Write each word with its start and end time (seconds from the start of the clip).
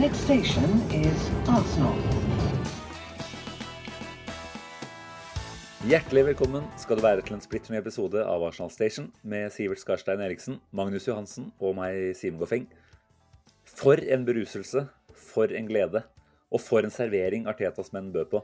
next 0.00 0.24
station 0.28 0.70
is 0.92 1.20
Arsenal. 1.48 1.96
Hjertelig 5.88 6.24
velkommen 6.26 6.66
skal 6.76 6.98
du 6.98 7.04
være 7.04 7.22
til 7.24 7.36
en 7.38 7.40
splitter 7.44 7.72
ny 7.72 7.78
episode 7.78 8.20
av 8.20 8.42
Arsenal 8.44 8.72
Station 8.74 9.06
med 9.24 9.48
Sivert 9.54 9.80
Skarstein 9.80 10.20
Eriksen, 10.20 10.58
Magnus 10.76 11.06
Johansen 11.08 11.48
og 11.62 11.78
meg, 11.78 12.10
Simen 12.18 12.40
Goffeng. 12.42 12.66
For 13.64 13.96
en 14.02 14.26
beruselse, 14.28 14.84
for 15.16 15.54
en 15.54 15.70
glede, 15.70 16.04
og 16.52 16.60
for 16.60 16.84
en 16.84 16.92
servering 16.92 17.48
Artetas 17.48 17.88
menn 17.96 18.12
bød 18.12 18.28
på. 18.34 18.42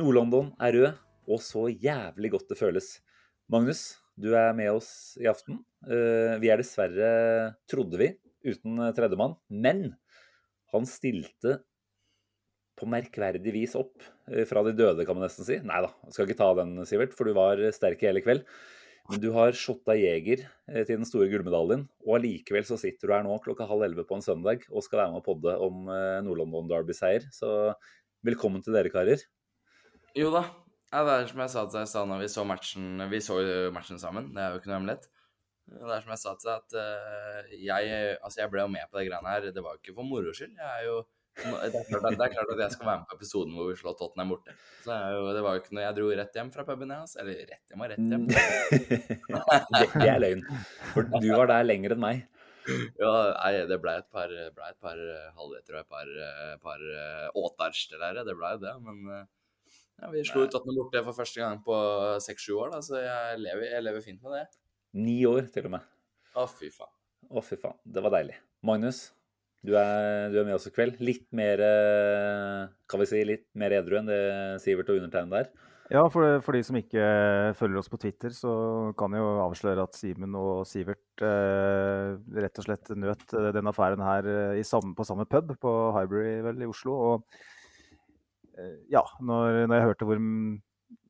Nord-London 0.00 0.54
er 0.62 0.78
rød, 0.78 1.04
og 1.28 1.44
så 1.44 1.66
jævlig 1.68 2.32
godt 2.38 2.48
det 2.54 2.60
føles. 2.62 2.88
Magnus, 3.52 3.98
du 4.16 4.32
er 4.32 4.56
med 4.56 4.72
oss 4.72 5.18
i 5.20 5.28
aften. 5.28 5.60
Eh, 5.84 6.40
Vi 6.40 6.48
er 6.48 6.62
dessverre, 6.62 7.54
trodde 7.68 8.00
vi, 8.00 8.14
uten 8.46 8.80
tredjemann, 8.96 9.36
men 9.50 9.90
han 10.74 10.86
stilte 10.88 11.60
på 12.76 12.88
merkverdig 12.92 13.52
vis 13.54 13.76
opp 13.78 14.04
eh, 14.30 14.44
fra 14.48 14.62
de 14.66 14.74
døde, 14.76 15.04
kan 15.08 15.16
man 15.16 15.26
nesten 15.26 15.46
si. 15.48 15.60
Nei 15.64 15.82
da, 15.84 15.92
skal 16.12 16.26
ikke 16.26 16.40
ta 16.40 16.50
den, 16.58 16.76
Sivert, 16.88 17.14
for 17.16 17.28
du 17.28 17.36
var 17.36 17.62
sterk 17.74 18.02
i 18.04 18.10
hele 18.10 18.24
kveld. 18.24 18.44
Men 19.06 19.22
du 19.22 19.28
har 19.36 19.54
shotta 19.54 19.94
Jeger 19.96 20.42
eh, 20.44 20.82
til 20.82 20.98
den 20.98 21.08
store 21.08 21.30
gullmedaljen, 21.30 21.86
og 22.04 22.18
allikevel 22.18 22.66
så 22.66 22.78
sitter 22.80 23.08
du 23.08 23.14
her 23.14 23.24
nå 23.26 23.38
klokka 23.44 23.68
halv 23.70 23.86
elleve 23.86 24.06
på 24.08 24.18
en 24.18 24.24
søndag 24.24 24.66
og 24.72 24.84
skal 24.84 25.04
være 25.04 25.14
med 25.14 25.22
og 25.22 25.28
podde 25.28 25.56
om 25.62 25.90
eh, 25.94 26.20
Nord-London 26.26 26.70
Derby-seier. 26.72 27.28
Så 27.34 27.48
velkommen 28.26 28.64
til 28.66 28.76
dere, 28.76 28.92
karer. 28.92 29.22
Jo 30.18 30.32
da. 30.34 30.46
Det 30.86 31.12
er 31.12 31.26
som 31.28 31.40
jeg 31.42 31.52
sa 31.52 31.62
til 31.66 31.80
deg 31.80 31.86
i 31.88 31.90
stad 31.90 32.06
når 32.08 32.20
vi 32.22 32.26
så 32.30 32.42
matchen 32.46 33.00
Vi 33.10 33.18
så 33.20 33.36
matchen 33.74 33.98
sammen, 34.00 34.28
det 34.32 34.42
er 34.42 34.52
jo 34.52 34.60
ikke 34.60 34.70
noe 34.70 34.78
hemmelighet. 34.78 35.08
Det 35.66 35.82
er 35.82 36.02
som 36.04 36.12
jeg 36.14 36.22
sa 36.22 36.32
til 36.38 36.48
deg, 36.48 36.62
at 36.62 36.74
eh, 36.78 37.54
jeg, 37.66 38.16
altså 38.22 38.42
jeg 38.42 38.50
ble 38.52 38.62
jo 38.62 38.72
med 38.72 38.86
på 38.90 39.00
de 39.00 39.06
greiene 39.08 39.32
her. 39.34 39.48
Det 39.54 39.64
var 39.64 39.74
jo 39.74 39.82
ikke 39.82 39.96
for 39.98 40.06
moro 40.06 40.34
skyld. 40.36 40.54
Jeg 40.54 40.80
er 40.80 40.86
jo 40.86 41.00
det 41.36 41.50
er, 41.52 41.82
klart 41.84 42.14
det 42.16 42.24
er 42.24 42.32
klart 42.32 42.50
at 42.54 42.60
jeg 42.62 42.72
skal 42.72 42.88
være 42.88 43.00
med 43.02 43.08
på 43.10 43.16
episoden 43.18 43.56
hvor 43.58 43.66
vi 43.68 43.74
slår 43.76 43.96
Tottenham 43.98 44.30
borte. 44.32 44.54
Så 44.84 44.88
det, 44.88 45.00
jo, 45.12 45.26
det 45.36 45.42
var 45.44 45.56
jo 45.56 45.60
ikke 45.60 45.74
noe 45.76 45.82
Jeg 45.84 45.96
dro 45.98 46.06
rett 46.20 46.38
hjem 46.40 46.52
fra 46.54 46.64
puben, 46.64 46.94
jeg. 46.94 47.04
Altså. 47.04 47.18
Eller 47.20 47.42
rett 47.50 47.74
hjem 47.74 47.82
og 47.82 47.90
rett 47.92 48.06
hjem. 48.14 48.24
det, 48.30 49.90
det 50.00 50.08
er 50.14 50.22
løgn. 50.22 50.46
For 50.94 51.10
du 51.12 51.28
var 51.34 51.50
der 51.52 51.68
lenger 51.68 51.96
enn 51.96 52.02
meg. 52.06 52.24
Ja, 52.66 53.12
nei, 53.36 53.52
det 53.68 53.78
ble 53.82 53.98
et 54.00 54.08
par, 54.10 54.32
ble 54.32 54.70
et 54.72 54.78
par 54.82 54.98
eh, 54.98 55.26
halvliter 55.36 55.76
og 55.76 55.82
et 55.84 55.90
par, 55.92 56.08
eh, 56.28 56.54
par 56.62 56.82
eh, 56.82 57.26
åtarster 57.42 58.00
der. 58.00 58.22
Det 58.26 58.34
ble 58.38 58.54
jo 58.56 58.62
det. 58.64 58.74
Men 58.86 59.02
ja, 59.12 60.10
vi 60.14 60.24
slo 60.26 60.46
Tottenham 60.48 60.80
borte 60.80 61.04
for 61.04 61.20
første 61.20 61.42
gang 61.42 61.60
på 61.66 61.76
seks-sju 62.24 62.56
år, 62.56 62.72
da, 62.74 62.80
så 62.84 63.02
jeg 63.04 63.42
lever, 63.44 63.68
jeg 63.76 63.84
lever 63.84 64.08
fint 64.08 64.24
med 64.24 64.38
det. 64.40 64.46
Ni 64.96 65.18
år, 65.28 65.50
til 65.52 65.68
og 65.68 65.76
med. 65.76 65.92
Å, 66.36 66.46
fy 66.48 66.70
faen. 66.72 66.92
Å, 67.28 67.42
fy 67.44 67.58
faen. 67.60 67.76
Det 67.84 68.00
var 68.04 68.14
deilig. 68.14 68.38
Magnus, 68.64 69.02
du 69.66 69.74
er, 69.76 70.30
du 70.32 70.38
er 70.40 70.46
med 70.48 70.56
oss 70.56 70.68
i 70.70 70.72
kveld. 70.72 70.96
Litt 71.04 71.26
mer 71.36 71.60
eh, 71.64 72.66
Kan 72.88 73.02
vi 73.02 73.08
si 73.10 73.22
litt 73.26 73.48
mer 73.58 73.74
edru 73.76 73.98
enn 74.00 74.08
det 74.08 74.20
Sivert 74.62 74.92
og 74.92 75.00
undertegnede 75.00 75.44
er? 75.44 75.50
Ja, 75.92 76.02
for, 76.10 76.40
for 76.42 76.56
de 76.56 76.64
som 76.66 76.78
ikke 76.78 77.02
følger 77.58 77.78
oss 77.78 77.90
på 77.90 77.98
Twitter, 78.02 78.32
så 78.34 78.52
kan 78.98 79.12
jeg 79.14 79.22
jo 79.22 79.34
avsløre 79.44 79.84
at 79.86 79.94
Simen 79.94 80.34
og 80.38 80.64
Sivert 80.66 81.22
eh, 81.22 82.16
rett 82.42 82.58
og 82.58 82.66
slett 82.66 82.90
nøt 82.98 83.36
eh, 83.36 83.50
den 83.54 83.70
affæren 83.70 84.02
her 84.02 84.26
eh, 84.32 84.56
i 84.58 84.64
samme, 84.66 84.96
på 84.98 85.06
samme 85.06 85.28
pub 85.30 85.52
på 85.62 85.74
Highbury 85.94 86.40
vel, 86.48 86.64
i 86.64 86.70
Oslo. 86.72 86.96
Og 87.10 87.38
eh, 88.58 88.80
ja, 88.90 89.04
når, 89.20 89.62
når 89.68 89.78
jeg 89.78 89.86
hørte 89.90 90.10
hvor, 90.10 90.24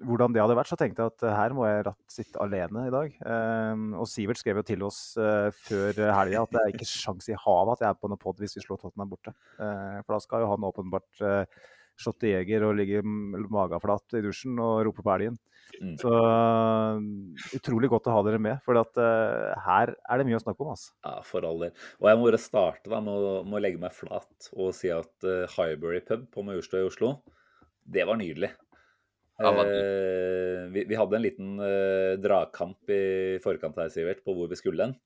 hvordan 0.07 0.35
det 0.35 0.43
hadde 0.43 0.57
vært, 0.59 0.71
så 0.71 0.79
tenkte 0.81 1.05
jeg 1.05 1.13
at 1.15 1.25
eh, 1.27 1.37
her 1.37 1.55
må 1.57 1.67
jeg 1.69 1.85
ratt 1.87 2.13
sitte 2.13 2.41
alene 2.43 2.87
i 2.89 2.93
dag. 2.95 3.15
Eh, 3.33 3.85
og 4.01 4.09
Sivert 4.11 4.41
skrev 4.41 4.61
jo 4.61 4.67
til 4.69 4.85
oss 4.87 5.01
eh, 5.21 5.49
før 5.67 6.03
helga 6.17 6.43
at 6.43 6.53
det 6.55 6.63
er 6.63 6.75
ikke 6.75 6.89
sjans 6.89 7.31
i 7.33 7.39
havet 7.47 7.77
at 7.77 7.87
jeg 7.87 7.93
er 7.93 8.01
på 8.01 8.11
noe 8.13 8.21
pod 8.21 8.41
hvis 8.43 8.59
vi 8.59 8.65
slår 8.65 8.83
Tottenham 8.83 9.13
borte. 9.13 9.35
Eh, 9.57 9.99
for 10.03 10.17
da 10.17 10.23
skal 10.25 10.45
jo 10.45 10.53
han 10.53 10.69
åpenbart 10.69 11.25
eh, 11.25 11.67
shotte 11.97 12.29
jeger 12.29 12.67
og 12.67 12.77
ligge 12.79 13.03
magaflat 13.05 14.19
i 14.19 14.25
dusjen 14.25 14.59
og 14.61 14.83
rope 14.89 15.05
på 15.05 15.13
elgen. 15.15 15.39
Mm. 15.81 15.95
Så 16.01 16.13
utrolig 17.59 17.91
godt 17.93 18.09
å 18.09 18.15
ha 18.15 18.21
dere 18.25 18.41
med, 18.41 18.61
for 18.65 18.79
at, 18.81 18.97
uh, 19.01 19.57
her 19.67 19.93
er 19.97 20.21
det 20.21 20.27
mye 20.29 20.39
å 20.39 20.43
snakke 20.45 20.63
om. 20.65 20.73
Altså. 20.77 20.93
Ja, 21.05 21.17
for 21.27 21.47
all 21.49 21.65
del. 21.65 21.73
Og 22.01 22.11
jeg 22.11 22.21
må 22.21 22.29
bare 22.29 22.41
starte 22.41 22.93
da, 22.93 23.01
med, 23.05 23.17
å, 23.17 23.33
med 23.45 23.59
å 23.59 23.63
legge 23.65 23.83
meg 23.83 23.97
flat 23.97 24.51
og 24.55 24.71
si 24.77 24.93
at 24.95 25.27
uh, 25.27 25.45
Highbury 25.57 26.03
pub 26.07 26.29
på 26.33 26.45
Majorstua 26.47 26.85
i 26.85 26.89
Oslo, 26.89 27.17
det 27.87 28.07
var 28.09 28.21
nydelig. 28.21 28.53
Eh, 29.37 30.63
vi, 30.73 30.85
vi 30.89 30.97
hadde 30.97 31.19
en 31.19 31.25
liten 31.25 31.59
eh, 31.61 32.15
dragkamp 32.23 32.89
i 32.93 33.37
forkant 33.45 33.77
her, 33.83 33.91
Sivert, 33.93 34.23
på 34.25 34.33
hvor 34.37 34.49
vi 34.49 34.57
skulle 34.57 34.87
hen. 34.87 34.97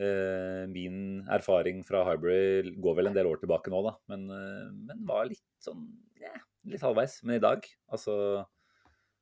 Eh, 0.00 0.64
min 0.72 1.20
erfaring 1.30 1.82
fra 1.84 2.00
Harbury 2.08 2.72
går 2.80 2.96
vel 2.96 3.10
en 3.10 3.16
del 3.16 3.28
år 3.28 3.42
tilbake 3.42 3.70
nå, 3.70 3.82
da, 3.84 3.92
men, 4.08 4.24
eh, 4.32 4.70
men 4.88 5.04
var 5.08 5.28
litt 5.28 5.44
sånn 5.60 5.84
yeah, 6.16 6.40
litt 6.64 6.82
halvveis. 6.84 7.18
Men 7.26 7.36
i 7.36 7.44
dag, 7.44 7.68
altså 7.92 8.16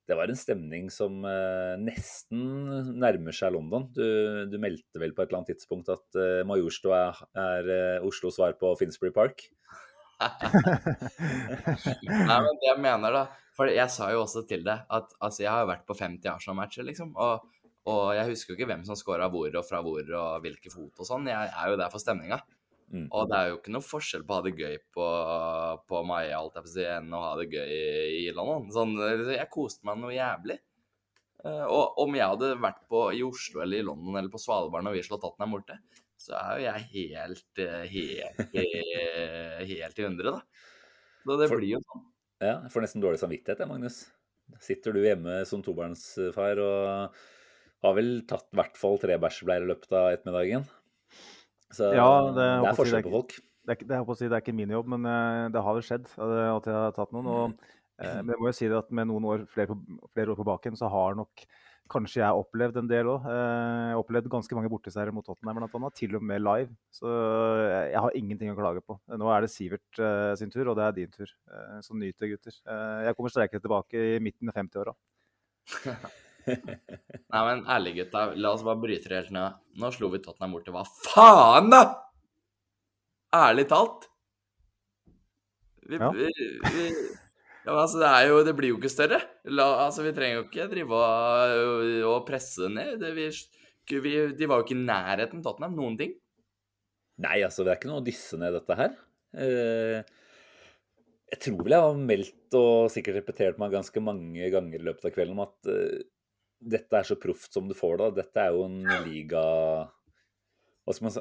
Det 0.08 0.16
var 0.19 0.30
en 0.30 0.38
stemning 0.38 0.88
som 0.90 1.20
eh, 1.26 1.74
nesten 1.78 2.40
nærmer 2.98 3.34
seg 3.36 3.52
London. 3.54 3.84
Du, 3.94 4.06
du 4.50 4.56
meldte 4.62 4.98
vel 4.98 5.12
på 5.14 5.22
et 5.22 5.30
eller 5.30 5.38
annet 5.42 5.52
tidspunkt 5.54 5.90
at 5.92 6.19
uh, 6.19 6.40
Majorstua 6.48 6.96
er, 7.04 7.20
er 7.38 7.70
eh, 7.74 8.06
Oslos 8.06 8.34
svar 8.38 8.56
på 8.58 8.72
Finsbury 8.80 9.12
Park? 9.14 9.44
Nei, 12.10 12.40
men 12.42 12.58
det 12.58 12.69
jeg 12.72 12.82
mener 12.82 13.14
da 13.14 13.22
For 13.60 13.69
jeg 13.69 13.93
sa 13.93 14.06
jo 14.09 14.22
også 14.22 14.47
til 14.48 14.62
deg 14.65 14.87
at 14.88 15.10
altså, 15.21 15.43
jeg 15.44 15.50
har 15.53 15.66
jo 15.66 15.69
vært 15.69 15.82
på 15.84 15.97
50 15.98 16.31
Arsenal-matcher, 16.32 16.87
liksom. 16.87 17.10
Og, 17.21 17.43
og 17.93 18.06
jeg 18.16 18.31
husker 18.31 18.54
jo 18.54 18.56
ikke 18.56 18.69
hvem 18.71 18.87
som 18.88 18.97
scora 18.97 19.26
hvor 19.28 19.53
og 19.53 19.66
fra 19.69 19.82
hvor 19.84 20.00
og 20.16 20.47
hvilke 20.47 20.72
fot 20.72 21.03
og 21.03 21.09
sånn. 21.09 21.28
Jeg 21.28 21.50
er 21.53 21.69
jo 21.69 21.76
der 21.76 21.93
for 21.93 22.00
stemninga. 22.00 22.38
Mm. 22.91 23.04
Og 23.12 23.28
det 23.28 23.37
er 23.37 23.50
jo 23.50 23.59
ikke 23.59 23.75
noe 23.75 23.84
forskjell 23.84 24.25
på 24.25 24.32
å 24.32 24.38
ha 24.38 24.44
det 24.49 24.54
gøy 24.56 24.78
på, 24.97 25.10
på 25.93 26.00
Maia 26.09 26.38
alt 26.41 26.56
jeg 26.59 26.72
si, 26.72 26.87
enn 26.88 27.12
å 27.12 27.20
ha 27.22 27.34
det 27.37 27.50
gøy 27.53 27.75
i, 28.16 28.25
London. 28.34 28.70
Sånn, 28.75 28.97
jeg 29.28 29.53
koste 29.53 29.87
meg 29.87 30.00
noe 30.00 30.16
jævlig. 30.16 30.56
Eh, 31.44 31.66
og 31.69 32.00
om 32.00 32.16
jeg 32.16 32.32
hadde 32.32 32.54
vært 32.65 32.81
på, 32.88 33.04
i 33.12 33.20
Oslo 33.28 33.60
eller 33.60 33.84
i 33.84 33.87
London 33.87 34.16
eller 34.16 34.32
på 34.32 34.41
Svalbard 34.41 34.88
når 34.88 34.97
vi 34.97 35.04
slår 35.04 35.20
Tottenham 35.20 35.54
borte, 35.59 35.76
så 36.20 36.34
er 36.41 36.56
jo 36.56 36.65
jeg 36.66 36.88
helt, 36.94 37.60
helt, 37.60 38.49
helt, 38.56 38.56
eh, 38.65 39.62
helt 39.70 40.00
i 40.00 40.09
hundre, 40.09 40.34
da. 40.41 40.65
Så 41.28 41.37
det 41.37 41.53
For- 41.53 41.60
blir 41.60 41.76
jo 41.76 41.84
sånn. 41.84 42.09
Ja, 42.40 42.56
jeg 42.64 42.72
får 42.72 42.84
nesten 42.86 43.02
dårlig 43.04 43.20
samvittighet, 43.20 43.60
jeg, 43.60 43.68
Magnus. 43.68 43.98
Sitter 44.64 44.94
du 44.96 45.02
hjemme 45.04 45.42
som 45.46 45.60
tobarnsfar 45.62 46.58
og 46.64 47.18
har 47.84 47.96
vel 47.96 48.22
tatt 48.28 48.48
i 48.50 48.58
hvert 48.58 48.78
fall 48.80 48.96
tre 49.00 49.18
bæsjebleier 49.20 49.66
i 49.66 49.68
løpet 49.70 49.92
av 49.94 50.08
ettermiddagen? 50.16 50.64
Så 51.70 51.92
Ja, 51.94 52.08
det- 52.32 52.34
det 52.34 52.70
er 52.70 52.74
forskjell 52.74 53.02
si 53.02 53.06
på 53.06 53.12
er 53.12 53.16
folk. 53.18 53.36
Det 53.66 53.70
er, 53.76 53.86
det, 53.86 53.96
er, 53.96 54.14
si, 54.16 54.24
det 54.26 54.32
er 54.32 54.40
ikke 54.42 54.56
min 54.56 54.70
jobb, 54.72 54.88
men 54.88 55.04
uh, 55.06 55.48
det 55.52 55.62
har 55.62 55.74
vel 55.76 55.84
skjedd 55.84 56.06
uh, 56.18 56.56
at 56.56 56.64
jeg 56.66 56.74
har 56.74 56.92
tatt 56.96 57.12
noen. 57.12 57.26
Og, 57.28 57.52
uh, 58.00 58.22
men 58.24 58.32
jeg 58.32 58.40
må 58.40 58.48
jo 58.48 58.56
si 58.56 58.68
det 58.72 58.78
at 58.80 58.90
med 58.90 59.06
noen 59.06 59.24
år, 59.28 59.44
flere, 59.46 59.76
flere 60.14 60.32
år 60.32 60.40
på 60.40 60.48
baken, 60.48 60.76
så 60.80 60.88
har 60.90 61.14
nok 61.14 61.44
kanskje 61.90 62.22
jeg 62.22 62.40
opplevd 62.42 62.78
en 62.80 62.88
del 62.90 63.10
òg. 63.12 63.26
Jeg 63.26 63.90
har 63.92 64.00
opplevd 64.00 64.31
ganske 64.32 64.56
mange 64.56 64.70
borteseiere 64.72 65.14
mot 65.14 65.26
Tottenham, 65.26 65.58
blant 65.60 65.76
annet, 65.78 65.96
til 65.98 66.16
og 66.19 66.25
med 66.25 66.42
live. 66.44 66.70
Så 66.94 67.10
jeg, 67.10 67.90
jeg 67.92 68.04
har 68.06 68.16
ingenting 68.22 68.52
å 68.52 68.56
klage 68.58 68.82
på. 68.87 68.96
Nå 69.20 69.31
er 69.34 69.44
det 69.44 69.52
Sivert 69.52 70.00
uh, 70.02 70.32
sin 70.38 70.52
tur, 70.54 70.70
og 70.72 70.78
det 70.78 70.87
er 70.87 70.96
din 70.96 71.12
tur. 71.14 71.34
Så 71.84 71.98
nyt 71.98 72.16
det, 72.22 72.32
gutter. 72.34 72.56
Jeg 73.06 73.19
kommer 73.19 73.34
sterkere 73.34 73.64
tilbake 73.64 74.06
i 74.16 74.19
midten 74.22 74.50
av 74.52 74.58
50-åra. 74.62 74.96
Nei, 76.50 77.40
men 77.46 77.64
ærlig, 77.69 77.96
gutta. 78.00 78.31
La 78.36 78.54
oss 78.54 78.64
bare 78.66 78.81
bryte 78.82 79.10
det 79.10 79.19
helt 79.19 79.34
ned. 79.34 79.58
Nå 79.81 79.90
slo 79.94 80.10
vi 80.12 80.22
Tottenham 80.25 80.56
til 80.64 80.75
Hva 80.76 80.84
faen, 80.88 81.70
da?! 81.72 81.82
Ærlig 83.36 83.69
talt. 83.70 84.08
Vi, 85.86 85.98
Ja. 85.98 86.10
vi, 86.14 86.31
vi, 86.70 86.86
ja, 87.60 87.74
men 87.74 87.82
altså, 87.82 88.00
det, 88.00 88.10
jo, 88.30 88.40
det 88.46 88.54
blir 88.56 88.72
jo 88.72 88.78
ikke 88.80 88.92
større. 88.92 89.20
La, 89.52 89.66
altså, 89.86 90.04
vi 90.06 90.14
trenger 90.16 90.38
jo 90.38 90.46
ikke 90.46 90.68
drive 90.70 91.00
og, 92.08 92.22
presse 92.28 92.70
ned. 92.72 92.96
Det, 93.02 93.12
vi, 93.16 93.28
vi, 94.00 94.14
de 94.38 94.48
var 94.48 94.60
jo 94.60 94.66
ikke 94.66 94.78
i 94.78 94.86
nærheten 94.86 95.44
Tottenham. 95.44 95.76
Noen 95.76 95.98
ting. 96.00 96.16
Nei, 97.20 97.42
altså, 97.44 97.66
det 97.66 97.74
er 97.74 97.80
ikke 97.80 97.90
noe 97.90 98.00
å 98.00 98.06
dysse 98.06 98.40
ned 98.40 98.56
dette 98.56 98.78
her. 98.78 98.96
Eh, 99.44 100.00
jeg 101.30 101.42
tror 101.44 101.60
vel 101.62 101.76
jeg 101.76 101.86
har 101.86 102.00
meldt 102.08 102.56
og 102.58 102.88
sikkert 102.90 103.20
repetert 103.20 103.60
meg 103.60 103.76
ganske 103.76 104.02
mange 104.02 104.48
ganger 104.50 104.80
i 104.80 104.88
løpet 104.88 105.06
av 105.06 105.14
kvelden 105.14 105.36
om 105.36 105.44
at 105.44 105.70
eh, 105.70 106.00
dette 106.60 106.96
er 106.96 107.06
så 107.06 107.16
proft 107.20 107.54
som 107.54 107.68
du 107.68 107.76
får 107.76 108.00
det. 108.00 108.10
Dette 108.22 108.42
er 108.42 108.56
jo 108.56 108.64
en 108.66 108.80
liga 109.06 109.44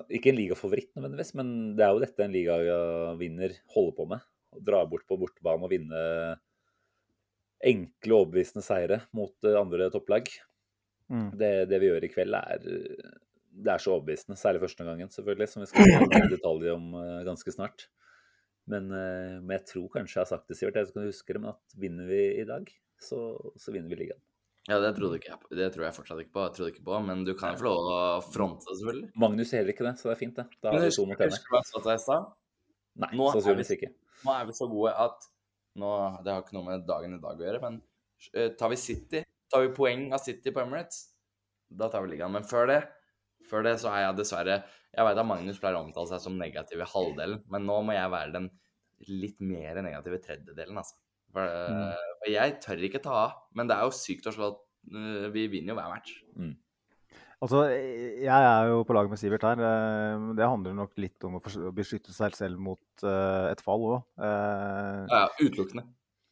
Ikke 0.08 0.32
en 0.32 0.40
ligafavoritt 0.40 0.96
nødvendigvis, 0.96 1.36
men 1.38 1.54
det 1.78 1.86
er 1.86 1.94
jo 1.94 2.04
dette 2.04 2.26
en 2.26 2.34
ligavinner 2.34 3.60
holder 3.76 3.96
på 4.00 4.08
med. 4.16 4.24
Dra 4.58 4.84
bort 4.90 5.06
på 5.08 5.18
bortebane 5.22 5.68
og 5.68 5.72
vinne 5.74 6.04
enkle, 7.60 8.16
overbevisende 8.22 8.64
seire 8.66 9.02
mot 9.16 9.36
eh, 9.46 9.58
andre 9.60 9.90
topplag. 9.94 10.30
Mm. 11.12 11.32
Det, 11.38 11.52
det 11.70 11.80
vi 11.82 11.90
gjør 11.90 12.06
i 12.06 12.12
kveld, 12.14 12.38
er 12.38 12.64
det 13.60 13.74
er 13.74 13.82
så 13.82 13.96
overbevisende. 13.98 14.38
Særlig 14.40 14.62
første 14.64 14.86
gangen, 14.88 15.10
selvfølgelig, 15.12 15.50
som 15.52 15.64
vi 15.64 15.70
skal 15.72 15.90
gå 15.90 16.22
i 16.22 16.32
detalj 16.32 16.70
om 16.76 16.94
eh, 17.02 17.20
ganske 17.28 17.54
snart. 17.54 17.88
Men, 18.70 18.90
eh, 18.94 19.38
men 19.42 19.56
jeg 19.58 19.66
tror 19.74 19.90
kanskje 19.98 20.20
jeg 20.20 20.24
har 20.24 20.32
sagt 20.32 20.50
det, 20.50 20.58
Sivert, 20.60 20.78
jeg 20.80 20.94
kan 20.96 21.08
huske 21.10 21.36
det, 21.36 21.44
men 21.44 21.52
at 21.56 21.78
vinner 21.82 22.10
vi 22.10 22.24
i 22.40 22.48
dag, 22.48 22.70
så, 23.02 23.22
så 23.60 23.74
vinner 23.76 23.92
vi 23.92 24.04
ligaen. 24.06 24.22
Ja, 24.70 24.78
det 24.84 24.92
ikke 24.94 25.32
jeg 25.32 25.40
på. 25.42 25.56
Det 25.58 25.68
tror 25.74 25.86
jeg 25.88 25.96
fortsatt 25.96 26.20
ikke 26.22 26.36
på. 26.36 26.42
Jeg 26.46 26.54
trodde 26.56 26.72
ikke 26.76 26.84
på, 26.86 26.98
Men 27.02 27.24
du 27.26 27.32
kan 27.38 27.56
jo 27.56 27.62
få 27.64 27.66
lov 27.72 27.88
å 27.90 28.02
fronte, 28.22 28.68
selvfølgelig. 28.70 29.08
Magnus 29.18 29.54
heller 29.56 29.74
ikke 29.74 29.88
det, 29.88 29.96
så 29.98 30.12
det 30.12 30.14
er 30.14 30.20
fint, 30.20 30.36
det. 30.38 30.46
Da 30.62 30.74
har 30.76 30.84
vi 30.84 30.92
to 30.94 31.06
mot 31.10 31.18
ene. 31.26 31.32
husker 31.34 31.50
du 31.50 31.56
hva 31.56 31.62
jeg 31.64 31.70
sa 31.72 31.80
til 31.80 31.90
deg 31.90 31.98
i 31.98 32.04
stad? 32.04 32.28
Nei, 33.00 33.10
Nå 33.18 33.30
sannsynligvis 33.34 33.72
vi- 33.72 33.78
ikke. 33.80 33.90
Nå 34.26 34.36
er 34.36 34.48
vi 34.50 34.56
så 34.58 34.68
gode 34.72 34.94
at 35.00 35.28
nå, 35.80 35.90
Det 36.26 36.34
har 36.34 36.44
ikke 36.44 36.58
noe 36.58 36.68
med 36.68 36.88
dagen 36.88 37.16
i 37.16 37.22
dag 37.24 37.40
å 37.40 37.46
gjøre, 37.46 37.62
men 37.64 37.80
uh, 38.36 38.50
tar 38.60 38.72
vi 38.74 38.80
City, 38.82 39.24
tar 39.52 39.64
vi 39.64 39.74
poeng 39.76 40.10
av 40.16 40.24
City 40.24 40.52
på 40.52 40.64
Emirates, 40.64 41.06
da 41.70 41.88
tar 41.92 42.04
vi 42.04 42.16
ligaen. 42.16 42.34
Men 42.34 42.48
før 42.48 42.68
det, 42.72 42.80
før 43.48 43.64
det 43.68 43.78
så 43.82 43.92
er 43.94 44.04
jeg 44.04 44.18
dessverre 44.18 44.58
Jeg 44.90 45.06
vet 45.06 45.20
at 45.22 45.28
Magnus 45.30 45.60
pleier 45.62 45.78
å 45.78 45.84
omtale 45.86 46.10
seg 46.10 46.24
som 46.24 46.40
negativ 46.40 46.82
i 46.82 46.88
halvdelen, 46.90 47.44
men 47.54 47.68
nå 47.70 47.78
må 47.86 47.94
jeg 47.96 48.12
være 48.12 48.34
den 48.36 48.50
litt 49.08 49.38
mer 49.40 49.78
negative 49.86 50.20
tredjedelen, 50.26 50.82
altså. 50.82 50.98
For, 51.30 51.46
eh, 51.46 52.08
for 52.20 52.32
jeg 52.34 52.56
tør 52.64 52.82
ikke 52.88 53.02
ta 53.04 53.14
av. 53.20 53.36
Men 53.56 53.70
det 53.70 53.78
er 53.78 53.86
jo 53.86 53.94
sykt 53.96 54.28
å 54.30 54.34
slå 54.34 54.50
at 54.50 54.64
uh, 54.96 55.28
Vi 55.34 55.46
vinner 55.54 55.74
jo 55.74 55.78
hver 55.78 55.92
match. 55.94 56.16
Altså, 57.40 57.62
jeg 57.72 58.28
er 58.44 58.66
jo 58.68 58.82
på 58.84 58.96
lag 58.98 59.08
med 59.08 59.18
Sivert 59.22 59.46
her. 59.48 59.60
eh, 59.64 60.24
Det 60.36 60.44
handler 60.50 60.74
nok 60.76 60.92
litt 61.00 61.24
om 61.24 61.38
å 61.40 61.72
beskytte 61.72 62.12
seg 62.12 62.36
selv 62.36 62.60
mot 62.60 63.04
eh, 63.04 63.52
et 63.54 63.62
fall 63.64 63.86
òg. 63.94 64.02
Ja, 64.20 65.06
ja, 65.08 65.28
utelukkende. 65.40 65.86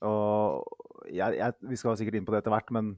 Og 0.04 1.08
jeg, 1.08 1.38
jeg, 1.40 1.54
vi 1.64 1.80
skal 1.80 1.96
sikkert 1.98 2.20
inn 2.20 2.26
på 2.28 2.36
det 2.36 2.42
etter 2.44 2.52
hvert, 2.52 2.74
men 2.76 2.92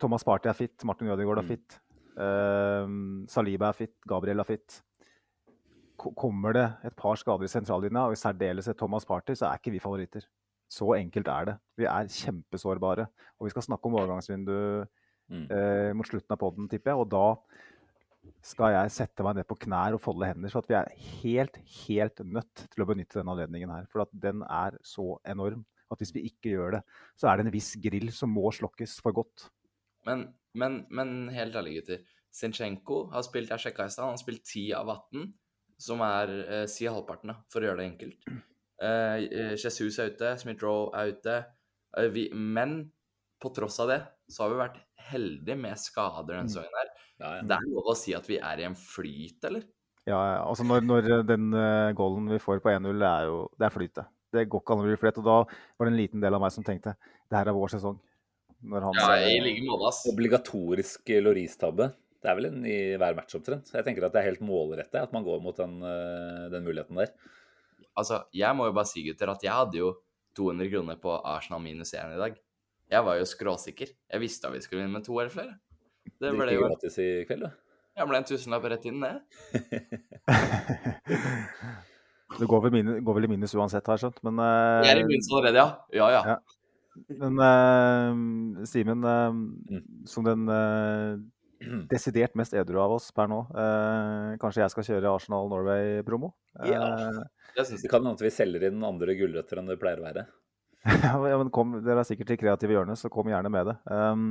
Thomas 0.00 0.24
Party 0.24 0.48
er 0.48 0.56
fit, 0.56 0.84
Martin 0.88 1.08
Ødegaard 1.12 1.42
er 1.42 1.44
Mm. 1.44 1.52
fit, 1.52 1.78
eh, 2.16 2.88
Saliba 3.28 3.68
er 3.68 3.76
fit, 3.76 3.94
Gabriel 4.08 4.40
er 4.40 4.48
fit. 4.48 4.80
Kommer 5.96 6.52
det 6.52 6.66
et 6.84 6.96
par 6.96 7.16
skader 7.16 7.44
i 7.44 7.48
sentrallinja, 7.48 8.06
og 8.08 8.12
i 8.12 8.20
særdeleshet 8.20 8.76
Thomas 8.76 9.04
Party, 9.08 9.32
så 9.36 9.46
er 9.50 9.56
ikke 9.60 9.72
vi 9.72 9.80
favoritter. 9.80 10.24
Så 10.68 10.88
enkelt 10.96 11.28
er 11.28 11.44
det. 11.44 11.54
Vi 11.78 11.84
er 11.84 12.08
kjempesårbare. 12.10 13.06
Og 13.38 13.46
vi 13.46 13.50
skal 13.52 13.62
snakke 13.62 13.86
om 13.86 13.94
overgangsvindu 14.00 14.86
Mm. 15.32 15.46
eh, 15.50 15.92
mot 15.96 16.08
slutten 16.08 16.34
av 16.34 16.40
podden, 16.40 16.68
tipper 16.70 16.92
jeg. 16.92 17.02
Og 17.02 17.10
da 17.12 17.26
skal 18.46 18.74
jeg 18.74 18.94
sette 18.94 19.24
meg 19.26 19.38
ned 19.38 19.48
på 19.48 19.58
knær 19.66 19.96
og 19.96 20.02
folde 20.02 20.28
hender. 20.28 20.52
Så 20.52 20.62
at 20.62 20.70
vi 20.70 20.78
er 20.78 20.92
helt, 21.22 21.58
helt 21.86 22.22
nødt 22.24 22.66
til 22.72 22.84
å 22.84 22.88
benytte 22.88 23.20
denne 23.20 23.34
anledningen 23.34 23.72
her. 23.74 23.88
For 23.90 24.04
at 24.06 24.12
den 24.12 24.44
er 24.46 24.78
så 24.86 25.16
enorm 25.26 25.64
at 25.92 26.02
hvis 26.02 26.14
vi 26.16 26.24
ikke 26.26 26.50
gjør 26.50 26.78
det, 26.78 26.82
så 27.18 27.30
er 27.30 27.38
det 27.38 27.46
en 27.46 27.54
viss 27.54 27.72
grill 27.82 28.10
som 28.14 28.32
må 28.34 28.50
slokkes 28.54 28.98
for 29.04 29.14
godt. 29.14 29.48
Men, 30.06 30.26
men, 30.58 30.80
men 30.90 31.16
helt 31.34 31.54
ærlig, 31.58 31.80
gutter. 31.80 32.02
Sinchenko 32.34 33.06
har 33.12 33.24
spilt 33.24 33.52
jeg 33.52 33.72
i 33.72 33.86
stad, 33.88 34.02
han 34.02 34.16
har 34.16 34.20
spilt 34.20 34.42
10 34.44 34.72
av 34.76 34.90
18, 34.92 35.30
som 35.86 36.02
er 36.04 36.32
eh, 36.42 36.64
si 36.70 36.88
halvparten, 36.88 37.32
da, 37.32 37.38
for 37.52 37.62
å 37.62 37.70
gjøre 37.70 37.80
det 37.80 37.86
enkelt. 37.92 38.26
Eh, 38.82 39.22
eh, 39.24 39.54
Jesus 39.56 39.98
er 40.02 40.12
ute, 40.12 40.34
Smith-Roe 40.42 40.90
er 40.98 41.14
ute. 41.14 41.36
Eh, 41.96 42.10
vi, 42.12 42.26
men 42.34 42.78
på 43.40 43.52
tross 43.56 43.78
av 43.84 43.92
det 43.92 44.00
så 44.32 44.44
har 44.44 44.52
vi 44.52 44.60
vært 44.60 44.82
heldige 45.10 45.56
med 45.60 45.80
skader 45.80 46.28
denne 46.32 46.50
sesongen. 46.52 46.76
her. 46.80 46.92
Ja, 47.16 47.30
ja. 47.38 47.46
Det 47.48 47.56
er 47.56 47.70
lov 47.72 47.92
å 47.92 47.96
si 47.98 48.14
at 48.16 48.28
vi 48.28 48.38
er 48.38 48.62
i 48.62 48.66
en 48.68 48.76
flyt, 48.78 49.38
eller? 49.48 49.64
Ja, 50.06 50.18
ja, 50.18 50.42
altså 50.46 50.62
når, 50.66 50.84
når 50.86 51.08
den 51.26 51.48
uh, 51.50 51.90
goalen 51.98 52.28
vi 52.30 52.38
får 52.42 52.60
på 52.62 52.70
1-0, 52.70 52.92
det 53.02 53.08
er 53.10 53.26
jo 53.26 53.38
det 53.58 53.66
er 53.66 53.74
flyt, 53.74 53.94
det. 53.98 54.04
Det 54.36 54.44
går 54.52 54.62
ikke 54.62 54.74
an 54.74 54.82
å 54.82 54.86
bli 54.86 54.98
flyt. 55.00 55.20
Og 55.22 55.26
da 55.26 55.38
var 55.46 55.88
det 55.88 55.92
en 55.92 55.98
liten 55.98 56.22
del 56.22 56.36
av 56.36 56.42
meg 56.42 56.52
som 56.54 56.66
tenkte 56.66 56.94
det 57.26 57.38
her 57.38 57.50
er 57.50 57.56
vår 57.56 57.72
sesong. 57.74 57.96
Når 58.66 58.86
han, 58.86 58.98
Ja, 58.98 59.08
eh, 59.16 59.36
i 59.36 59.40
like 59.42 59.64
måte, 59.66 59.90
ass. 59.90 60.04
Obligatorisk 60.10 61.10
Loris-tabbe. 61.22 61.90
Det 62.22 62.30
er 62.30 62.38
vel 62.38 62.48
en 62.48 62.62
i 62.66 62.78
hver 62.98 63.16
match 63.18 63.36
omtrent. 63.38 63.70
Jeg 63.74 63.86
tenker 63.86 64.06
at 64.06 64.14
det 64.14 64.22
er 64.22 64.30
helt 64.30 64.44
målrettet 64.44 64.98
at 65.02 65.12
man 65.14 65.26
går 65.26 65.42
mot 65.44 65.58
den, 65.58 65.76
eh, 65.82 66.46
den 66.54 66.66
muligheten 66.66 66.98
der. 67.02 67.12
Altså, 67.96 68.24
jeg 68.34 68.56
må 68.56 68.66
jo 68.68 68.76
bare 68.76 68.88
si, 68.90 69.04
gutter, 69.06 69.32
at 69.32 69.44
jeg 69.44 69.54
hadde 69.54 69.80
jo 69.80 69.92
200 70.36 70.70
kroner 70.72 70.98
på 71.00 71.14
Arsenal 71.24 71.62
minus 71.64 71.94
1 71.94 72.16
i 72.16 72.20
dag. 72.20 72.36
Jeg 72.92 73.02
var 73.06 73.14
jo 73.18 73.24
skråsikker. 73.26 73.88
Jeg 74.12 74.20
visste 74.22 74.46
at 74.48 74.54
vi 74.54 74.60
skulle 74.64 74.82
vinne 74.84 74.94
med 74.98 75.04
to 75.06 75.14
eller 75.18 75.32
flere. 75.32 75.54
Det 76.22 76.30
ble 76.32 76.52
jo 76.54 76.60
gratis 76.68 76.94
i 77.02 77.08
kveld, 77.26 77.42
da? 77.48 77.52
Jeg 77.96 78.04
ble 78.10 78.16
en 78.20 78.28
tusenlapp 78.28 78.64
rett 78.70 78.84
inn, 78.86 79.00
det. 79.02 79.14
det 82.38 82.46
går 82.50 82.60
vel, 82.66 82.72
minus, 82.74 82.96
går 83.06 83.14
vel 83.18 83.26
i 83.26 83.30
minus 83.32 83.54
uansett, 83.56 83.86
har 83.88 83.96
jeg 83.96 84.02
skjønt. 84.04 84.20
Men, 84.28 84.34
uh... 84.42 84.84
Jeg 84.84 84.92
er 84.92 85.00
i 85.00 85.08
minus 85.08 85.28
allerede, 85.32 85.58
ja. 85.62 85.68
Ja, 85.96 86.06
ja. 86.12 86.22
Ja. 86.34 86.38
men 87.24 87.34
uh, 87.40 88.12
Simen, 88.68 89.00
uh, 89.02 89.32
Mm. 89.72 89.82
som 90.06 90.22
den 90.28 90.40
eh, 90.52 91.12
desidert 91.92 92.34
mest 92.38 92.54
edru 92.54 92.78
av 92.82 92.92
oss 92.98 93.10
per 93.16 93.26
nå, 93.30 93.40
eh, 93.50 94.30
kanskje 94.42 94.62
jeg 94.62 94.72
skal 94.74 94.86
kjøre 94.90 95.12
Arsenal 95.14 95.48
Norway-promo? 95.50 96.28
Ja. 96.68 96.80
Eh, 96.84 97.20
Det 97.56 97.64
syns 97.66 97.82
Det 97.82 97.90
kan 97.90 98.02
hende 98.04 98.16
at 98.18 98.24
vi 98.24 98.30
selger 98.34 98.62
inn 98.68 98.84
andre 98.84 99.14
gulrøtter 99.16 99.56
enn 99.60 99.70
det 99.70 99.78
pleier 99.80 100.00
å 100.02 100.06
være. 100.06 100.22
ja, 101.06 101.38
men 101.38 101.50
kom, 101.54 101.78
Dere 101.84 102.02
er 102.02 102.08
sikkert 102.08 102.34
i 102.34 102.40
kreative 102.40 102.76
hjørnet, 102.76 103.00
så 103.00 103.10
kom 103.12 103.30
gjerne 103.30 103.50
med 103.52 103.70
det. 103.70 103.76
Um, 103.90 104.26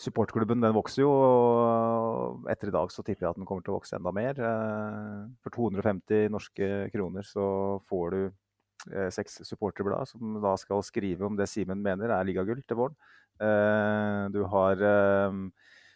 supportklubben 0.00 0.62
den 0.62 0.74
vokser 0.74 1.04
jo, 1.04 1.10
og 1.12 2.48
etter 2.50 2.70
i 2.70 2.74
dag 2.74 2.92
så 2.92 3.04
tipper 3.04 3.26
jeg 3.26 3.34
at 3.34 3.40
den 3.40 3.48
kommer 3.48 3.64
til 3.64 3.74
å 3.74 3.78
vokse 3.78 3.98
enda 3.98 4.12
mer. 4.16 4.38
Eh, 4.40 5.18
for 5.44 5.54
250 5.54 6.32
norske 6.32 6.70
kroner 6.94 7.26
så 7.26 7.44
får 7.90 8.06
du 8.14 8.20
eh, 8.24 9.10
seks 9.14 9.42
supporterblad 9.46 10.08
som 10.10 10.40
da 10.42 10.56
skal 10.60 10.82
skrive 10.86 11.28
om 11.28 11.36
det 11.38 11.50
Simen 11.50 11.84
mener 11.84 12.14
er 12.16 12.26
ligagull 12.26 12.64
til 12.64 12.80
våren. 12.80 12.96
Eh, 13.42 14.24
du 14.34 14.42
har 14.50 14.82
eh, 14.88 15.38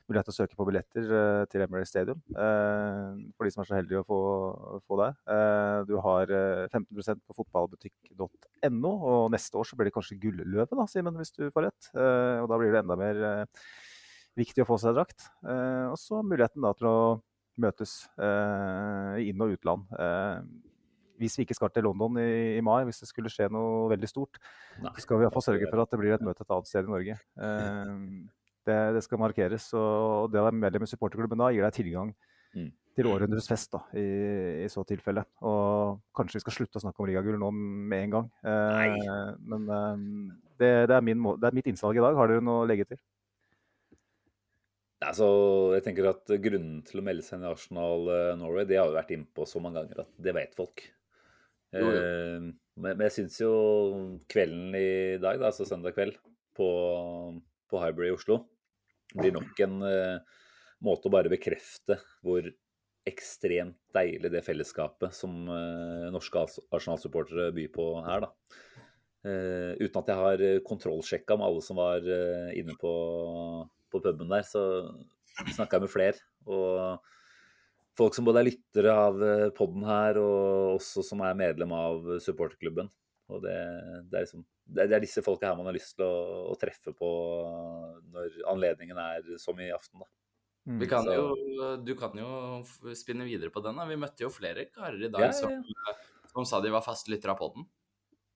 mulighet 0.08 0.28
til 0.28 0.34
å 0.34 0.36
søke 0.36 0.58
på 0.58 0.66
billetter 0.68 1.08
eh, 1.18 1.42
til 1.50 1.64
Emirates 1.64 1.90
Stadium 1.92 2.20
eh, 2.30 3.16
for 3.36 3.46
de 3.46 3.52
som 3.54 3.62
er 3.62 3.68
så 3.68 3.76
heldige 3.78 4.02
å 4.02 4.06
få, 4.06 4.20
få 4.86 4.98
det. 5.02 5.08
Eh, 5.34 5.78
du 5.88 5.94
har 6.04 6.32
eh, 6.36 6.66
15% 6.70 7.22
på 7.26 7.36
fotballbutikk.no, 7.40 8.92
og 8.92 9.30
neste 9.34 9.58
år 9.58 9.68
så 9.68 9.78
blir 9.78 9.90
det 9.90 9.96
kanskje 9.96 10.18
Gulløve, 10.22 10.68
da, 10.70 10.86
Simen, 10.90 11.18
hvis 11.18 11.34
du 11.34 11.46
får 11.50 11.68
rett. 11.68 11.90
Og 11.96 12.46
da 12.50 12.60
blir 12.60 12.74
det 12.74 12.82
enda 12.82 12.96
mer 12.98 13.20
viktig 14.36 14.64
å 14.64 14.68
få 14.68 14.78
seg 14.80 14.96
drakt. 14.96 15.26
Og 15.42 15.96
så 16.00 16.20
muligheten 16.24 16.64
da 16.64 16.72
til 16.76 16.88
å 16.90 16.96
møtes 17.62 17.98
i 18.20 19.30
inn- 19.30 19.42
og 19.44 19.54
utland. 19.56 19.86
Hvis 21.16 21.38
vi 21.38 21.46
ikke 21.46 21.56
skal 21.56 21.72
til 21.72 21.86
London 21.88 22.18
i, 22.20 22.56
i 22.58 22.64
mai, 22.64 22.82
hvis 22.88 23.00
det 23.00 23.08
skulle 23.08 23.32
skje 23.32 23.48
noe 23.52 23.86
veldig 23.92 24.08
stort, 24.10 24.40
Nei. 24.82 24.92
så 24.96 25.04
skal 25.06 25.20
vi 25.20 25.26
iallfall 25.26 25.44
sørge 25.46 25.70
for 25.70 25.80
at 25.80 25.92
det 25.92 26.00
blir 26.02 26.16
et 26.16 26.24
møte 26.24 26.44
et 26.44 26.52
annet 26.52 26.68
sted 26.68 26.84
i 26.84 26.92
Norge. 26.92 27.16
Eh, 27.46 27.94
det, 28.66 28.78
det 28.96 29.02
skal 29.06 29.20
markeres. 29.22 29.68
Og 29.78 30.30
det 30.32 30.42
å 30.42 30.46
være 30.48 30.58
medlem 30.58 30.86
i 30.86 30.90
supporterklubben 30.90 31.40
da 31.40 31.52
gir 31.54 31.66
deg 31.66 31.78
tilgang 31.80 32.14
Mm. 32.56 32.70
til 32.96 33.08
århundrets 33.10 33.50
fest, 33.50 33.68
da, 33.74 33.82
i, 34.00 34.02
i 34.64 34.68
så 34.72 34.80
tilfelle. 34.88 35.26
Og 35.44 35.98
kanskje 36.16 36.38
vi 36.38 36.44
skal 36.46 36.54
slutte 36.54 36.80
å 36.80 36.84
snakke 36.86 37.02
om 37.02 37.10
ligagull 37.10 37.36
nå 37.42 37.50
med 37.52 38.06
en 38.06 38.14
gang. 38.14 38.30
Eh, 38.48 39.34
men 39.44 39.66
eh, 39.76 40.06
det, 40.56 40.70
det, 40.88 40.96
er 40.96 41.04
min, 41.04 41.20
det 41.36 41.50
er 41.50 41.58
mitt 41.58 41.68
innsalg 41.68 41.98
i 41.98 42.04
dag. 42.04 42.16
Har 42.16 42.32
dere 42.32 42.44
noe 42.44 42.62
å 42.64 42.70
legge 42.70 42.88
til? 42.88 43.02
Altså, 45.04 45.26
jeg 45.76 45.84
tenker 45.84 46.08
at 46.08 46.32
Grunnen 46.40 46.80
til 46.88 47.02
å 47.02 47.04
melde 47.04 47.24
seg 47.26 47.36
inn 47.36 47.44
i 47.44 47.50
Arsenal 47.50 48.08
eh, 48.14 48.32
Norway, 48.40 48.64
det 48.64 48.80
har 48.80 48.88
vi 48.88 48.96
vært 48.96 49.12
innpå 49.18 49.44
så 49.44 49.60
mange 49.60 49.82
ganger 49.82 50.06
at 50.06 50.14
det 50.16 50.36
vet 50.38 50.56
folk. 50.56 50.86
Jo, 51.76 51.84
jo. 51.84 52.00
Eh, 52.00 52.46
men, 52.80 52.88
men 52.94 53.04
jeg 53.10 53.18
syns 53.18 53.36
jo 53.44 53.52
kvelden 54.32 54.72
i 54.80 54.88
dag, 55.20 55.36
da, 55.36 55.50
altså 55.52 55.68
søndag 55.68 55.92
kveld, 55.96 56.16
på, 56.56 56.68
på 57.68 57.80
Hybrid 57.84 58.08
i 58.08 58.16
Oslo, 58.16 58.40
blir 59.18 59.34
nok 59.36 59.60
en 59.64 59.80
uh, 59.82 60.44
måte 60.84 61.08
å 61.08 61.12
bare 61.14 61.32
bekrefte 61.32 61.98
hvor 62.24 62.46
ekstremt 63.06 63.78
deilig 63.94 64.32
det 64.34 64.42
fellesskapet 64.46 65.14
som 65.14 65.46
uh, 65.48 66.08
norske 66.14 66.40
Ars- 66.42 66.62
Arsenal-supportere 66.74 67.52
byr 67.56 67.70
på 67.74 67.90
her, 68.06 68.26
da. 68.26 68.32
Uh, 69.26 69.72
uten 69.82 70.00
at 70.00 70.10
jeg 70.12 70.20
har 70.22 70.46
kontrollsjekka 70.66 71.38
med 71.38 71.48
alle 71.48 71.62
som 71.64 71.78
var 71.80 72.04
inne 72.54 72.76
på, 72.78 72.92
på 73.90 74.02
puben 74.02 74.30
der, 74.30 74.46
så 74.46 74.62
snakka 75.54 75.78
jeg 75.78 75.86
med 75.86 75.92
flere. 75.92 76.20
Og 76.46 77.00
folk 77.98 78.14
som 78.14 78.26
både 78.28 78.42
er 78.42 78.50
lyttere 78.50 78.92
av 78.92 79.24
poden 79.56 79.86
her, 79.88 80.20
og 80.20 80.76
også 80.76 81.02
som 81.06 81.24
er 81.26 81.38
medlem 81.38 81.74
av 81.74 82.18
supporterklubben. 82.22 82.92
Og 83.32 83.42
det, 83.42 83.56
det, 84.06 84.14
er 84.14 84.26
liksom, 84.26 84.44
det, 84.66 84.88
det 84.90 84.96
er 84.98 85.02
disse 85.04 85.22
folka 85.24 85.50
her 85.50 85.58
man 85.58 85.68
har 85.70 85.76
lyst 85.76 85.94
til 85.96 86.06
å, 86.06 86.50
å 86.52 86.54
treffe 86.58 86.92
på 86.96 87.10
når 88.12 88.40
anledningen 88.52 88.98
er 88.98 89.36
som 89.42 89.58
i 89.62 89.70
aften, 89.74 90.02
da. 90.02 90.10
Mm. 90.66 90.80
Vi 90.82 90.88
kan 90.90 91.06
jo, 91.06 91.26
du 91.86 91.92
kan 91.94 92.16
jo 92.18 92.94
spinne 92.98 93.26
videre 93.28 93.52
på 93.54 93.62
den. 93.62 93.76
da. 93.78 93.86
Vi 93.86 93.98
møtte 94.02 94.24
jo 94.24 94.32
flere 94.34 94.66
karer 94.74 94.98
i 94.98 95.10
dag 95.12 95.28
Ja, 95.28 95.30
ja, 95.30 95.36
Som, 95.38 95.60
som 96.32 96.48
sa 96.48 96.58
de 96.64 96.72
var 96.74 96.82
fastlyttere 96.82 97.36
av 97.36 97.38
poden. 97.38 97.68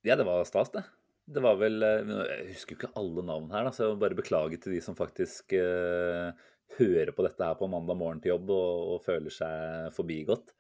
Ja, 0.06 0.14
det 0.14 0.28
var 0.28 0.46
stas, 0.46 0.70
det. 0.70 0.84
Det 1.30 1.42
var 1.42 1.58
vel 1.60 1.82
eh, 1.84 2.12
Jeg 2.30 2.54
husker 2.54 2.74
jo 2.74 2.78
ikke 2.78 2.94
alle 2.98 3.26
navn 3.26 3.50
her, 3.52 3.66
da, 3.66 3.74
så 3.74 3.84
jeg 3.84 3.96
må 3.96 4.02
bare 4.04 4.18
beklage 4.18 4.60
til 4.62 4.76
de 4.76 4.80
som 4.84 4.96
faktisk 4.98 5.54
uh, 5.58 6.30
hører 6.78 7.12
på 7.14 7.26
dette 7.26 7.44
her 7.44 7.58
på 7.58 7.68
mandag 7.70 7.98
morgen 7.98 8.22
til 8.22 8.36
jobb 8.36 8.54
og, 8.54 8.94
og 8.94 9.04
føler 9.04 9.34
seg 9.34 9.90
forbigått. 9.98 10.54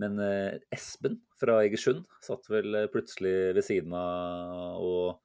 Men 0.00 0.18
eh, 0.18 0.56
Espen 0.74 1.20
fra 1.38 1.60
Egersund 1.62 2.02
satt 2.24 2.48
vel 2.50 2.74
eh, 2.74 2.88
plutselig 2.90 3.54
ved 3.54 3.66
siden 3.66 3.94
av 3.94 4.82
og 4.82 5.20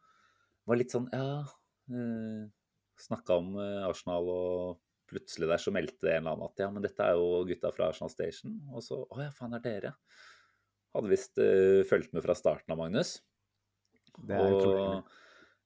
var 0.70 0.78
litt 0.78 0.94
sånn 0.94 1.08
Ja, 1.10 1.42
eh, 1.90 2.44
snakka 3.02 3.40
om 3.42 3.56
eh, 3.58 3.88
Arsenal, 3.88 4.30
og 4.30 5.10
plutselig 5.10 5.50
der 5.50 5.62
så 5.62 5.74
meldte 5.74 6.12
en 6.12 6.20
eller 6.22 6.36
annen 6.36 6.52
at 6.52 6.62
ja, 6.62 6.68
men 6.74 6.86
dette 6.86 7.02
er 7.02 7.18
jo 7.18 7.42
gutta 7.50 7.72
fra 7.74 7.90
Arsenal 7.90 8.14
Station. 8.14 8.60
Og 8.76 8.86
så 8.86 9.02
Å 9.02 9.24
ja, 9.24 9.32
faen, 9.34 9.56
er 9.58 9.64
dere? 9.64 9.96
Hadde 10.94 11.10
visst 11.10 11.42
eh, 11.42 11.82
fulgt 11.90 12.14
med 12.14 12.26
fra 12.26 12.38
starten 12.38 12.76
av, 12.76 12.82
Magnus. 12.84 13.16
Det 14.20 14.38
er. 14.38 14.54
Og 14.54 15.10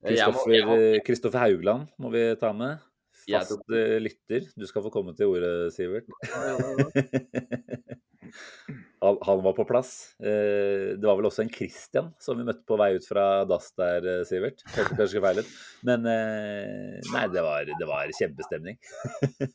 Kristoffer 0.03 0.97
Kristoffer 1.07 1.45
Haugland 1.45 1.91
må 1.99 2.11
vi 2.13 2.23
ta 2.39 2.51
med. 2.55 2.79
Fast 3.23 3.69
lytter. 4.03 4.49
Du 4.59 4.65
skal 4.67 4.83
få 4.83 4.91
komme 4.91 5.13
til 5.15 5.31
ordet, 5.31 5.71
Sivert. 5.75 6.09
han, 9.03 9.17
han 9.21 9.43
var 9.43 9.53
på 9.53 9.65
plass. 9.67 10.15
Eh, 10.19 10.95
det 10.97 11.07
var 11.07 11.17
vel 11.19 11.27
også 11.27 11.43
en 11.43 11.51
Christian 11.51 12.11
som 12.21 12.39
vi 12.39 12.45
møtte 12.47 12.65
på 12.67 12.77
vei 12.79 12.93
ut 12.95 13.07
fra 13.07 13.43
dass 13.49 13.71
der, 13.79 14.07
eh, 14.09 14.23
Sivert. 14.27 14.63
Hørte 14.75 14.97
kanskje 14.99 15.23
feil 15.23 15.41
ut. 15.43 15.51
Men 15.89 16.07
eh, 16.09 16.99
nei, 17.11 17.25
det 17.33 17.43
var, 17.45 17.67
det 17.67 17.89
var 17.89 18.13
kjempestemning. 18.19 18.79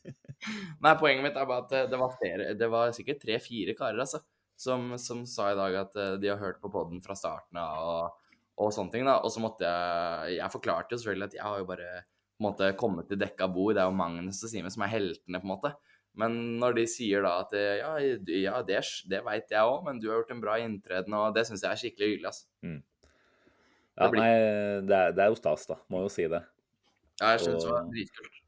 Nei, 0.85 0.93
poenget 0.95 1.25
mitt 1.25 1.35
er 1.35 1.47
bare 1.49 1.65
at 1.65 1.89
det 1.91 1.97
var 1.99 2.13
flere 2.15 2.53
Det 2.55 2.67
var 2.71 2.93
sikkert 2.95 3.17
tre-fire 3.19 3.73
karer, 3.75 3.99
altså, 3.99 4.21
som, 4.55 4.93
som 4.95 5.25
sa 5.27 5.49
i 5.51 5.57
dag 5.59 5.75
at 5.81 5.97
de 6.21 6.29
har 6.31 6.39
hørt 6.39 6.61
på 6.63 6.71
poden 6.71 7.01
fra 7.03 7.17
starten 7.19 7.59
av 7.59 7.83
og, 7.83 8.29
og 8.63 8.71
sånne 8.71 8.93
ting, 8.93 9.03
da. 9.09 9.17
Og 9.19 9.33
så 9.33 9.43
måtte 9.43 9.67
jeg 9.67 10.37
Jeg 10.37 10.53
forklarte 10.53 10.95
jo 10.95 11.01
selvfølgelig 11.01 11.27
at 11.27 11.37
jeg 11.41 11.43
har 11.43 11.59
jo 11.59 11.67
bare 11.67 11.89
på 12.39 12.45
en 12.45 12.47
måte 12.47 12.71
kommet 12.79 13.09
til 13.11 13.19
dekka 13.19 13.49
bord. 13.51 13.75
Det 13.75 13.83
er 13.83 13.91
jo 13.91 13.99
Magnus 13.99 14.39
og 14.47 14.53
Simen 14.53 14.71
som 14.71 14.85
er 14.85 14.93
heltene, 14.93 15.41
på 15.41 15.49
en 15.49 15.51
måte. 15.57 15.73
Men 16.15 16.59
når 16.59 16.73
de 16.75 16.85
sier 16.89 17.21
da 17.23 17.35
at 17.43 17.53
ja, 17.53 17.91
ja 18.01 18.61
det, 18.65 18.79
det 19.07 19.21
veit 19.23 19.51
jeg 19.53 19.61
òg, 19.61 19.83
men 19.85 19.99
du 20.01 20.09
har 20.09 20.17
gjort 20.21 20.31
en 20.35 20.41
bra 20.41 20.57
inntreden, 20.59 21.13
og 21.15 21.35
det 21.35 21.45
syns 21.47 21.61
jeg 21.63 21.71
er 21.71 21.79
skikkelig 21.83 22.09
hyggelig, 22.09 22.31
altså. 22.31 22.47
Ja, 23.99 24.05
Det 24.07 24.11
blir- 24.11 24.21
nei, 24.23 24.33
det 24.87 24.95
er, 24.97 25.11
det 25.15 25.23
er 25.23 25.29
jo 25.33 25.35
stas, 25.39 25.65
da. 25.67 25.75
Må 25.91 26.01
jo 26.05 26.09
si 26.11 26.23
det. 26.27 26.41
Ja, 27.21 27.33
jeg 27.35 27.39
syns 27.45 27.63
det 27.63 27.71
var 27.71 27.83
Og- 27.83 27.91
dritkult. 27.93 28.41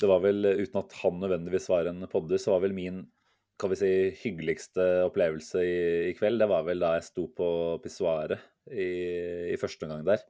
Det 0.00 0.08
var 0.10 0.20
vel, 0.20 0.44
uten 0.58 0.80
at 0.80 0.92
han 1.02 1.20
nødvendigvis 1.20 1.68
var 1.70 1.86
en 1.86 2.06
podder, 2.10 2.36
så 2.38 2.52
var 2.52 2.60
vel 2.66 2.74
min 2.76 3.06
kan 3.56 3.70
vi 3.70 3.76
si, 3.78 4.10
hyggeligste 4.24 4.82
opplevelse 5.06 5.60
i, 5.62 6.10
i 6.10 6.14
kveld, 6.18 6.40
det 6.42 6.48
var 6.50 6.64
vel 6.66 6.80
da 6.82 6.94
jeg 6.96 7.04
sto 7.06 7.28
på 7.28 7.46
pissoaret 7.80 8.40
i, 8.66 9.52
i 9.54 9.56
første 9.60 9.86
omgang 9.86 10.02
der. 10.04 10.24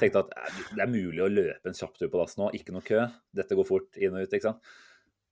Tenkte 0.00 0.22
at 0.24 0.30
det 0.72 0.80
er 0.80 0.88
mulig 0.88 1.20
å 1.20 1.28
løpe 1.28 1.68
en 1.68 1.76
kjapp 1.76 1.98
tur 1.98 2.08
på 2.08 2.18
dass 2.22 2.38
nå, 2.40 2.48
ikke 2.56 2.72
noe 2.72 2.80
kø. 2.86 3.02
Dette 3.36 3.54
går 3.58 3.66
fort 3.68 3.98
inn 4.00 4.16
og 4.16 4.24
ut, 4.24 4.32
ikke 4.32 4.48
sant. 4.48 4.62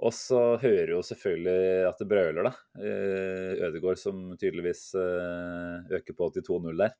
Og 0.04 0.12
så 0.12 0.40
hører 0.60 0.92
jo 0.92 1.00
selvfølgelig 1.06 1.86
at 1.88 2.00
det 2.02 2.08
brøler, 2.10 2.44
da. 2.44 2.52
Ødegård 3.68 4.00
som 4.00 4.28
tydeligvis 4.36 4.90
eh, 5.00 5.96
øker 5.96 6.16
på 6.18 6.28
til 6.34 6.44
2-0 6.44 6.82
der. 6.82 6.96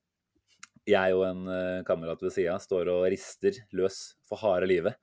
Jeg 0.87 1.17
og 1.19 1.25
en 1.27 1.49
eh, 1.51 1.85
kamerat 1.87 2.23
ved 2.23 2.33
sida 2.33 2.57
står 2.63 2.89
og 2.95 3.07
rister 3.13 3.59
løs 3.77 4.15
for 4.29 4.41
harde 4.41 4.69
livet. 4.71 4.97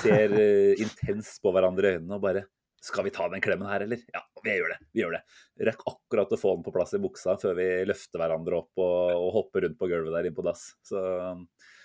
Ser 0.00 0.32
eh, 0.32 0.78
intenst 0.80 1.42
på 1.44 1.52
hverandre 1.52 1.90
i 1.90 1.98
øynene 1.98 2.16
og 2.16 2.24
bare 2.24 2.46
Skal 2.86 3.04
vi 3.06 3.10
ta 3.10 3.26
den 3.28 3.42
klemmen 3.42 3.66
her, 3.66 3.82
eller? 3.82 4.00
Ja, 4.14 4.20
vi 4.44 4.52
gjør 4.54 4.70
det. 4.70 4.76
Vi 4.94 5.02
gjør 5.02 5.16
det. 5.16 5.22
Rekk 5.68 5.80
akkurat 5.90 6.32
å 6.32 6.38
få 6.38 6.52
den 6.54 6.64
på 6.64 6.72
plass 6.74 6.94
i 6.94 7.00
buksa 7.02 7.34
før 7.40 7.56
vi 7.58 7.66
løfter 7.88 8.20
hverandre 8.22 8.60
opp 8.60 8.78
og, 8.78 9.12
og 9.16 9.30
hopper 9.40 9.66
rundt 9.66 9.78
på 9.80 9.88
gulvet 9.90 10.14
der 10.14 10.28
inne 10.28 10.36
på 10.36 10.44
dass. 10.46 10.68
Så 10.86 11.02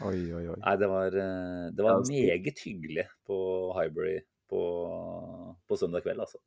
Oi, 0.05 0.20
oi, 0.34 0.43
oi. 0.51 0.60
Nei, 0.62 0.75
det 0.81 0.89
var, 0.91 1.17
eh, 1.24 1.65
det 1.74 1.88
var 1.88 2.05
meget 2.08 2.62
hyggelig 2.67 3.08
på 3.25 3.39
Highbury 3.77 4.20
på, 4.51 4.62
på 5.71 5.79
søndag 5.79 6.03
kveld, 6.05 6.21
altså. 6.27 6.41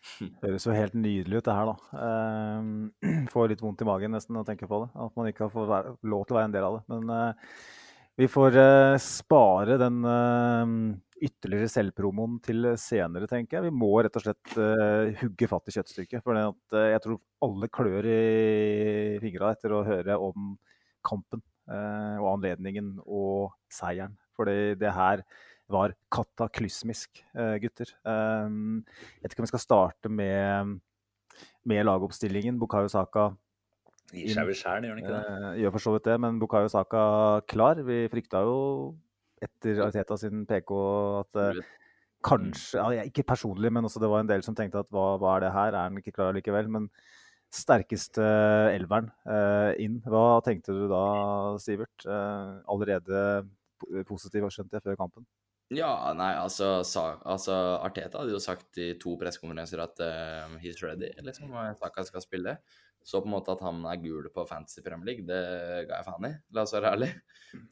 Det 0.00 0.30
Høres 0.44 0.64
jo 0.66 0.74
helt 0.74 0.96
nydelig 0.96 1.40
ut, 1.40 1.46
det 1.46 1.56
her, 1.56 1.70
da. 1.70 2.00
Ehm, 2.06 3.26
får 3.32 3.52
litt 3.52 3.64
vondt 3.64 3.84
i 3.84 3.88
magen 3.88 4.16
nesten 4.16 4.38
å 4.40 4.46
tenke 4.46 4.68
på 4.70 4.84
det. 4.84 4.88
At 5.04 5.18
man 5.18 5.28
ikke 5.30 5.46
har 5.46 5.52
fått 5.52 6.00
lov 6.08 6.24
til 6.24 6.36
å 6.36 6.40
være 6.40 6.48
en 6.48 6.56
del 6.56 6.66
av 6.66 6.78
det. 6.78 6.82
Men 6.94 7.12
eh, 7.16 7.52
vi 8.20 8.28
får 8.30 8.56
eh, 8.62 8.96
spare 9.04 9.76
den 9.80 10.00
eh, 10.08 10.74
ytterligere 11.28 11.72
selvpromoen 11.72 12.38
til 12.44 12.72
senere, 12.80 13.28
tenker 13.28 13.58
jeg. 13.58 13.68
Vi 13.68 13.82
må 13.82 13.92
rett 14.00 14.16
og 14.16 14.24
slett 14.24 14.54
hugge 15.20 15.48
fatt 15.50 15.68
i 15.68 15.74
kjøttstykket. 15.76 16.24
For 16.24 16.38
jeg 16.88 17.04
tror 17.04 17.20
alle 17.44 17.68
klør 17.68 18.08
i 18.08 18.20
fingra 19.20 19.52
etter 19.52 19.76
å 19.76 19.84
høre 19.84 20.16
om 20.16 20.54
kampen 21.04 21.44
og 21.68 22.24
anledningen 22.32 22.94
og 23.04 23.52
seieren. 23.70 24.16
For 24.34 24.48
det 24.48 24.94
her 24.96 25.20
var 25.72 25.94
kataklysmisk, 26.12 27.22
eh, 27.34 27.56
gutter. 27.62 27.92
Um, 28.04 28.80
jeg 29.18 29.22
vet 29.24 29.34
ikke 29.34 29.42
om 29.44 29.46
vi 29.48 29.52
skal 29.52 29.62
starte 29.64 30.10
med, 30.12 30.80
med 31.70 31.84
lagoppstillingen. 31.88 32.58
Bukayo 32.60 32.90
Saka 32.92 33.30
Gir 34.10 34.32
seg 34.34 34.48
vel 34.48 34.56
sjæl, 34.58 34.82
gjør 34.88 34.96
han 34.96 35.02
ikke 35.04 35.14
det? 35.14 35.20
eh, 35.22 35.60
gjør 35.62 35.74
for 35.76 35.84
så 35.84 35.92
vidt 35.94 36.08
det, 36.10 36.16
men 36.24 36.40
Bukayo 36.42 36.70
Saka 36.72 37.02
klar. 37.50 37.78
Vi 37.86 38.02
frykta 38.10 38.42
jo 38.42 38.56
etter 39.40 39.78
Ariteta 39.86 40.18
sin 40.18 40.42
PK 40.50 40.72
at 41.22 41.38
eh, 41.40 41.60
kanskje 42.26 43.06
Ikke 43.06 43.22
personlig, 43.24 43.70
men 43.72 43.86
også 43.86 44.02
det 44.02 44.10
var 44.10 44.20
en 44.24 44.28
del 44.28 44.42
som 44.44 44.56
tenkte 44.58 44.82
at 44.82 44.90
hva, 44.92 45.14
hva 45.22 45.36
er 45.38 45.46
det 45.46 45.52
her? 45.54 45.72
Er 45.72 45.86
han 45.86 45.96
ikke 46.02 46.12
klar 46.18 46.34
likevel? 46.36 46.68
Men 46.68 46.90
sterkeste 47.50 48.22
elveren 48.74 49.08
inn. 49.82 49.96
Hva 50.06 50.40
tenkte 50.46 50.74
du 50.76 50.84
da, 50.90 51.00
Sivert? 51.58 52.04
Allerede 52.06 53.22
po- 53.80 54.04
positiv, 54.06 54.44
skjønte 54.52 54.76
jeg, 54.76 54.84
før 54.84 54.98
kampen? 55.00 55.24
Ja, 55.70 55.90
nei, 56.18 56.32
altså, 56.34 56.80
sa, 56.82 57.04
altså 57.22 57.54
Arteta 57.78 58.18
hadde 58.18 58.34
jo 58.34 58.42
sagt 58.42 58.78
i 58.82 58.88
to 58.98 59.12
pressekonferanser 59.20 59.82
at 59.84 60.00
uh, 60.02 60.56
he's 60.58 60.80
ready, 60.82 61.12
liksom. 61.22 61.52
og 61.54 61.78
Saka 61.78 62.02
skal 62.08 62.24
spille. 62.24 62.56
Så 63.06 63.22
på 63.22 63.30
en 63.30 63.36
måte 63.36 63.54
at 63.54 63.62
han 63.64 63.78
er 63.88 64.00
gul 64.02 64.26
på 64.34 64.44
Fantasy 64.48 64.82
Premier 64.84 65.12
League, 65.12 65.24
det 65.28 65.38
ga 65.88 66.00
jeg 66.00 66.08
faen 66.08 66.26
i. 66.26 66.32
La 66.56 66.64
oss 66.66 66.74
være 66.74 66.90
ærlig. 66.96 67.10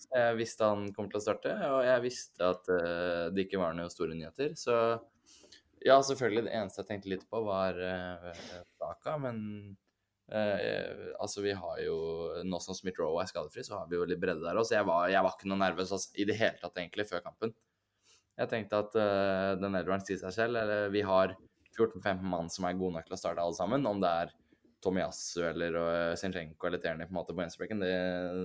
Så 0.00 0.14
jeg 0.14 0.38
visste 0.38 0.70
han 0.70 0.86
kom 0.94 1.10
til 1.10 1.18
å 1.18 1.24
starte, 1.26 1.56
og 1.68 1.82
jeg 1.84 2.04
visste 2.06 2.54
at 2.54 2.70
uh, 2.70 3.26
det 3.34 3.48
ikke 3.48 3.60
var 3.60 3.74
noen 3.76 3.92
store 3.92 4.14
nyheter. 4.14 4.54
Så 4.58 4.78
ja, 5.82 5.98
selvfølgelig. 5.98 6.46
Det 6.46 6.54
eneste 6.54 6.82
jeg 6.84 6.90
tenkte 6.92 7.12
litt 7.12 7.26
på, 7.26 7.42
var 7.50 7.82
uh, 7.82 8.32
Saka, 8.78 9.18
men 9.26 9.42
Uh, 10.28 11.14
altså, 11.24 11.40
vi 11.40 11.54
har 11.56 11.78
jo 11.80 11.94
Nå 12.44 12.58
som 12.60 12.76
Smith-Roe 12.76 13.22
er 13.22 13.30
skadefri, 13.30 13.62
så 13.64 13.78
har 13.78 13.86
vi 13.88 13.96
jo 13.96 14.04
litt 14.04 14.20
bredde 14.20 14.44
der 14.44 14.58
òg, 14.60 14.66
så 14.68 14.74
jeg 14.74 14.84
var, 14.84 15.06
jeg 15.08 15.24
var 15.24 15.32
ikke 15.32 15.48
noe 15.48 15.62
nervøs 15.62 15.94
altså, 15.96 16.10
i 16.20 16.26
det 16.28 16.36
hele 16.36 16.60
tatt, 16.60 16.76
egentlig, 16.76 17.06
før 17.08 17.22
kampen. 17.24 17.54
Jeg 18.38 18.50
tenkte 18.52 18.78
at 18.84 18.94
uh, 18.98 19.54
den 19.58 19.74
elveren 19.78 20.04
sier 20.06 20.20
seg 20.20 20.34
selv. 20.36 20.60
Eller 20.62 20.92
vi 20.94 21.02
har 21.06 21.34
14-15 21.78 22.22
mann 22.22 22.50
som 22.52 22.66
er 22.68 22.76
gode 22.78 22.96
nok 22.98 23.08
til 23.08 23.16
å 23.16 23.20
starte 23.20 23.42
alle 23.42 23.56
sammen. 23.58 23.86
Om 23.88 24.02
det 24.04 24.12
er 24.24 24.34
Tomiyasu 24.84 25.40
eller 25.48 25.74
uh, 25.80 26.12
Sinchenko 26.18 26.68
eller 26.68 26.78
Terni 26.82 27.06
på 27.08 27.10
en 27.14 27.18
måte 27.18 27.34
på 27.34 27.40
venstrebekken, 27.42 27.82
det, 27.82 27.94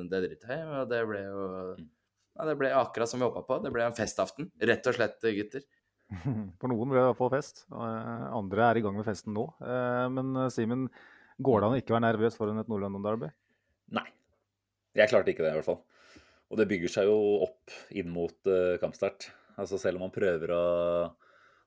det 0.09 0.23
driter 0.25 0.55
jeg 0.55 0.63
i. 0.65 0.71
Og 0.81 0.89
det 0.89 1.03
ble 1.09 1.21
jo 1.27 1.45
ja, 1.77 2.47
Det 2.49 2.57
ble 2.57 2.73
akkurat 2.73 3.11
som 3.11 3.21
vi 3.21 3.27
håpa 3.29 3.45
på. 3.45 3.59
Det 3.61 3.71
ble 3.75 3.85
en 3.85 3.97
festaften. 3.97 4.49
Rett 4.65 4.89
og 4.89 4.97
slett, 4.97 5.19
gutter. 5.37 5.65
For 6.61 6.69
noen 6.69 6.89
ble 6.89 6.97
det 6.99 7.05
i 7.05 7.09
hvert 7.11 7.19
fall 7.21 7.31
fest. 7.33 7.63
eh, 7.69 8.25
Andre 8.33 8.65
er 8.71 8.79
i 8.79 8.83
gang 8.85 8.97
med 8.97 9.05
festen 9.07 9.33
nå. 9.37 9.45
Eh, 9.61 10.07
Men 10.13 10.33
eh, 10.41 10.49
Simen, 10.53 10.87
går 11.37 11.61
det 11.61 11.67
an 11.69 11.77
å 11.77 11.79
ikke 11.81 11.95
være 11.95 12.07
nervøs 12.07 12.37
foran 12.37 12.61
et 12.61 12.69
Nord-London-derby? 12.69 13.29
Nei. 13.97 14.05
Jeg 14.97 15.09
klarte 15.09 15.33
ikke 15.33 15.45
det, 15.45 15.53
i 15.53 15.57
hvert 15.61 15.69
fall. 15.69 15.79
Og 16.53 16.59
det 16.59 16.67
bygger 16.69 16.91
seg 16.97 17.07
jo 17.09 17.15
opp 17.45 17.73
inn 17.97 18.11
mot 18.13 18.49
eh, 18.49 18.75
kampstart. 18.81 19.29
Altså 19.59 19.77
Selv 19.81 19.99
om 19.99 20.07
man 20.07 20.13
prøver 20.15 20.51
å 20.55 20.63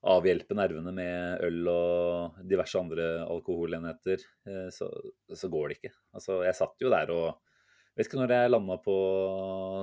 avhjelpe 0.06 0.54
nervene 0.54 0.92
med 0.94 1.40
øl 1.46 1.68
og 1.72 2.36
diverse 2.46 2.78
andre 2.78 3.06
alkoholenheter, 3.26 4.22
eh, 4.46 4.68
så, 4.74 4.88
så 5.34 5.50
går 5.50 5.68
det 5.72 5.78
ikke. 5.80 5.92
Altså 6.14 6.40
Jeg 6.46 6.58
satt 6.58 6.84
jo 6.84 6.92
der 6.92 7.12
og 7.14 7.42
Vet 7.96 8.10
ikke 8.10 8.18
når 8.20 8.32
jeg 8.34 8.50
landa 8.52 8.74
på 8.84 8.94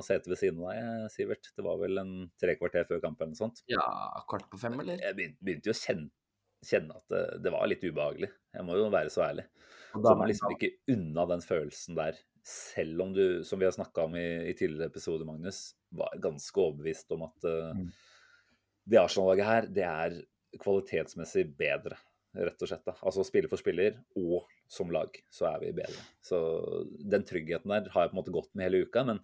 setet 0.05 0.27
ved 0.29 0.37
siden 0.37 0.59
av 0.61 0.67
deg, 0.69 1.05
Sivert. 1.09 1.47
Det 1.57 1.63
var 1.65 1.79
vel 1.81 1.97
en 1.97 2.11
tre 2.37 2.53
kvarter 2.59 2.85
før 2.85 2.99
kampen 3.01 3.31
eller 3.31 3.33
noe 3.33 3.39
sånt. 3.39 3.63
Ja, 3.73 3.81
kvart 4.29 4.45
på 4.51 4.59
fem, 4.61 4.75
eller? 4.83 4.99
Jeg 5.01 5.17
begynte, 5.17 5.39
begynte 5.41 5.71
jo 5.71 5.73
å 5.73 5.79
kjenne, 5.79 6.11
kjenne 6.61 6.99
at 6.99 7.07
det, 7.09 7.21
det 7.41 7.53
var 7.55 7.65
litt 7.71 7.81
ubehagelig. 7.81 8.29
Jeg 8.53 8.67
må 8.67 8.77
jo 8.77 8.91
være 8.93 9.09
så 9.09 9.23
ærlig. 9.31 9.47
Da- 9.95 10.03
Kommer 10.11 10.29
liksom 10.29 10.53
ikke 10.53 10.69
unna 10.93 11.25
den 11.33 11.41
følelsen 11.41 11.97
der, 11.97 12.21
selv 12.43 13.01
om 13.05 13.13
du, 13.15 13.43
som 13.47 13.59
vi 13.61 13.65
har 13.65 13.71
snakka 13.75 14.03
om 14.07 14.15
i, 14.19 14.25
i 14.49 14.53
tidligere 14.57 14.89
episoder, 14.91 15.25
Magnus, 15.25 15.73
var 15.95 16.11
ganske 16.19 16.59
overbevist 16.59 17.11
om 17.15 17.23
at 17.29 17.45
uh, 17.47 17.69
Mm. 17.77 17.87
det 18.89 18.99
Arsenal-laget 18.99 19.45
her, 19.47 19.67
det 19.71 19.85
er 19.87 20.17
kvalitetsmessig 20.59 21.45
bedre, 21.57 21.95
rett 22.35 22.61
og 22.61 22.67
slett. 22.69 22.83
da. 22.85 22.93
Altså 23.05 23.23
spiller 23.25 23.49
for 23.49 23.61
spiller, 23.61 23.95
og 24.19 24.43
som 24.67 24.91
lag, 24.91 25.15
så 25.31 25.47
er 25.53 25.59
vi 25.63 25.71
bedre. 25.77 26.03
Så 26.21 26.37
den 26.99 27.23
tryggheten 27.23 27.69
der 27.71 27.89
har 27.93 28.05
jeg 28.05 28.11
på 28.11 28.17
en 28.17 28.21
måte 28.23 28.33
gått 28.35 28.51
med 28.55 28.67
hele 28.67 28.83
uka, 28.85 29.03
men 29.07 29.21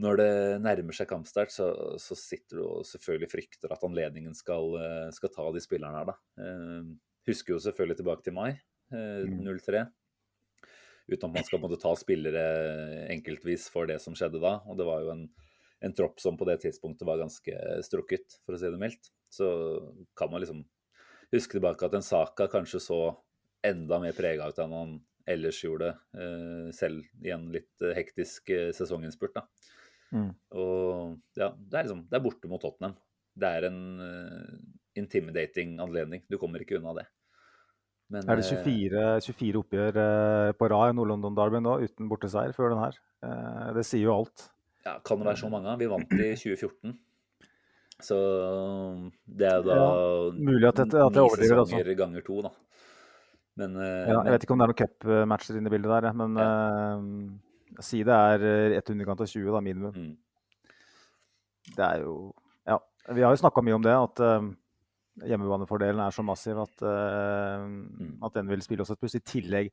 når 0.00 0.16
det 0.16 0.30
nærmer 0.64 0.96
seg 0.96 1.08
kampstart, 1.10 1.50
så, 1.52 1.66
så 2.00 2.16
sitter 2.16 2.56
du 2.60 2.62
og 2.64 2.84
selvfølgelig 2.88 3.30
frykter 3.32 3.72
at 3.74 3.82
anledningen 3.84 4.34
skal, 4.38 4.74
eh, 4.80 5.08
skal 5.12 5.32
ta 5.34 5.44
de 5.52 5.60
spillerne 5.60 5.98
her, 5.98 6.12
da. 6.12 6.18
Eh, 6.40 6.90
Husker 7.28 7.52
jo 7.52 7.58
selvfølgelig 7.60 7.98
tilbake 8.00 8.24
til 8.24 8.32
mai, 8.36 8.52
Mm. 8.90 9.44
03. 9.60 9.84
uten 11.12 11.30
at 11.30 11.36
man 11.38 11.46
skal 11.46 11.62
måtte 11.62 11.80
ta 11.82 11.94
spillere 11.98 12.44
enkeltvis 13.12 13.68
for 13.72 13.90
det 13.90 14.00
som 14.02 14.16
skjedde 14.18 14.42
da. 14.42 14.58
Og 14.70 14.78
det 14.78 14.86
var 14.88 15.04
jo 15.04 15.14
en, 15.14 15.24
en 15.84 15.96
tropp 15.96 16.20
som 16.22 16.38
på 16.38 16.48
det 16.48 16.60
tidspunktet 16.64 17.06
var 17.08 17.20
ganske 17.22 17.56
strukket, 17.86 18.40
for 18.44 18.56
å 18.56 18.60
si 18.60 18.70
det 18.70 18.80
mildt. 18.80 19.12
Så 19.30 19.48
kan 20.18 20.32
man 20.32 20.42
liksom 20.44 20.64
huske 21.34 21.58
tilbake 21.58 21.86
at 21.86 21.94
en 21.96 22.06
Saka 22.06 22.48
kanskje 22.50 22.82
så 22.82 23.00
enda 23.66 24.00
mer 24.02 24.16
prega 24.16 24.48
ut 24.48 24.58
enn 24.62 24.74
han 24.74 24.98
ellers 25.30 25.60
gjorde, 25.64 25.92
eh, 26.16 26.70
selv 26.74 27.04
i 27.22 27.30
en 27.34 27.46
litt 27.54 27.84
eh, 27.84 27.94
hektisk 27.96 28.50
eh, 28.54 28.70
sesonginnspurt. 28.76 29.36
da. 29.36 29.46
Mm. 30.10 30.32
Og 30.58 31.38
ja, 31.38 31.52
det 31.54 31.76
er 31.78 31.86
liksom 31.86 32.00
Det 32.10 32.16
er 32.18 32.24
borte 32.24 32.48
mot 32.50 32.62
Tottenham. 32.62 32.96
Det 33.38 33.46
er 33.46 33.68
en 33.68 33.82
intimidating 34.98 35.76
anledning. 35.80 36.24
Du 36.26 36.36
kommer 36.36 36.60
ikke 36.64 36.80
unna 36.80 36.96
det. 36.98 37.06
Men, 38.10 38.24
Er 38.28 38.40
det 38.40 38.46
eh, 38.50 38.64
24, 38.64 39.02
24 39.22 39.60
oppgjør 39.62 39.98
eh, 40.02 40.52
på 40.58 40.68
rad 40.72 40.90
i 40.90 40.96
Nord-London 40.98 41.36
Derby 41.36 41.60
nå, 41.62 41.76
uten 41.86 42.08
borteseier 42.10 42.52
før 42.56 42.72
den 42.74 42.80
her? 42.82 42.96
Eh, 43.22 43.68
Det 43.76 43.84
sier 43.86 44.02
jo 44.08 44.16
alt. 44.16 44.48
Ja, 44.84 44.96
kan 45.04 45.20
det 45.20 45.28
være 45.28 45.38
så 45.44 45.50
mange? 45.52 45.76
Vi 45.78 45.86
vant 45.86 46.10
i 46.16 46.30
2014. 46.34 46.96
Så 48.00 48.16
det 49.28 49.46
er 49.46 49.60
da 49.62 49.76
mulig 50.32 50.66
at 50.70 50.78
dette- 50.80 51.04
at 51.04 51.12
ni 51.12 51.20
overdriver, 51.20 51.58
altså. 51.60 51.96
ganger 51.96 52.24
to, 52.24 52.40
da. 52.42 52.50
Men, 53.60 53.74
Ja, 53.76 54.22
jeg 54.24 54.32
vet 54.32 54.42
ikke 54.46 54.54
om 54.56 54.58
det 54.58 54.64
er 54.64 54.72
noen 54.72 54.80
cupmatcher 54.80 55.56
inne 55.60 55.66
i 55.68 55.74
bildet 55.74 55.90
der, 56.02 56.12
men 56.16 56.32
men 56.32 57.40
uh, 57.76 57.82
si 57.84 58.02
det 58.02 58.14
er 58.14 58.72
ett 58.78 58.88
underkant 58.90 59.20
av 59.20 59.26
20, 59.28 59.52
da, 59.52 59.60
minimum. 59.60 59.92
mm, 59.92 60.16
Det 61.76 61.84
er 61.84 62.00
jo 62.02 62.32
Ja. 62.66 62.78
Vi 63.12 63.20
har 63.22 63.36
jo 63.36 63.42
snakka 63.42 63.62
mye 63.62 63.74
om 63.74 63.82
det, 63.82 63.92
at 63.92 64.20
eh, 64.20 64.48
hjemmebanefordelen 65.28 66.02
er 66.04 66.14
så 66.14 66.24
massiv 66.26 66.60
at, 66.62 66.84
uh, 66.84 67.66
at 68.26 68.36
den 68.36 68.50
vil 68.50 68.62
spille 68.64 68.84
oss 68.84 68.92
et 68.94 69.00
pluss. 69.00 69.16
I 69.18 69.24
tillegg 69.24 69.72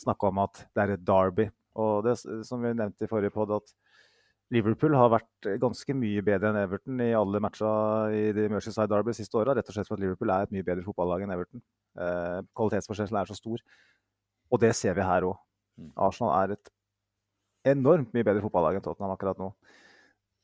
snakke 0.00 0.28
om 0.28 0.42
at 0.42 0.64
det 0.72 0.84
er 0.84 0.94
et 0.96 1.06
derby. 1.06 1.48
Og 1.80 2.02
det 2.04 2.18
som 2.20 2.60
vi 2.60 2.74
nevnte 2.76 3.06
i 3.06 3.10
forrige 3.10 3.32
podd, 3.34 3.54
at 3.56 3.72
Liverpool 4.52 4.92
har 4.98 5.08
vært 5.14 5.48
ganske 5.62 5.94
mye 5.96 6.20
bedre 6.24 6.50
enn 6.50 6.60
Everton 6.60 7.00
i 7.00 7.14
alle 7.16 7.40
matcha 7.40 7.70
i 8.12 8.26
de 8.36 8.50
Merseyside 8.52 8.90
Derby 8.92 9.14
siste 9.16 9.38
åra. 9.40 9.54
Rett 9.56 9.70
og 9.70 9.78
slett 9.78 9.88
for 9.88 9.96
at 9.96 10.02
Liverpool 10.02 10.32
er 10.34 10.44
et 10.44 10.52
mye 10.52 10.66
bedre 10.66 10.84
fotballag 10.84 11.24
enn 11.24 11.32
Everton. 11.32 11.62
Uh, 11.96 12.42
kvalitetsforskjellen 12.58 13.22
er 13.22 13.30
så 13.30 13.38
stor. 13.38 13.64
Og 14.52 14.60
det 14.60 14.74
ser 14.76 14.98
vi 14.98 15.08
her 15.08 15.24
òg. 15.30 15.40
Mm. 15.80 15.92
Arsenal 16.04 16.34
er 16.36 16.56
et 16.58 16.72
enormt 17.72 18.12
mye 18.12 18.26
bedre 18.26 18.44
fotballag 18.44 18.76
enn 18.76 18.84
Tottenham 18.84 19.14
akkurat 19.14 19.40
nå. 19.40 19.48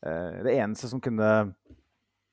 Eh, 0.07 0.43
det 0.47 0.55
eneste 0.55 0.91
som 0.91 1.03
kunne 1.03 1.29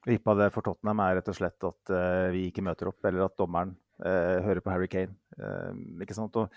vippa 0.05 0.35
det 0.37 0.51
for 0.53 0.65
Tottenham, 0.65 1.01
er 1.03 1.19
rett 1.19 1.31
og 1.31 1.37
slett 1.37 1.67
at 1.67 1.93
uh, 1.93 2.27
vi 2.33 2.47
ikke 2.49 2.63
møter 2.65 2.91
opp, 2.91 2.99
eller 3.07 3.25
at 3.25 3.35
dommeren 3.39 3.73
uh, 4.05 4.37
hører 4.45 4.61
på 4.63 4.73
Harry 4.73 4.89
Kane. 4.91 5.15
Eh, 5.35 5.71
ikke 6.05 6.15
sant? 6.17 6.35
Og 6.39 6.51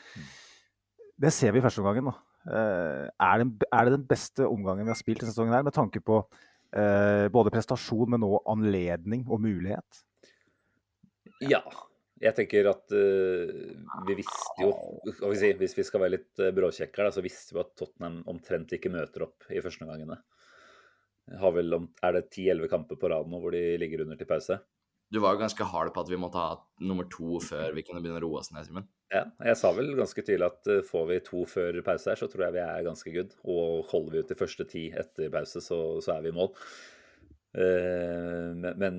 det 1.18 1.32
ser 1.34 1.54
vi 1.54 1.60
i 1.60 1.64
første 1.64 1.82
omgangen. 1.82 2.10
da. 2.10 2.16
Er, 2.48 3.42
det, 3.42 3.66
er 3.74 3.88
det 3.88 3.96
den 3.96 4.06
beste 4.08 4.46
omgangen 4.46 4.86
vi 4.86 4.92
har 4.94 5.00
spilt 5.00 5.20
denne 5.20 5.34
sesongen, 5.34 5.56
her, 5.56 5.66
med 5.66 5.74
tanke 5.76 6.00
på 6.00 6.22
både 7.34 7.50
prestasjon, 7.52 8.12
men 8.12 8.24
òg 8.24 8.38
anledning 8.52 9.24
og 9.26 9.40
mulighet? 9.42 10.02
ja. 11.44 11.62
Jeg 12.18 12.34
tenker 12.34 12.66
at 12.66 12.94
uh, 12.94 13.50
vi 14.08 14.16
visste 14.18 14.64
jo 14.64 14.72
vi 15.30 15.36
si, 15.38 15.52
Hvis 15.60 15.76
vi 15.78 15.84
skal 15.86 16.02
være 16.02 16.16
litt 16.16 16.42
uh, 16.42 16.50
bråkjekker, 16.54 17.06
da, 17.06 17.12
så 17.14 17.22
visste 17.22 17.54
vi 17.54 17.62
at 17.62 17.70
Tottenham 17.78 18.24
omtrent 18.30 18.74
ikke 18.74 18.90
møter 18.90 19.28
opp 19.28 19.46
i 19.54 19.62
første 19.62 19.86
omgangene. 19.86 20.18
Har 21.40 21.54
vel 21.56 21.74
om, 21.76 21.86
er 22.04 22.16
det 22.16 22.28
10-11 22.30 22.70
kamper 22.72 22.98
på 23.00 23.10
rad 23.12 23.28
nå 23.28 23.40
hvor 23.42 23.54
de 23.54 23.62
ligger 23.80 24.04
under 24.04 24.18
til 24.18 24.28
pause? 24.30 24.58
Du 25.08 25.20
var 25.24 25.34
jo 25.34 25.40
ganske 25.40 25.64
hard 25.64 25.90
på 25.94 26.02
at 26.04 26.10
vi 26.12 26.18
måtte 26.20 26.40
ha 26.40 26.56
nummer 26.84 27.06
to 27.08 27.38
før 27.40 27.72
vi 27.76 27.84
kunne 27.86 28.02
begynne 28.04 28.20
å 28.20 28.24
roe 28.26 28.42
oss 28.42 28.50
ned, 28.52 28.66
Simen. 28.68 28.88
Ja, 29.08 29.22
jeg 29.40 29.56
sa 29.56 29.70
vel 29.72 29.94
ganske 29.96 30.20
tydelig 30.20 30.50
at 30.50 30.68
eh, 30.68 30.84
får 30.84 31.06
vi 31.08 31.16
to 31.24 31.46
før 31.48 31.78
pause 31.86 32.12
her, 32.12 32.20
så 32.20 32.28
tror 32.28 32.44
jeg 32.44 32.56
vi 32.58 32.64
er 32.64 32.84
ganske 32.84 33.12
good. 33.14 33.32
Og 33.48 33.88
holder 33.88 34.14
vi 34.14 34.22
ut 34.22 34.32
de 34.34 34.36
første 34.36 34.66
ti 34.68 34.84
etter 34.92 35.32
pause, 35.32 35.64
så, 35.64 35.80
så 36.04 36.12
er 36.18 36.26
vi 36.26 36.32
i 36.32 36.36
mål. 36.36 36.52
Uh, 37.56 38.52
men, 38.52 38.74
men 38.76 38.98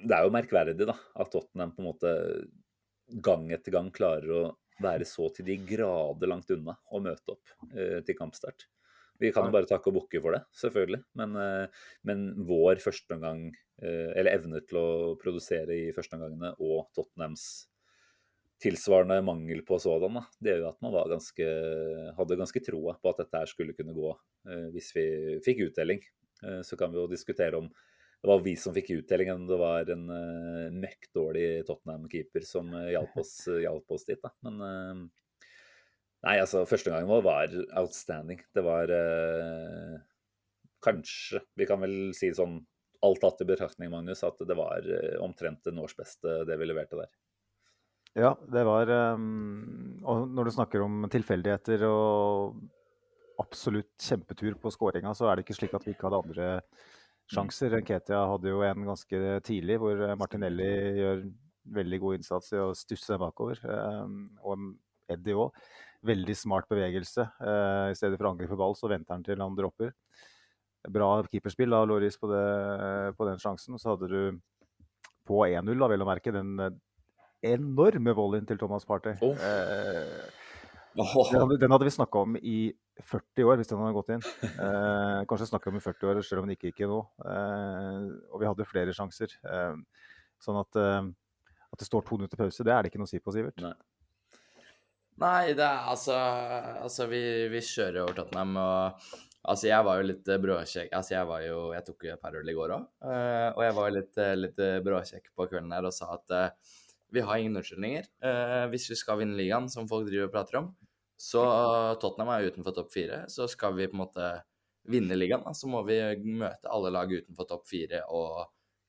det 0.00 0.16
er 0.16 0.24
jo 0.24 0.32
merkverdig 0.32 0.88
da, 0.88 0.96
at 1.20 1.28
Tottenham 1.30 1.74
på 1.76 1.82
en 1.82 1.90
måte 1.90 2.12
gang 3.22 3.44
etter 3.52 3.74
gang 3.74 3.90
klarer 3.94 4.32
å 4.32 4.44
være 4.82 5.04
så 5.06 5.28
til 5.36 5.46
de 5.46 5.58
grader 5.68 6.30
langt 6.32 6.48
unna 6.56 6.78
å 6.88 7.02
møte 7.04 7.36
opp 7.36 7.52
uh, 7.76 8.00
til 8.00 8.16
kampstart. 8.16 8.64
Vi 9.22 9.30
kan 9.32 9.46
jo 9.46 9.54
bare 9.54 9.68
takke 9.70 9.90
og 9.90 10.00
bukke 10.00 10.20
for 10.22 10.34
det, 10.34 10.42
selvfølgelig. 10.58 11.00
Men, 11.20 11.36
eh, 11.38 11.84
men 12.08 12.24
vår 12.48 12.82
førsteomgang, 12.82 13.46
eh, 13.82 14.10
eller 14.18 14.34
evne 14.34 14.60
til 14.66 14.80
å 14.80 14.88
produsere 15.20 15.70
i 15.70 15.92
førsteomgangene, 15.94 16.54
og 16.58 16.90
Tottenhams 16.96 17.68
tilsvarende 18.64 19.20
mangel 19.22 19.62
på 19.66 19.78
sådan, 19.82 20.18
da, 20.18 20.24
det 20.40 20.54
gjør 20.54 20.68
at 20.70 20.82
man 20.82 20.94
var 20.94 21.10
ganske, 21.10 21.46
hadde 22.16 22.38
ganske 22.40 22.62
troa 22.64 22.94
på 22.98 23.10
at 23.10 23.22
dette 23.22 23.40
her 23.42 23.50
skulle 23.50 23.74
kunne 23.76 23.94
gå 23.94 24.12
eh, 24.48 24.68
hvis 24.74 24.92
vi 24.96 25.08
fikk 25.44 25.68
utdeling. 25.70 26.02
Så 26.66 26.76
kan 26.76 26.90
vi 26.92 26.98
jo 26.98 27.06
diskutere 27.08 27.56
om 27.56 27.70
det 27.70 28.28
var 28.28 28.40
vi 28.44 28.52
som 28.58 28.74
fikk 28.74 28.90
utdeling, 28.98 29.30
enn 29.32 29.46
det 29.48 29.56
var 29.56 29.88
en 29.94 30.02
uh, 30.10 30.72
møkkdårlig 30.76 31.62
Tottenham-keeper 31.64 32.44
som 32.44 32.68
hjalp 32.90 33.16
oss, 33.22 33.46
hjalp 33.48 33.94
oss 33.96 34.04
dit. 34.04 34.20
Da. 34.20 34.32
Men 34.44 35.06
nei, 36.24 36.38
altså, 36.42 36.64
første 36.68 36.92
gangen 36.92 37.10
vår 37.10 37.24
var 37.24 37.56
outstanding. 37.80 38.42
Det 38.54 38.64
var 38.64 38.90
eh, 38.92 39.98
kanskje 40.84 41.42
Vi 41.56 41.68
kan 41.68 41.82
vel 41.84 42.14
si 42.16 42.32
sånn 42.36 42.58
alt 43.04 43.20
tatt 43.20 43.42
i 43.44 43.48
betraktning, 43.48 43.90
Magnus, 43.92 44.24
at 44.24 44.40
det 44.48 44.56
var 44.56 44.86
eh, 44.88 45.18
omtrent 45.22 45.64
det 45.66 45.74
beste 45.98 46.40
det 46.48 46.56
vi 46.60 46.68
leverte 46.70 47.00
der. 47.02 47.12
Ja, 48.14 48.30
det 48.46 48.62
var 48.62 48.90
um, 49.16 50.00
Og 50.06 50.28
når 50.30 50.46
du 50.46 50.54
snakker 50.54 50.84
om 50.84 51.02
tilfeldigheter 51.10 51.82
og 51.88 52.60
absolutt 53.42 53.98
kjempetur 53.98 54.54
på 54.62 54.70
skåringa, 54.70 55.10
så 55.18 55.26
er 55.26 55.36
det 55.36 55.44
ikke 55.44 55.56
slik 55.58 55.74
at 55.74 55.86
vi 55.86 55.96
ikke 55.96 56.06
hadde 56.06 56.20
andre 56.22 56.50
sjanser. 57.34 57.74
Ketia 57.82 58.20
hadde 58.30 58.52
jo 58.52 58.62
en 58.62 58.86
ganske 58.86 59.22
tidlig 59.44 59.80
hvor 59.82 60.04
Martinelli 60.20 60.70
gjør 61.00 61.24
veldig 61.74 61.98
god 62.04 62.20
innsats 62.20 62.52
i 62.54 62.60
å 62.62 62.70
stusse 62.78 63.18
bakover. 63.18 63.58
Um, 63.66 64.36
og 64.44 64.68
Eddie 65.10 65.36
òg. 65.36 65.56
Veldig 66.04 66.36
smart 66.36 66.68
bevegelse. 66.68 67.26
Eh, 67.40 67.90
I 67.92 67.98
stedet 67.98 68.18
for 68.18 68.28
å 68.28 68.34
angripe 68.34 68.58
ball, 68.60 68.76
så 68.76 68.90
venter 68.92 69.16
han 69.16 69.24
til 69.24 69.40
han 69.40 69.56
dropper. 69.56 69.94
Bra 70.94 71.08
keeperspill 71.30 71.72
av 71.72 71.86
Loris 71.88 72.18
på, 72.20 72.28
det, 72.28 72.44
på 73.16 73.28
den 73.28 73.40
sjansen. 73.40 73.78
Så 73.80 73.94
hadde 73.94 74.10
du 74.12 74.18
på 75.24 75.40
1-0, 75.46 75.72
da, 75.80 75.88
vel 75.88 76.04
å 76.04 76.08
merke, 76.08 76.34
den 76.34 76.58
enorme 77.44 78.14
volleyen 78.16 78.48
til 78.48 78.60
Thomas 78.60 78.84
Partey. 78.88 79.16
Oh. 79.24 79.36
Eh, 79.36 80.24
den, 80.94 81.08
hadde, 81.10 81.58
den 81.60 81.74
hadde 81.74 81.88
vi 81.88 81.94
snakka 81.94 82.22
om 82.24 82.36
i 82.38 82.58
40 83.02 83.48
år, 83.48 83.58
hvis 83.58 83.70
den 83.70 83.80
hadde 83.82 83.96
gått 83.96 84.12
inn. 84.14 84.24
Eh, 84.48 85.20
kanskje 85.30 85.50
snakka 85.50 85.72
om 85.72 85.80
i 85.80 85.82
40 85.82 86.10
år, 86.10 86.22
selv 86.22 86.42
om 86.42 86.48
den 86.48 86.56
ikke 86.56 86.70
gikk 86.70 86.84
inn 86.84 86.92
nå. 86.94 87.00
Eh, 87.26 88.04
og 88.30 88.42
vi 88.42 88.48
hadde 88.48 88.68
flere 88.68 88.94
sjanser. 88.96 89.34
Eh, 89.50 89.74
sånn 90.44 90.60
at, 90.60 90.80
eh, 90.80 91.10
at 91.74 91.82
det 91.82 91.88
står 91.88 92.06
to 92.06 92.20
minutter 92.20 92.40
pause, 92.40 92.66
det 92.66 92.74
er 92.74 92.84
det 92.84 92.92
ikke 92.92 93.02
noe 93.02 93.10
å 93.10 93.14
si 93.14 93.22
på, 93.22 93.34
Sivert. 93.34 93.58
Nei. 93.64 93.74
Nei, 95.22 95.54
det 95.54 95.62
er 95.62 95.90
altså 95.92 96.16
Altså, 96.82 97.06
vi, 97.10 97.20
vi 97.52 97.62
kjører 97.62 98.02
over 98.02 98.16
Tottenham, 98.18 98.56
og 98.58 99.10
Altså, 99.44 99.68
jeg 99.68 99.84
var 99.84 99.98
jo 100.00 100.06
litt 100.08 100.28
eh, 100.32 100.40
bråkjekk 100.40 100.94
Altså, 100.96 101.14
jeg 101.14 101.28
var 101.28 101.42
jo 101.44 101.58
Jeg 101.74 101.84
tok 101.86 102.06
jo 102.06 102.14
et 102.14 102.22
par 102.22 102.38
øl 102.38 102.48
i 102.48 102.56
går 102.56 102.72
òg, 102.78 102.86
og 103.04 103.60
jeg 103.66 103.76
var 103.76 103.92
litt, 103.92 104.16
eh, 104.22 104.32
litt 104.38 104.62
eh, 104.64 104.80
bråkjekk 104.86 105.28
på 105.36 105.46
kvelden 105.50 105.74
her 105.76 105.84
og 105.84 105.92
sa 105.94 106.14
at 106.16 106.32
uh, 106.32 106.72
vi 107.14 107.22
har 107.22 107.38
ingen 107.38 107.60
unnskyldninger 107.60 108.08
Uh, 108.24 108.64
hvis 108.72 108.88
vi 108.90 108.96
skal 108.98 109.20
vinne 109.20 109.36
ligaen, 109.38 109.68
som 109.70 109.86
folk 109.90 110.08
driver 110.08 110.30
og 110.30 110.32
prater 110.32 110.58
om. 110.62 110.72
Så 111.20 111.42
Tottenham 112.02 112.32
er 112.34 112.48
utenfor 112.48 112.74
topp 112.74 112.90
fire, 112.90 113.20
så 113.30 113.46
skal 113.48 113.76
vi 113.76 113.86
på 113.86 113.94
en 113.94 114.00
måte 114.00 114.30
vinne 114.90 115.16
ligaen, 115.16 115.44
da, 115.44 115.52
så 115.56 115.68
må 115.70 115.84
vi 115.86 115.98
møte 116.40 116.72
alle 116.72 116.90
lag 116.92 117.12
utenfor 117.12 117.46
topp 117.48 117.68
fire 117.70 118.02
og 118.12 118.42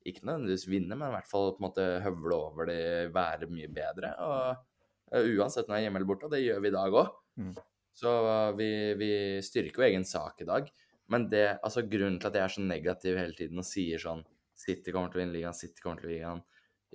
ikke 0.06 0.26
nødvendigvis 0.26 0.66
vinne, 0.70 0.94
men 0.94 1.10
i 1.10 1.14
hvert 1.16 1.28
fall 1.30 1.52
på 1.54 1.60
en 1.60 1.66
måte 1.66 1.86
høvle 2.04 2.38
over 2.38 2.68
det, 2.70 2.80
være 3.14 3.48
mye 3.50 3.70
bedre. 3.74 4.12
og 4.22 4.36
eh, 4.50 4.64
Uansett 5.14 5.68
når 5.68 5.76
jeg 5.76 5.84
er 5.84 5.86
hjemme 5.86 6.00
eller 6.00 6.08
borte, 6.08 6.26
og 6.26 6.34
det 6.34 6.42
gjør 6.42 6.62
vi 6.64 6.70
i 6.70 6.74
dag 6.74 6.96
òg. 7.02 7.12
Mm. 7.38 7.52
Så 7.96 8.12
uh, 8.26 8.56
vi, 8.58 8.70
vi 8.98 9.10
styrker 9.44 9.82
jo 9.82 9.88
egen 9.90 10.06
sak 10.08 10.42
i 10.42 10.48
dag. 10.48 10.66
Men 11.12 11.28
det, 11.30 11.44
altså 11.62 11.84
grunnen 11.86 12.18
til 12.20 12.32
at 12.32 12.38
jeg 12.38 12.44
er 12.44 12.54
så 12.56 12.64
negativ 12.66 13.18
hele 13.20 13.36
tiden 13.38 13.62
og 13.62 13.68
sier 13.68 14.02
sånn 14.02 14.24
City 14.58 14.90
kommer 14.90 15.12
til 15.12 15.20
å 15.20 15.22
vinne 15.22 15.36
ligaen, 15.36 15.54
City 15.54 15.84
kommer 15.84 16.00
til 16.00 16.08
å 16.08 16.10
vinne 16.10 16.22
ligaen 16.24 16.42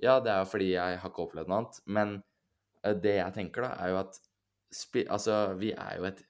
Ja, 0.02 0.18
det 0.20 0.32
er 0.34 0.42
jo 0.42 0.50
fordi 0.50 0.68
jeg 0.72 0.98
har 1.00 1.12
ikke 1.12 1.24
opplevd 1.24 1.48
noe 1.48 1.62
annet. 1.62 1.80
Men 1.98 2.14
uh, 2.84 2.92
det 2.92 3.16
jeg 3.16 3.36
tenker, 3.38 3.66
da, 3.66 3.72
er 3.80 3.94
jo 3.94 4.02
at 4.02 4.20
Altså, 5.12 5.34
vi 5.60 5.68
er 5.76 5.98
jo 5.98 6.06
et 6.08 6.22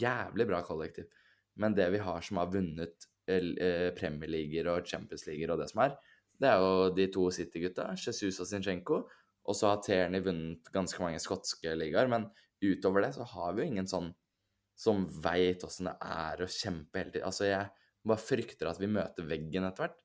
jævlig 0.00 0.46
bra 0.48 0.62
kollektiv. 0.64 1.10
Men 1.60 1.74
det 1.76 1.90
vi 1.92 1.98
har 2.00 2.22
som 2.24 2.38
har 2.40 2.48
vunnet 2.52 3.04
eh, 3.28 3.90
Premier 3.98 4.30
Leaguer 4.32 4.70
og 4.72 4.86
Champions 4.88 5.26
Leaguer 5.26 5.52
og 5.52 5.60
det 5.60 5.66
som 5.68 5.82
er, 5.84 5.98
det 6.40 6.48
er 6.48 6.62
jo 6.62 6.88
de 6.96 7.06
to 7.12 7.26
City-gutta, 7.36 7.90
Jesus 8.00 8.40
og 8.40 8.48
Zinchenko. 8.48 9.02
Og 9.50 9.56
så 9.58 9.72
har 9.72 9.80
Tierney 9.84 10.22
vunnet 10.24 10.70
ganske 10.74 11.02
mange 11.02 11.20
skotske 11.22 11.72
ligaer, 11.78 12.08
men 12.12 12.28
utover 12.62 13.02
det 13.06 13.14
så 13.16 13.26
har 13.26 13.54
vi 13.56 13.64
jo 13.64 13.70
ingen 13.72 13.88
sånn 13.90 14.12
som 14.80 15.02
veit 15.24 15.64
åssen 15.66 15.90
det 15.90 15.96
er 16.06 16.40
å 16.40 16.48
kjempe 16.48 17.00
hele 17.02 17.12
tiden. 17.12 17.26
Altså, 17.28 17.48
jeg 17.50 17.68
bare 18.08 18.22
frykter 18.22 18.70
at 18.70 18.78
vi 18.80 18.88
møter 18.88 19.26
veggen 19.28 19.66
etter 19.68 19.88
hvert. 19.88 19.98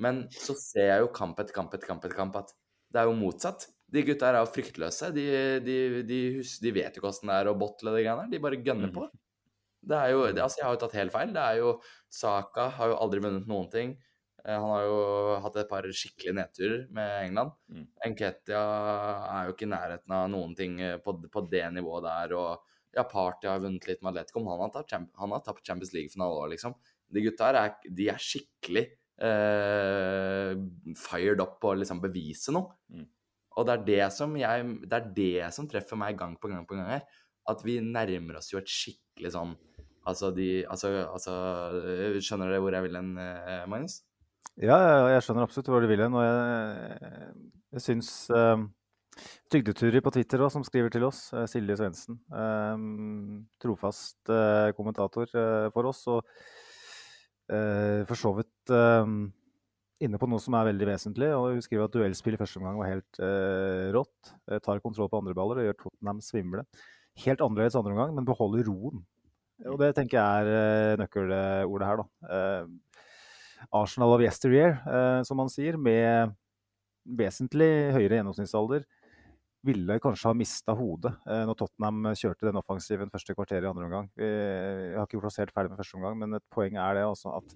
Men 0.00 0.22
så 0.32 0.54
ser 0.56 0.86
jeg 0.88 1.02
jo 1.04 1.10
kamp 1.12 1.40
etter 1.42 1.52
kamp 1.56 1.74
etter 1.76 1.90
kamp 1.90 2.04
etter 2.06 2.16
kamp 2.16 2.38
at 2.40 2.54
det 2.92 3.02
er 3.02 3.10
jo 3.10 3.16
motsatt. 3.18 3.66
De 3.92 4.00
gutta 4.06 4.30
her 4.30 4.38
er 4.38 4.46
jo 4.46 4.52
fryktløse. 4.54 5.10
De, 5.16 5.26
de, 5.66 5.76
de, 6.08 6.20
hus, 6.38 6.54
de 6.64 6.72
vet 6.72 6.96
jo 6.96 7.02
ikke 7.02 7.10
åssen 7.10 7.28
det 7.28 7.36
er 7.42 7.50
å 7.50 7.58
bottle 7.60 7.92
de 7.92 8.00
greiene 8.06 8.24
der. 8.24 8.32
De 8.32 8.40
bare 8.46 8.60
gønner 8.64 8.88
Mm. 8.88 8.96
på. 8.96 9.10
Det 9.82 9.98
er 9.98 10.12
jo, 10.14 10.22
det, 10.30 10.40
altså 10.44 10.60
Jeg 10.60 10.66
har 10.68 10.74
jo 10.76 10.80
tatt 10.84 10.96
helt 11.00 11.12
feil. 11.12 11.32
Det 11.34 11.42
er 11.42 11.56
jo 11.58 11.70
Saka 12.08 12.68
har 12.78 12.92
jo 12.92 12.98
aldri 13.02 13.20
vunnet 13.24 13.48
noen 13.50 13.68
ting. 13.72 13.94
Eh, 14.44 14.58
Han 14.58 14.70
har 14.74 14.84
jo 14.88 14.98
hatt 15.44 15.56
et 15.60 15.70
par 15.70 15.86
skikkelige 15.86 16.36
nedturer 16.38 16.86
med 16.94 17.12
England. 17.28 17.54
Mm. 17.70 17.86
Enketia 18.08 18.62
er 19.28 19.46
jo 19.46 19.54
ikke 19.54 19.68
i 19.68 19.72
nærheten 19.72 20.16
av 20.18 20.28
noen 20.32 20.56
ting 20.58 20.80
eh, 20.82 20.98
på, 21.02 21.14
på 21.32 21.44
det 21.52 21.64
nivået 21.76 22.08
der. 22.08 22.34
Og 22.38 22.96
ja, 22.96 23.06
Party 23.08 23.48
har 23.48 23.62
vunnet 23.62 23.86
litt 23.88 24.02
med 24.02 24.12
Atletico, 24.12 24.42
men 24.42 24.56
han 24.56 24.66
har 24.66 24.74
tapt, 24.74 25.14
han 25.22 25.36
har 25.36 25.46
tapt 25.46 25.64
Champions 25.66 25.94
League-finale 25.94 26.42
òg, 26.42 26.50
liksom. 26.56 26.76
De 27.12 27.22
gutta 27.24 27.48
her 27.50 27.60
er, 27.60 27.88
de 27.88 28.08
er 28.12 28.20
skikkelig 28.20 28.84
eh, 29.22 30.52
fired 30.98 31.42
up 31.44 31.58
på 31.62 31.72
å 31.72 31.80
liksom 31.80 32.02
bevise 32.02 32.54
noe. 32.54 32.74
Mm. 32.92 33.08
Og 33.52 33.66
det 33.68 33.72
er 33.74 33.82
det 33.84 34.04
som 34.16 34.32
jeg 34.38 34.68
Det 34.88 34.96
er 34.96 35.10
det 35.16 35.48
som 35.52 35.66
treffer 35.68 35.98
meg 36.00 36.16
gang 36.16 36.38
på 36.40 36.48
gang 36.48 36.64
på 36.68 36.78
gang 36.78 36.88
her. 36.88 37.02
At 37.48 37.60
vi 37.66 37.80
nærmer 37.84 38.38
oss 38.38 38.52
jo 38.52 38.60
et 38.60 38.70
skikkelig 38.70 39.32
sånn 39.34 39.56
Altså 40.08 40.30
de 40.34 40.62
Altså, 40.70 40.92
altså 41.10 41.34
Skjønner 42.22 42.52
dere 42.52 42.62
hvor 42.62 42.76
jeg 42.76 42.86
vil 42.86 42.96
hen, 42.96 43.10
eh, 43.18 43.66
Magnus? 43.70 43.98
Ja, 44.62 44.76
jeg 45.14 45.24
skjønner 45.24 45.46
absolutt 45.46 45.70
hvor 45.72 45.82
du 45.82 45.88
vil 45.90 46.04
hen. 46.04 46.14
Og 46.14 46.24
jeg, 46.26 47.42
jeg 47.72 47.84
syns 47.86 48.12
uh, 48.30 48.60
Trygdeturer 49.52 50.00
på 50.00 50.12
Twitter 50.14 50.40
også, 50.40 50.56
som 50.58 50.64
skriver 50.64 50.92
til 50.92 51.04
oss, 51.04 51.26
eh, 51.36 51.44
Silje 51.50 51.76
Svendsen, 51.76 52.16
eh, 52.32 52.84
trofast 53.60 54.32
eh, 54.32 54.72
kommentator 54.76 55.28
eh, 55.28 55.68
for 55.74 55.90
oss, 55.90 56.00
og 56.08 56.22
eh, 57.52 58.00
for 58.08 58.16
så 58.16 58.32
vidt 58.38 58.74
inne 60.02 60.18
på 60.18 60.26
noe 60.26 60.42
som 60.42 60.56
er 60.58 60.70
veldig 60.70 60.86
vesentlig. 60.88 61.28
og 61.36 61.52
Hun 61.52 61.62
skriver 61.62 61.86
at 61.86 61.94
duellspill 61.94 62.34
i 62.34 62.40
første 62.40 62.58
omgang 62.58 62.80
var 62.80 62.88
helt 62.90 63.20
rått. 63.94 64.32
Tar 64.64 64.80
kontroll 64.82 65.10
på 65.12 65.20
andre 65.20 65.34
baller 65.36 65.60
og 65.60 65.68
gjør 65.68 65.76
Tottenham 65.78 66.22
svimle. 66.24 66.64
Helt 67.22 67.44
annerledes 67.44 67.76
andre 67.78 67.92
omgang, 67.94 68.16
men 68.16 68.26
beholder 68.26 68.66
roen. 68.66 69.04
Og 69.70 69.78
det 69.78 69.92
tenker 69.94 70.18
jeg 70.18 70.56
er 70.56 70.98
nøkkelordet 70.98 71.86
her, 71.86 72.02
da. 72.02 72.32
Arsenal 73.70 74.16
of 74.16 74.24
yesteryear, 74.24 74.78
eh, 74.86 75.20
som 75.28 75.38
man 75.40 75.50
sier, 75.52 75.78
med 75.78 76.34
vesentlig 77.18 77.70
høyere 77.96 78.20
gjennomsnittsalder, 78.20 78.86
ville 79.62 79.98
kanskje 80.02 80.26
ha 80.26 80.34
mista 80.34 80.74
hodet 80.74 81.12
eh, 81.30 81.44
når 81.46 81.58
Tottenham 81.60 82.08
kjørte 82.18 82.48
den 82.48 82.58
offensiven 82.58 83.12
første 83.12 83.36
kvarteret 83.38 83.66
i 83.66 83.70
andre 83.70 83.86
omgang. 83.86 84.08
Vi, 84.18 84.30
har 84.96 85.06
ikke 85.06 85.20
gjort 85.20 85.30
oss 85.30 85.38
helt 85.42 85.54
ferdig 85.54 85.72
med 85.72 85.82
første 85.82 86.00
omgang, 86.00 86.18
men 86.18 86.38
et 86.38 86.48
poeng 86.50 86.80
er 86.82 86.98
det 86.98 87.06
altså 87.06 87.36
at 87.38 87.54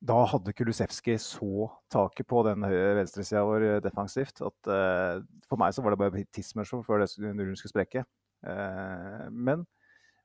da 0.00 0.16
hadde 0.30 0.54
Kulusevski 0.56 1.14
så 1.20 1.66
taket 1.92 2.28
på 2.28 2.40
den 2.46 2.64
venstresida 2.64 3.42
vår 3.44 3.66
eh, 3.66 3.80
defensivt 3.84 4.40
at 4.46 4.70
eh, 4.72 5.20
for 5.48 5.60
meg 5.60 5.74
så 5.76 5.84
var 5.84 5.92
det 5.92 6.00
bare 6.00 6.24
tidsmørsmål 6.32 6.86
før 6.86 7.04
det 7.04 7.10
rullen 7.20 7.58
skulle 7.58 7.74
sprekke. 7.74 8.04
Eh, 8.48 9.26
men 9.28 9.66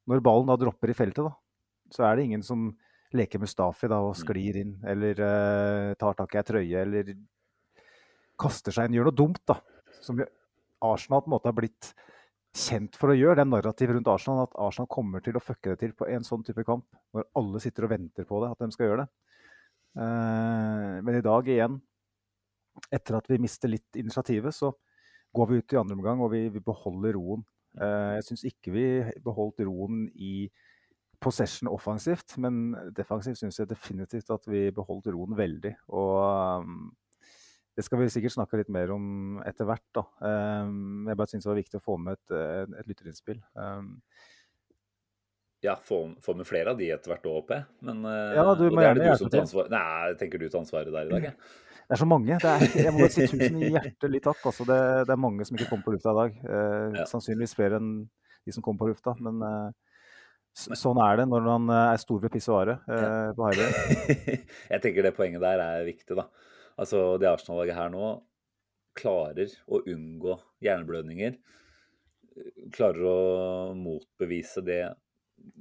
når 0.07 0.23
ballen 0.23 0.47
da 0.47 0.55
dropper 0.61 0.93
i 0.93 0.95
feltet, 0.95 1.27
da, 1.27 1.33
så 1.91 2.07
er 2.07 2.15
det 2.15 2.27
ingen 2.29 2.45
som 2.45 2.69
leker 3.15 3.41
Mustafi 3.41 3.89
da, 3.91 4.01
og 4.03 4.17
sklir 4.17 4.57
inn, 4.61 4.73
eller 4.87 5.21
uh, 5.21 5.93
tar 5.99 6.17
tak 6.17 6.33
i 6.35 6.39
ei 6.41 6.47
trøye, 6.47 6.81
eller 6.81 7.13
kaster 8.39 8.75
seg 8.75 8.89
inn, 8.89 8.97
gjør 8.97 9.09
noe 9.11 9.19
dumt, 9.21 9.43
da. 9.47 9.59
Som 10.03 10.19
Arsenal 10.83 11.23
på 11.23 11.29
en 11.29 11.35
måte 11.37 11.49
har 11.49 11.57
blitt 11.57 11.93
kjent 12.55 12.95
for 12.99 13.11
å 13.11 13.17
gjøre. 13.17 13.37
Det 13.39 13.43
er 13.45 13.51
narrativet 13.51 13.97
rundt 13.97 14.09
Arsenal 14.11 14.45
at 14.45 14.55
Arsenal 14.67 14.89
kommer 14.91 15.23
til 15.23 15.37
å 15.37 15.43
fucke 15.43 15.73
det 15.73 15.81
til 15.81 15.95
på 15.97 16.07
en 16.11 16.25
sånn 16.27 16.43
type 16.47 16.63
kamp, 16.67 16.87
når 17.15 17.27
alle 17.39 17.61
sitter 17.63 17.87
og 17.87 17.93
venter 17.95 18.27
på 18.27 18.41
det, 18.43 18.51
at 18.51 18.63
de 18.63 18.75
skal 18.75 18.89
gjøre 18.89 19.03
det. 19.03 19.09
Uh, 19.95 21.01
men 21.07 21.19
i 21.19 21.23
dag 21.23 21.51
igjen, 21.51 21.79
etter 22.91 23.19
at 23.19 23.29
vi 23.31 23.39
mister 23.43 23.71
litt 23.71 23.99
initiativet, 23.99 24.55
så 24.55 24.73
går 25.35 25.51
vi 25.51 25.59
ut 25.59 25.75
i 25.75 25.79
andre 25.79 25.97
omgang 25.97 26.23
og 26.23 26.31
vi, 26.33 26.45
vi 26.51 26.63
beholder 26.63 27.15
roen. 27.17 27.43
Uh, 27.75 28.15
jeg 28.17 28.27
syns 28.29 28.45
ikke 28.47 28.75
vi 28.75 28.85
beholdt 29.23 29.63
roen 29.67 30.05
i 30.15 30.47
possession 31.21 31.69
offensivt, 31.71 32.37
men 32.41 32.75
defensivt 32.97 33.39
syns 33.39 33.59
jeg 33.59 33.69
definitivt 33.71 34.29
at 34.33 34.45
vi 34.49 34.67
beholdt 34.75 35.07
roen 35.13 35.35
veldig. 35.37 35.73
Og 35.95 36.61
um, 36.65 36.93
det 37.75 37.83
skal 37.83 37.99
vi 37.99 38.07
sikkert 38.13 38.35
snakke 38.37 38.59
litt 38.61 38.69
mer 38.71 38.91
om 38.95 39.41
etter 39.47 39.67
hvert. 39.67 39.83
da. 39.95 40.05
Um, 40.21 41.05
jeg 41.09 41.19
bare 41.19 41.31
syns 41.31 41.43
det 41.47 41.51
var 41.51 41.59
viktig 41.59 41.81
å 41.81 41.85
få 41.85 41.97
med 41.99 42.15
et, 42.19 42.35
et, 42.37 42.75
et 42.81 42.89
lytterinnspill. 42.93 43.41
Um, 43.59 43.91
Ja, 45.65 45.73
få, 45.81 45.97
få 46.21 46.35
med 46.37 46.45
flere 46.45 46.75
av 46.75 46.77
de 46.77 46.91
etter 46.93 47.09
hvert 47.09 47.23
òg, 47.25 47.39
håper. 47.39 47.63
Men 47.87 48.03
eh, 48.05 48.35
Ja, 48.37 48.43
du 48.53 48.67
må 48.69 48.83
er 48.83 48.91
gjerne 48.91 49.05
hjelpe 49.07 49.21
som 49.23 49.31
til. 49.33 49.63
Nei, 49.73 50.11
tenker 50.19 50.37
du 50.37 50.45
tar 50.49 50.59
ansvaret 50.61 50.91
der 50.93 51.07
i 51.07 51.13
dag, 51.15 51.23
jeg. 51.31 51.37
det 51.87 51.95
er 51.95 52.01
så 52.03 52.07
mange. 52.11 52.37
Det 52.43 52.51
er, 52.51 52.65
jeg 52.83 52.93
må 52.93 53.01
bare 53.01 53.13
si 53.15 53.25
tusen 53.31 53.63
hjertelig 53.63 54.21
takk. 54.27 54.43
Altså, 54.51 54.67
det, 54.69 54.77
det 55.09 55.15
er 55.15 55.21
mange 55.23 55.47
som 55.47 55.57
ikke 55.57 55.71
kommer 55.71 55.87
på 55.87 55.95
lufta 55.95 56.13
i 56.13 56.19
dag. 56.19 56.37
Eh, 56.45 56.99
Ja. 56.99 57.07
Sannsynligvis 57.09 57.55
flere 57.57 57.79
enn 57.81 57.89
de 58.45 58.53
som 58.53 58.61
kommer 58.67 58.83
på 58.83 58.91
lufta. 58.91 59.15
Men 59.25 59.41
eh, 59.41 59.84
sånn 60.55 61.01
er 61.03 61.19
det 61.19 61.27
når 61.29 61.45
man 61.45 61.71
eh, 61.73 61.91
er 61.93 62.01
stor 62.01 62.21
ved 62.23 62.33
pissoaret 62.33 62.87
eh, 62.91 63.31
på 63.35 63.49
Highway. 63.49 64.05
jeg 64.73 64.83
tenker 64.83 65.05
det 65.05 65.15
poenget 65.17 65.43
der 65.43 65.63
er 65.63 65.87
viktig, 65.87 66.15
da. 66.17 66.29
Altså, 66.79 67.15
det 67.19 67.29
Arsenal-laget 67.29 67.77
her 67.77 67.91
nå 67.93 68.09
klarer 68.95 69.51
å 69.67 69.81
unngå 69.91 70.37
hjerneblødninger. 70.63 71.35
Klarer 72.75 73.07
å 73.07 73.17
motbevise 73.79 74.63
det 74.65 74.81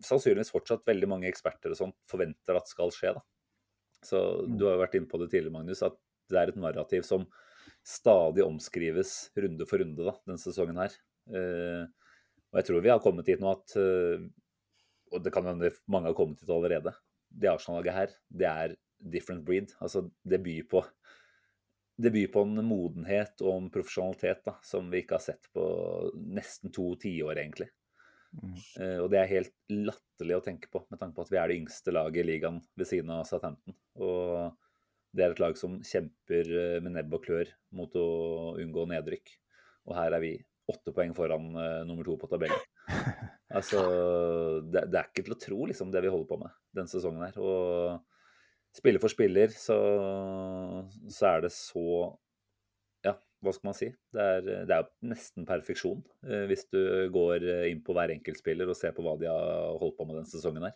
sannsynligvis 0.04 0.52
fortsatt 0.54 0.87
veldig 0.87 1.09
mange 1.11 1.28
eksperter 1.28 1.74
og 1.74 1.78
sånt 1.78 1.96
forventer 2.11 2.59
at 2.59 2.70
skal 2.70 2.92
skje. 2.94 3.14
da. 3.18 3.24
Så 4.04 4.20
Mm. 4.44 4.59
Du 4.59 4.66
har 4.66 4.76
jo 4.76 4.85
vært 4.85 4.94
inne 4.94 5.11
på 5.11 5.18
det 5.18 5.30
tidligere, 5.30 5.52
Magnus, 5.52 5.83
at 5.83 5.96
det 6.30 6.38
er 6.38 6.48
et 6.48 6.61
narrativ 6.61 7.02
som 7.02 7.26
stadig 7.85 8.44
omskrives 8.44 9.30
runde 9.37 9.66
for 9.66 9.78
runde 9.78 10.04
da, 10.04 10.14
denne 10.24 10.40
sesongen 10.40 10.80
her. 10.80 10.92
Eh, 11.28 11.85
og 12.52 12.61
jeg 12.61 12.66
tror 12.68 12.83
vi 12.85 12.92
har 12.92 13.00
kommet 13.00 13.26
dit 13.26 13.40
nå 13.40 13.50
at 13.50 13.76
eh, 13.76 14.24
Og 15.14 15.22
det 15.22 15.33
kan 15.35 15.46
hende 15.46 15.70
mange 15.90 16.11
har 16.11 16.18
kommet 16.18 16.42
dit 16.42 16.50
allerede. 16.50 16.92
Det 17.31 17.50
Arsenal-laget 17.50 17.98
her, 17.98 18.16
det 18.29 18.50
er 18.50 18.74
different 18.98 19.44
breed. 19.46 19.74
Altså, 19.81 20.09
det 20.27 20.42
byr 20.42 20.66
på 20.70 20.85
det 21.96 22.11
byr 22.11 22.31
på 22.35 22.42
en 22.42 22.59
modenhet 22.66 23.38
og 23.44 23.55
en 23.55 23.70
profesjonalitet 23.70 24.40
da, 24.46 24.57
som 24.66 24.88
vi 24.90 25.05
ikke 25.05 25.14
har 25.14 25.22
sett 25.22 25.46
på 25.55 25.64
nesten 26.35 26.72
to 26.74 26.88
tiår, 26.98 27.38
egentlig. 27.38 27.68
Mm. 28.35 28.57
Uh, 28.81 28.98
og 29.05 29.12
det 29.12 29.20
er 29.20 29.31
helt 29.31 29.55
latterlig 29.70 30.38
å 30.38 30.42
tenke 30.42 30.70
på, 30.72 30.83
med 30.90 30.98
tanke 30.98 31.14
på 31.14 31.27
at 31.27 31.31
vi 31.31 31.38
er 31.38 31.50
det 31.50 31.61
yngste 31.61 31.94
laget 31.94 32.24
i 32.24 32.27
ligaen 32.33 32.59
ved 32.74 32.90
siden 32.90 33.12
av 33.14 33.22
Southampton. 33.29 33.77
Og 34.03 34.57
det 35.14 35.22
er 35.22 35.37
et 35.37 35.42
lag 35.44 35.55
som 35.55 35.77
kjemper 35.87 36.48
eh, 36.50 36.81
med 36.83 36.96
nebb 36.96 37.12
og 37.14 37.22
klør 37.22 37.50
mot 37.79 37.92
å 37.94 38.07
unngå 38.59 38.88
nedrykk. 38.90 39.31
Og 39.87 39.94
her 39.94 40.16
er 40.16 40.24
vi 40.24 40.33
åtte 40.72 40.90
poeng 40.96 41.14
foran 41.14 41.53
uh, 41.55 41.85
nummer 41.87 42.07
to 42.09 42.16
på 42.18 42.31
tabellen. 42.33 42.59
Altså, 43.54 43.80
det, 44.66 44.88
det 44.90 44.98
er 44.98 45.08
ikke 45.08 45.24
til 45.26 45.36
å 45.36 45.40
tro, 45.40 45.60
liksom, 45.70 45.92
det 45.94 46.02
vi 46.04 46.10
holder 46.12 46.28
på 46.30 46.40
med 46.40 46.54
denne 46.74 46.90
sesongen 46.90 47.24
her. 47.26 47.38
Og 47.38 48.74
spiller 48.74 49.02
for 49.02 49.12
spiller, 49.12 49.54
så, 49.54 49.78
så 51.06 51.30
er 51.30 51.46
det 51.46 51.52
så 51.54 51.84
Ja, 53.04 53.14
hva 53.44 53.52
skal 53.54 53.68
man 53.68 53.76
si? 53.78 53.90
Det 54.14 54.26
er, 54.38 54.48
det 54.66 54.78
er 54.78 54.88
nesten 55.06 55.46
perfeksjon 55.48 56.02
eh, 56.26 56.46
hvis 56.50 56.66
du 56.72 56.80
går 57.14 57.44
inn 57.68 57.82
på 57.84 57.94
hver 57.96 58.14
enkeltspiller 58.14 58.70
og 58.70 58.78
ser 58.78 58.96
på 58.96 59.04
hva 59.04 59.14
de 59.20 59.28
har 59.30 59.78
holdt 59.82 59.98
på 59.98 60.08
med 60.08 60.18
denne 60.18 60.32
sesongen 60.32 60.66
her. 60.66 60.74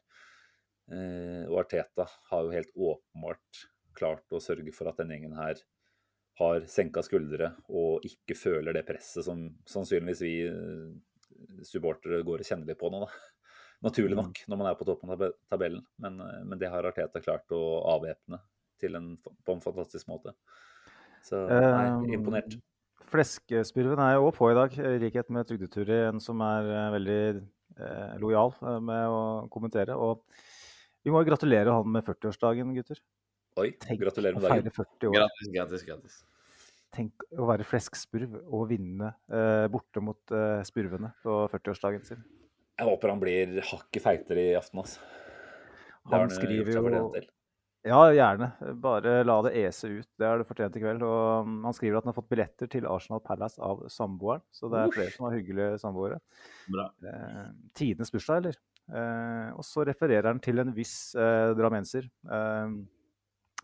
Eh, 0.92 1.42
og 1.48 1.64
Arteta 1.64 2.06
har 2.30 2.44
jo 2.44 2.54
helt 2.54 2.70
åpenbart 2.76 3.64
klart 3.98 4.36
å 4.36 4.40
sørge 4.40 4.72
for 4.76 4.88
at 4.88 5.00
denne 5.00 5.16
gjengen 5.16 5.36
her 5.36 5.60
har 6.38 6.64
senka 6.70 7.02
skuldre 7.02 7.50
og 7.66 8.04
ikke 8.06 8.36
føler 8.38 8.76
det 8.76 8.84
presset 8.86 9.26
som 9.26 9.48
sannsynligvis 9.68 10.22
vi 10.22 10.34
eh, 10.46 10.92
supportere 11.66 12.22
går 12.26 12.42
og 12.44 12.48
kjenner 12.48 12.66
litt 12.70 12.78
på 12.80 12.90
nå, 12.92 13.04
da. 13.06 13.10
Naturlig 13.86 14.16
Mm. 14.16 14.22
nok, 14.24 14.38
når 14.50 14.58
man 14.58 14.66
er 14.72 14.78
på 14.78 14.86
toppen 14.88 15.10
av 15.14 15.20
tabellen. 15.50 15.84
Men, 16.02 16.20
eh, 16.20 16.40
men 16.44 16.58
det 16.58 16.70
har 16.72 16.86
Arteta 16.88 17.20
klart 17.22 17.46
å 17.54 17.60
avvæpne 17.94 18.40
til 18.78 18.94
en, 18.98 19.12
på 19.18 19.54
en 19.54 19.60
fantastisk 19.62 20.08
måte. 20.10 20.34
Så 21.22 21.44
nei, 21.48 21.84
er 21.86 22.16
imponert. 22.18 22.56
Fleskespurven 23.08 23.98
er 24.02 24.16
jo 24.18 24.26
òg 24.28 24.34
på 24.36 24.50
i 24.50 24.56
dag, 24.58 24.74
i 24.78 24.98
likhet 25.00 25.30
med 25.32 25.46
Trygdeturi, 25.48 26.00
en 26.10 26.20
som 26.20 26.42
er 26.44 26.66
eh, 26.74 26.88
veldig 26.96 27.20
eh, 27.78 28.16
lojal 28.20 28.52
eh, 28.60 28.80
med 28.84 29.14
å 29.14 29.20
kommentere. 29.54 29.94
Og 29.96 30.24
vi 31.06 31.14
må 31.14 31.22
jo 31.22 31.30
gratulere 31.30 31.72
han 31.72 31.88
med 31.94 32.04
40-årsdagen, 32.04 32.74
gutter. 32.76 33.00
Oi, 33.58 33.70
Tenk 33.82 34.02
gratulerer 34.02 34.36
med 34.36 34.44
dagen. 34.44 34.68
feire 34.68 34.74
40 34.74 35.08
år. 35.08 35.16
Tenk 36.94 37.24
å 37.36 37.46
være 37.50 37.66
fleskspurv 37.68 38.38
og 38.46 38.68
vinne 38.70 39.12
eh, 39.28 39.66
borte 39.72 40.02
mot 40.04 40.32
eh, 40.34 40.60
spurvene 40.66 41.12
på 41.24 41.40
40-årsdagen 41.52 42.06
sin. 42.06 42.22
Jeg 42.78 42.86
håper 42.88 43.12
han 43.12 43.20
blir 43.20 43.58
hakket 43.72 44.04
feitere 44.04 44.46
i 44.52 44.54
aften, 44.56 44.80
altså. 44.84 45.02
Han 46.08 46.30
skriver 46.32 46.78
jo. 46.78 47.10
Ja, 47.86 48.00
gjerne. 48.12 48.48
Bare 48.82 49.20
la 49.24 49.36
det 49.46 49.52
ese 49.60 49.88
ut. 49.88 50.08
Det 50.18 50.26
har 50.26 50.40
du 50.40 50.46
fortjent 50.48 50.76
i 50.76 50.82
kveld. 50.82 51.04
Og 51.06 51.46
um, 51.46 51.58
han 51.66 51.76
skriver 51.76 51.98
at 51.98 52.06
han 52.06 52.12
har 52.12 52.16
fått 52.16 52.30
billetter 52.32 52.70
til 52.70 52.88
Arsenal 52.90 53.22
Palace 53.24 53.60
av 53.64 53.84
samboeren. 53.92 54.42
Så 54.54 54.70
det 54.72 54.80
er 54.82 54.94
flere 54.96 55.14
som 55.14 55.28
har 55.28 55.36
hyggelige 55.38 55.78
samboere. 55.82 56.18
Bra. 56.72 56.88
Eh, 57.06 57.44
Tidenes 57.78 58.12
bursdag, 58.14 58.42
eller? 58.42 58.58
Eh, 58.88 59.48
og 59.54 59.66
så 59.66 59.84
refererer 59.86 60.30
han 60.30 60.42
til 60.42 60.60
en 60.62 60.74
viss 60.74 60.96
eh, 61.18 61.52
drammenser. 61.58 62.08
Eh, 62.08 62.78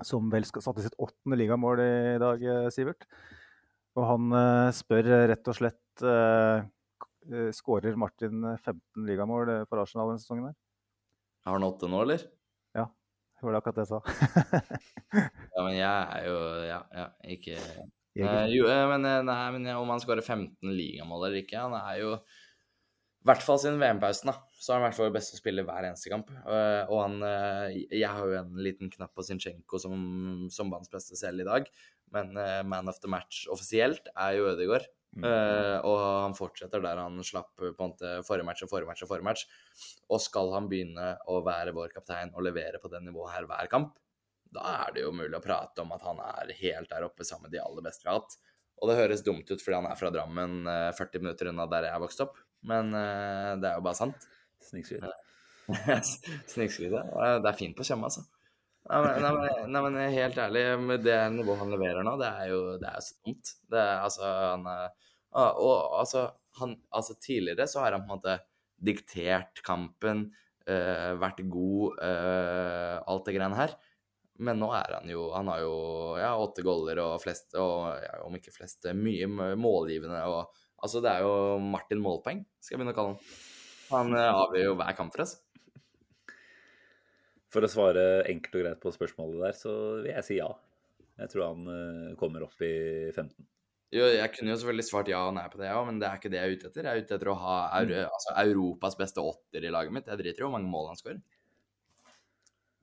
som 0.02 0.30
vel 0.32 0.46
satte 0.48 0.82
sitt 0.82 0.96
åttende 0.98 1.38
ligamål 1.38 1.82
i 1.84 2.18
dag, 2.22 2.42
eh, 2.42 2.68
Sivert. 2.74 3.06
Og 3.94 4.06
han 4.08 4.34
eh, 4.34 4.74
spør 4.74 5.06
eh, 5.06 5.26
rett 5.30 5.50
og 5.50 5.58
slett 5.58 6.02
uh, 6.02 6.64
Skårer 7.54 7.94
Martin 7.96 8.42
15 8.58 9.06
ligamål 9.06 9.52
eh, 9.52 9.66
for 9.70 9.84
Arsenal 9.84 10.10
denne 10.10 10.22
sesongen? 10.22 10.50
her? 10.50 10.56
Har 11.46 11.58
han 11.58 11.66
åtte 11.68 11.88
nå, 11.88 12.02
eller? 12.02 12.24
Ja, 12.74 12.88
det 13.38 13.46
var 13.46 13.54
det 13.54 13.60
akkurat 13.62 13.78
det 13.78 13.86
jeg 13.86 13.92
sa. 13.94 14.00
Ja, 15.54 15.62
men 15.62 15.76
jeg 15.76 15.86
er 15.86 16.24
jo 16.26 16.38
Ja, 16.66 16.78
ja 16.90 17.04
ikke 17.30 17.60
Eh, 18.14 18.46
jo, 18.54 18.66
eh, 18.70 18.84
men, 18.86 19.04
eh, 19.04 19.22
nei, 19.26 19.44
men 19.56 19.66
eh, 19.66 19.78
om 19.78 19.88
han 19.90 20.02
skårer 20.02 20.22
15 20.22 20.70
ligamål 20.70 21.26
eller 21.26 21.40
ikke 21.40 21.64
Han 21.64 21.74
er 21.74 21.96
jo 21.98 22.12
i 23.24 23.28
hvert 23.30 23.40
fall 23.40 23.56
siden 23.56 23.78
VM-pausen, 23.80 24.28
da, 24.28 24.34
så 24.52 24.74
er 24.74 24.76
han 24.76 24.82
hvert 24.90 24.98
fall 24.98 25.14
beste 25.14 25.38
spiller 25.38 25.64
hver 25.64 25.86
eneste 25.88 26.10
kamp. 26.12 26.28
Eh, 26.44 26.82
og 26.92 26.98
han 27.00 27.14
eh, 27.24 27.78
Jeg 27.88 28.10
har 28.12 28.28
jo 28.28 28.36
en 28.42 28.58
liten 28.60 28.90
knapp 28.92 29.14
på 29.16 29.24
Zinchenko 29.24 29.80
som, 29.80 29.94
som 30.52 30.68
banens 30.72 30.92
beste 30.92 31.16
selv 31.16 31.40
i 31.40 31.48
dag, 31.48 31.70
men 32.12 32.36
eh, 32.36 32.60
man 32.68 32.92
of 32.92 33.00
the 33.00 33.08
match 33.08 33.46
offisielt 33.52 34.12
er 34.12 34.36
jo 34.36 34.50
Ødegaard. 34.52 34.90
Eh, 35.14 35.78
og 35.86 35.98
han 36.24 36.34
fortsetter 36.34 36.82
der 36.82 36.98
han 36.98 37.20
slapp 37.24 37.52
på 37.56 37.70
en 37.70 37.76
måte 37.78 38.16
forrige 38.26 38.48
match 38.48 38.64
og 38.66 38.70
forrige 38.72 38.90
match 38.90 39.04
og 39.06 39.10
forrige 39.12 39.28
match. 39.28 39.44
Og 40.10 40.22
skal 40.22 40.50
han 40.56 40.68
begynne 40.70 41.12
å 41.30 41.38
være 41.46 41.74
vår 41.76 41.94
kaptein 41.94 42.34
og 42.34 42.44
levere 42.44 42.80
på 42.82 42.90
det 42.92 43.02
nivået 43.04 43.36
her 43.36 43.48
hver 43.50 43.70
kamp, 43.70 43.94
da 44.54 44.64
er 44.84 44.94
det 44.94 45.04
jo 45.04 45.14
mulig 45.14 45.34
å 45.38 45.42
prate 45.42 45.82
om 45.82 45.92
at 45.94 46.02
han 46.06 46.20
er 46.22 46.52
helt 46.60 46.90
der 46.90 47.06
oppe 47.06 47.26
sammen 47.26 47.48
med 47.48 47.56
de 47.56 47.62
aller 47.62 47.86
beste 47.86 48.04
vi 48.04 48.12
har 48.12 48.20
hatt. 48.20 48.36
Og 48.82 48.90
det 48.90 48.98
høres 48.98 49.22
dumt 49.26 49.48
ut 49.50 49.62
fordi 49.62 49.78
han 49.78 49.88
er 49.88 49.98
fra 49.98 50.10
Drammen, 50.14 50.64
eh, 50.70 50.90
40 50.98 51.22
minutter 51.22 51.50
unna 51.50 51.66
der 51.70 51.88
jeg 51.88 52.02
vokste 52.02 52.26
opp, 52.26 52.40
men 52.68 52.94
uh, 52.96 53.54
det 53.60 53.70
er 53.70 53.78
jo 53.78 53.84
bare 53.86 53.98
sant. 53.98 54.28
Snikskryt. 54.64 55.04
Snikskryt, 56.52 56.92
ja. 56.92 57.04
Det 57.40 57.50
er 57.50 57.58
fint 57.58 57.76
på 57.76 57.86
Tjøme, 57.86 58.08
altså. 58.10 58.24
Nei, 58.84 58.98
men, 59.00 59.22
nei, 59.72 59.80
men, 59.80 59.94
nei, 59.96 60.08
helt 60.12 60.36
ærlig, 60.36 60.62
med 60.84 61.04
det 61.06 61.16
nivået 61.32 61.62
han 61.62 61.70
leverer 61.72 62.04
nå, 62.04 62.18
det 62.20 62.28
er 62.28 62.50
jo 62.52 62.58
det 62.80 62.90
er 62.90 63.04
så 63.04 63.14
dumt. 63.24 63.52
Det 63.72 63.80
er 63.80 64.02
altså 64.04 64.28
han 64.28 64.66
er- 64.68 64.90
ah, 65.32 65.54
Og 65.56 66.00
altså, 66.02 66.26
han, 66.60 66.74
altså 66.92 67.16
tidligere 67.16 67.66
så 67.70 67.80
har 67.80 67.96
han 67.96 68.04
på 68.04 68.12
en 68.12 68.18
måte 68.18 68.36
diktert 68.84 69.62
kampen, 69.64 70.26
øh, 70.68 71.14
vært 71.20 71.40
god, 71.48 71.96
øh, 72.04 73.00
alt 73.08 73.24
det 73.24 73.34
greiene 73.38 73.56
her. 73.56 73.72
Men 74.44 74.58
nå 74.58 74.68
er 74.74 74.96
han 74.98 75.08
jo 75.08 75.28
Han 75.30 75.46
har 75.46 75.60
jo 75.62 75.74
ja, 76.18 76.32
åtte 76.36 76.64
goller 76.66 76.98
og 76.98 77.20
flest, 77.22 77.54
og 77.54 77.94
ja, 78.02 78.18
om 78.26 78.34
ikke 78.36 78.52
flest, 78.52 78.84
mye 78.98 79.28
målgivende 79.56 80.20
og 80.28 80.50
Altså, 80.82 81.00
det 81.04 81.12
er 81.12 81.24
jo 81.24 81.58
Martin 81.62 82.02
Målpoeng, 82.02 82.44
skal 82.60 82.74
jeg 82.74 82.80
begynne 82.80 82.94
å 82.94 82.98
kalle 82.98 83.14
han. 83.14 83.40
Han 83.92 84.18
eh, 84.18 84.42
avgjør 84.42 84.70
jo 84.70 84.76
hver 84.80 84.96
kamp 84.98 85.14
for 85.14 85.24
oss. 85.24 85.38
For 87.54 87.64
å 87.64 87.70
svare 87.70 88.04
enkelt 88.30 88.56
og 88.58 88.64
greit 88.64 88.80
på 88.82 88.92
spørsmålet 88.94 89.42
der, 89.46 89.58
så 89.58 89.74
vil 90.02 90.10
jeg 90.10 90.26
si 90.26 90.38
ja. 90.40 90.50
Jeg 91.20 91.30
tror 91.30 91.44
han 91.52 91.68
eh, 91.70 92.14
kommer 92.18 92.46
opp 92.48 92.64
i 92.66 92.74
15. 93.14 93.34
Jo, 93.94 94.08
jeg 94.10 94.30
kunne 94.34 94.50
jo 94.50 94.58
selvfølgelig 94.58 94.86
svart 94.88 95.08
ja 95.12 95.20
og 95.28 95.36
nei 95.36 95.44
på 95.52 95.60
det, 95.60 95.68
ja, 95.70 95.78
men 95.86 96.00
det 96.02 96.08
er 96.08 96.18
ikke 96.18 96.30
det 96.32 96.40
jeg 96.40 96.48
er 96.48 96.56
ute 96.58 96.70
etter. 96.70 96.88
Jeg 96.88 96.90
er 96.90 97.04
ute 97.04 97.14
etter 97.14 97.30
å 97.30 97.38
ha 97.38 97.58
Euro, 97.78 98.00
altså, 98.08 98.34
Europas 98.42 98.96
beste 98.98 99.22
åtter 99.22 99.66
i 99.68 99.70
laget 99.70 99.94
mitt. 99.94 100.10
Jeg 100.10 100.18
driter 100.18 100.42
i 100.42 100.46
hvor 100.48 100.56
mange 100.56 100.72
mål 100.72 100.90
han 100.90 100.98
skårer. 100.98 101.22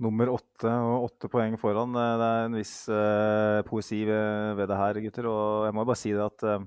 Nummer 0.01 0.31
åtte 0.33 0.71
og 0.71 1.09
åtte 1.09 1.29
poeng 1.29 1.57
foran. 1.61 1.93
Eh, 1.93 2.13
Det 2.21 2.29
er 2.29 2.45
en 2.47 2.55
viss 2.57 2.75
uh, 2.89 3.61
poesi 3.67 3.99
ved, 4.07 4.55
ved 4.57 4.71
det 4.71 4.77
her, 4.79 5.01
gutter. 5.03 5.27
Og 5.29 5.67
jeg 5.67 5.75
må 5.77 5.85
bare 5.85 5.99
si 5.99 6.13
det 6.15 6.23
at 6.25 6.45
eh, 6.47 6.63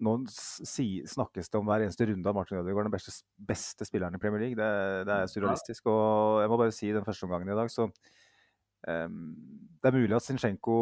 nå 0.00 0.14
si, 0.32 0.86
snakkes 1.08 1.50
det 1.52 1.58
om 1.58 1.68
hver 1.68 1.84
eneste 1.84 2.06
runde 2.08 2.30
av 2.30 2.36
Martin 2.36 2.60
Ødegaard, 2.60 2.88
den 2.88 2.94
beste, 2.94 3.12
beste 3.36 3.86
spilleren 3.88 4.16
i 4.16 4.20
Premier 4.22 4.46
League. 4.46 4.56
Det, 4.56 5.04
det 5.08 5.16
er 5.16 5.30
surrealistisk. 5.30 5.90
Og 5.92 6.40
jeg 6.42 6.50
må 6.52 6.58
bare 6.60 6.74
si 6.74 6.90
den 6.94 7.06
første 7.06 7.28
omgangen 7.28 7.52
i 7.52 7.58
dag, 7.58 7.70
så 7.72 7.86
eh, 8.88 9.08
Det 9.10 9.90
er 9.90 9.98
mulig 9.98 10.16
at 10.16 10.24
Zinchenko 10.24 10.78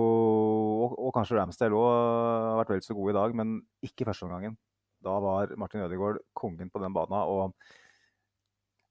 og, 0.86 0.94
og 1.08 1.12
kanskje 1.16 1.38
Ramsdale 1.40 1.78
òg 1.78 1.90
har 1.90 2.62
vært 2.62 2.72
vel 2.76 2.86
så 2.86 2.96
gode 2.98 3.14
i 3.14 3.18
dag, 3.18 3.36
men 3.42 3.58
ikke 3.86 4.06
første 4.08 4.28
omgangen. 4.28 4.56
Da 5.04 5.18
var 5.22 5.54
Martin 5.58 5.84
Ødegaard 5.84 6.22
kongen 6.34 6.70
på 6.70 6.82
den 6.82 6.94
banen. 6.94 7.18
og 7.18 7.54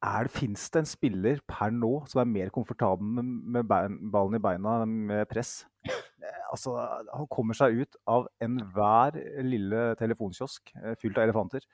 er 0.06 0.30
Fins 0.30 0.68
det 0.74 0.84
en 0.84 0.90
spiller 0.90 1.40
per 1.50 1.72
nå 1.74 1.92
som 2.10 2.22
er 2.22 2.30
mer 2.30 2.52
komfortabel 2.54 3.08
med, 3.18 3.32
med 3.58 3.68
bein, 3.70 3.98
ballen 4.14 4.38
i 4.38 4.44
beina 4.44 4.80
med 4.86 5.28
press? 5.32 5.60
Eh, 5.88 6.04
Altså, 6.48 6.74
han 7.12 7.28
kommer 7.28 7.58
seg 7.58 7.76
ut 7.82 7.98
av 8.08 8.28
enhver 8.44 9.18
lille 9.44 9.94
telefonkiosk 10.00 10.72
eh, 10.80 10.94
fylt 11.00 11.18
av 11.20 11.26
elefanter. 11.28 11.66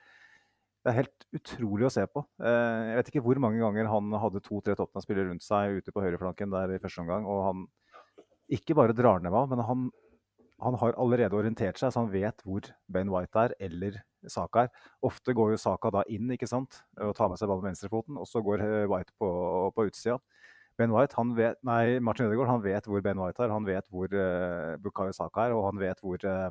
Det 0.84 0.90
er 0.90 0.98
helt 0.98 1.26
utrolig 1.38 1.86
å 1.86 1.92
se 1.94 2.02
på. 2.10 2.24
Eh, 2.42 2.80
Jeg 2.90 2.98
vet 2.98 3.10
ikke 3.12 3.22
hvor 3.24 3.40
mange 3.42 3.62
ganger 3.62 3.88
han 3.92 4.16
hadde 4.20 4.42
to-tre 4.44 4.74
Tottenham-spillere 4.74 5.30
rundt 5.30 5.46
seg 5.46 5.78
ute 5.78 5.94
på 5.94 6.02
høyreflanken 6.04 6.52
der 6.52 6.74
i 6.74 6.80
første 6.82 7.04
omgang, 7.04 7.28
og 7.30 7.44
han 7.46 7.62
ikke 8.52 8.76
bare 8.76 8.96
drar 8.96 9.22
ned 9.24 9.32
av, 9.32 9.48
men 9.52 9.62
han, 9.64 9.86
han 10.62 10.76
har 10.78 10.96
allerede 11.00 11.36
orientert 11.36 11.78
seg, 11.80 11.92
så 11.92 12.04
han 12.04 12.12
vet 12.12 12.42
hvor 12.46 12.66
Ben 12.92 13.10
White 13.10 13.38
er, 13.38 13.54
eller 13.60 13.98
Saka 14.30 14.66
er. 14.66 14.84
Ofte 15.04 15.34
går 15.36 15.54
jo 15.54 15.60
Saka 15.60 15.90
da 15.92 16.04
inn 16.08 16.30
ikke 16.32 16.48
sant? 16.48 16.82
og 17.00 17.14
tar 17.18 17.28
med 17.28 17.40
seg 17.40 17.50
ballen 17.50 17.64
med 17.64 17.74
venstrefoten, 17.74 18.18
og 18.20 18.28
så 18.30 18.42
går 18.44 18.62
eh, 18.64 18.86
White 18.90 19.12
på, 19.20 19.28
på 19.74 19.86
utsida. 19.90 20.18
Ben 20.78 20.94
White, 20.94 21.14
han 21.18 21.34
vet, 21.36 21.60
nei, 21.66 22.00
Martin 22.02 22.26
Ødegaard 22.26 22.50
han 22.50 22.64
vet 22.64 22.88
hvor 22.90 23.02
Ben 23.04 23.20
White 23.20 23.44
er, 23.44 23.52
han 23.54 23.66
vet 23.66 23.86
hvor 23.94 24.10
uh, 24.10 24.74
Bukayo 24.82 25.14
Saka 25.14 25.46
er, 25.46 25.54
og 25.54 25.68
han 25.68 25.78
vet 25.78 26.00
hvor 26.02 26.18
uh, 26.26 26.50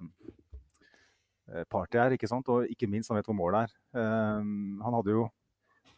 eh, 1.52 1.66
Party 1.72 2.00
er, 2.00 2.16
ikke 2.16 2.30
sant? 2.32 2.48
og 2.48 2.70
ikke 2.72 2.88
minst 2.88 3.12
han 3.12 3.20
vet 3.20 3.28
hvor 3.28 3.36
målet 3.36 3.66
er. 3.66 3.76
Uh, 3.98 4.39
han 4.84 4.96
hadde 4.96 5.18
jo 5.18 5.28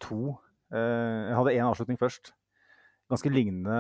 to 0.01 0.21
uh, 0.33 0.77
Han 1.29 1.37
hadde 1.37 1.53
én 1.53 1.67
avslutning 1.67 2.01
først. 2.01 2.33
Ganske 3.13 3.29
lignende 3.29 3.77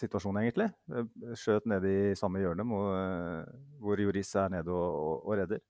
situasjon, 0.00 0.40
egentlig. 0.40 0.70
Eh, 0.90 1.34
Skjøt 1.38 1.68
nede 1.70 1.92
i 1.92 2.14
samme 2.18 2.42
hjørne 2.42 2.66
hvor, 2.66 2.88
eh, 2.98 4.02
Joris 4.02 4.34
er 4.42 4.54
nede 4.56 4.72
og, 4.74 4.96
og, 5.02 5.26
og 5.26 5.38
redder. 5.42 5.62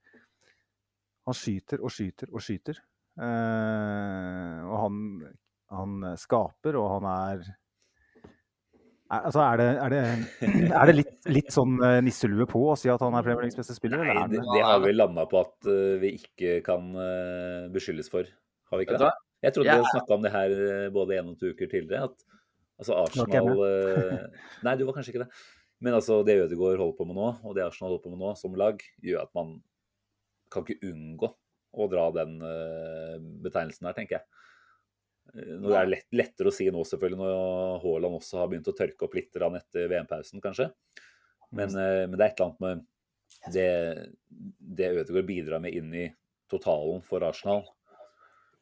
Han 1.27 1.37
skyter 1.37 1.83
og 1.83 1.93
skyter 1.93 2.33
og 2.33 2.45
skyter. 2.45 2.81
Eh, 3.17 4.65
og 4.65 4.77
han, 4.85 4.99
han 5.77 6.11
skaper, 6.21 6.79
og 6.81 6.91
han 6.97 7.09
er 7.13 7.47
er, 9.07 9.21
altså 9.29 9.43
er 9.45 9.61
det, 9.61 9.67
er 9.79 9.93
det, 9.93 10.01
er 10.81 10.89
det 10.89 10.95
litt, 10.97 11.13
litt 11.31 11.53
sånn 11.55 11.77
eh, 11.79 12.01
nisselue 12.03 12.47
på 12.51 12.63
å 12.73 12.75
si 12.79 12.91
at 12.91 13.03
han 13.05 13.15
er 13.15 13.23
Premier 13.23 13.47
Leagues 13.47 13.59
beste 13.61 13.77
spiller? 13.77 14.03
Nei, 14.03 14.25
det, 14.33 14.41
det 14.43 14.65
har 14.67 14.81
vi 14.83 14.95
landa 14.97 15.27
på 15.31 15.43
at 15.45 15.69
eh, 15.71 15.93
vi 16.03 16.17
ikke 16.19 16.57
kan 16.67 16.89
eh, 16.99 17.69
beskyldes 17.75 18.11
for. 18.11 18.27
Har 18.73 18.81
vi 18.81 18.89
ikke 18.89 18.99
det? 18.99 19.13
Jeg 19.47 19.55
trodde 19.55 19.77
vi 19.79 19.93
snakka 19.93 20.17
om 20.17 20.25
det 20.25 20.33
her 20.35 20.57
eh, 20.57 20.89
både 20.95 21.21
en 21.21 21.31
og 21.35 21.39
to 21.39 21.53
uker 21.55 21.71
tidligere. 21.71 22.11
At 22.11 22.36
altså 22.81 22.99
Arsenal 23.03 23.63
eh, 23.67 24.45
Nei, 24.67 24.77
du 24.79 24.85
var 24.89 24.97
kanskje 24.97 25.15
ikke 25.15 25.25
det. 25.25 25.31
Men 25.85 25.97
altså 25.99 26.23
det 26.25 26.39
Ødegaard 26.41 26.81
holder 26.81 26.97
på 26.97 27.07
med 27.09 27.19
nå, 27.19 27.31
og 27.45 27.57
det 27.57 27.65
Arsenal 27.67 27.93
holder 27.93 28.05
på 28.07 28.13
med 28.15 28.23
nå 28.23 28.33
som 28.41 28.57
lag, 28.57 28.81
gjør 29.05 29.27
at 29.27 29.33
man 29.37 29.59
kan 30.53 30.65
ikke 30.65 30.89
unngå 30.89 31.31
å 31.77 31.89
dra 31.93 32.07
den 32.17 32.39
eh, 32.41 33.17
betegnelsen 33.45 33.89
der, 33.89 33.97
tenker 33.97 34.19
jeg. 34.19 34.27
Når 35.37 35.69
det 35.69 35.79
er 35.79 35.91
lett, 35.91 36.07
lettere 36.17 36.49
å 36.49 36.55
si 36.55 36.69
nå, 36.73 36.85
selvfølgelig, 36.87 37.19
når 37.21 37.81
Haaland 37.83 38.21
også 38.21 38.41
har 38.41 38.51
begynt 38.51 38.71
å 38.71 38.77
tørke 38.79 39.05
opp 39.05 39.17
litt 39.19 39.35
etter 39.37 39.91
VM-pausen, 39.91 40.41
kanskje. 40.41 40.71
Men, 41.51 41.75
eh, 41.77 42.05
men 42.07 42.17
det 42.17 42.25
er 42.25 42.31
et 42.31 42.41
eller 42.41 42.53
annet 42.53 42.65
med 42.65 42.85
det, 43.53 43.69
det 44.79 44.93
Ødegaard 45.03 45.29
bidrar 45.29 45.63
med 45.63 45.77
inn 45.77 45.93
i 45.95 46.07
totalen 46.51 47.03
for 47.05 47.27
Arsenal, 47.27 47.67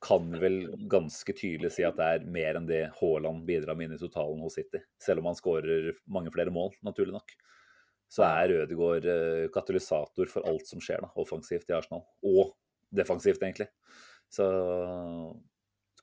kan 0.04 0.28
vel 0.40 0.58
ganske 0.90 1.32
tydelig 1.36 1.72
si 1.72 1.84
at 1.86 1.96
det 1.96 2.06
er 2.06 2.26
mer 2.28 2.58
enn 2.58 2.68
det 2.68 2.82
Haaland 2.98 3.46
bidrar 3.48 3.78
med 3.78 3.88
inn 3.88 3.96
i 3.96 4.00
totalen 4.02 4.42
hos 4.44 4.58
City. 4.58 4.82
Selv 5.00 5.22
om 5.22 5.30
han 5.30 5.38
skårer 5.38 5.94
mange 6.12 6.32
flere 6.34 6.52
mål, 6.54 6.76
naturlig 6.84 7.16
nok. 7.16 7.34
Så 8.12 8.26
er 8.26 8.52
Ødegaard 8.60 9.08
eh, 9.08 9.46
katalysator 9.54 10.28
for 10.30 10.46
alt 10.50 10.68
som 10.68 10.82
skjer 10.84 11.02
da, 11.06 11.10
offensivt 11.20 11.72
i 11.72 11.76
Arsenal. 11.76 12.04
Og 12.26 12.52
defensivt, 12.94 13.42
egentlig. 13.42 13.70
Så 14.30 14.44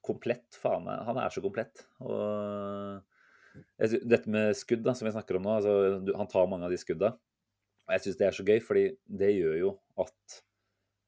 komplett, 0.04 0.50
faen 0.58 0.86
meg. 0.88 1.04
Han 1.08 1.20
er 1.22 1.34
så 1.34 1.44
komplett. 1.44 1.86
Og 2.02 3.02
dette 3.80 4.32
med 4.32 4.56
skudd, 4.58 4.84
da, 4.86 4.96
som 4.98 5.08
vi 5.08 5.14
snakker 5.14 5.38
om 5.38 5.46
nå, 5.46 5.60
altså, 5.60 6.16
han 6.18 6.32
tar 6.32 6.50
mange 6.50 6.68
av 6.68 6.74
de 6.74 6.80
skudda. 6.82 7.14
Og 7.86 7.94
jeg 7.96 8.06
syns 8.06 8.20
det 8.20 8.28
er 8.28 8.38
så 8.38 8.48
gøy, 8.48 8.58
fordi 8.66 8.86
det 9.22 9.32
gjør 9.36 9.58
jo 9.60 9.72
at 10.02 10.42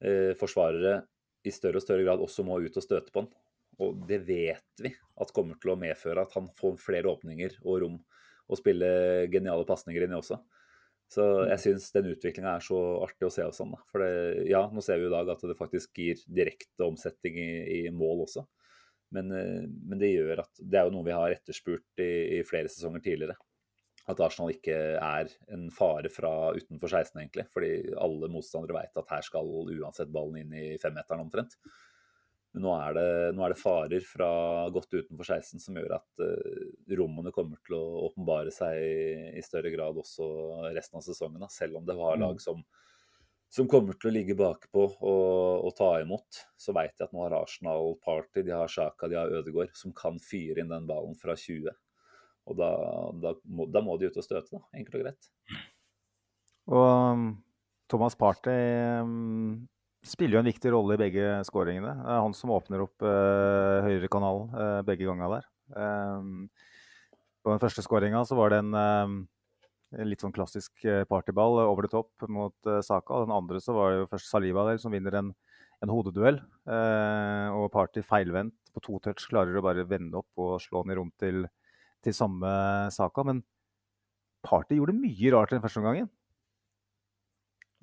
eh, 0.06 0.32
forsvarere 0.40 1.02
i 1.44 1.54
større 1.54 1.80
og 1.80 1.86
større 1.86 2.06
grad 2.06 2.24
også 2.24 2.46
må 2.48 2.60
ut 2.64 2.80
og 2.80 2.86
støte 2.86 3.14
på 3.14 3.24
han. 3.24 3.30
Og 3.82 4.04
det 4.08 4.22
vet 4.28 4.84
vi 4.84 4.92
at 4.94 5.32
kommer 5.36 5.58
til 5.62 5.74
å 5.74 5.80
medføre 5.80 6.26
at 6.26 6.36
han 6.38 6.50
får 6.58 6.78
flere 6.82 7.10
åpninger 7.10 7.58
og 7.64 7.80
rom 7.84 8.02
og 8.52 8.60
spille 8.60 8.90
geniale 9.32 9.66
pasninger 9.68 10.06
i 10.06 10.12
også. 10.14 10.38
Så 11.14 11.24
jeg 11.46 11.62
syns 11.62 11.92
den 11.94 12.10
utviklinga 12.14 12.56
er 12.56 12.66
så 12.66 12.80
artig 13.04 13.28
å 13.28 13.32
se 13.34 13.46
hos 13.46 13.60
han. 13.62 13.74
da. 13.76 13.80
For 13.92 14.02
det, 14.02 14.48
ja, 14.50 14.64
nå 14.74 14.82
ser 14.82 15.02
vi 15.02 15.08
i 15.10 15.14
dag 15.14 15.30
at 15.30 15.46
det 15.46 15.60
faktisk 15.60 16.00
gir 16.00 16.22
direkte 16.26 16.88
omsetning 16.88 17.38
i, 17.38 17.50
i 17.84 17.94
mål 17.94 18.26
også. 18.26 18.46
Men, 19.14 19.30
eh, 19.38 19.66
men 19.68 20.02
det 20.02 20.14
gjør 20.16 20.42
at 20.46 20.58
Det 20.58 20.80
er 20.80 20.88
jo 20.88 20.96
noe 20.96 21.06
vi 21.06 21.14
har 21.14 21.36
etterspurt 21.36 22.02
i, 22.02 22.40
i 22.40 22.46
flere 22.48 22.72
sesonger 22.72 23.04
tidligere. 23.06 23.38
At 24.12 24.20
Arsenal 24.20 24.52
ikke 24.52 24.76
er 25.00 25.32
en 25.56 25.70
fare 25.72 26.10
fra 26.12 26.52
utenfor 26.58 26.92
16, 26.92 27.22
egentlig. 27.22 27.48
Fordi 27.54 27.72
alle 27.96 28.30
motstandere 28.32 28.82
vet 28.82 29.00
at 29.00 29.16
her 29.16 29.24
skal 29.24 29.48
uansett 29.48 30.12
ballen 30.12 30.42
inn 30.42 30.56
i 30.60 30.66
femmeteren 30.82 31.24
omtrent. 31.24 31.56
Men 32.54 32.68
nå 32.68 32.74
er, 32.76 32.94
det, 32.94 33.06
nå 33.34 33.46
er 33.46 33.54
det 33.54 33.58
farer 33.58 34.04
fra 34.06 34.30
godt 34.74 34.92
utenfor 34.94 35.26
16 35.26 35.62
som 35.64 35.78
gjør 35.80 35.96
at 35.96 36.22
uh, 36.22 36.68
rommene 37.00 37.34
kommer 37.34 37.58
til 37.66 37.80
å 37.80 38.04
åpenbare 38.10 38.54
seg 38.54 38.78
i, 38.78 39.00
i, 39.40 39.42
større 39.46 39.72
grad 39.74 39.98
også 39.98 40.28
resten 40.76 41.00
av 41.00 41.06
sesongen. 41.08 41.42
Da. 41.42 41.50
Selv 41.50 41.80
om 41.80 41.88
det 41.88 41.98
var 41.98 42.20
lag 42.22 42.38
Mm. 42.38 42.44
som, 42.44 42.62
som 43.50 43.70
kommer 43.70 43.98
til 43.98 44.12
å 44.12 44.14
ligge 44.14 44.38
bakpå 44.38 44.84
og, 44.86 45.66
og 45.66 45.74
ta 45.80 45.90
imot, 46.04 46.44
så 46.58 46.76
veit 46.78 46.94
jeg 46.94 47.08
at 47.08 47.16
nå 47.16 47.26
har 47.26 47.40
Arsenal 47.40 47.96
Party, 48.06 48.46
de 48.46 48.54
har 48.54 48.70
Sjaka, 48.70 49.10
de 49.10 49.18
har 49.18 49.34
Ødegaard, 49.34 49.74
som 49.80 49.96
kan 49.98 50.22
fyre 50.22 50.62
inn 50.62 50.74
den 50.74 50.86
ballen 50.90 51.18
fra 51.18 51.34
20. 51.34 51.74
Og 52.50 52.58
da, 52.60 52.70
da, 53.24 53.34
må, 53.48 53.68
da 53.72 53.82
må 53.84 53.96
de 54.00 54.10
ut 54.12 54.20
og 54.20 54.26
støte, 54.26 54.50
da. 54.52 54.62
Enkelt 54.76 54.98
og 55.00 55.06
greit. 55.06 55.30
Og 56.74 56.88
um, 56.88 57.28
Thomas 57.92 58.16
Party 58.20 58.56
um, 59.04 59.64
spiller 60.04 60.38
jo 60.38 60.44
en 60.44 60.50
viktig 60.52 60.74
rolle 60.76 60.98
i 60.98 61.02
begge 61.02 61.28
skåringene. 61.48 61.94
Det 62.00 62.14
er 62.16 62.24
han 62.24 62.36
som 62.36 62.52
åpner 62.56 62.84
opp 62.86 63.04
uh, 63.06 63.84
høyrekanalen 63.88 64.56
uh, 64.56 64.80
begge 64.88 65.08
ganger 65.08 65.38
der. 65.38 65.50
Um, 65.76 66.50
på 67.44 67.52
den 67.52 67.64
første 67.64 67.84
skåringa 67.84 68.24
så 68.28 68.36
var 68.40 68.52
det 68.52 68.62
en, 68.64 68.76
en 68.76 70.08
litt 70.08 70.24
sånn 70.24 70.36
klassisk 70.36 70.84
uh, 70.88 71.04
partyball 71.08 71.62
over 71.66 71.88
det 71.88 71.94
topp 71.96 72.28
mot 72.32 72.56
uh, 72.68 72.80
Saka. 72.84 73.24
Den 73.24 73.36
andre 73.36 73.64
så 73.64 73.76
var 73.76 73.92
det 73.92 74.04
jo 74.04 74.12
først 74.12 74.32
Saliba 74.32 74.68
der 74.68 74.84
som 74.84 74.96
vinner 74.96 75.20
en, 75.20 75.34
en 75.84 75.92
hodeduell. 75.92 76.40
Og 76.64 77.66
Party 77.74 78.04
feilvendt 78.08 78.56
på 78.72 78.82
to 78.84 79.00
touch 79.04 79.28
klarer 79.28 79.60
å 79.60 79.64
bare 79.66 79.84
vende 79.88 80.22
opp 80.22 80.40
og 80.40 80.56
slå 80.64 80.86
den 80.86 80.94
i 80.94 80.98
rom 80.98 81.12
til, 81.20 81.44
til 82.04 82.16
samme 82.18 82.52
Saka. 82.94 83.24
Men 83.28 83.44
Party 84.44 84.76
gjorde 84.80 84.96
mye 84.98 85.32
rart 85.36 85.54
den 85.56 85.64
første 85.64 85.80
omgangen. 85.82 86.10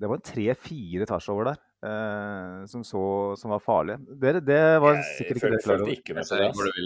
Det 0.01 0.09
var 0.09 0.17
en 0.17 0.23
tre-fire 0.25 1.05
over 1.29 1.45
der 1.51 1.57
eh, 1.85 2.61
som, 2.69 2.81
så, 2.85 3.01
som 3.37 3.51
var 3.53 3.59
farlige. 3.61 3.99
Det, 4.17 4.31
det 4.47 4.61
var 4.81 4.97
sikkert 5.17 5.43
Jeg 5.43 5.59
følte 5.61 5.91
ikke 5.93 6.15
det. 6.15 6.23
ikke 6.23 6.39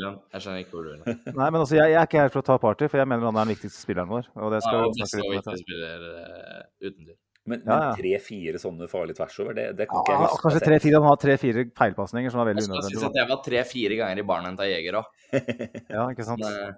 hen. 0.03 0.17
Jeg 0.35 0.43
skjønner 0.43 0.63
ikke 0.65 0.73
hvor 0.75 0.83
du 0.83 0.89
vil 0.91 1.03
hen. 1.05 1.21
Nei, 1.31 1.47
men 1.47 1.59
altså, 1.61 1.77
jeg, 1.77 1.93
jeg 1.93 1.99
er 2.01 2.09
ikke 2.09 2.23
her 2.25 2.33
for 2.33 2.43
å 2.43 2.47
ta 2.49 2.57
party, 2.59 2.89
for 2.91 2.99
jeg 2.99 3.07
mener 3.07 3.29
han 3.29 3.37
er 3.39 3.47
den 3.47 3.53
viktigste 3.55 3.79
spilleren 3.85 4.11
vår. 4.11 4.27
Og 4.35 4.51
det 4.51 4.59
skal 4.65 4.81
Ja, 4.81 4.89
vi 4.91 4.99
beste 4.99 5.21
snakke 5.21 5.37
litt 5.37 5.47
om. 5.53 5.61
spiller 5.63 6.03
uh, 6.11 6.65
tvil. 6.83 7.13
Men, 7.45 7.61
Ja, 7.61 7.75
ja. 7.77 7.79
men 7.93 7.99
tre-fire 8.01 8.59
sånne 8.59 8.87
farlige 8.91 9.19
tvers 9.21 9.35
over, 9.45 9.53
det, 9.53 9.65
det 9.79 9.85
kan 9.87 10.01
ikke 10.01 10.15
jeg 10.17 10.21
huske. 10.25 10.41
kanskje 10.43 10.61
tre-fire. 10.65 10.99
Han 11.05 11.11
har 11.13 11.19
tre-fire 11.23 11.63
feilpasninger 11.77 12.33
som 12.35 12.41
er 12.43 12.49
veldig 12.51 12.63
Jeg 12.65 12.71
skal 12.71 12.89
synes 12.89 13.07
at 13.11 13.19
jeg 13.21 13.29
var 13.31 13.41
tre-fire 13.47 13.99
ganger 14.01 14.21
i 14.23 14.27
barnet 14.33 14.59
til 14.59 14.71
Jeger 14.73 14.99
òg. 14.99 15.07
Ja, 15.95 16.07
ikke 16.11 16.25
sant? 16.27 16.41
Men, 16.43 16.75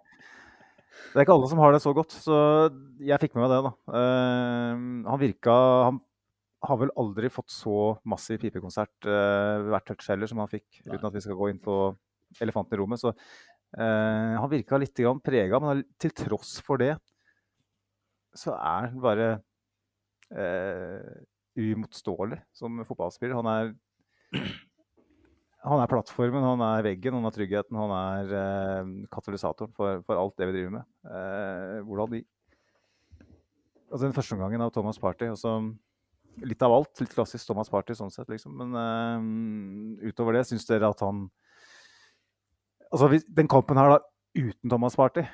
Det 1.11 1.19
er 1.19 1.25
ikke 1.25 1.35
alle 1.37 1.49
som 1.51 1.61
har 1.63 1.73
det 1.73 1.81
så 1.83 1.93
godt, 1.95 2.13
så 2.25 2.37
jeg 3.03 3.21
fikk 3.23 3.35
med 3.37 3.45
meg 3.45 3.53
det, 3.53 3.59
da. 3.65 3.71
Uh, 3.93 4.75
han 5.07 5.21
virka 5.21 5.55
Han 5.87 5.99
har 6.67 6.79
vel 6.81 6.93
aldri 6.99 7.29
fått 7.31 7.53
så 7.53 7.97
massiv 8.09 8.41
pipekonsert 8.41 9.07
uh, 9.09 9.67
hvert 9.71 9.87
touch 9.87 10.07
heller 10.11 10.29
som 10.29 10.41
han 10.43 10.51
fikk, 10.51 10.67
Nei. 10.83 10.95
uten 10.95 11.09
at 11.09 11.17
vi 11.17 11.23
skal 11.25 11.37
gå 11.39 11.51
inn 11.51 11.61
på 11.63 11.77
elefanten 12.43 12.75
i 12.75 12.81
rommet. 12.81 13.01
Så 13.01 13.13
uh, 13.13 14.33
han 14.37 14.49
virka 14.51 14.79
litt 14.81 15.05
prega, 15.23 15.61
men 15.63 15.85
til 16.01 16.15
tross 16.17 16.57
for 16.65 16.81
det 16.81 16.95
så 18.37 18.53
er 18.53 18.91
han 18.91 19.01
bare 19.01 19.27
eh, 20.35 21.13
uimotståelig 21.57 22.39
som 22.55 22.83
fotballspiller. 22.85 23.37
Han 23.39 23.49
er 23.51 23.71
han 25.65 25.81
er 25.81 25.89
plattformen, 25.89 26.45
han 26.45 26.61
er 26.61 26.85
veggen, 26.85 27.17
han 27.17 27.27
er 27.27 27.33
tryggheten, 27.33 27.77
han 27.79 27.93
er 27.97 28.33
eh, 28.37 28.91
katalysatoren 29.13 29.73
for, 29.75 30.03
for 30.05 30.21
alt 30.21 30.37
det 30.37 30.49
vi 30.49 30.55
driver 30.59 30.75
med. 30.77 30.89
Eh, 31.09 31.79
hvordan 31.87 32.13
de 32.17 32.25
Altså 33.87 34.03
Den 34.03 34.15
første 34.17 34.35
omgangen 34.35 34.59
av 34.59 34.71
Thomas 34.75 34.97
Party 34.99 35.29
altså, 35.31 35.51
Litt 36.43 36.61
av 36.61 36.73
alt. 36.75 36.91
Litt 36.99 37.13
klassisk 37.15 37.47
Thomas 37.47 37.69
Party 37.71 37.95
sånn 37.95 38.11
sett, 38.11 38.27
liksom. 38.29 38.51
Men 38.59 38.75
eh, 38.77 40.09
utover 40.11 40.35
det, 40.35 40.43
syns 40.49 40.67
dere 40.67 40.91
at 40.91 41.03
han 41.05 41.29
Altså 42.91 43.09
hvis, 43.11 43.25
den 43.27 43.49
kampen 43.51 43.79
her 43.79 43.95
da 43.95 43.99
uten 44.37 44.71
Thomas 44.71 44.95
Party 44.99 45.23
eh, 45.23 45.29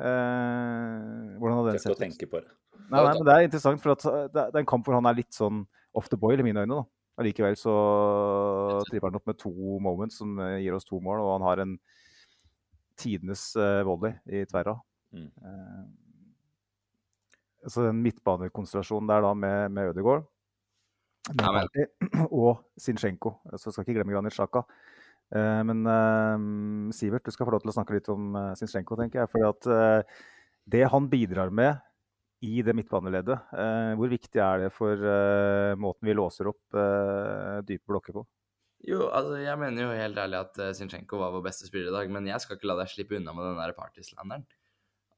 Hvordan 0.00 1.60
hadde 1.60 1.74
den 1.76 1.84
sett 1.84 1.94
ut? 1.94 2.00
tenke 2.00 2.28
på 2.28 2.42
det. 2.42 2.50
Nei, 2.88 3.02
nei, 3.02 3.12
men 3.12 3.24
Det 3.28 3.34
er 3.34 3.46
interessant, 3.46 3.82
for 3.84 3.94
at 3.94 4.08
eh, 4.08 4.24
det 4.34 4.46
er 4.48 4.62
en 4.64 4.72
kamp 4.72 4.88
hvor 4.88 4.98
han 4.98 5.08
er 5.08 5.20
litt 5.20 5.36
sånn 5.36 5.62
off 5.96 6.08
the 6.12 6.18
boil 6.20 6.40
i 6.40 6.46
mine 6.46 6.64
øyne. 6.64 6.80
da. 6.80 6.97
Allikevel 7.18 7.56
så 7.58 7.74
tripper 8.88 9.08
han 9.10 9.18
opp 9.18 9.26
med 9.26 9.38
to 9.40 9.52
moments 9.82 10.20
som 10.20 10.38
eh, 10.42 10.60
gir 10.62 10.76
oss 10.76 10.86
to 10.86 11.00
mål, 11.02 11.22
og 11.24 11.32
han 11.36 11.46
har 11.48 11.62
en 11.64 11.78
tidenes 12.98 13.50
uh, 13.58 13.82
volley 13.86 14.14
i 14.26 14.44
tverra. 14.50 14.74
Mm. 15.14 15.26
Eh, 15.26 15.82
så 17.66 17.88
den 17.88 18.02
midtbanekonstellasjonen 18.04 19.08
der 19.10 19.24
da 19.24 19.32
med, 19.34 19.72
med 19.74 19.90
Ødegaard 19.92 20.26
Ja, 21.36 21.64
og 22.30 22.62
Sinchenko. 22.80 23.34
Så 23.60 23.72
skal 23.72 23.84
ikke 23.84 23.98
glemme 23.98 24.14
Granit. 24.14 24.38
Eh, 24.38 25.60
men 25.68 25.84
eh, 25.84 26.92
Sivert, 26.96 27.26
du 27.26 27.34
skal 27.34 27.48
få 27.48 27.52
lov 27.52 27.64
til 27.64 27.72
å 27.72 27.76
snakke 27.76 27.98
litt 27.98 28.08
om 28.12 28.36
Sinchenko, 28.56 28.96
tenker 28.96 29.22
jeg. 29.22 29.32
fordi 29.32 29.48
at 29.48 29.70
eh, 29.74 30.22
det 30.68 30.84
han 30.92 31.10
bidrar 31.10 31.52
med 31.52 31.82
i 32.46 32.62
det 32.62 32.74
midtbaneleddet, 32.78 33.50
eh, 33.58 33.92
hvor 33.98 34.10
viktig 34.12 34.42
er 34.42 34.64
det 34.64 34.72
for 34.74 34.94
eh, 34.94 35.74
måten 35.80 36.06
vi 36.06 36.14
låser 36.14 36.50
opp 36.50 36.78
eh, 36.78 37.58
dype 37.66 37.90
blokker 37.90 38.14
på? 38.14 38.22
Jo, 38.86 39.08
altså, 39.10 39.40
jeg 39.42 39.58
mener 39.58 39.82
jo 39.82 39.96
helt 39.98 40.20
ærlig 40.22 40.38
at 40.38 40.60
Zinchenko 40.78 41.18
var 41.18 41.32
vår 41.34 41.48
beste 41.48 41.66
spiller 41.66 41.90
i 41.90 41.96
dag, 41.96 42.12
men 42.14 42.28
jeg 42.30 42.38
skal 42.44 42.58
ikke 42.58 42.70
la 42.70 42.78
deg 42.78 42.92
slippe 42.92 43.18
unna 43.18 43.34
med 43.34 43.48
den 43.48 43.58
der 43.58 43.74
partyslanderen. 43.74 44.46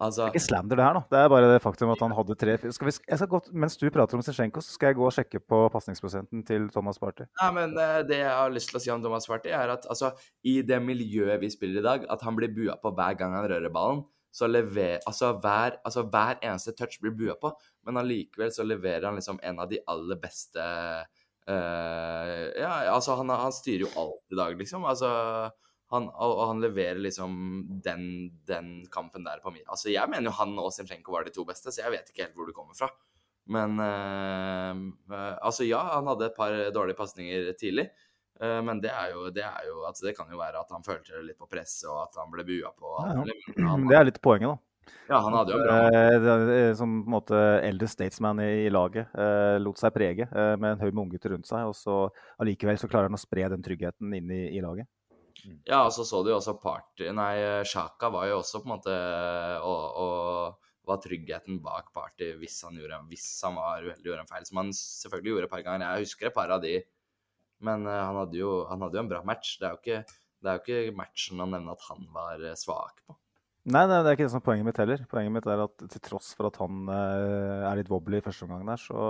Altså, 0.01 0.25
Det 0.25 0.31
er 0.31 0.37
ikke 0.39 0.47
slander, 0.47 0.79
det 0.79 0.85
her, 0.87 0.97
da. 0.97 1.03
Det 1.13 1.19
er 1.21 1.29
bare 1.29 1.49
det 1.51 1.61
faktum 1.61 1.91
at 1.93 2.01
han 2.01 2.15
hadde 2.17 2.37
tre 2.41 2.55
skal 2.73 2.89
vi, 2.89 2.93
skal 2.97 3.29
gå, 3.29 3.41
Mens 3.53 3.77
du 3.77 3.85
prater 3.93 4.17
om 4.17 4.23
Zinchenko, 4.25 4.63
så 4.65 4.73
skal 4.73 4.95
jeg 4.95 4.97
gå 4.97 5.05
og 5.05 5.13
sjekke 5.13 5.43
på 5.45 5.59
pasningsprosenten 5.75 6.45
til 6.49 6.71
Thomas 6.73 6.97
Party. 7.03 7.27
Nei, 7.43 7.51
men 7.59 7.75
det, 7.77 7.89
det 8.09 8.23
jeg 8.23 8.33
har 8.33 8.55
lyst 8.55 8.73
til 8.73 8.81
å 8.81 8.83
si 8.87 8.95
om 8.95 9.05
Thomas 9.05 9.29
Party, 9.29 9.53
er 9.53 9.75
at 9.77 9.85
altså, 9.93 10.15
i 10.41 10.63
det 10.65 10.81
miljøet 10.81 11.37
vi 11.45 11.53
spiller 11.53 11.83
i 11.83 11.85
dag, 11.85 12.09
at 12.17 12.25
han 12.25 12.39
blir 12.39 12.49
bua 12.57 12.79
på 12.81 12.95
hver 12.97 13.21
gang 13.21 13.37
han 13.37 13.45
rører 13.53 13.75
ballen. 13.75 14.07
Så 14.31 14.47
lever, 14.47 15.01
altså, 15.07 15.33
hver, 15.43 15.81
altså 15.85 16.05
hver 16.07 16.39
eneste 16.39 16.75
touch 16.79 17.01
blir 17.03 17.17
bua 17.19 17.35
på, 17.41 17.51
men 17.87 17.99
allikevel 17.99 18.53
så 18.55 18.67
leverer 18.67 19.09
han 19.09 19.19
liksom 19.19 19.41
en 19.43 19.59
av 19.59 19.71
de 19.71 19.81
aller 19.91 20.21
beste 20.23 20.67
uh, 21.51 22.45
Ja, 22.55 22.71
altså, 22.93 23.17
han, 23.19 23.33
han 23.35 23.55
styrer 23.55 23.89
jo 23.89 23.91
alt 23.99 24.31
i 24.31 24.39
dag, 24.39 24.55
liksom. 24.61 24.87
Altså 24.87 25.11
han, 25.91 26.07
og, 26.15 26.45
han 26.47 26.63
leverer 26.63 27.01
liksom 27.03 27.33
den, 27.83 28.05
den 28.47 28.69
kampen 28.95 29.27
der 29.27 29.43
på 29.43 29.51
min 29.51 29.67
Altså, 29.67 29.91
jeg 29.91 30.07
mener 30.11 30.31
jo 30.31 30.37
han 30.39 30.55
og 30.63 30.71
Sinchenko 30.75 31.17
var 31.17 31.27
de 31.27 31.35
to 31.35 31.43
beste, 31.49 31.73
så 31.75 31.83
jeg 31.83 31.97
vet 31.97 32.13
ikke 32.13 32.29
helt 32.29 32.39
hvor 32.39 32.47
du 32.47 32.55
kommer 32.55 32.79
fra. 32.79 32.91
Men 33.51 33.75
uh, 33.83 34.85
uh, 35.11 35.35
altså, 35.43 35.67
ja, 35.67 35.83
han 35.97 36.07
hadde 36.07 36.29
et 36.31 36.39
par 36.39 36.55
dårlige 36.77 36.99
pasninger 37.01 37.51
tidlig. 37.59 37.89
Eh, 38.43 38.59
men 38.67 38.81
det 38.83 38.91
er, 38.93 39.13
jo, 39.15 39.29
det 39.35 39.45
er 39.47 39.69
jo 39.69 39.85
altså, 39.89 40.07
Det 40.09 40.17
kan 40.17 40.31
jo 40.33 40.41
være 40.41 40.61
at 40.63 40.73
han 40.75 40.85
følte 40.87 41.23
litt 41.27 41.39
på 41.39 41.49
presset, 41.51 41.89
og 41.91 42.03
at 42.07 42.19
han 42.21 42.33
ble 42.33 42.45
bua 42.49 42.73
på. 42.77 42.97
Ja, 43.05 43.25
ja. 43.25 43.79
Det 43.91 43.99
er 44.01 44.07
litt 44.09 44.21
poenget, 44.25 44.53
da. 44.53 44.95
ja, 45.11 45.19
han 45.27 45.37
hadde 45.39 45.55
jo 45.55 45.61
bra 45.65 45.81
Eh, 45.91 46.29
er 46.31 46.75
Som 46.79 47.01
på 47.05 47.11
en 47.11 47.17
måte 47.19 47.43
eldre 47.67 47.89
statesman 47.91 48.41
i, 48.45 48.69
laget. 48.73 49.13
eh, 49.15 49.59
lot 49.63 49.79
seg 49.79 49.93
prege 49.95 50.27
eh, 50.29 50.55
med 50.57 50.73
en 50.73 50.81
haug 50.85 50.95
med 50.95 51.05
unggutter 51.07 51.35
rundt 51.37 51.51
seg. 51.51 51.69
Og 51.69 51.77
så 51.77 51.99
allikevel 52.43 52.81
så 52.81 52.89
klarer 52.91 53.11
han 53.11 53.19
å 53.19 53.21
spre 53.21 53.49
den 53.53 53.63
tryggheten 53.63 54.17
inn 54.17 54.31
i, 54.31 54.43
i 54.57 54.65
laget. 54.65 54.89
Ja, 55.65 55.85
og 55.87 55.93
så 55.95 56.05
så 56.05 56.19
du 56.23 56.29
jo 56.29 56.37
også 56.37 56.57
Party 56.61 57.07
Nei, 57.17 57.63
Sjaka 57.65 58.11
var 58.13 58.27
jo 58.29 58.41
også 58.43 58.61
på 58.61 58.69
en 58.69 58.75
måte 58.75 58.97
og, 59.65 59.85
og 60.03 60.59
var 60.91 61.01
tryggheten 61.01 61.61
bak 61.65 61.93
Party 61.95 62.33
hvis 62.41 62.59
han, 62.67 62.77
gjorde, 62.77 62.99
hvis 63.09 63.27
han 63.47 63.57
var 63.57 63.85
uheldig 63.85 64.03
og 64.05 64.11
gjorde 64.11 64.25
en 64.27 64.31
feil, 64.31 64.47
som 64.49 64.61
han 64.61 64.73
selvfølgelig 64.77 65.33
gjorde 65.35 65.49
et 65.49 65.55
par 65.55 65.65
ganger. 65.67 65.87
Jeg 65.87 66.09
husker 66.09 66.29
et 66.29 66.37
par 66.37 66.53
av 66.57 66.63
de, 66.65 66.75
men 67.61 67.87
eh, 67.87 68.01
han 68.07 68.17
hadde 68.23 68.39
jo, 68.41 68.53
han 68.71 68.81
hadde 68.87 68.99
jo 68.99 69.05
en 69.05 69.11
bra 69.13 69.23
match. 69.27 69.59
Det 69.61 69.69
er 69.69 69.75
jo 69.77 69.81
ikke, 69.83 70.21
det 70.41 70.51
er 70.53 70.59
jo 70.59 70.65
ikke 70.65 70.97
matchen 70.97 71.43
han 71.45 71.51
nevner 71.57 71.77
at 71.77 71.87
han 71.91 72.07
var 72.15 72.45
eh, 72.51 72.57
svak 72.59 73.03
på. 73.07 73.17
Nei, 73.71 73.83
nei, 73.85 73.99
det 74.01 74.09
er 74.09 74.17
ikke 74.17 74.25
det 74.25 74.33
som 74.33 74.41
er 74.41 74.47
poenget 74.47 74.65
mitt 74.71 74.79
heller. 74.81 75.03
Poenget 75.11 75.35
mitt 75.35 75.47
er 75.53 75.61
at 75.67 75.83
til 75.93 76.01
tross 76.01 76.31
for 76.35 76.49
at 76.49 76.57
han 76.63 76.89
eh, 76.89 77.67
er 77.69 77.77
litt 77.83 77.91
wobbly 77.93 78.19
i 78.23 78.25
første 78.25 78.47
omgang 78.49 78.65
der, 78.71 78.81
så, 78.81 79.03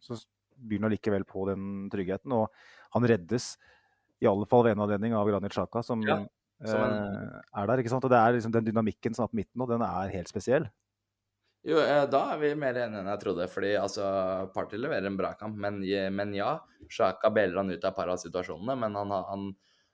så 0.00 0.16
byr 0.60 0.80
han 0.80 0.88
allikevel 0.90 1.24
på 1.28 1.44
den 1.50 1.66
tryggheten. 1.92 2.32
Og 2.32 2.48
han 2.96 3.06
reddes 3.12 3.52
i 4.20 4.28
alle 4.28 4.48
fall 4.48 4.64
ved 4.66 4.74
en 4.76 4.84
anledning 4.86 5.14
av 5.16 5.28
Granit 5.28 5.52
Xhaka, 5.54 5.82
som, 5.84 6.00
Ja, 6.04 6.18
som 6.64 6.80
en- 6.84 7.40
er 7.56 7.66
der. 7.70 7.78
ikke 7.84 7.92
sant? 7.92 8.04
Og 8.04 8.10
det 8.12 8.18
er 8.20 8.34
liksom 8.36 8.52
den 8.56 8.66
dynamikken 8.68 9.14
som 9.16 9.24
er 9.24 9.32
på 9.32 9.38
midten 9.40 9.60
nå, 9.60 9.68
den 9.68 9.84
er 9.84 10.12
helt 10.16 10.28
spesiell. 10.28 10.66
Jo, 11.62 11.76
eh, 11.76 12.06
da 12.08 12.20
er 12.32 12.38
vi 12.40 12.50
mer 12.56 12.78
enige 12.80 13.02
enn 13.02 13.08
jeg 13.10 13.20
trodde, 13.20 13.46
fordi 13.52 13.74
altså, 13.76 14.04
Party 14.54 14.78
leverer 14.80 15.10
en 15.10 15.18
bra 15.18 15.34
kamp. 15.36 15.58
Men, 15.60 15.82
men 16.16 16.32
ja, 16.36 16.54
Sjaka 16.88 17.28
Beller 17.34 17.60
han 17.60 17.72
ut 17.72 17.84
av 17.84 17.90
et 17.90 17.98
par 17.98 18.12
av 18.12 18.20
situasjonene, 18.22 18.78
men 18.80 18.96
han, 18.96 19.12
han 19.12 19.50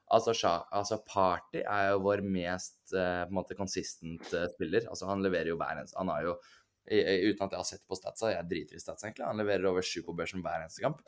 altså, 0.06 0.34
Shaka, 0.36 0.68
altså 0.78 1.00
Party 1.08 1.64
er 1.64 1.90
jo 1.90 2.04
vår 2.04 2.22
mest 2.22 2.94
eh, 2.94 3.24
på 3.24 3.32
en 3.32 3.40
måte 3.40 3.58
consistent 3.58 4.30
eh, 4.30 4.46
spiller. 4.54 4.86
Altså 4.92 5.10
Han 5.10 5.24
leverer 5.26 5.50
jo 5.50 5.58
hver 5.58 5.80
eneste 5.80 5.98
Han 6.00 6.14
har 6.14 6.30
jo 6.30 6.38
Uten 6.86 7.40
at 7.42 7.50
jeg 7.50 7.58
har 7.58 7.66
sett 7.66 7.80
på 7.90 7.96
statsa, 7.98 8.28
jeg 8.30 8.46
driter 8.46 8.78
i 8.78 8.78
stats 8.78 9.02
egentlig, 9.02 9.24
han 9.26 9.40
leverer 9.40 9.64
over 9.66 9.82
sju 9.82 10.04
på 10.06 10.12
børsen 10.14 10.38
hver 10.44 10.62
eneste 10.62 10.84
kamp. 10.84 11.00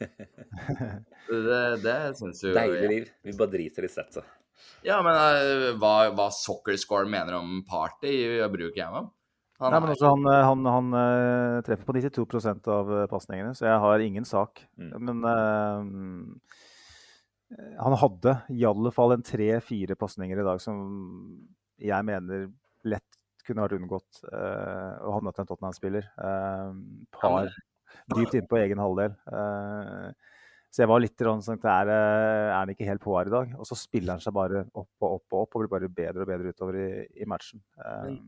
Det, 1.30 1.60
det 1.84 1.94
syns 2.18 2.40
jo 2.42 2.50
Deilig 2.56 2.88
liv. 2.90 3.12
Vi 3.22 3.36
bare 3.38 3.52
driter 3.52 3.86
i 3.86 3.90
statsa. 3.92 4.24
Ja, 4.82 4.96
men 5.06 5.14
hva, 5.78 5.92
hva 6.18 6.26
Soccer 6.34 6.74
Score 6.82 7.06
mener 7.06 7.38
om 7.38 7.60
Party, 7.68 8.10
bruker 8.50 8.80
jeg 8.80 8.90
meg 8.90 9.04
om. 9.04 9.12
Han 9.60 9.74
Nei, 9.74 9.80
men 9.84 9.92
også, 9.92 10.08
altså, 10.08 10.14
han, 10.14 10.26
eh, 10.32 10.46
han, 10.48 10.68
han 10.72 10.86
eh, 10.96 11.58
treffer 11.66 11.84
på 11.84 11.94
92 11.98 12.68
av 12.72 12.92
eh, 12.96 13.06
pasningene, 13.10 13.52
så 13.56 13.66
jeg 13.68 13.82
har 13.82 14.04
ingen 14.04 14.24
sak. 14.28 14.62
Mm. 14.80 14.92
Men 15.04 15.18
eh, 15.28 15.80
Han 17.82 17.96
hadde 18.00 18.36
i 18.56 18.64
alle 18.64 18.92
fall 18.94 19.12
en 19.16 19.26
tre-fire 19.26 19.98
pasninger 20.00 20.38
i 20.40 20.46
dag 20.46 20.62
som 20.64 20.76
jeg 21.80 22.06
mener 22.08 22.48
lett 22.88 23.20
kunne 23.46 23.64
vært 23.64 23.80
unngått 23.80 24.20
uh, 24.30 25.00
å 25.02 25.14
havne 25.16 25.32
til 25.34 25.42
en 25.42 25.48
Tottenham-spiller. 25.48 26.04
Uh, 26.20 26.76
par 27.16 27.48
dypt 28.14 28.36
inn 28.38 28.46
på 28.46 28.60
egen 28.60 28.78
halvdel. 28.78 29.16
Uh, 29.26 30.12
så 30.70 30.84
jeg 30.84 30.90
var 30.92 31.02
litt 31.02 31.24
sånn 31.26 31.56
at 31.56 31.66
er, 31.66 31.90
er 31.90 32.52
han 32.54 32.70
ikke 32.70 32.86
helt 32.86 33.02
på 33.02 33.16
her 33.16 33.26
i 33.26 33.34
dag? 33.34 33.56
Og 33.58 33.66
så 33.66 33.74
spiller 33.80 34.14
han 34.14 34.22
seg 34.22 34.36
bare 34.36 34.62
opp 34.68 35.02
og 35.02 35.16
opp 35.16 35.34
og 35.34 35.40
opp 35.42 35.56
og 35.56 35.64
blir 35.64 35.72
bare 35.72 35.90
bedre 35.90 36.22
og 36.22 36.30
bedre 36.30 36.52
utover 36.54 36.78
i, 36.78 36.90
i 37.18 37.26
matchen. 37.26 37.64
Men, 37.80 38.20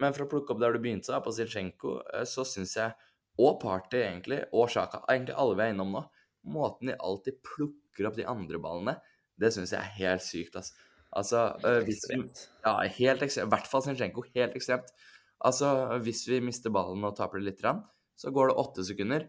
men, 0.00 0.14
for 0.16 0.24
å 0.24 0.30
plukke 0.30 0.54
opp 0.54 0.60
der 0.62 0.74
du 0.74 0.80
begynte, 0.82 1.16
på 1.22 1.32
Zilchenko, 1.36 1.98
så 2.28 2.44
syns 2.48 2.76
jeg, 2.78 3.08
og 3.40 3.60
Party 3.62 4.00
egentlig, 4.02 4.42
og 4.52 4.68
Sjaka, 4.72 5.02
egentlig 5.12 5.36
alle 5.38 5.56
vi 5.56 5.64
er 5.64 5.74
innom 5.74 5.94
nå, 5.94 6.04
måten 6.50 6.90
de 6.90 6.96
alltid 6.96 7.40
plukker 7.46 8.08
opp 8.08 8.16
de 8.18 8.26
andre 8.28 8.60
ballene, 8.62 8.96
det 9.40 9.52
syns 9.54 9.72
jeg 9.72 9.80
er 9.80 9.96
helt 9.98 10.24
sykt. 10.24 10.56
Altså, 10.56 10.74
altså 11.10 11.76
hvis 11.86 12.04
vi, 12.10 12.20
ja, 12.64 12.74
helt 12.98 13.24
ekstremt. 13.24 13.48
I 13.48 13.54
hvert 13.54 13.70
fall 13.70 13.84
Zinchenko. 13.86 14.24
Helt 14.36 14.56
ekstremt. 14.58 14.90
Altså, 15.40 15.70
hvis 16.04 16.26
vi 16.28 16.42
mister 16.44 16.72
ballen 16.74 17.06
og 17.08 17.16
taper 17.18 17.40
det 17.40 17.48
litt, 17.48 17.64
så 18.20 18.32
går 18.34 18.50
det 18.50 18.58
åtte 18.60 18.84
sekunder. 18.86 19.24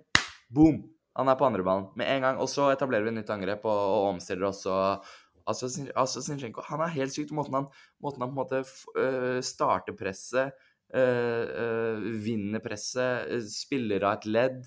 Boom! 0.51 0.83
Han 1.19 1.27
er 1.27 1.35
på 1.39 1.47
andreballen 1.47 1.89
med 1.99 2.07
en 2.07 2.23
gang. 2.23 2.37
Og 2.43 2.47
så 2.51 2.69
etablerer 2.71 3.07
vi 3.07 3.15
nytt 3.15 3.31
angrep 3.33 3.65
og, 3.67 3.79
og 3.79 4.09
omstiller 4.13 4.51
oss. 4.51 4.65
og 4.67 5.07
Altså, 5.49 5.69
altså 5.95 6.23
Sinchenko 6.25 6.63
han 6.67 6.83
er 6.85 6.93
helt 6.95 7.15
sykt. 7.15 7.33
Måten 7.35 7.57
han, 7.57 7.69
måten 8.03 8.23
han 8.23 8.31
på 8.31 8.35
en 8.35 8.41
måte 8.41 8.61
uh, 8.63 9.39
starter 9.45 9.95
presset, 9.97 10.57
uh, 10.95 11.43
uh, 11.51 12.09
vinner 12.23 12.63
presset, 12.63 13.31
spiller 13.51 14.05
av 14.07 14.19
et 14.19 14.27
ledd. 14.29 14.59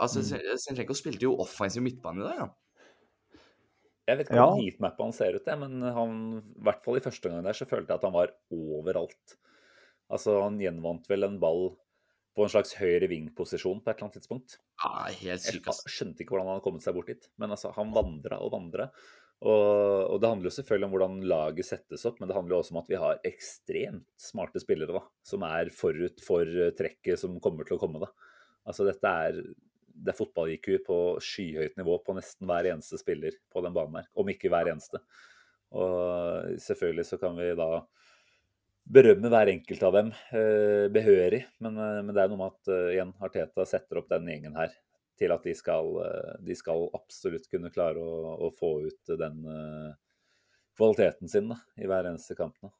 Altså, 0.00 0.22
mm. 0.22 0.54
Sinchenko 0.62 0.96
spilte 0.98 1.28
jo 1.28 1.36
offensiv 1.42 1.84
midtbane 1.84 2.24
i 2.24 2.28
dag, 2.28 2.46
han. 2.46 2.54
Jeg 4.06 4.20
vet 4.20 4.28
ikke 4.28 4.36
hvordan 4.38 4.60
ja. 4.60 4.62
heatmappa 4.62 5.02
han 5.02 5.16
ser 5.16 5.34
ut, 5.34 5.42
det, 5.46 5.54
men 5.58 5.82
han, 5.82 6.20
i 6.38 6.66
hvert 6.68 6.84
fall 6.84 6.98
i 6.98 7.02
første 7.02 7.30
gang 7.30 7.42
der 7.42 7.56
så 7.58 7.66
følte 7.66 7.90
jeg 7.90 7.98
at 7.98 8.06
han 8.06 8.14
var 8.14 8.34
overalt. 8.54 9.34
Altså, 10.06 10.36
han 10.44 10.60
gjenvant 10.62 11.08
vel 11.10 11.26
en 11.26 11.40
ball 11.42 11.72
på 12.36 12.44
en 12.44 12.52
slags 12.52 12.76
høyre 12.78 13.08
ving-posisjon 13.10 13.80
på 13.80 13.90
et 13.90 13.96
eller 13.96 14.06
annet 14.06 14.18
tidspunkt. 14.20 14.58
Ja, 14.82 15.06
helt 15.22 15.42
syk, 15.42 15.64
Jeg 15.64 15.92
skjønte 15.94 16.22
ikke 16.22 16.34
hvordan 16.34 16.50
han 16.50 16.58
hadde 16.58 16.66
kommet 16.68 16.84
seg 16.84 16.94
bort 16.98 17.10
dit, 17.10 17.26
men 17.40 17.54
altså, 17.56 17.72
han 17.74 17.94
vandra 17.96 18.38
og 18.44 18.52
vandra. 18.54 18.90
Og, 19.44 20.08
og, 20.08 20.16
det 20.22 20.30
handler 20.30 20.48
jo 20.48 20.54
selvfølgelig 20.56 20.86
om 20.86 20.94
hvordan 20.94 21.16
laget 21.28 21.68
settes 21.68 22.06
opp, 22.08 22.20
men 22.20 22.30
det 22.30 22.36
handler 22.38 22.56
også 22.56 22.72
om 22.72 22.80
at 22.80 22.88
vi 22.88 23.00
har 23.00 23.20
ekstremt 23.28 24.06
smarte 24.20 24.62
spillere 24.62 24.96
da, 24.96 25.02
som 25.28 25.44
er 25.44 25.70
forut 25.76 26.22
for 26.24 26.48
trekket 26.78 27.20
som 27.20 27.36
kommer 27.44 27.68
til 27.68 27.76
å 27.76 27.82
komme. 27.82 28.00
da. 28.00 28.08
Altså 28.66 28.86
dette 28.88 29.12
er, 29.28 29.42
det 29.92 30.12
er 30.12 30.18
fotball-IQ 30.18 30.70
på 30.86 30.98
skyhøyt 31.22 31.76
nivå 31.76 31.98
på 32.06 32.16
nesten 32.16 32.48
hver 32.48 32.70
eneste 32.72 33.00
spiller 33.00 33.36
på 33.52 33.62
den 33.64 33.76
banen 33.76 34.00
her, 34.00 34.08
om 34.16 34.32
ikke 34.32 34.50
hver 34.52 34.72
eneste. 34.72 35.02
Og 35.76 36.56
selvfølgelig 36.62 37.06
så 37.10 37.20
kan 37.20 37.36
vi 37.36 37.52
da 37.58 37.70
berømme 38.86 39.30
hver 39.32 39.50
enkelt 39.50 39.84
av 39.84 39.96
dem 39.98 40.10
eh, 40.30 40.86
behørig, 40.94 41.42
men, 41.60 41.76
eh, 41.76 42.02
men, 42.06 42.12
det 42.14 42.22
er 42.22 42.30
noe 42.30 42.38
med 42.38 42.52
at 42.54 42.70
uh, 42.70 42.92
igjen, 42.94 43.14
Arteta 43.18 43.64
setter 43.66 43.98
opp 43.98 44.12
den 44.12 44.28
gjengen 44.30 44.54
her 44.56 44.70
til 45.16 45.32
at 45.32 45.46
de 45.46 45.54
skal, 45.56 45.94
de 46.44 46.56
skal 46.56 46.88
absolutt 46.96 47.48
kunne 47.52 47.72
klare 47.74 48.02
å, 48.02 48.34
å 48.46 48.50
få 48.54 48.72
ut 48.84 49.14
den 49.18 49.38
uh, 49.48 49.94
kvaliteten 50.76 51.30
sin 51.30 51.48
da, 51.52 51.58
i 51.80 51.88
hver 51.88 52.10
eneste 52.10 52.36
kamp. 52.38 52.56
Da. 52.62 52.72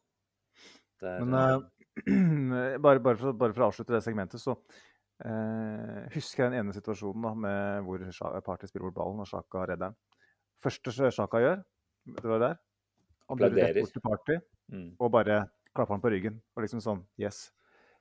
Der, 1.03 1.25
Men 1.25 1.37
uh, 1.37 2.79
bare, 2.85 3.01
bare, 3.01 3.17
for, 3.17 3.33
bare, 3.33 3.57
for, 3.57 3.65
å 3.65 3.71
avslutte 3.71 3.97
det 3.97 4.03
segmentet, 4.05 4.43
så 4.43 4.57
uh, 4.57 6.03
husker 6.15 6.45
jeg 6.45 6.53
den 6.53 6.61
ene 6.61 6.77
situasjonen 6.77 7.29
da, 7.29 7.35
med 7.47 7.89
hvor 7.89 8.05
Party 8.47 8.69
spiller 8.71 8.89
bort 8.89 8.99
ballen 9.01 9.25
og 9.25 9.31
Sjaka 9.31 9.65
redder 9.65 9.89
den. 9.89 10.01
Første 10.65 10.93
Sjaka 10.93 11.43
gjør, 11.43 11.63
det 12.17 12.33
var 12.33 12.43
der. 12.43 12.59
Han 13.31 13.41
blir 13.41 13.57
rett 13.59 13.81
bort 13.81 13.95
til 13.97 14.05
Party 14.05 14.37
mm. 14.73 14.91
og 15.03 15.13
bare 15.13 15.41
klapper 15.75 15.97
han 15.97 16.05
på 16.05 16.13
ryggen. 16.15 16.37
Og 16.55 16.65
liksom 16.65 16.83
sånn 16.85 17.03
Yes, 17.21 17.49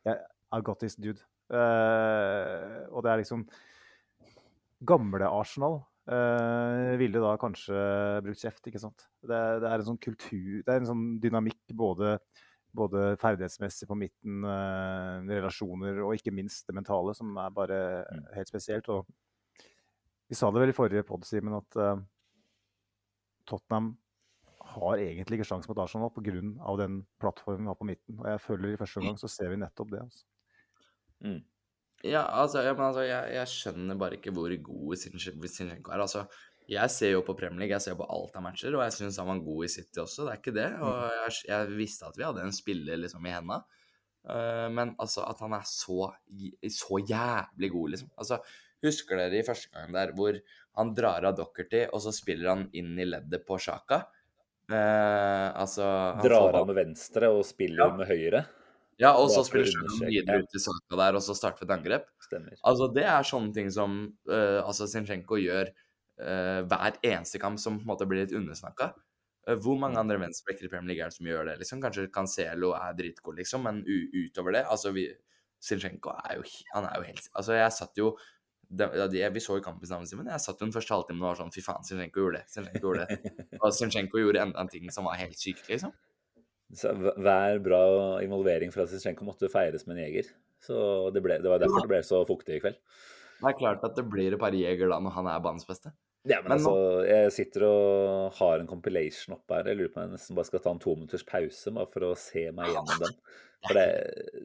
I 0.05 0.61
got 0.63 0.79
this 0.83 0.99
dude. 0.99 1.23
Uh, 1.49 2.85
og 2.89 3.03
det 3.05 3.11
er 3.11 3.21
liksom 3.21 3.45
Gamle 4.87 5.27
Arsenal 5.27 5.79
uh, 6.11 6.95
ville 6.99 7.21
da 7.23 7.35
kanskje 7.41 7.75
brukt 8.25 8.41
kjeft, 8.41 8.63
ikke 8.69 8.81
sant. 8.81 9.07
Det, 9.21 9.41
det, 9.63 9.69
er 9.69 9.79
en 9.79 9.87
sånn 9.89 10.01
kultur 10.01 10.61
Det 10.61 10.71
er 10.71 10.81
en 10.81 10.89
sånn 10.89 11.05
dynamikk 11.23 11.75
både, 11.77 12.15
både 12.75 13.05
ferdighetsmessig 13.21 13.89
på 13.89 13.97
midten, 13.99 14.45
uh, 14.45 15.21
relasjoner 15.29 16.03
og 16.05 16.15
ikke 16.17 16.33
minst 16.35 16.69
det 16.69 16.77
mentale, 16.77 17.15
som 17.17 17.35
er 17.41 17.53
bare 17.55 17.81
mm. 18.05 18.25
helt 18.37 18.51
spesielt. 18.51 18.89
Og 18.93 19.05
vi 20.29 20.37
sa 20.37 20.49
det 20.49 20.63
vel 20.63 20.73
i 20.73 20.77
forrige 20.77 21.05
pod, 21.07 21.25
Simen, 21.27 21.57
at 21.59 21.81
Tottenham 23.45 23.93
har 24.65 25.01
egentlig 25.01 25.39
ikke 25.39 25.47
sjanse 25.47 25.69
mot 25.69 25.79
Arsenal 25.83 26.11
pga. 26.13 26.31
den 26.79 27.03
plattformen 27.21 27.67
vi 27.67 27.69
har 27.69 27.77
på 27.79 27.87
midten. 27.87 28.19
Og 28.19 28.29
jeg 28.29 28.41
føler 28.41 28.73
i 28.73 28.79
første 28.79 29.01
omgang 29.01 29.19
så 29.21 29.29
ser 29.29 29.51
vi 29.53 29.59
nettopp 29.61 29.91
det. 29.91 30.01
Altså. 30.01 30.25
Mm. 31.21 31.43
Ja, 32.05 32.25
altså, 32.41 32.61
ja, 32.61 32.73
altså 32.75 33.05
jeg, 33.05 33.31
jeg, 33.33 33.49
skjønner 33.49 33.97
bare 33.97 34.19
ikke 34.19 34.33
hvor 34.35 34.51
god 34.67 34.99
Zinchenko 35.01 35.93
er. 35.93 36.03
Altså, 36.03 36.25
jeg 36.69 36.91
ser 36.93 37.13
jo 37.13 37.23
på 37.25 37.35
Premier 37.37 37.63
League, 37.63 37.73
jeg 37.73 37.83
ser 37.83 37.97
på 37.97 38.07
alt 38.09 38.35
av 38.37 38.45
matcher, 38.45 38.73
og 38.73 38.83
jeg 38.85 38.95
syns 38.95 39.19
han 39.21 39.29
var 39.29 39.41
god 39.45 39.65
i 39.67 39.71
City 39.71 40.01
også. 40.01 40.25
Det 40.25 40.33
er 40.33 40.41
ikke 40.41 40.55
det. 40.55 40.67
Og 40.81 40.93
mm. 40.93 41.15
jeg, 41.19 41.39
jeg 41.51 41.79
visste 41.79 42.09
at 42.09 42.19
vi 42.19 42.25
hadde 42.25 42.45
en 42.45 42.55
spiller 42.55 43.01
liksom 43.01 43.25
i 43.25 43.33
henda. 43.33 43.61
Uh, 44.25 44.67
men 44.73 44.95
altså, 45.01 45.25
at 45.29 45.41
han 45.45 45.53
er 45.53 45.65
så, 45.69 46.09
så 46.73 47.01
jævlig 47.01 47.71
god, 47.73 47.95
liksom. 47.95 48.11
Altså, 48.17 48.41
husker 48.85 49.21
dere 49.21 49.39
i 49.39 49.45
første 49.45 49.71
gang 49.73 49.93
der 49.93 50.13
hvor 50.17 50.37
han 50.75 50.93
drar 50.97 51.29
av 51.29 51.37
Dockerty, 51.37 51.85
og 51.91 52.01
så 52.03 52.13
spiller 52.15 52.51
han 52.51 52.67
inn 52.77 52.93
i 52.97 53.07
leddet 53.07 53.45
på 53.47 53.59
Sjaka? 53.61 54.03
Uh, 54.65 55.53
altså 55.53 55.85
Drar 56.23 56.57
av 56.57 56.65
med 56.65 56.79
venstre 56.79 57.29
og 57.29 57.43
spiller 57.45 57.85
ja. 57.85 57.91
med 57.93 58.09
høyre? 58.09 58.41
Ja, 59.01 59.11
og 59.19 59.27
så 59.31 59.41
spiller 59.43 59.67
Sjøen 59.67 60.05
videre 60.07 60.43
ut 60.43 60.55
i 60.55 60.61
saka 60.61 60.99
der, 60.99 61.17
og 61.17 61.23
så 61.23 61.35
starter 61.35 61.67
et 61.67 61.73
angrep. 61.75 62.05
Stemmer. 62.23 62.55
Altså, 62.63 62.87
det 62.95 63.03
er 63.11 63.27
sånne 63.27 63.51
ting 63.55 63.71
som 63.73 63.97
uh, 64.31 64.61
altså 64.61 64.87
Zinchenko 64.87 65.39
gjør 65.41 65.71
uh, 65.71 66.61
hver 66.63 67.01
eneste 67.01 67.41
kamp, 67.43 67.59
som 67.59 67.81
på 67.81 67.83
en 67.83 67.91
måte 67.91 68.07
blir 68.07 68.23
litt 68.23 68.35
undersnakka. 68.37 68.93
Uh, 69.49 69.57
hvor 69.59 69.75
mange 69.81 69.99
andre 69.99 70.21
venstrebacker 70.21 70.69
i 70.69 70.71
Premier 70.71 70.93
League 70.93 71.03
er 71.03 71.11
det 71.11 71.19
som 71.19 71.27
gjør 71.27 71.51
det? 71.51 71.57
liksom? 71.59 71.83
Kanskje 71.83 72.07
Cancelo 72.15 72.71
er 72.77 72.95
dritgod, 72.95 73.35
liksom, 73.41 73.67
men 73.67 73.83
utover 73.83 74.55
det 74.55 74.63
altså 74.71 74.95
vi, 74.95 75.09
Zinchenko 75.65 76.15
er 76.15 76.39
jo, 76.39 76.47
han 76.75 76.87
er 76.87 76.97
jo 76.99 77.05
helt 77.09 77.29
Altså, 77.33 77.55
jeg 77.57 77.75
satt 77.75 77.99
jo 77.99 78.15
det, 78.65 78.87
det, 79.11 79.27
vi 79.29 79.43
så 79.43 79.59
jo 79.59 79.63
kampen 79.63 79.87
sammen, 79.87 80.07
men 80.17 80.31
jeg 80.31 80.41
satt 80.41 80.59
jo 80.59 80.65
den 80.65 80.73
første 80.73 80.95
halvtimen 80.95 81.21
og 81.21 81.33
var 81.33 81.43
sånn 81.43 81.53
Fy 81.53 81.61
faen, 81.61 81.85
Zinchenko 81.85 82.23
gjorde 82.23 82.39
det. 82.39 82.47
Zinchenko 82.49 82.87
gjorde 82.87 83.05
det. 83.05 83.35
og 83.61 83.75
Zinchenko 83.75 84.23
gjorde 84.23 84.41
enda 84.41 84.63
en 84.63 84.71
ting 84.71 84.87
som 84.93 85.05
var 85.05 85.19
helt 85.19 85.37
sykt, 85.37 85.67
liksom. 85.69 85.93
Så 86.73 86.91
hver 86.95 87.59
bra 87.63 87.83
involvering 88.25 88.71
fra 88.73 88.87
Zinchenko 88.89 89.27
måtte 89.27 89.51
feires 89.51 89.85
med 89.85 89.99
en 89.99 90.07
jeger. 90.07 90.31
Så 90.65 90.77
det, 91.13 91.21
ble, 91.21 91.37
det 91.43 91.51
var 91.51 91.61
derfor 91.61 91.85
det 91.85 91.91
ble 91.91 92.01
så 92.05 92.23
fuktig 92.27 92.57
i 92.57 92.63
kveld. 92.63 92.79
Det 93.35 93.51
er 93.51 93.59
klart 93.59 93.83
at 93.85 93.97
det 93.97 94.05
blir 94.09 94.33
et 94.33 94.41
par 94.41 94.55
jeger 94.55 94.89
da 94.89 94.97
når 95.03 95.13
han 95.17 95.29
er 95.29 95.43
banens 95.43 95.67
beste. 95.67 95.91
Ja, 96.25 96.39
men, 96.41 96.49
men 96.49 96.55
altså, 96.55 97.03
jeg 97.05 97.33
sitter 97.35 97.67
og 97.67 98.37
har 98.39 98.61
en 98.61 98.69
compilation 98.69 99.35
oppe 99.35 99.59
her. 99.59 99.67
Jeg 99.69 99.77
lurer 99.77 99.91
på 99.93 100.01
om 100.01 100.07
jeg 100.07 100.15
nesten 100.15 100.37
bare 100.37 100.49
skal 100.49 100.63
ta 100.63 100.73
en 100.73 100.81
to 100.81 100.95
minutters 100.97 101.25
pause 101.27 101.73
bare 101.75 101.91
for 101.91 102.07
å 102.07 102.15
se 102.17 102.47
meg 102.55 102.71
gjennom 102.71 103.03
den. 103.03 103.19
For 103.65 103.77
det, 103.77 103.85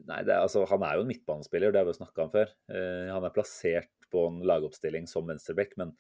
nei, 0.09 0.19
det 0.27 0.35
er, 0.35 0.43
altså, 0.43 0.67
han 0.69 0.85
er 0.85 0.99
jo 0.99 1.07
en 1.07 1.11
midtbanespiller, 1.11 1.73
det 1.73 1.81
har 1.81 1.89
vi 1.89 1.95
jo 1.95 2.01
snakka 2.03 2.27
om 2.27 2.35
før. 2.35 2.53
Uh, 2.73 3.09
han 3.15 3.25
er 3.25 3.35
plassert 3.37 3.91
på 4.13 4.27
en 4.29 4.43
lagoppstilling 4.49 5.09
som 5.09 5.29
venstreback, 5.29 5.73
men 5.81 5.95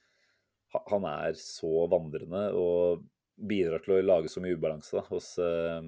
han 0.74 1.06
er 1.08 1.34
så 1.38 1.86
vandrende 1.90 2.44
og 2.58 3.06
bidrar 3.50 3.82
til 3.84 3.96
å 3.96 4.04
lage 4.04 4.30
så 4.30 4.42
mye 4.44 4.58
ubalanse 4.58 4.98
da, 4.98 5.04
hos 5.08 5.32
uh, 5.40 5.80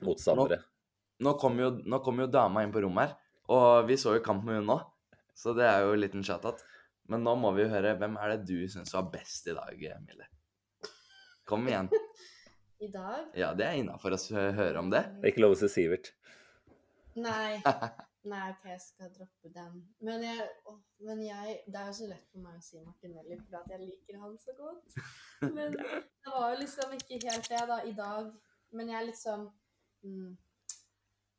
motstandere. 0.00 0.62
Nå, 1.20 1.28
nå 1.28 1.34
kommer 1.40 1.66
jo, 1.66 2.00
kom 2.04 2.22
jo, 2.24 2.28
dama 2.30 2.64
inn 2.64 2.74
på 2.74 2.82
rommet 2.84 3.10
her, 3.10 3.16
og 3.52 3.88
vi 3.88 3.98
så 4.00 4.16
jo 4.16 4.24
kamp 4.24 4.46
med 4.46 4.60
hun 4.60 4.70
nå. 4.72 4.78
Så 5.36 5.54
det 5.56 5.66
er 5.66 5.84
jo 5.84 5.96
en 5.96 6.02
liten 6.02 6.24
chat-at. 6.26 6.60
Men 7.10 7.24
nå 7.26 7.34
må 7.40 7.50
vi 7.56 7.64
jo 7.64 7.72
høre 7.72 7.96
Hvem 7.98 8.14
er 8.20 8.34
det 8.34 8.44
du 8.46 8.68
syns 8.70 8.92
var 8.94 9.08
best 9.10 9.48
i 9.50 9.56
dag, 9.56 9.80
Mille? 10.04 10.28
Kom 11.48 11.66
igjen. 11.68 11.90
I 12.82 12.88
dag? 12.90 13.28
Ja, 13.38 13.52
det 13.54 13.66
er 13.66 13.78
innafor 13.78 14.14
å 14.16 14.20
høre 14.30 14.78
om 14.80 14.90
det. 14.90 15.02
Det 15.18 15.28
er 15.28 15.34
ikke 15.34 15.44
lov 15.44 15.56
å 15.56 15.58
si 15.60 15.68
Sivert. 15.70 16.12
Nei. 17.14 17.60
Nei, 18.22 18.42
OK, 18.52 18.66
jeg 18.70 18.80
skal 18.84 19.10
droppe 19.16 19.50
den. 19.50 19.80
Men 20.06 20.22
jeg, 20.22 20.44
å, 20.70 20.76
men 21.02 21.22
jeg 21.24 21.56
Det 21.66 21.78
er 21.80 21.88
jo 21.88 21.94
så 21.96 22.08
lett 22.10 22.26
for 22.30 22.44
meg 22.44 22.58
å 22.58 22.62
si 22.62 22.78
Martinelli 22.82 23.38
fordi 23.40 23.58
at 23.58 23.72
jeg 23.74 23.82
liker 23.82 24.20
han 24.22 24.36
så 24.38 24.54
godt. 24.58 24.98
Men 25.56 25.74
det 25.74 26.30
var 26.30 26.52
jo 26.52 26.60
liksom 26.60 26.92
ikke 26.94 27.18
helt 27.24 27.48
det 27.50 27.62
da 27.70 27.78
i 27.82 27.94
dag. 27.98 28.28
Men 28.78 28.92
jeg 28.94 29.08
liksom 29.08 29.48
mm, 30.06 30.32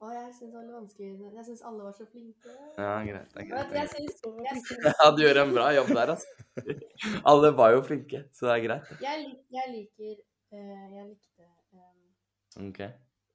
Å, 0.03 0.09
jeg 0.11 0.33
syns 0.35 0.49
det 0.51 0.57
var 0.57 0.71
vanskelig. 0.73 1.11
Jeg 1.37 1.45
syns 1.47 1.61
alle 1.69 1.85
var 1.85 1.93
så 1.95 2.05
flinke. 2.09 2.53
Ja, 2.75 2.95
greit. 3.07 3.29
Det 3.31 3.43
er 3.43 3.47
greit. 3.47 3.75
Jeg 3.77 3.91
synes, 3.93 4.17
jeg 4.49 4.63
synes, 4.65 4.89
ja, 4.89 5.07
du 5.15 5.21
gjør 5.23 5.39
en 5.45 5.53
bra 5.55 5.69
jobb 5.77 5.93
der, 5.93 6.11
altså. 6.15 6.47
Alle 7.31 7.51
var 7.55 7.71
jo 7.71 7.85
flinke, 7.87 8.25
så 8.35 8.49
det 8.49 8.57
er 8.57 8.65
greit. 8.65 8.91
Jeg, 9.05 9.29
jeg 9.55 9.71
liker 9.71 10.17
uh, 10.17 10.83
Jeg 10.97 11.05
likte 11.07 11.47
um, 11.71 12.67
OK. 12.67 12.81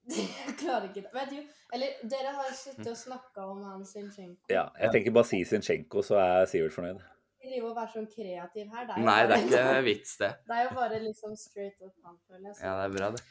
Jeg 0.19 0.55
klarer 0.61 0.89
ikke 0.91 1.01
det. 1.07 1.11
Vet 1.13 1.33
du, 1.33 1.41
eller 1.73 2.05
dere 2.13 2.35
har 2.37 2.53
sittet 2.57 2.91
og 2.93 3.01
snakka 3.01 3.49
om 3.49 3.65
han 3.65 3.85
Zinchenko. 3.85 4.49
Ja, 4.53 4.67
jeg 4.81 4.93
tenker 4.95 5.13
bare 5.17 5.29
si 5.29 5.41
Zinchenko, 5.45 6.05
så 6.05 6.21
er 6.21 6.45
Sivert 6.49 6.73
fornøyd. 6.73 7.01
Vi 7.39 7.51
driver 7.53 7.69
og 7.71 7.77
være 7.77 7.93
sånn 7.93 8.07
kreativ 8.13 8.71
her. 8.73 8.87
Det 8.87 8.95
er 8.95 9.05
Nei, 9.05 9.19
det 9.29 9.35
er 9.37 9.45
ikke 9.45 9.83
vits, 9.85 10.15
det. 10.21 10.31
Det 10.49 10.57
er 10.57 10.65
jo 10.65 10.73
bare 10.79 10.97
liksom 11.05 11.37
straight 11.39 11.77
up 11.85 11.93
han, 12.05 12.17
føler 12.27 12.49
jeg. 12.49 12.57
Ja, 12.61 12.73
det 12.79 12.87
er 12.89 12.97
bra, 12.97 13.11
det. 13.15 13.23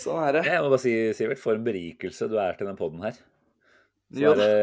Sånn 0.00 0.22
er 0.24 0.32
det. 0.38 0.42
Jeg 0.48 0.62
må 0.64 0.68
bare 0.72 0.80
si, 0.82 0.92
Sivert, 1.16 1.40
for 1.42 1.52
en 1.58 1.66
berikelse 1.66 2.24
du 2.30 2.36
er 2.40 2.52
til 2.58 2.66
den 2.70 2.78
poden 2.78 3.02
her. 3.04 3.14
Så 4.14 4.30
er 4.32 4.36
det 4.40 4.54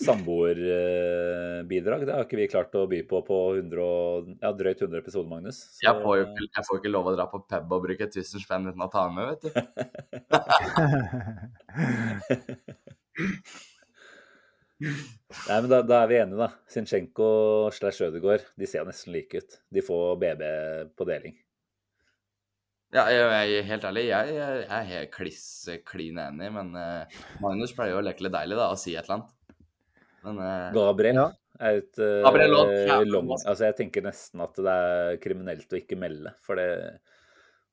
samboerbidrag. 0.00 2.00
Det 2.08 2.14
har 2.14 2.24
ikke 2.24 2.38
vi 2.40 2.46
klart 2.48 2.72
å 2.78 2.86
by 2.88 3.02
på 3.08 3.18
på 3.26 3.36
100, 3.58 3.82
og- 3.84 4.28
ja, 4.40 4.50
drøyt 4.56 4.80
100 4.80 4.98
episoder, 5.02 5.28
Magnus. 5.28 5.58
Så- 5.76 5.84
Jeg 5.84 5.94
får 6.02 6.12
jo 6.16 6.22
ikke, 6.24 6.48
jeg 6.56 6.64
får 6.70 6.76
ikke 6.80 6.92
lov 6.94 7.04
å 7.10 7.14
dra 7.16 7.26
på 7.26 7.38
pub 7.46 7.72
og 7.72 7.82
bruke 7.84 8.06
1000 8.08 8.40
spenn 8.40 8.66
uten 8.70 8.80
å 8.80 8.90
ta 8.90 9.04
den 9.06 9.14
med, 9.14 9.24
vet 9.28 9.40
du. 9.42 9.50
Nei, 14.80 15.60
men 15.60 15.68
da, 15.68 15.82
da 15.84 15.98
er 16.04 16.08
vi 16.10 16.16
enige, 16.22 16.38
da. 16.40 16.48
Sinchenko 16.72 17.26
slash 17.76 18.00
Ødegaard, 18.06 18.46
de 18.58 18.66
ser 18.68 18.86
nesten 18.88 19.12
like 19.12 19.42
ut. 19.42 19.58
De 19.72 19.82
får 19.84 20.16
BB 20.22 20.42
på 20.96 21.06
deling. 21.08 21.36
Ja, 22.90 23.04
jeg, 23.06 23.20
jeg 23.22 23.58
er 23.60 23.68
helt 23.68 23.84
ærlig, 23.86 24.02
jeg, 24.08 24.32
jeg 24.34 24.64
er 24.66 24.88
helt 24.88 25.12
kliss 25.14 25.44
klin 25.86 26.16
enig, 26.18 26.48
men 26.56 26.72
uh, 26.74 27.20
Magnus 27.42 27.74
pleier 27.76 27.94
jo 27.94 28.00
å 28.00 28.02
leke 28.02 28.24
litt 28.26 28.34
deilig 28.34 28.58
da, 28.58 28.66
og 28.72 28.80
si 28.82 28.96
et 28.96 29.04
eller 29.04 29.20
annet. 29.20 29.60
Men 30.24 30.40
uh, 30.42 30.72
Gabriel 30.74 31.20
Ja. 31.20 31.28
er 31.62 31.78
et 31.78 32.00
uh, 32.02 32.18
Gabriel 32.26 32.56
ja. 32.56 32.98
long 33.06 33.30
Altså, 33.36 33.62
jeg 33.68 33.78
tenker 33.78 34.04
nesten 34.04 34.42
at 34.42 34.58
det 34.58 34.74
er 34.74 35.20
kriminelt 35.22 35.70
å 35.70 35.78
ikke 35.78 36.00
melde, 36.02 36.34
for 36.44 36.58
det 36.58 36.66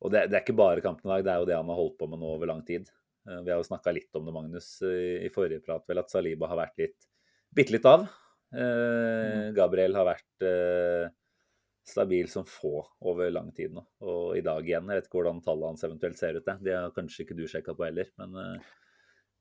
Og 0.05 0.13
det, 0.13 0.27
det 0.29 0.37
er 0.37 0.45
ikke 0.45 0.59
bare 0.61 0.85
kampen 0.85 1.09
i 1.09 1.15
dag, 1.15 1.25
det 1.25 1.33
er 1.33 1.41
jo 1.41 1.49
det 1.49 1.57
han 1.57 1.73
har 1.73 1.81
holdt 1.81 1.97
på 1.97 2.11
med 2.11 2.21
nå 2.21 2.29
over 2.37 2.51
lang 2.53 2.61
tid. 2.67 2.85
Vi 3.25 3.49
har 3.49 3.57
jo 3.57 3.65
snakka 3.65 3.91
litt 3.91 4.13
om 4.15 4.29
det, 4.29 4.35
Magnus, 4.35 4.69
i 4.85 5.25
i 5.25 5.31
forrige 5.33 5.65
prat, 5.65 5.83
vel, 5.89 5.99
at 5.99 6.13
Saliba 6.13 6.47
har 6.47 6.61
vært 6.61 6.85
litt 6.85 7.09
bitte 7.57 7.73
litt 7.73 7.87
av. 7.89 8.05
Eh, 8.53 9.49
Gabriel 9.57 9.97
har 9.97 10.05
vært 10.07 10.45
stabil 11.87 12.27
som 12.29 12.45
få 12.45 12.81
over 13.07 13.31
lang 13.31 13.51
tid 13.55 13.71
nå. 13.75 13.83
Og 14.03 14.35
i 14.37 14.43
dag 14.45 14.65
igjen, 14.65 14.89
jeg 14.91 14.99
vet 14.99 15.07
ikke 15.07 15.21
hvordan 15.21 15.39
tallet 15.45 15.71
hans 15.71 15.87
eventuelt 15.87 16.19
ser 16.19 16.35
ut, 16.35 16.45
det. 16.45 16.57
det 16.67 16.75
har 16.75 16.93
kanskje 16.95 17.23
ikke 17.23 17.37
du 17.37 17.45
sjekka 17.47 17.75
på 17.77 17.87
heller, 17.87 18.09
men 18.19 18.35
eh, 18.43 18.69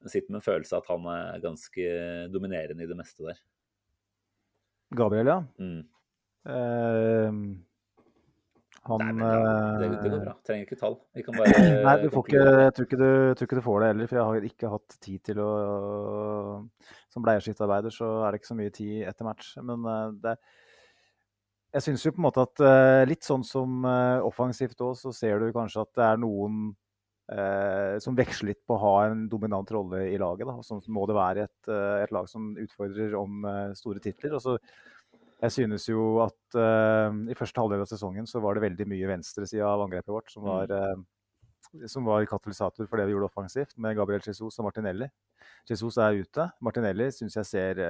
jeg 0.06 0.12
sitter 0.14 0.32
med 0.32 0.40
en 0.40 0.46
følelse 0.46 0.76
av 0.76 0.84
at 0.84 0.90
han 0.92 1.08
er 1.10 1.44
ganske 1.44 1.86
dominerende 2.30 2.84
i 2.84 2.90
det 2.90 2.98
meste 2.98 3.26
der. 3.26 3.40
Gabriel, 4.96 5.32
ja. 5.32 5.40
Mm. 5.58 5.80
Uh, 6.46 7.38
han 8.86 9.02
Nei, 9.02 9.14
men 9.18 9.24
det, 9.26 9.38
det, 9.80 9.86
det 10.04 10.10
går 10.12 10.20
eh, 10.20 10.26
bra. 10.28 10.34
Trenger 10.46 10.68
ikke 10.68 10.78
tall. 10.78 10.94
Vi 11.16 11.24
kan 11.26 11.34
bare 11.34 11.62
Nei, 11.88 11.94
du 12.04 12.12
får 12.14 12.28
ikke, 12.28 12.44
jeg 12.46 12.76
tror 12.76 12.86
ikke, 12.86 13.00
du, 13.00 13.08
tror 13.32 13.48
ikke 13.48 13.58
du 13.58 13.64
får 13.64 13.80
det 13.82 13.88
heller, 13.90 14.10
for 14.12 14.20
jeg 14.20 14.28
har 14.28 14.46
ikke 14.50 14.70
hatt 14.76 15.00
tid 15.08 15.24
til 15.26 15.40
å 15.42 15.48
Som 17.10 17.26
bleieskiftearbeider 17.26 17.96
så 17.96 18.12
er 18.20 18.30
det 18.30 18.40
ikke 18.40 18.52
så 18.52 18.58
mye 18.60 18.76
tid 18.78 19.02
etter 19.10 19.26
match. 19.26 19.56
Men 19.66 19.90
det 20.22 20.36
det 20.36 20.36
Jeg 21.76 21.84
syns 21.84 22.06
jo 22.06 22.14
på 22.14 22.22
en 22.22 22.24
måte 22.24 22.40
at 22.40 22.60
uh, 22.64 23.02
litt 23.04 23.26
sånn 23.26 23.42
som 23.44 23.84
uh, 23.84 24.24
offensivt 24.24 24.80
òg, 24.80 24.94
så 24.96 25.10
ser 25.12 25.42
du 25.42 25.50
kanskje 25.52 25.82
at 25.82 25.90
det 25.98 26.04
er 26.06 26.20
noen 26.22 26.70
uh, 27.28 27.98
som 28.00 28.16
veksler 28.16 28.54
litt 28.54 28.62
på 28.64 28.78
å 28.78 28.80
ha 28.80 28.92
en 29.10 29.26
dominant 29.28 29.68
rolle 29.74 30.06
i 30.08 30.14
laget. 30.20 30.48
Da. 30.48 30.64
Sånn 30.64 30.80
må 30.96 31.04
det 31.10 31.18
være 31.18 31.44
et, 31.44 31.72
et 32.00 32.14
lag 32.16 32.30
som 32.30 32.54
utfordrer 32.62 33.16
om 33.20 33.44
store 33.76 34.00
titler. 34.00 34.38
Altså, 34.38 34.56
jeg 35.42 35.52
synes 35.52 35.84
jo 35.90 36.06
at 36.24 36.56
i 36.56 37.36
første 37.36 37.60
halvdel 37.60 37.82
av 37.84 37.90
sesongen 37.90 38.24
så 38.30 38.40
var 38.40 38.56
det 38.56 38.62
veldig 38.64 38.86
mye 38.88 39.10
venstresida 39.10 39.66
av 39.68 39.82
angrepet 39.84 40.14
vårt 40.14 40.32
som 40.32 40.46
var, 40.48 40.72
eh, 40.72 41.84
som 41.92 42.08
var 42.08 42.24
katalysator 42.30 42.88
for 42.88 42.96
det 42.96 43.04
vi 43.10 43.12
gjorde 43.12 43.28
offensivt, 43.28 43.76
med 43.76 43.98
Gabriel 43.98 44.24
Jesus 44.24 44.56
og 44.56 44.70
Martinelli. 44.70 45.10
Jesus 45.68 46.00
er 46.00 46.22
ute. 46.22 46.48
Martinelli 46.64 47.10
syns 47.12 47.36
jeg 47.36 47.50
ser 47.50 47.84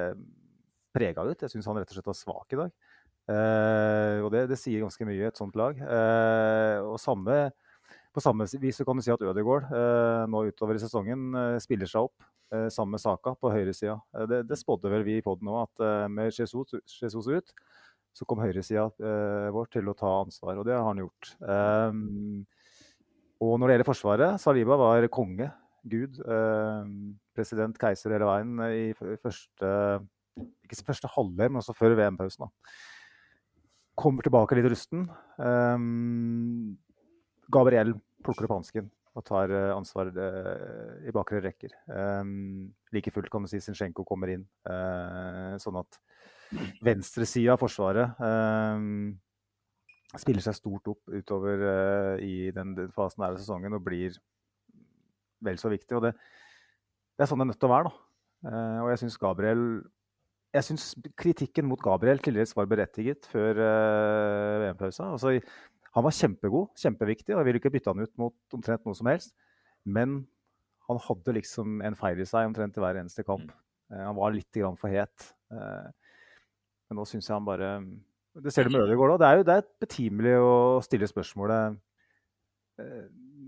prega 0.96 1.22
ut. 1.22 1.44
Jeg 1.44 1.52
syns 1.52 1.68
han 1.70 1.78
rett 1.78 1.92
og 1.92 2.00
slett 2.00 2.10
var 2.10 2.18
svak 2.18 2.56
i 2.56 2.60
dag. 2.64 2.74
Eh, 3.26 4.22
og 4.22 4.30
det, 4.30 4.44
det 4.52 4.58
sier 4.60 4.84
ganske 4.84 5.06
mye, 5.06 5.30
et 5.30 5.38
sånt 5.38 5.56
lag. 5.58 5.78
Eh, 5.82 6.78
og 6.86 6.98
samme, 7.02 7.38
på 8.14 8.22
samme 8.22 8.46
vis 8.62 8.78
kan 8.86 8.98
du 8.98 9.04
si 9.04 9.12
at 9.12 9.24
Ødegaard 9.26 9.66
eh, 9.74 10.22
nå 10.30 10.46
utover 10.48 10.78
i 10.78 10.82
sesongen 10.82 11.34
spiller 11.62 11.90
seg 11.90 12.10
opp. 12.10 12.32
Sammen 12.70 12.94
med 12.94 13.02
Saka 13.02 13.32
på 13.34 13.50
høyresida. 13.50 13.96
Det, 14.30 14.44
det 14.46 14.54
spådde 14.60 14.86
vel 14.92 15.02
vi 15.02 15.16
i 15.18 15.22
poden 15.24 15.48
òg, 15.50 15.64
at 15.64 16.12
med 16.14 16.30
Jesus, 16.30 16.76
Jesus 16.94 17.26
ut, 17.26 17.50
så 18.14 18.22
kom 18.22 18.38
høyresida 18.38 18.84
vår 19.50 19.66
til 19.74 19.90
å 19.90 19.96
ta 19.98 20.12
ansvar, 20.20 20.54
og 20.54 20.68
det 20.68 20.76
har 20.76 20.86
han 20.86 21.00
gjort. 21.02 21.32
Og 23.42 23.56
når 23.58 23.66
det 23.66 23.74
gjelder 23.74 23.88
Forsvaret, 23.90 24.38
Saliba 24.38 24.78
var 24.78 25.08
konge, 25.10 25.50
gud, 25.90 26.22
president, 27.34 27.82
keiser 27.82 28.14
hele 28.14 28.30
veien 28.30 28.62
i 28.70 28.86
første 28.94 29.72
ikke 30.38 30.86
første 30.92 31.10
halvdel, 31.16 31.50
men 31.50 31.64
også 31.64 31.74
før 31.74 31.98
VM-pausen. 31.98 32.46
da. 32.46 32.76
Kommer 34.06 34.22
tilbake 34.22 34.54
litt 34.54 34.68
rusten. 34.70 35.08
Um, 35.34 36.76
Gabriel 37.50 37.96
plukker 38.22 38.46
opp 38.46 38.60
hansken 38.60 38.86
og 39.16 39.24
tar 39.26 39.50
eh, 39.50 39.72
ansvar 39.72 40.12
eh, 40.12 41.08
i 41.08 41.14
bakre 41.14 41.40
rekker. 41.42 41.72
Um, 41.88 42.68
like 42.94 43.10
fullt 43.10 43.32
kan 43.32 43.42
du 43.42 43.50
si 43.50 43.58
Zinchenko 43.64 44.04
kommer 44.06 44.30
inn, 44.34 44.44
Uh, 44.68 45.56
sånn 45.62 45.78
at 45.80 45.98
venstresida 46.84 47.54
av 47.54 47.62
Forsvaret 47.62 48.18
um, 48.22 49.14
spiller 50.14 50.44
seg 50.44 50.58
stort 50.58 50.90
opp 50.92 51.10
utover 51.10 51.64
uh, 51.64 52.14
i 52.22 52.52
den, 52.54 52.76
fasen 52.94 53.24
av 53.26 53.40
sesongen 53.40 53.74
og 53.74 53.82
blir 53.88 54.14
vel 55.42 55.58
så 55.58 55.72
viktig. 55.72 55.96
Og 55.98 56.06
det, 56.06 56.14
det 57.16 57.26
er 57.26 57.32
sånn 57.32 57.42
det 57.42 57.48
er 57.48 57.52
nødt 57.54 57.62
til 57.64 57.70
å 57.70 57.74
være. 57.74 57.90
da. 57.90 58.52
Uh, 58.52 58.78
og 58.84 58.92
jeg 58.92 59.02
syns 59.02 59.18
Gabriel 59.22 59.66
jeg 60.56 60.64
syns 60.64 60.90
kritikken 61.18 61.66
mot 61.68 61.80
Gabriel 61.82 62.20
til 62.22 62.38
dels 62.38 62.54
var 62.56 62.68
berettiget 62.70 63.28
før 63.30 63.58
uh, 63.60 64.62
VM-pausa. 64.62 65.10
Altså, 65.16 65.34
han 65.96 66.04
var 66.04 66.16
kjempegod, 66.16 66.72
kjempeviktig, 66.80 67.34
og 67.34 67.40
jeg 67.40 67.48
ville 67.48 67.60
ikke 67.60 67.72
bytte 67.74 67.92
han 67.92 68.04
ut 68.04 68.12
mot 68.20 68.56
omtrent 68.56 68.84
noe 68.88 68.96
som 68.96 69.10
helst. 69.10 69.34
Men 69.84 70.22
han 70.88 71.00
hadde 71.02 71.36
liksom 71.38 71.80
en 71.86 71.98
feil 71.98 72.20
i 72.22 72.28
seg 72.28 72.48
omtrent 72.48 72.76
i 72.76 72.84
hver 72.84 73.00
eneste 73.02 73.24
kamp. 73.26 73.52
Uh, 73.92 74.02
han 74.02 74.16
var 74.18 74.34
litt 74.36 74.50
grann 74.56 74.78
for 74.80 74.92
het. 74.92 75.30
Uh, 75.52 75.88
men 76.86 77.00
nå 77.00 77.06
syns 77.08 77.28
jeg 77.28 77.34
han 77.34 77.46
bare 77.46 77.70
Det 78.44 78.52
ser 78.54 78.68
du 78.68 78.76
med 78.76 78.86
Ødegaard 78.86 79.16
òg. 79.16 79.20
Det 79.22 79.28
er 79.28 79.40
jo 79.40 79.46
det 79.48 79.58
er 79.58 79.70
betimelig 79.82 80.34
å 80.38 80.56
stille 80.86 81.08
spørsmålet 81.10 81.80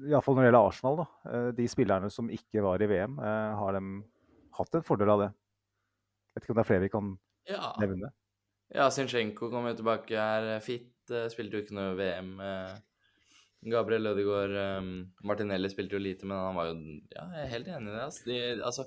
Iallfall 0.08 0.38
når 0.38 0.40
det 0.40 0.48
gjelder 0.48 0.64
Arsenal. 0.70 1.02
da. 1.02 1.40
De 1.54 1.66
spillerne 1.68 2.08
som 2.10 2.30
ikke 2.32 2.62
var 2.64 2.80
i 2.80 2.88
VM, 2.88 3.18
har 3.20 3.76
de 3.76 3.82
hatt 4.56 4.78
en 4.78 4.86
fordel 4.86 5.12
av 5.12 5.22
det? 5.22 5.28
Vet 6.38 6.46
ikke 6.46 6.54
om 6.54 6.60
det 6.60 6.64
er 6.64 6.70
flere 6.70 6.84
vi 6.86 6.92
kan 6.94 7.12
Ja. 7.50 7.72
nevne. 7.82 8.12
Ja, 8.74 8.86
Zinchenko 8.92 9.48
kom 9.50 9.66
jo 9.66 9.74
tilbake, 9.78 10.14
her 10.14 10.60
fit. 10.62 10.92
eh, 11.10 11.26
Spilte 11.32 11.56
jo 11.58 11.62
ikke 11.64 11.74
noe 11.76 11.94
VM. 11.98 12.34
eh, 12.44 12.74
Gabriel 13.72 14.06
Ødegaard 14.12 14.52
eh, 14.54 14.88
Martinelli 15.26 15.70
spilte 15.72 15.96
jo 15.96 16.02
lite, 16.04 16.26
men 16.28 16.36
han 16.38 16.54
var 16.54 16.68
jo 16.68 16.74
Ja, 17.16 17.24
jeg 17.34 17.44
er 17.46 17.52
helt 17.56 17.70
enig 17.74 17.90
i 17.90 17.96
det. 17.96 18.02
Altså, 18.04 18.24
de, 18.28 18.36
altså 18.62 18.84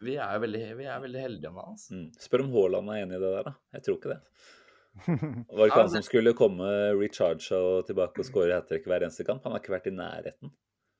vi 0.00 0.14
er 0.16 0.32
jo 0.32 0.40
veldig, 0.46 0.60
vi 0.78 0.84
er 0.88 1.00
veldig 1.02 1.20
heldige 1.20 1.50
med 1.52 1.60
han. 1.66 1.74
Altså. 1.74 1.92
Mm. 1.98 2.06
Spør 2.24 2.44
om 2.46 2.52
Haaland 2.54 2.88
er 2.94 3.02
enig 3.04 3.18
i 3.18 3.20
det 3.20 3.32
der, 3.34 3.42
da. 3.50 3.52
Jeg 3.76 3.82
tror 3.84 3.98
ikke 3.98 4.14
det. 4.14 4.20
Var 5.06 5.16
det 5.20 5.58
Ja, 5.60 5.66
ikke 5.66 5.80
han 5.82 5.90
som 5.92 6.02
skulle 6.06 6.32
komme 6.38 6.70
recharge 6.98 7.58
og 7.58 7.84
tilbake 7.90 8.22
og 8.22 8.26
skåre 8.30 8.54
hat 8.56 8.70
trick 8.70 8.86
hver 8.88 9.04
eneste 9.04 9.26
kamp? 9.28 9.42
Han 9.44 9.52
har 9.52 9.60
ikke 9.60 9.74
vært 9.76 9.90
i 9.90 9.96
nærheten. 9.98 10.54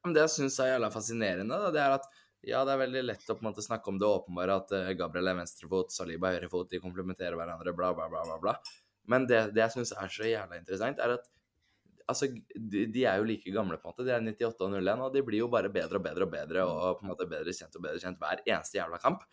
Men 0.04 0.14
det 0.16 0.26
jeg 0.26 0.34
syns 0.34 0.58
er 0.60 0.74
jævla 0.74 0.90
fascinerende, 0.92 1.56
da, 1.64 1.70
det 1.74 1.80
er 1.80 1.96
at 1.96 2.04
ja, 2.46 2.62
det 2.64 2.72
er 2.74 2.82
veldig 2.84 3.02
lett 3.04 3.28
å 3.28 3.36
på 3.36 3.44
en 3.44 3.50
måte 3.50 3.64
snakke 3.64 3.92
om 3.92 3.98
det 4.00 4.08
åpenbare, 4.08 4.60
at 4.62 4.72
eh, 4.76 4.92
Gabriel 4.98 5.32
er 5.32 5.40
venstrefot, 5.42 5.92
Saliba 5.92 6.30
er 6.30 6.38
høyrefot, 6.38 6.70
de 6.70 6.80
komplementerer 6.82 7.36
hverandre, 7.36 7.74
bla, 7.76 7.92
bla, 7.96 8.08
bla, 8.12 8.24
bla. 8.28 8.38
bla. 8.40 8.56
Men 9.10 9.26
det, 9.28 9.50
det 9.56 9.64
jeg 9.64 9.74
syns 9.76 9.92
er 9.96 10.12
så 10.12 10.28
jævla 10.28 10.60
interessant, 10.60 11.02
er 11.02 11.16
at 11.18 11.28
altså, 12.10 12.30
de, 12.54 12.86
de 12.92 13.04
er 13.04 13.20
jo 13.20 13.28
like 13.28 13.54
gamle, 13.54 13.78
på 13.80 13.88
en 13.88 13.94
måte. 13.94 14.06
De 14.06 14.14
er 14.14 14.24
98 14.24 14.66
og 14.66 14.78
01, 14.78 15.04
og 15.06 15.14
de 15.14 15.24
blir 15.26 15.42
jo 15.42 15.50
bare 15.52 15.72
bedre 15.72 16.00
og 16.00 16.06
bedre 16.06 16.26
og 16.26 16.34
bedre, 16.34 16.64
og 16.66 16.98
på 16.98 17.06
en 17.06 17.12
måte 17.12 17.28
bedre 17.30 17.54
kjent 17.56 17.76
og 17.78 17.86
bedre 17.86 18.02
kjent 18.02 18.20
hver 18.22 18.42
eneste 18.46 18.80
jævla 18.80 19.00
kamp. 19.02 19.24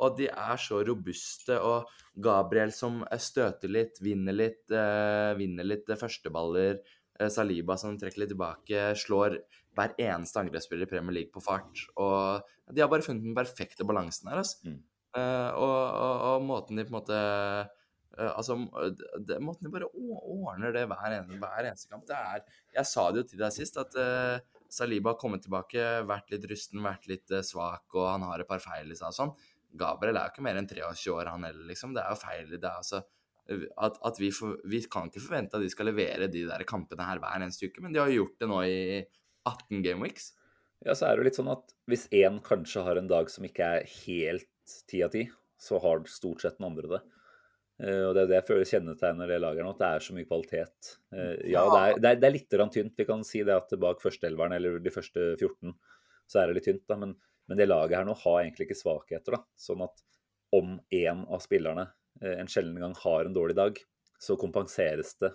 Og 0.00 0.16
de 0.16 0.30
er 0.32 0.60
så 0.60 0.80
robuste, 0.86 1.58
og 1.60 1.90
Gabriel 2.24 2.72
som 2.72 3.02
eh, 3.06 3.20
støter 3.20 3.72
litt, 3.72 4.00
vinner 4.04 4.36
litt, 4.36 4.64
eh, 4.72 5.32
vinner 5.38 5.68
litt 5.68 5.90
eh, 5.90 6.00
førsteballer. 6.00 6.80
Saliba 7.28 7.74
som 7.76 7.98
trekker 8.00 8.22
litt 8.22 8.30
tilbake, 8.32 8.84
slår 8.96 9.34
hver 9.80 9.96
eneste 9.96 10.40
angrepsspiller 10.42 10.86
i 10.86 10.90
Premier 10.90 11.16
League 11.16 11.34
på 11.34 11.42
fart. 11.44 11.84
Og 11.96 12.46
de 12.70 12.84
har 12.84 12.90
bare 12.92 13.04
funnet 13.04 13.26
den 13.26 13.36
perfekte 13.36 13.86
balansen 13.88 14.30
her, 14.30 14.42
altså. 14.42 14.62
Mm. 14.68 14.80
Uh, 15.10 15.50
og, 15.58 15.76
og, 15.90 16.24
og 16.28 16.44
måten 16.46 16.78
de 16.78 16.84
på 16.86 16.92
en 16.92 17.00
måte 17.00 17.16
uh, 17.18 18.28
Altså, 18.30 18.54
det, 19.26 19.40
måten 19.42 19.66
de 19.66 19.72
bare 19.74 19.88
ordner 19.90 20.70
det 20.76 20.84
hver, 20.86 21.16
en, 21.16 21.32
hver 21.40 21.66
eneste 21.66 21.90
kamp, 21.90 22.04
det 22.06 22.14
er 22.14 22.44
Jeg 22.76 22.86
sa 22.86 23.08
det 23.10 23.24
jo 23.24 23.28
til 23.32 23.40
deg 23.42 23.56
sist, 23.56 23.80
at 23.80 23.96
uh, 23.98 24.60
Saliba 24.70 25.10
har 25.10 25.18
kommet 25.18 25.42
tilbake, 25.42 25.88
vært 26.06 26.30
litt 26.30 26.46
rusten, 26.52 26.84
vært 26.84 27.08
litt 27.10 27.32
svak, 27.46 27.88
og 27.96 28.06
han 28.06 28.28
har 28.28 28.44
et 28.44 28.50
par 28.50 28.62
feil 28.62 28.86
i 28.86 28.98
seg 28.98 29.08
og 29.08 29.16
sånn. 29.16 29.32
Gabriel 29.80 30.20
er 30.20 30.28
jo 30.28 30.34
ikke 30.36 30.44
mer 30.46 30.60
enn 30.60 30.70
23 30.70 31.14
år, 31.16 31.30
han 31.32 31.48
heller, 31.48 31.66
liksom. 31.66 31.96
Det 31.96 32.04
er 32.04 32.14
jo 32.14 32.20
feil. 32.20 32.52
Det 32.52 32.60
er 32.60 32.76
altså 32.76 33.02
at, 33.50 33.98
at 34.06 34.20
vi, 34.20 34.30
for, 34.34 34.60
vi 34.70 34.82
kan 34.90 35.08
ikke 35.10 35.22
forvente 35.24 35.58
at 35.58 35.64
de 35.64 35.70
skal 35.72 35.90
levere 35.90 36.28
de 36.30 36.44
der 36.46 36.64
kampene 36.68 37.06
her 37.06 37.18
hver 37.22 37.40
eneste 37.40 37.66
uke, 37.66 37.82
men 37.82 37.94
de 37.94 38.02
har 38.02 38.12
gjort 38.14 38.36
det 38.38 38.48
nå 38.50 38.60
i 38.62 38.78
18 39.48 39.82
gameweeks. 39.86 40.32
Ja, 40.84 40.94
så 40.96 41.06
er 41.06 41.14
det 41.14 41.22
jo 41.22 41.28
litt 41.28 41.38
sånn 41.38 41.52
at 41.52 41.74
hvis 41.90 42.06
én 42.16 42.40
kanskje 42.44 42.84
har 42.86 42.96
en 42.96 43.10
dag 43.10 43.28
som 43.32 43.44
ikke 43.44 43.72
er 43.76 43.88
helt 44.06 44.76
ti 44.88 45.02
av 45.04 45.12
ti, 45.12 45.26
så 45.60 45.80
har 45.82 46.04
stort 46.08 46.44
sett 46.44 46.56
den 46.58 46.70
andre 46.70 46.94
det. 46.94 47.00
Eh, 47.84 48.02
og 48.08 48.14
Det 48.16 48.22
er 48.22 48.30
det 48.30 48.38
jeg 48.38 48.48
føler 48.48 48.70
kjennetegner 48.70 49.30
det 49.30 49.40
laget 49.42 49.64
nå, 49.64 49.72
at 49.74 49.82
det 49.82 49.90
er 49.90 50.06
så 50.06 50.16
mye 50.16 50.28
kvalitet. 50.28 50.92
Eh, 51.12 51.34
ja, 51.52 51.64
det 51.68 51.80
er, 51.80 51.98
det 51.98 52.12
er, 52.12 52.20
det 52.20 52.28
er 52.28 52.36
litt 52.36 52.58
tynt. 52.76 52.96
Vi 52.96 53.08
kan 53.08 53.24
si 53.26 53.42
det 53.46 53.56
at 53.56 53.76
bak 53.80 54.02
førsteelveren 54.04 54.56
eller 54.56 54.80
de 54.80 54.94
første 54.94 55.34
14 55.36 55.74
så 56.30 56.40
er 56.40 56.48
det 56.48 56.60
litt 56.60 56.68
tynt. 56.70 56.86
da, 56.88 56.96
men, 57.00 57.16
men 57.48 57.60
det 57.60 57.68
laget 57.68 57.98
her 57.98 58.08
nå 58.08 58.16
har 58.22 58.42
egentlig 58.42 58.70
ikke 58.70 58.80
svakheter. 58.80 59.36
da, 59.36 59.42
Sånn 59.58 59.84
at 59.84 60.04
om 60.56 60.78
én 60.94 61.24
av 61.28 61.42
spillerne 61.44 61.90
eh, 62.22 62.36
en 62.38 62.50
sjelden 62.50 62.80
gang 62.80 62.96
har 63.04 63.26
en 63.26 63.36
dårlig 63.36 63.56
dag, 63.58 63.80
så 64.20 64.36
kompenseres 64.40 65.16
det 65.20 65.32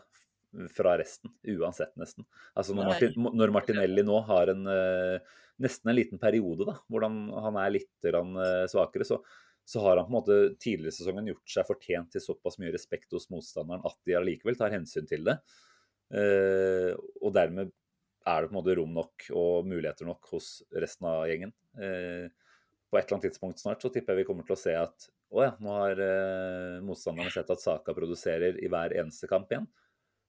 fra 0.73 0.97
resten, 0.99 1.31
uansett 1.55 1.95
nesten. 1.99 2.25
Altså 2.53 2.75
Når, 2.75 2.91
Martin, 2.91 3.29
når 3.39 3.53
Martinelli 3.53 4.03
nå 4.05 4.19
har 4.29 4.51
en 4.53 4.67
eh, 4.71 5.33
nesten 5.61 5.91
en 5.91 5.97
liten 5.97 6.21
periode 6.21 6.67
da, 6.67 6.77
hvordan 6.91 7.19
han 7.45 7.59
er 7.61 7.73
litt 7.77 8.09
eh, 8.09 8.65
svakere, 8.71 9.07
så, 9.07 9.19
så 9.67 9.83
har 9.85 9.99
han 9.99 10.07
på 10.07 10.13
en 10.13 10.17
måte 10.17 10.37
tidligere 10.61 10.93
i 10.93 10.97
sesongen 10.99 11.31
gjort 11.31 11.55
seg 11.55 11.69
fortjent 11.69 12.11
til 12.15 12.23
såpass 12.23 12.59
mye 12.61 12.73
respekt 12.75 13.15
hos 13.15 13.29
motstanderen 13.33 13.85
at 13.87 13.97
de 14.07 14.17
allikevel 14.19 14.59
tar 14.59 14.75
hensyn 14.75 15.09
til 15.09 15.25
det. 15.27 15.39
Eh, 16.15 16.93
og 17.21 17.35
dermed 17.35 17.73
er 18.25 18.41
det 18.41 18.49
på 18.49 18.55
en 18.55 18.59
måte 18.59 18.77
rom 18.79 18.95
nok 18.95 19.27
og 19.37 19.67
muligheter 19.69 20.07
nok 20.09 20.31
hos 20.33 20.57
resten 20.73 21.05
av 21.11 21.27
gjengen. 21.29 21.51
På 21.75 22.97
et 22.97 23.03
eller 23.03 23.17
annet 23.19 23.27
tidspunkt 23.27 23.61
snart 23.61 23.83
så 23.85 23.91
tipper 23.93 24.15
jeg 24.15 24.23
vi 24.23 24.25
kommer 24.31 24.47
til 24.47 24.55
å 24.55 24.57
se 24.57 24.73
at 24.79 25.05
å 25.35 25.43
ja, 25.43 25.51
nå 25.61 25.75
har 25.75 26.01
motstanderne 26.81 27.29
sett 27.33 27.51
at 27.53 27.61
Saka 27.61 27.93
produserer 27.93 28.57
i 28.65 28.69
hver 28.71 28.95
eneste 28.97 29.29
kamp 29.29 29.53
igjen. 29.53 29.67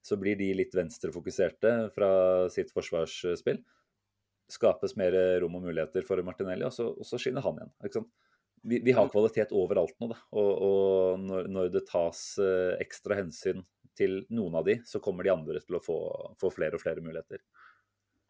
Så 0.07 0.19
blir 0.21 0.39
de 0.39 0.53
litt 0.55 0.75
venstrefokuserte 0.77 1.73
fra 1.95 2.11
sitt 2.53 2.71
forsvarsspill. 2.75 3.59
Skapes 4.53 4.95
mer 4.99 5.17
rom 5.43 5.59
og 5.59 5.67
muligheter 5.67 6.07
for 6.07 6.23
Martinelli, 6.23 6.63
og 6.69 6.75
så, 6.75 6.93
og 6.95 7.09
så 7.09 7.19
skinner 7.19 7.43
han 7.43 7.59
igjen. 7.59 8.07
Vi, 8.67 8.79
vi 8.87 8.95
har 8.95 9.11
kvalitet 9.11 9.55
overalt 9.55 9.97
nå, 10.03 10.13
da. 10.13 10.19
Og, 10.39 10.51
og 10.67 11.23
når, 11.23 11.49
når, 11.51 11.73
det 11.75 11.85
tas 11.91 12.21
eh, 12.43 12.77
ekstra 12.83 13.19
hensyn 13.19 13.65
til 13.99 14.21
noen 14.35 14.59
av 14.59 14.67
de, 14.67 14.79
så 14.87 15.01
kommer 15.03 15.27
de 15.27 15.33
andre 15.35 15.63
til 15.63 15.79
å 15.79 15.83
få, 15.83 15.99
få 16.39 16.51
flere 16.55 16.79
og 16.79 16.83
flere 16.83 17.03
muligheter. 17.05 17.43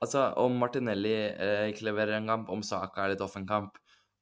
Altså, 0.05 0.27
om 0.43 0.57
Martinelli 0.61 1.15
eh, 1.31 1.69
ikke 1.73 1.89
leverer 1.89 2.19
en 2.19 2.29
kamp, 2.29 2.51
om 2.53 2.65
Saka 2.67 3.05
er 3.05 3.15
litt 3.15 3.25
off 3.25 3.37
en 3.39 3.49
kamp, 3.49 3.79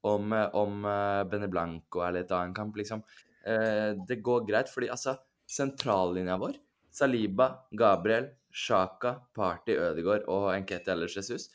om, 0.07 0.33
eh, 0.37 0.51
om 0.55 0.85
uh, 0.87 1.25
Bene 1.31 1.49
Blanco 1.51 2.05
er 2.07 2.19
litt 2.19 2.35
av 2.35 2.45
en 2.47 2.55
kamp, 2.57 2.77
liksom. 2.79 3.03
Eh, 3.45 3.91
det 4.09 4.23
går 4.25 4.47
greit, 4.49 4.71
fordi 4.73 4.91
altså, 4.93 5.17
sentrallinja 5.51 6.39
vår, 6.41 6.57
Saliba, 6.95 7.51
Gabriel, 7.75 8.31
Sjaka, 8.55 9.17
Party, 9.35 9.75
Ødegaard 9.75 10.29
og 10.31 10.53
Enkete 10.55 10.95
eller 10.95 11.11
Jesus 11.11 11.51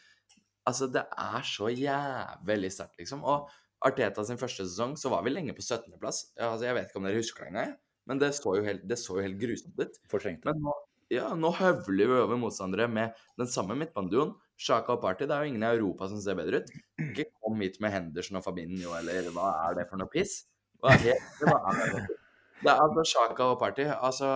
Altså, 0.68 0.90
det 0.92 1.02
er 1.18 1.46
så 1.48 1.70
jævlig 1.72 2.70
sterkt, 2.76 3.00
liksom. 3.00 3.24
Og 3.26 3.48
Arteta 3.86 4.26
sin 4.28 4.38
første 4.38 4.68
sesong, 4.68 4.98
så 5.00 5.10
var 5.10 5.24
vi 5.26 5.32
lenge 5.32 5.56
på 5.56 5.64
17.-plass. 5.64 6.20
Altså, 6.36 6.68
jeg 6.68 6.76
vet 6.76 6.92
ikke 6.92 7.00
om 7.00 7.08
dere 7.08 7.22
husker 7.22 7.46
det 7.46 7.54
engang, 7.54 7.72
men 8.12 8.22
det 8.22 8.34
så 8.38 8.54
jo 8.58 8.66
helt, 8.68 8.84
det 8.90 9.00
så 9.00 9.18
jo 9.18 9.24
helt 9.26 9.40
grusomt 9.42 9.80
ut. 9.80 9.98
Fortrengt. 10.12 10.46
Men 10.46 10.62
nå, 10.66 10.76
ja, 11.16 11.32
nå 11.34 11.54
høvler 11.58 12.12
vi 12.12 12.20
over 12.20 12.42
motstandere 12.44 12.90
med 12.92 13.18
den 13.40 13.50
samme 13.50 13.80
midtbaneduoen. 13.80 14.36
Sjaka 14.60 14.98
og 14.98 15.02
Party, 15.02 15.26
det 15.26 15.34
er 15.34 15.48
jo 15.48 15.54
ingen 15.54 15.66
i 15.66 15.72
Europa 15.72 16.12
som 16.12 16.22
ser 16.22 16.38
bedre 16.38 16.62
ut. 16.62 16.72
Ikke 17.08 17.30
kom 17.40 17.64
hit 17.64 17.80
med 17.82 17.96
Henderson 17.96 18.42
og 18.42 18.46
Fabinho, 18.46 18.94
eller 19.00 19.32
hva 19.34 19.54
er 19.70 19.80
det 19.80 19.90
for 19.90 20.04
noe 20.04 20.12
piss? 20.12 20.42
Hva 20.84 20.98
er 20.98 21.06
det? 21.08 21.20
Hva 21.42 21.62
er 21.72 21.86
det? 21.96 22.19
Det 22.60 22.72
er 22.72 22.82
altså 22.84 23.06
Sjaka 23.08 23.52
og 23.54 23.60
Party. 23.62 23.86
Altså, 23.88 24.30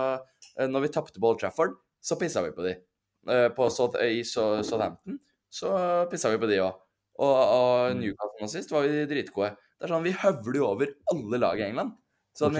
når 0.70 0.86
vi 0.86 0.92
tapte 0.94 1.20
på 1.20 1.32
Old 1.32 1.40
Trafford, 1.42 1.76
så 2.04 2.18
pissa 2.20 2.42
vi 2.44 2.54
på 2.56 2.64
de. 2.64 2.74
På, 3.56 3.68
I 4.04 4.24
Southampton 4.28 5.18
så 5.54 5.70
pissa 6.10 6.32
vi 6.32 6.40
på 6.42 6.48
de 6.50 6.62
òg. 6.64 6.80
Og, 7.22 7.34
og 7.34 7.92
mm. 7.94 8.00
Newcastle 8.00 8.42
nå 8.42 8.50
sist 8.50 8.72
var 8.74 8.86
vi 8.88 9.04
dritgode. 9.10 9.52
Det 9.78 9.86
er 9.86 9.92
sånn, 9.92 10.06
Vi 10.06 10.14
høvler 10.18 10.58
jo 10.58 10.70
over 10.72 10.94
alle 11.12 11.40
lag 11.40 11.60
i 11.60 11.68
England. 11.68 11.94
Sånn, 12.34 12.56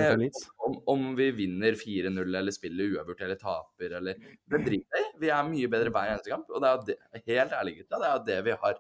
om, 0.62 0.77
om, 0.93 1.07
vi 1.19 1.33
vinner 1.35 1.75
4-0 1.75 2.21
eller 2.23 2.55
spiller 2.55 2.93
uavgjort 2.93 3.25
eller 3.27 3.39
taper 3.41 3.97
eller 3.99 4.21
Det 4.23 4.61
driter 4.62 5.01
jeg 5.01 5.09
i. 5.09 5.09
Vi 5.25 5.33
er 5.35 5.49
mye 5.49 5.71
bedre 5.73 5.91
hver 5.91 6.12
eneste 6.12 6.31
kamp. 6.31 6.53
Og 6.55 6.62
det 6.62 6.71
er 6.71 6.85
det, 6.87 6.97
helt 7.33 7.57
ærlig, 7.59 7.81
gutta, 7.81 7.99
det 7.99 8.07
er 8.07 8.15
jo 8.15 8.23
det 8.29 8.37
vi 8.47 8.55
har, 8.62 8.79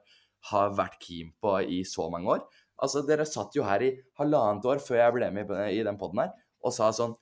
har 0.52 0.76
vært 0.78 1.00
keen 1.02 1.34
på 1.42 1.56
i 1.66 1.80
så 1.90 2.06
mange 2.14 2.36
år. 2.36 2.44
Altså, 2.84 3.02
Dere 3.08 3.26
satt 3.26 3.58
jo 3.58 3.66
her 3.66 3.82
i 3.82 3.90
halvannet 4.20 4.70
år 4.70 4.82
før 4.82 5.00
jeg 5.00 5.16
ble 5.18 5.32
med 5.34 5.50
i 5.72 5.82
den 5.86 5.98
poden 5.98 6.22
her, 6.22 6.30
og 6.64 6.74
sa 6.74 6.90
sånn 6.96 7.14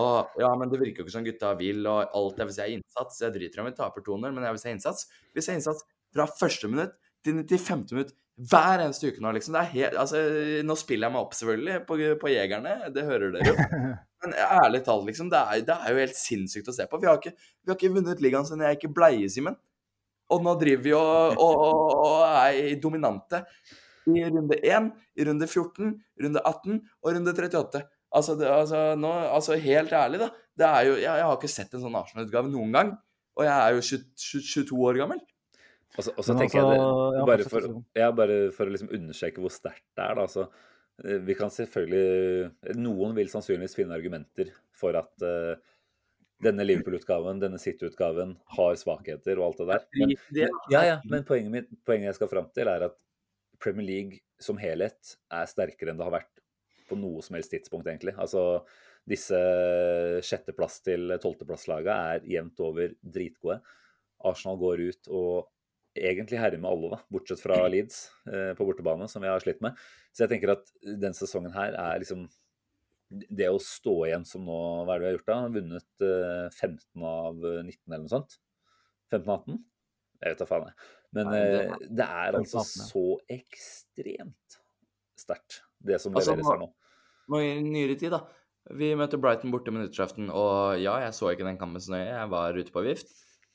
å, 0.00 0.04
ja, 0.40 0.48
men 0.58 0.70
det 0.72 0.80
virker 0.80 1.02
jo 1.02 1.06
ikke 1.06 1.14
som 1.14 1.26
gutta 1.26 1.52
vil, 1.58 1.84
og 1.86 2.14
alt 2.18 2.40
jeg 2.40 2.48
vil 2.48 2.54
si 2.56 2.62
er 2.64 2.72
innsats. 2.74 3.20
Jeg 3.22 3.34
driter 3.36 3.62
om 3.62 3.68
vi 3.68 3.76
taper 3.78 4.02
2-0, 4.02 4.32
men 4.34 4.46
jeg 4.46 4.56
vil 4.56 4.62
si 4.64 4.72
innsats. 4.74 5.04
Vi 5.36 5.44
ser 5.44 5.58
innsats 5.58 5.84
fra 6.14 6.26
første 6.26 6.70
minutt 6.70 6.96
til 7.22 7.38
95. 7.46 7.84
minutt 7.94 8.10
hver 8.50 8.82
eneste 8.82 9.12
uke 9.12 9.22
nå, 9.22 9.30
liksom. 9.36 9.54
Det 9.54 9.60
er 9.60 9.70
helt, 9.70 10.00
altså, 10.02 10.22
nå 10.66 10.74
spiller 10.78 11.06
jeg 11.06 11.14
meg 11.14 11.22
opp, 11.22 11.36
selvfølgelig, 11.38 11.76
på, 11.86 11.98
på 12.24 12.32
Jegerne. 12.32 12.74
Det 12.94 13.06
hører 13.06 13.36
dere 13.36 13.52
jo. 13.52 13.68
Men 14.24 14.34
ærlig 14.40 14.82
talt, 14.88 15.06
liksom. 15.06 15.30
Det 15.30 15.38
er, 15.38 15.62
det 15.68 15.76
er, 15.76 15.94
jo 15.94 16.02
helt 16.02 16.18
sinnssykt 16.18 16.72
å 16.72 16.74
se 16.74 16.88
på. 16.90 16.98
Vi 16.98 17.10
har 17.10 17.22
ikke, 17.22 17.36
vi 17.38 17.70
har 17.70 17.78
ikke 17.78 17.94
vunnet 17.94 18.24
ligaen 18.24 18.48
siden 18.48 18.66
jeg 18.66 18.80
gikk 18.80 18.88
i 18.90 18.92
bleie, 18.98 19.30
Simen. 19.30 19.58
Og 20.34 20.42
nå 20.42 20.56
driver 20.58 20.82
vi 20.82 20.94
og, 20.96 21.38
og, 21.38 21.62
og, 21.62 21.96
og 22.00 22.20
er 22.32 22.78
dominante 22.82 23.44
i 24.10 24.24
runde 24.24 24.56
1, 24.58 24.88
i 25.20 25.26
runde 25.28 25.46
14, 25.46 25.92
runde 26.24 26.42
18 26.42 26.78
og 26.80 27.10
runde 27.14 27.34
38. 27.36 27.82
Altså, 28.14 28.36
det, 28.38 28.46
altså, 28.46 28.80
nå, 29.00 29.10
altså 29.34 29.56
helt 29.58 29.92
ærlig, 29.96 30.20
da. 30.22 30.30
Det 30.54 30.66
er 30.68 30.88
jo, 30.88 30.96
jeg, 31.00 31.10
jeg 31.10 31.26
har 31.26 31.38
ikke 31.38 31.50
sett 31.50 31.72
en 31.74 31.82
sånn 31.82 31.96
Arsenal-utgave 31.98 32.50
noen 32.52 32.74
gang. 32.74 32.92
Og 33.34 33.46
jeg 33.46 33.54
er 33.54 33.74
jo 33.74 33.86
20, 33.88 34.04
22 34.54 34.84
år 34.86 35.00
gammel. 35.02 35.22
Og 35.94 36.06
så, 36.06 36.14
og 36.14 36.26
så 36.26 36.34
tenker 36.38 36.60
altså, 36.60 36.78
jeg 36.78 37.18
det, 37.18 37.26
bare 37.30 37.48
for, 37.50 37.66
ja, 37.98 38.08
bare 38.14 38.38
for 38.54 38.70
å 38.70 38.74
liksom 38.74 38.90
understreke 38.94 39.42
hvor 39.42 39.52
sterkt 39.54 39.86
det 39.94 40.06
er. 40.06 40.16
da, 40.18 40.26
altså, 40.26 40.46
Vi 41.26 41.36
kan 41.38 41.52
selvfølgelig 41.54 42.78
Noen 42.78 43.14
vil 43.18 43.30
sannsynligvis 43.30 43.76
finne 43.78 43.98
argumenter 43.98 44.50
for 44.74 44.98
at 44.98 45.26
uh, 45.26 45.54
denne 46.44 46.66
Liverpool-utgaven, 46.66 47.42
denne 47.42 47.60
City-utgaven 47.62 48.36
har 48.56 48.78
svakheter 48.78 49.38
og 49.38 49.48
alt 49.48 49.62
det 49.62 49.68
der. 49.70 49.86
Men, 49.94 50.14
men, 50.34 50.60
ja, 50.74 50.84
ja, 50.90 50.96
men 51.10 51.26
poenget, 51.26 51.52
mitt, 51.54 51.74
poenget 51.86 52.10
jeg 52.12 52.18
skal 52.18 52.30
fram 52.32 52.50
til, 52.54 52.70
er 52.70 52.88
at 52.90 52.98
Premier 53.62 53.86
League 53.86 54.22
som 54.42 54.58
helhet 54.60 55.14
er 55.32 55.46
sterkere 55.50 55.94
enn 55.94 56.00
det 56.00 56.06
har 56.06 56.18
vært 56.18 56.43
på 56.88 56.98
noe 56.98 57.22
som 57.24 57.38
helst 57.38 57.52
tidspunkt, 57.54 57.88
egentlig. 57.88 58.14
Altså, 58.20 58.62
disse 59.08 59.38
sjetteplass 60.24 60.80
til 60.84 61.16
tolvteplass-laga 61.20 61.96
er 62.14 62.28
jevnt 62.28 62.62
over 62.64 62.94
dritgode. 63.00 63.58
Arsenal 64.24 64.60
går 64.60 64.86
ut 64.88 65.10
og 65.12 65.50
egentlig 65.94 66.40
herjer 66.40 66.60
med 66.62 66.70
alle, 66.70 66.94
da, 66.96 67.00
bortsett 67.12 67.42
fra 67.42 67.58
Leeds 67.70 68.00
eh, 68.26 68.52
på 68.58 68.66
bortebane, 68.66 69.06
som 69.10 69.22
vi 69.22 69.30
har 69.30 69.42
slitt 69.42 69.60
med. 69.64 69.76
Så 70.14 70.24
jeg 70.24 70.34
tenker 70.34 70.54
at 70.56 70.72
den 70.82 71.14
sesongen 71.16 71.54
her 71.54 71.76
er 71.78 72.00
liksom 72.02 72.26
Det 73.14 73.46
å 73.50 73.60
stå 73.62 73.92
igjen 74.08 74.24
som 74.26 74.46
nå 74.46 74.56
Hva 74.86 74.94
er 74.94 75.00
det 75.00 75.04
vi 75.04 75.08
har 75.08 75.16
gjort 75.18 75.28
da? 75.30 75.36
Vunnet 75.54 76.04
eh, 76.06 76.46
15 76.50 77.06
av 77.06 77.38
19 77.38 77.76
eller 77.92 78.04
noe 78.06 78.12
sånt? 78.14 78.38
15-18? 79.12 79.60
Jeg 80.24 80.32
vet 80.32 80.40
da 80.40 80.48
faen, 80.48 80.70
jeg. 80.70 80.90
Men 81.14 81.30
eh, 81.36 81.74
det, 81.84 82.06
er 82.06 82.38
altså 82.40 82.64
så 82.64 83.04
ekstremt 83.30 84.58
sterkt, 85.20 85.60
det 85.86 86.00
som 86.02 86.16
altså, 86.16 86.34
her 86.38 86.64
nå. 86.64 86.70
Nå 87.32 87.40
i 87.40 87.52
nyere 87.64 87.96
tid, 88.00 88.14
da. 88.14 88.24
Vi 88.72 88.90
møter 88.96 89.20
Brighton 89.20 89.52
borte 89.52 89.72
med 89.72 89.84
nyttårsaften, 89.84 90.30
og 90.32 90.80
ja, 90.80 90.96
jeg 91.04 91.16
så 91.16 91.30
ikke 91.32 91.46
den 91.46 91.60
kampen 91.60 91.82
så 91.84 91.92
nøye, 91.92 92.08
jeg 92.08 92.32
var 92.32 92.56
ute 92.56 92.72
på 92.72 92.84
vift. 92.84 93.12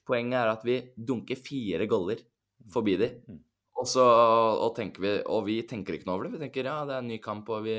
Poenget 0.09 0.38
er 0.41 0.51
at 0.51 0.65
vi 0.65 0.80
dunker 0.93 1.38
fire 1.41 1.88
goller 1.89 2.21
forbi 2.73 2.97
de. 3.01 3.09
Mm. 3.30 3.39
Og 3.80 3.88
så 3.88 4.03
og 4.03 4.80
vi, 4.99 5.11
og 5.23 5.45
vi 5.47 5.61
tenker 5.67 5.95
ikke 5.95 6.09
noe 6.09 6.17
over 6.17 6.27
det. 6.27 6.36
Vi 6.36 6.41
tenker 6.43 6.67
ja, 6.67 6.82
det 6.86 6.97
er 6.97 7.03
en 7.03 7.09
ny 7.09 7.19
kamp, 7.23 7.49
og 7.49 7.63
vi 7.65 7.77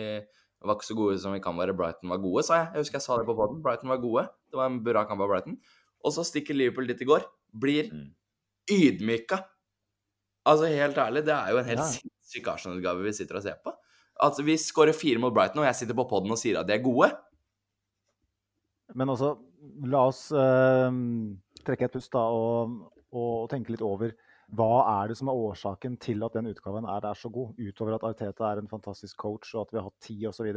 var 0.60 0.76
ikke 0.76 0.88
så 0.88 0.96
gode 0.96 1.18
som 1.20 1.34
vi 1.36 1.42
kan 1.44 1.58
være. 1.58 1.76
Brighton 1.76 2.12
var 2.12 2.22
gode, 2.22 2.44
sa 2.46 2.62
jeg. 2.62 2.70
Jeg 2.74 2.84
husker 2.86 2.98
jeg 2.98 3.06
sa 3.06 3.18
det 3.20 3.28
på 3.28 3.36
poden. 3.36 3.60
Brighton 3.64 3.92
var 3.92 4.02
gode. 4.02 4.26
Det 4.50 4.60
var 4.60 4.70
en 4.70 4.80
bra 4.84 5.04
kamp 5.08 5.22
av 5.24 5.30
Brighton. 5.30 5.58
Og 6.00 6.14
så 6.16 6.24
stikker 6.26 6.56
Liverpool 6.56 6.88
dit 6.88 7.04
i 7.04 7.08
går. 7.08 7.26
Blir 7.62 7.90
mm. 7.92 8.08
ydmyka. 8.78 9.42
Altså, 10.48 10.70
helt 10.72 10.98
ærlig, 10.98 11.24
det 11.28 11.36
er 11.36 11.52
jo 11.52 11.60
en 11.60 11.68
helt 11.68 11.84
ja. 11.84 11.90
sinnssyk 11.92 12.48
Arsenal-utgave 12.48 13.04
vi 13.04 13.12
sitter 13.16 13.38
og 13.38 13.44
ser 13.44 13.60
på. 13.64 13.74
Altså, 14.20 14.44
Vi 14.44 14.56
skårer 14.60 14.96
fire 14.96 15.20
mot 15.22 15.34
Brighton, 15.34 15.62
og 15.62 15.68
jeg 15.68 15.78
sitter 15.82 15.96
på 15.96 16.08
poden 16.10 16.32
og 16.34 16.38
sier 16.40 16.60
at 16.60 16.68
de 16.68 16.74
er 16.76 16.84
gode. 16.84 17.08
Men 18.94 19.12
altså, 19.12 19.36
la 19.86 20.02
oss 20.10 20.28
uh 20.34 20.90
trekke 21.66 21.86
et 21.86 21.94
pust 21.94 22.12
da, 22.14 22.24
og, 22.24 22.76
og, 23.12 23.48
tenke 23.52 23.74
litt 23.74 23.84
over 23.84 24.14
hva 24.56 24.82
er 24.96 25.10
det 25.10 25.16
som 25.20 25.30
er 25.30 25.40
årsaken 25.46 25.96
til 26.02 26.24
at 26.26 26.34
den 26.34 26.50
utgaven 26.50 26.88
er, 26.90 27.04
er 27.06 27.18
så 27.18 27.30
god, 27.30 27.54
utover 27.54 27.94
at 27.94 28.06
Arteta 28.08 28.48
er 28.48 28.62
en 28.62 28.70
fantastisk 28.70 29.20
coach 29.22 29.52
og 29.54 29.68
at 29.68 29.74
vi 29.74 29.78
har 29.78 29.86
hatt 29.86 30.06
tid 30.06 30.24
osv. 30.26 30.48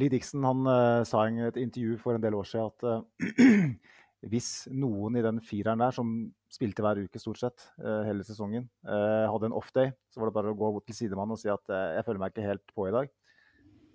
Lee 0.00 0.12
Dixon 0.12 0.46
han, 0.48 0.62
uh, 0.64 1.02
sa 1.04 1.26
i 1.28 1.42
et 1.44 1.58
intervju 1.60 1.98
for 2.00 2.16
en 2.16 2.24
del 2.24 2.38
år 2.38 2.48
siden 2.48 2.70
at 2.72 2.86
uh, 2.88 3.74
hvis 4.30 4.68
noen 4.70 5.16
i 5.18 5.24
den 5.24 5.40
fireren 5.42 5.82
der, 5.82 5.94
som 5.94 6.12
spilte 6.52 6.84
hver 6.84 7.00
uke 7.02 7.18
stort 7.18 7.40
sett 7.40 7.64
uh, 7.82 8.02
hele 8.06 8.22
sesongen, 8.26 8.68
hadde 8.84 9.48
en 9.48 9.56
off-day, 9.56 9.90
så 10.12 10.20
var 10.20 10.30
det 10.30 10.36
bare 10.36 10.52
å 10.52 10.58
gå 10.58 10.68
bort 10.76 10.86
til 10.86 10.98
sidemannen 10.98 11.34
og 11.34 11.40
si 11.40 11.50
at 11.50 11.72
jeg 11.72 12.04
føler 12.06 12.22
meg 12.22 12.34
ikke 12.34 12.46
helt 12.46 12.74
på 12.76 12.86
i 12.86 12.94
dag. 12.94 13.10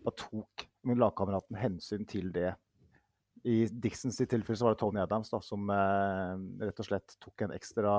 Da 0.03 0.13
tok 0.19 0.65
min 0.87 0.99
lagkameraten 0.99 1.59
hensyn 1.59 2.07
til 2.09 2.31
det 2.35 2.51
i 3.47 3.57
Dixons 3.71 4.17
tilfelle 4.19 4.57
så 4.57 4.67
var 4.67 4.75
det 4.75 4.81
Tony 4.81 5.01
Adams 5.01 5.29
da, 5.31 5.39
som 5.43 5.69
eh, 5.71 6.33
rett 6.65 6.81
og 6.81 6.87
slett 6.87 7.17
tok 7.23 7.45
en 7.45 7.53
ekstra 7.55 7.93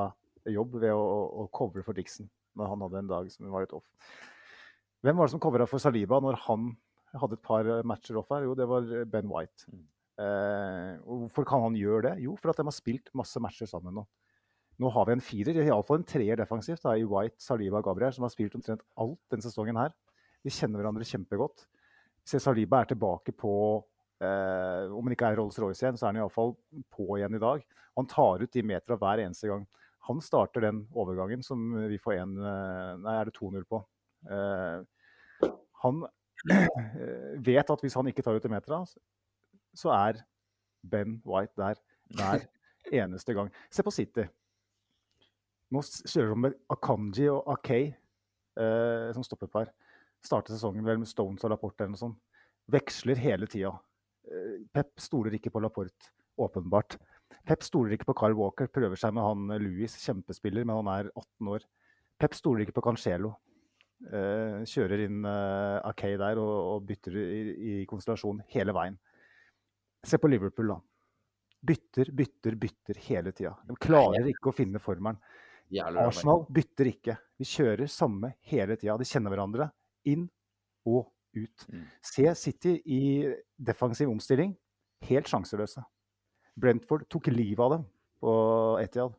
jobb 0.48 0.78
ved 0.82 0.94
å, 0.94 1.04
å, 1.44 1.46
covre 1.54 1.84
for 1.86 1.96
Dixon 1.96 2.28
når 2.58 2.72
han 2.72 2.84
hadde 2.84 3.00
en 3.02 3.10
dag 3.10 3.30
som 3.32 3.48
var 3.52 3.64
litt 3.64 3.74
off. 3.76 3.86
Hvem 5.04 5.18
var 5.18 5.28
det 5.28 5.34
som 5.34 5.42
covra 5.42 5.68
for 5.70 5.82
Saliba 5.82 6.18
når 6.24 6.40
han 6.48 6.72
hadde 7.16 7.38
et 7.38 7.44
par 7.44 7.68
eh, 7.68 7.84
matcher 7.86 8.18
off 8.20 8.32
her. 8.34 8.48
Jo, 8.48 8.56
det 8.58 8.66
var 8.68 8.88
eh, 8.92 9.06
Ben 9.08 9.30
White. 9.30 9.68
Eh, 10.18 10.94
hvorfor 11.06 11.46
kan 11.46 11.62
han 11.62 11.76
gjøre 11.78 12.08
det? 12.08 12.14
Jo, 12.24 12.34
for 12.38 12.50
at 12.50 12.58
de 12.58 12.66
har 12.66 12.74
spilt 12.74 13.12
masse 13.16 13.38
matcher 13.42 13.70
sammen 13.70 13.94
nå. 14.00 14.04
Nå 14.82 14.90
har 14.94 15.08
vi 15.08 15.16
en 15.16 15.22
firer, 15.22 15.58
iallfall 15.64 16.00
en 16.00 16.06
treer 16.06 16.38
defensivt, 16.38 16.84
da, 16.84 16.94
i 16.98 17.06
White, 17.06 17.38
Saliba 17.42 17.80
og 17.80 17.88
Gabriel, 17.88 18.14
som 18.14 18.26
har 18.26 18.34
spilt 18.34 18.54
omtrent 18.54 18.84
alt 18.98 19.18
denne 19.30 19.42
sesongen 19.42 19.78
her. 19.78 19.94
De 20.46 20.52
kjenner 20.54 20.78
hverandre 20.78 21.06
kjempegodt. 21.06 21.66
Se, 22.26 22.38
Saliba 22.42 22.82
er 22.82 22.92
tilbake 22.92 23.34
på 23.34 23.52
eh, 24.22 24.84
Om 24.92 25.08
han 25.08 25.16
ikke 25.16 25.32
er 25.32 25.40
Rolls-Royce 25.40 25.82
igjen, 25.82 25.98
så 25.98 26.06
er 26.06 26.12
han 26.12 26.20
iallfall 26.22 26.54
på 26.94 27.08
igjen 27.18 27.38
i 27.38 27.42
dag. 27.42 27.64
Han 27.98 28.10
tar 28.10 28.44
ut 28.44 28.54
de 28.54 28.64
metera 28.66 28.98
hver 29.00 29.24
eneste 29.24 29.50
gang. 29.50 29.66
Han 30.06 30.22
starter 30.22 30.62
den 30.64 30.84
overgangen 30.94 31.42
som 31.44 31.72
vi 31.90 31.98
får 32.00 32.20
en 32.20 32.38
eh, 32.38 32.92
Nei, 33.02 33.16
er 33.18 33.30
det 33.30 33.34
2-0 33.38 33.66
på. 33.70 33.82
Eh, 34.30 35.48
han 35.82 36.04
vet 37.50 37.74
at 37.74 37.82
hvis 37.82 37.98
han 37.98 38.10
ikke 38.10 38.22
tar 38.22 38.38
ut 38.38 38.46
de 38.46 38.52
metera, 38.52 38.84
så 39.78 39.92
er 39.94 40.22
Ben 40.82 41.18
White 41.28 41.54
der 41.58 41.78
hver 42.18 42.44
eneste 43.04 43.34
gang. 43.36 43.50
Se 43.70 43.84
på 43.86 43.94
City. 43.94 44.26
Nå 45.74 45.82
kjører 45.84 46.32
de 46.32 46.42
med 46.46 46.56
Akanji 46.72 47.28
og 47.30 47.50
Akay 47.52 47.90
eh, 47.90 49.10
som 49.14 49.26
stoppepar. 49.26 49.70
Starter 50.24 50.54
sesongen 50.54 50.86
vel 50.86 51.00
med 51.02 51.10
Stones 51.10 51.44
og 51.44 51.52
Laporte 51.52 51.84
eller 51.84 51.94
noe 51.94 52.00
sånt. 52.00 52.20
Veksler 52.72 53.20
hele 53.20 53.48
tida. 53.50 53.74
Eh, 54.28 54.62
Pep 54.72 54.94
stoler 55.00 55.36
ikke 55.36 55.52
på 55.52 55.62
Laporte, 55.62 56.12
åpenbart. 56.40 56.96
Pep 57.48 57.64
stoler 57.64 57.94
ikke 57.94 58.08
på 58.10 58.16
Carl 58.18 58.36
Walker, 58.36 58.68
prøver 58.72 58.98
seg 58.98 59.14
med 59.16 59.24
han 59.24 59.52
eh, 59.54 59.60
Louis, 59.62 59.98
kjempespiller, 60.02 60.66
men 60.68 60.80
han 60.80 60.90
er 60.94 61.12
18 61.12 61.52
år. 61.54 61.68
Pep 62.18 62.34
stoler 62.36 62.64
ikke 62.64 62.78
på 62.80 62.86
Cancelo. 62.88 63.36
Eh, 64.08 64.64
kjører 64.68 65.04
inn 65.04 65.24
eh, 65.26 65.78
Akay 65.88 66.16
der 66.20 66.40
og, 66.40 66.56
og 66.72 66.88
bytter 66.88 67.16
i, 67.18 67.38
i 67.58 67.78
konstellasjon 67.90 68.42
hele 68.54 68.74
veien. 68.76 68.98
Se 70.06 70.18
på 70.18 70.28
Liverpool, 70.30 70.68
da. 70.68 70.78
Bytter, 71.68 72.10
bytter, 72.14 72.54
bytter 72.54 73.00
hele 73.08 73.32
tida. 73.34 73.56
De 73.66 73.74
klarer 73.82 74.28
ikke 74.30 74.52
å 74.52 74.54
finne 74.54 74.78
formelen. 74.82 75.18
Arsenal 76.00 76.44
bytter 76.54 76.88
ikke. 76.92 77.16
Vi 77.38 77.44
kjører 77.50 77.90
samme 77.90 78.32
hele 78.48 78.76
tida. 78.78 78.96
De 79.00 79.06
kjenner 79.08 79.34
hverandre 79.34 79.66
inn 80.08 80.28
og 80.88 81.10
ut. 81.36 81.66
Mm. 81.68 81.82
Se 82.00 82.26
City 82.38 82.76
i 82.86 83.00
defensiv 83.58 84.08
omstilling. 84.10 84.54
Helt 85.10 85.28
sjanseløse. 85.30 85.82
Brentford 86.58 87.04
tok 87.10 87.28
livet 87.34 87.60
av 87.62 87.74
dem 87.76 87.84
på 88.22 88.32
Etiad. 88.82 89.12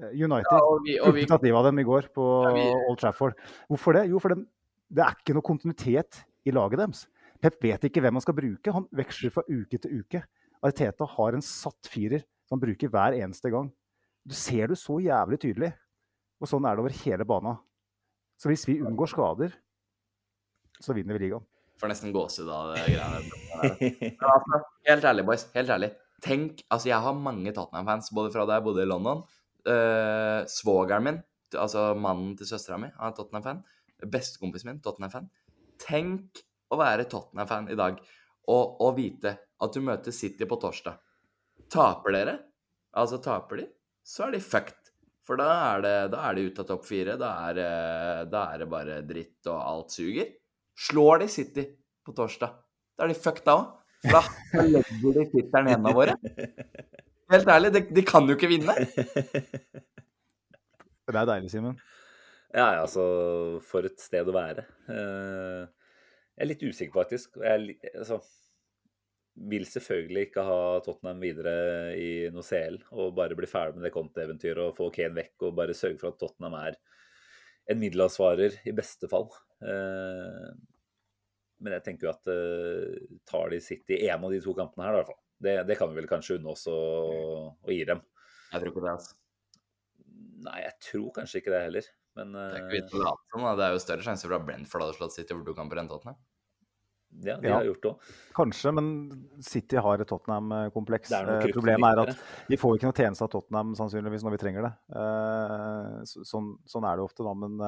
Eh, 0.00 0.10
United 0.16 0.50
Ja, 0.50 0.58
og 0.64 0.82
vi, 0.84 0.98
og 1.00 1.14
vi, 1.16 1.26
tatt 1.28 1.44
livet 1.44 1.60
av 1.60 1.68
dem 1.68 1.78
i 1.80 1.86
går 1.86 2.08
på 2.16 2.26
Ja, 2.48 2.52
vi- 2.56 2.88
Old 2.88 2.98
Trafford. 3.00 3.36
Hvorfor 3.70 3.92
det? 4.00 4.08
Jo, 4.10 4.18
for 4.18 4.34
de, 4.34 4.46
det 4.90 5.04
er 5.04 5.14
ikke 5.20 5.36
noe 5.36 5.44
kontinuitet 5.46 6.24
i 6.48 6.50
laget 6.50 6.80
deres. 6.80 7.06
Pep 7.42 7.58
vet 7.64 7.88
ikke 7.88 8.02
hvem 8.04 8.18
han 8.18 8.22
skal 8.22 8.36
bruke. 8.38 8.74
Han 8.74 8.86
veksler 8.94 9.32
fra 9.34 9.42
uke 9.48 9.80
til 9.82 10.02
uke. 10.02 10.22
Ariteta 10.62 11.08
har 11.16 11.34
en 11.34 11.42
satt 11.42 11.90
firer 11.90 12.22
som 12.46 12.56
han 12.56 12.62
bruker 12.62 12.90
hver 12.92 13.16
eneste 13.18 13.50
gang. 13.50 13.70
Du 14.22 14.34
ser 14.38 14.70
det 14.70 14.78
så 14.78 15.00
jævlig 15.02 15.40
tydelig. 15.42 15.72
Og 16.42 16.50
sånn 16.50 16.66
er 16.66 16.78
det 16.78 16.84
over 16.84 16.94
hele 17.02 17.26
bana. 17.26 17.56
Så 18.38 18.50
hvis 18.50 18.64
vi 18.68 18.78
unngår 18.82 19.10
skader, 19.10 19.56
så 20.82 20.94
vinner 20.94 21.18
vi 21.18 21.26
ligaen. 21.26 21.44
får 21.82 21.90
nesten 21.90 22.14
gåsehud 22.14 22.50
av 22.50 22.72
det 22.72 22.84
greiene 22.86 23.20
der. 23.22 24.14
Altså, 24.32 24.62
helt 24.86 25.04
ærlig, 25.10 25.26
boys. 25.26 25.46
Helt 25.54 25.70
ærlig. 25.70 25.90
Tenk, 26.22 26.62
altså 26.70 26.88
Jeg 26.92 27.02
har 27.02 27.18
mange 27.18 27.50
Tottenham-fans, 27.54 28.12
både 28.14 28.30
fra 28.34 28.46
da 28.46 28.58
jeg 28.58 28.66
bodde 28.68 28.84
i 28.84 28.90
London. 28.90 29.24
Uh, 29.66 30.46
svogeren 30.50 31.06
min, 31.06 31.18
altså 31.54 31.92
mannen 31.98 32.36
til 32.38 32.46
søstera 32.46 32.78
mi, 32.78 32.90
han 32.98 33.10
er 33.10 33.16
Tottenham-fan. 33.18 33.64
Bestekompisen 34.10 34.70
min, 34.70 34.80
Tottenham-fan. 34.82 35.26
Tenk 35.82 36.42
å 36.72 36.78
være 36.80 37.04
Tottenham-fan 37.10 37.68
i 37.72 37.76
dag 37.78 37.98
og, 38.50 38.80
og 38.82 38.94
vite 38.96 39.34
at 39.62 39.74
du 39.76 39.82
møter 39.84 40.14
City 40.14 40.48
på 40.48 40.56
torsdag. 40.62 40.96
Taper 41.72 42.16
dere, 42.16 42.34
altså 42.98 43.20
taper 43.22 43.62
de, 43.62 43.66
så 44.04 44.26
er 44.26 44.34
de 44.36 44.40
fucked. 44.42 44.78
For 45.22 45.38
da 45.38 45.46
er 45.76 45.84
det, 45.84 45.92
da 46.16 46.24
er 46.26 46.34
de 46.40 46.48
ute 46.48 46.64
av 46.64 46.66
topp 46.72 46.88
fire. 46.88 47.14
Da 47.20 47.28
er, 47.48 47.54
det- 47.60 48.30
da 48.32 48.40
er 48.50 48.64
det 48.64 48.66
bare 48.72 48.96
dritt, 49.06 49.38
og 49.46 49.60
alt 49.60 49.94
suger. 49.94 50.32
Slår 50.88 51.22
de 51.22 51.28
City 51.30 51.64
på 52.02 52.14
torsdag, 52.18 52.56
da 52.98 53.04
er 53.06 53.12
de 53.12 53.18
fucked 53.22 53.46
da 53.46 53.54
òg. 53.60 53.68
Da 54.02 54.18
legger 54.66 55.14
de 55.20 55.28
tittelen 55.30 55.68
i 55.70 55.74
hendene 55.76 55.94
våre. 55.94 56.16
Helt 57.30 57.48
ærlig, 57.54 57.70
de, 57.76 57.84
de 57.94 58.02
kan 58.04 58.26
jo 58.26 58.34
ikke 58.34 58.50
vinne. 58.50 58.74
Det 61.06 61.18
er 61.18 61.28
deilig, 61.28 61.50
Simen. 61.52 61.78
Ja, 62.52 62.66
ja, 62.76 62.80
altså 62.82 63.04
For 63.64 63.86
et 63.88 64.02
sted 64.02 64.28
å 64.28 64.34
være. 64.34 64.64
Eh, 64.92 65.62
Jeg 66.32 66.44
er 66.46 66.48
litt 66.48 66.62
usikker, 66.64 66.94
faktisk. 66.96 67.36
Jeg 67.44 67.76
altså, 67.92 68.18
vil 69.52 69.64
selvfølgelig 69.68 70.26
ikke 70.28 70.44
ha 70.46 70.60
Tottenham 70.84 71.20
videre 71.22 71.54
i 71.96 72.08
noe 72.32 72.44
CL 72.44 72.78
og 72.92 73.14
bare 73.16 73.36
bli 73.36 73.48
ferdig 73.48 73.78
med 73.78 73.86
det 73.86 73.92
Conte-eventyret 73.94 74.64
og 74.64 74.76
få 74.76 74.88
Kane 74.94 75.16
vekk 75.16 75.46
og 75.48 75.56
bare 75.60 75.76
sørge 75.76 76.00
for 76.00 76.12
at 76.12 76.18
Tottenham 76.20 76.56
er 76.58 76.76
en 77.72 77.80
middelavsvarer 77.80 78.58
i 78.68 78.74
beste 78.76 79.08
fall. 79.12 79.28
Eh, 79.62 80.52
Men 81.62 81.76
jeg 81.76 81.84
tenker 81.86 82.08
jo 82.08 82.12
at 82.12 82.30
eh, 82.32 83.18
tar 83.28 83.52
de 83.52 83.60
sitt 83.62 83.92
i 83.94 84.00
en 84.08 84.24
av 84.24 84.32
de 84.34 84.40
to 84.42 84.54
kampene 84.58 84.88
her, 84.88 84.96
i 84.96 85.00
hvert 85.00 85.12
fall. 85.12 85.20
Det, 85.42 85.56
det 85.68 85.76
kan 85.78 85.90
vi 85.90 86.00
vel 86.00 86.08
kanskje 86.10 86.40
unne 86.40 86.52
oss 86.54 86.64
å, 86.70 86.78
å 87.54 87.70
gi 87.70 87.84
dem. 87.86 88.02
Jeg 88.52 88.60
tror 88.62 88.72
ikke 88.72 88.82
det, 88.82 88.94
altså. 88.96 89.14
Nei, 90.42 90.58
jeg 90.64 90.74
tror 90.88 91.12
kanskje 91.20 91.38
ikke 91.38 91.52
det 91.54 91.60
heller. 91.68 91.88
Men 92.16 92.32
Det 92.36 92.42
er 92.42 92.54
eh, 92.56 92.60
ikke 92.60 92.76
vits 92.76 92.94
å 92.98 93.02
late 93.06 93.32
som. 93.32 93.46
Det 93.56 93.64
er 93.66 93.72
jo 93.72 93.80
større 93.86 94.04
sjanse 94.04 94.26
for 94.28 94.36
at 94.36 94.44
Brentford 94.46 94.84
hadde 94.84 94.96
slått 94.98 95.14
City 95.16 95.34
over 95.34 95.44
to 95.48 95.54
kamper 95.56 95.80
enn 95.80 95.88
Tottenham. 95.88 96.16
ja, 97.22 97.36
de 97.36 97.48
Ja. 97.48 97.54
har 97.58 97.64
gjort 97.64 97.82
det 97.82 97.90
òg. 97.92 98.10
Kanskje, 98.34 98.72
men 98.74 98.88
City 99.40 99.76
har 99.76 100.00
et 100.00 100.08
Tottenham-kompleks. 100.08 101.12
Eh, 101.12 101.46
Problemet 101.52 101.92
er 101.92 102.00
at 102.10 102.16
vi 102.48 102.56
får 102.56 102.76
ikke 102.78 102.88
noe 102.88 102.96
tjeneste 102.96 103.22
av 103.26 103.30
Tottenham 103.30 103.74
sannsynligvis 103.74 104.22
når 104.24 104.30
vi 104.36 104.40
trenger 104.44 104.62
det. 104.68 104.72
Eh, 104.96 106.04
sånn, 106.24 106.58
sånn 106.66 106.84
er 106.88 106.96
det 106.96 107.04
ofte, 107.04 107.24
da. 107.24 107.34
Men 107.34 107.60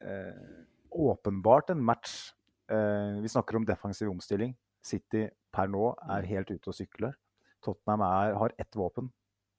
eh, 0.00 0.06
eh, 0.06 0.64
åpenbart 0.90 1.70
en 1.70 1.82
match. 1.84 2.32
Eh, 2.70 3.20
vi 3.22 3.28
snakker 3.28 3.56
om 3.56 3.64
defensiv 3.66 4.10
omstilling. 4.10 4.54
City 4.82 5.28
per 5.52 5.66
nå 5.68 5.94
er 6.08 6.22
helt 6.30 6.50
ute 6.50 6.68
og 6.70 6.74
sykler. 6.74 7.14
Tottenham 7.62 8.00
er, 8.06 8.34
har 8.38 8.50
ett 8.58 8.72
våpen, 8.78 9.10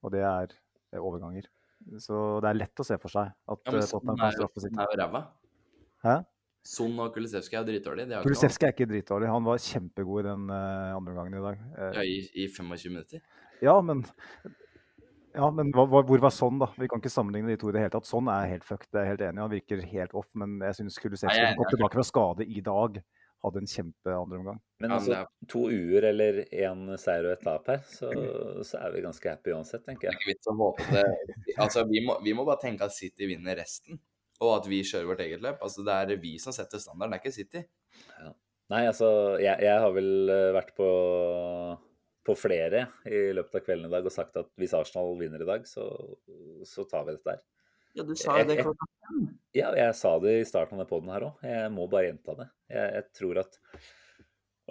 og 0.04 0.12
det 0.16 0.24
er 0.24 0.48
eh, 0.94 1.00
overganger. 1.00 1.46
Så 2.02 2.18
det 2.44 2.52
er 2.52 2.60
lett 2.60 2.84
å 2.84 2.86
se 2.88 2.98
for 3.02 3.14
seg 3.14 3.32
at 3.32 3.72
Ja, 3.72 3.80
eh, 3.80 3.88
Tottenham 3.90 4.20
kan 4.22 4.36
straffe 4.36 4.64
sitt. 4.64 4.72
City. 4.72 4.82
er 4.82 4.94
jo 4.94 5.00
ræva. 5.02 5.24
Hæ? 6.06 6.16
Son 6.62 7.00
og 7.02 7.14
Kulisevskij 7.16 7.58
er 7.58 7.66
dritdårlige. 7.66 8.22
Kulusevski 8.22 8.68
er 8.68 8.74
ikke 8.76 8.90
dritdårlig. 8.90 9.30
Han 9.34 9.46
var 9.48 9.62
kjempegod 9.62 10.22
i 10.22 10.28
den 10.28 10.50
uh, 10.54 10.94
andre 10.94 11.14
omgangen 11.16 11.40
i 11.40 11.46
dag. 11.46 11.62
Uh, 11.74 11.88
ja, 11.98 12.04
i, 12.06 12.20
i 12.44 12.48
25 12.54 12.94
minutter. 12.94 13.24
Ja, 13.66 13.74
men, 13.82 14.04
ja, 15.34 15.50
men 15.58 15.72
hva, 15.74 15.88
hvor 15.90 16.22
var 16.22 16.34
sånn, 16.36 16.60
da? 16.62 16.70
Vi 16.78 16.90
kan 16.92 17.02
ikke 17.02 17.14
sammenligne 17.14 17.50
de 17.50 17.58
to 17.62 17.72
i 17.72 17.76
det 17.76 17.82
hele 17.86 17.94
tatt. 17.96 18.10
Sånn 18.10 18.30
er 18.30 18.52
helt 18.54 18.68
fucked, 18.68 18.92
det 18.94 19.02
er 19.02 19.08
jeg 19.08 19.14
helt 19.16 19.26
enig. 19.30 19.42
Han 19.42 19.56
virker 19.56 19.82
helt 19.96 20.14
off, 20.22 20.30
men 20.38 20.60
jeg 20.68 20.78
syns 20.84 21.02
Kulisevskij 21.02 21.42
jeg 21.48 21.58
kom 21.58 21.72
tilbake 21.74 21.98
fra 21.98 22.06
skade 22.06 22.46
i 22.46 22.62
dag, 22.66 23.02
hadde 23.42 23.62
en 23.64 23.70
kjempe 23.70 24.14
andre 24.14 24.40
omgang. 24.40 24.60
Men 24.82 24.94
Ja, 24.94 24.98
altså, 24.98 25.18
men 25.18 25.50
to 25.50 25.64
uer 25.70 26.08
eller 26.12 26.40
én 26.46 26.86
seier 27.02 27.28
og 27.28 27.34
ett 27.36 27.44
tap 27.46 27.68
her, 27.72 27.82
så, 27.90 28.12
så 28.68 28.80
er 28.82 28.96
vi 28.96 29.04
ganske 29.06 29.34
happy 29.34 29.54
uansett, 29.56 29.84
tenker 29.88 30.12
er 30.12 30.18
jeg. 30.18 31.58
Altså, 31.58 31.86
vi 31.90 32.04
må, 32.06 32.18
vi 32.26 32.36
må 32.38 32.46
bare 32.48 32.62
tenke 32.64 32.88
at 32.88 32.96
City 32.96 33.30
vinner 33.30 33.58
resten, 33.60 34.00
og 34.42 34.56
at 34.60 34.70
vi 34.70 34.84
kjører 34.86 35.10
vårt 35.10 35.24
eget 35.26 35.44
løp. 35.44 35.62
Altså, 35.62 35.86
det 35.88 35.98
er 35.98 36.22
vi 36.22 36.36
som 36.42 36.56
setter 36.56 36.82
standarden, 36.82 37.14
det 37.16 37.22
er 37.22 37.26
ikke 37.26 37.38
City. 37.38 37.64
Nei, 38.72 38.86
altså, 38.88 39.10
jeg, 39.42 39.58
jeg 39.66 39.80
har 39.84 39.94
vel 39.96 40.32
eh, 40.32 40.50
vært 40.56 40.76
på, 40.78 40.90
på 42.28 42.36
flere 42.40 42.86
i 43.10 43.24
løpet 43.36 43.58
av 43.58 43.66
kvelden 43.66 43.90
i 43.90 43.94
dag 43.94 44.06
og 44.08 44.14
sagt 44.16 44.38
at 44.40 44.48
hvis 44.62 44.76
Arsenal 44.78 45.18
vinner 45.20 45.44
i 45.44 45.50
dag, 45.50 45.66
så, 45.68 45.90
så 46.68 46.86
tar 46.88 47.08
vi 47.08 47.18
dette 47.18 47.36
her. 47.36 47.42
Ja, 47.98 48.04
du 48.08 48.14
sa 48.16 48.38
jo 48.40 48.48
det 48.48 48.62
klokka 48.62 48.88
Ja, 49.56 49.72
jeg 49.76 49.96
sa 50.00 50.14
det 50.24 50.38
i 50.40 50.46
starten 50.48 50.80
av 50.80 50.88
poden 50.88 51.12
her 51.12 51.26
òg. 51.28 51.42
Jeg 51.44 51.72
må 51.76 51.88
bare 51.92 52.08
gjenta 52.08 52.38
det. 52.38 52.48
Jeg, 52.72 52.94
jeg 52.98 53.10
tror 53.18 53.42
at 53.44 53.60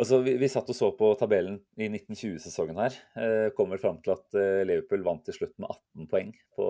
Altså, 0.01 0.21
vi, 0.25 0.33
vi 0.41 0.49
satt 0.49 0.71
og 0.71 0.77
så 0.77 0.89
på 0.97 1.11
tabellen 1.21 1.59
i 1.77 1.91
1920-sesongen 1.91 2.79
her. 2.81 2.95
Eh, 3.21 3.49
kommer 3.53 3.81
fram 3.83 3.99
til 4.01 4.15
at 4.15 4.39
eh, 4.39 4.63
Liverpool 4.65 5.03
vant 5.05 5.27
til 5.27 5.37
slutt 5.37 5.53
med 5.61 5.69
18 5.69 6.07
poeng 6.09 6.31
på, 6.57 6.69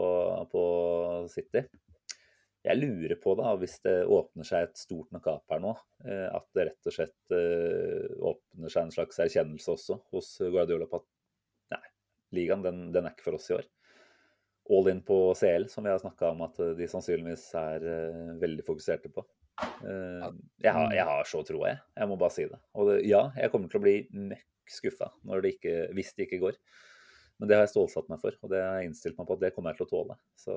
på 0.51 0.63
City. 1.31 1.63
Jeg 2.67 2.81
lurer 2.81 3.15
på, 3.23 3.37
da, 3.39 3.53
hvis 3.61 3.77
det 3.85 3.95
åpner 4.11 4.49
seg 4.49 4.67
et 4.67 4.83
stort 4.83 5.15
nok 5.15 5.29
gap 5.29 5.55
her 5.55 5.63
nå, 5.63 5.77
eh, 6.03 6.27
at 6.27 6.49
det 6.57 6.67
rett 6.73 6.91
og 6.91 6.97
slett 6.97 7.37
eh, 7.37 8.09
åpner 8.33 8.73
seg 8.73 8.89
en 8.89 8.97
slags 8.97 9.23
erkjennelse 9.23 9.77
også 9.77 10.01
hos 10.11 10.33
Guardiola 10.43 10.91
på 10.91 10.99
at 10.99 11.07
nei, 11.77 11.85
ligaen 12.41 12.67
den, 12.67 12.89
den 12.97 13.07
er 13.07 13.15
ikke 13.15 13.31
for 13.31 13.39
oss 13.39 13.47
i 13.53 13.61
år 13.61 13.71
all 14.71 14.89
in 14.89 15.03
på 15.03 15.35
CL, 15.35 15.69
som 15.69 15.85
vi 15.85 15.91
har 15.91 15.99
snakka 15.99 16.31
om 16.35 16.45
at 16.47 16.59
eh, 16.63 16.75
de 16.79 16.89
sannsynligvis 16.91 17.47
er 17.59 17.87
uh, 17.87 18.35
veldig 18.41 18.67
fokuserte 18.67 19.11
på. 19.13 19.25
Uh, 19.83 20.31
jeg, 20.63 20.73
har, 20.73 20.93
jeg 20.95 21.07
har 21.09 21.27
så 21.29 21.43
troa, 21.47 21.73
jeg. 21.73 21.81
Jeg 21.99 22.11
må 22.11 22.19
bare 22.21 22.35
si 22.35 22.47
det. 22.51 22.61
Og 22.77 22.91
det, 22.91 23.01
ja, 23.09 23.25
jeg 23.41 23.53
kommer 23.53 23.73
til 23.73 23.81
å 23.81 23.85
bli 23.87 23.97
møkk 24.15 24.47
skuffa 24.71 25.09
hvis 25.27 26.13
det 26.15 26.29
ikke 26.29 26.39
går. 26.45 26.61
Men 27.41 27.49
det 27.49 27.57
har 27.57 27.65
jeg 27.65 27.73
stålsatt 27.73 28.11
meg 28.13 28.21
for, 28.21 28.37
og 28.45 28.53
det 28.53 28.61
har 28.61 28.79
jeg 28.79 28.91
innstilt 28.91 29.17
meg 29.19 29.27
på 29.27 29.35
at 29.35 29.43
det 29.43 29.51
kommer 29.57 29.73
jeg 29.73 29.81
til 29.81 29.89
å 29.89 29.91
tåle. 29.91 30.17
Så 30.39 30.57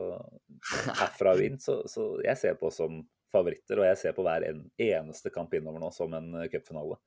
herfra 1.01 1.33
og 1.33 1.43
inn, 1.45 1.57
så, 1.63 1.79
så 1.89 2.09
jeg 2.21 2.37
ser 2.37 2.57
på 2.59 2.69
som 2.75 2.99
favoritter. 3.33 3.79
Og 3.79 3.87
jeg 3.87 4.01
ser 4.01 4.17
på 4.17 4.25
hver 4.27 4.45
en, 4.49 4.65
eneste 4.77 5.31
kamp 5.33 5.55
innover 5.55 5.81
nå 5.81 5.89
som 5.95 6.13
en 6.13 6.35
cupfinale. 6.51 6.99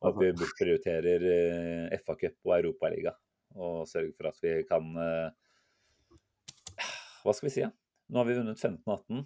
Og 0.00 0.08
at 0.12 0.20
vi 0.22 0.48
prioriterer 0.60 1.26
FA-cup 1.98 2.38
og 2.46 2.54
Europaliga. 2.60 3.16
Og 3.56 3.84
sørger 3.90 4.14
for 4.16 4.30
at 4.30 4.40
vi 4.44 4.54
kan 4.68 4.88
eh, 5.00 5.34
Hva 7.26 7.34
skal 7.34 7.48
vi 7.48 7.54
si? 7.56 7.64
Ja? 7.64 7.72
Nå 8.12 8.20
har 8.20 8.28
vi 8.28 8.36
vunnet 8.38 8.60
15-18. 8.60 9.24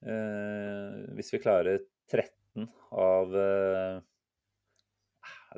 Eh, 0.00 1.00
hvis 1.14 1.30
vi 1.34 1.42
klarer 1.42 1.82
13 2.10 2.64
av 2.96 3.34
eh, 3.36 3.98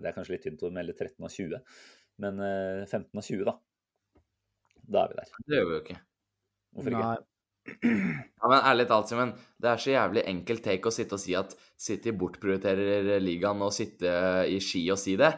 Det 0.02 0.08
er 0.10 0.16
kanskje 0.16 0.34
litt 0.34 0.42
tynt 0.48 0.64
å 0.66 0.72
melde 0.74 0.96
13 0.96 1.22
av 1.22 1.30
20, 1.30 1.60
men 2.24 2.40
eh, 2.42 2.82
15 2.88 3.06
av 3.22 3.22
20, 3.24 3.44
da. 3.46 3.54
Da 4.82 5.04
er 5.04 5.12
vi 5.12 5.20
der. 5.20 5.36
Det 5.46 5.60
gjør 5.60 5.68
vi 5.68 5.76
jo 5.76 5.82
ikke. 5.84 6.00
Hvorfor 6.72 6.96
ikke? 6.96 7.12
Nei. 7.12 7.20
Ja, 8.42 8.48
men 8.50 8.64
ærlig 8.66 8.88
talt, 8.90 9.06
Simen. 9.06 9.36
Det 9.62 9.68
er 9.70 9.78
så 9.78 9.92
jævlig 9.92 10.24
enkelt 10.26 10.64
take 10.66 10.90
å 10.90 10.94
sitte 10.94 11.14
og 11.14 11.22
si 11.22 11.36
at 11.38 11.54
City 11.78 12.10
bortprioriterer 12.18 13.22
ligaen 13.22 13.62
og 13.62 13.70
sitte 13.76 14.10
i 14.50 14.56
ski 14.58 14.82
og 14.90 14.98
si 14.98 15.14
det. 15.20 15.30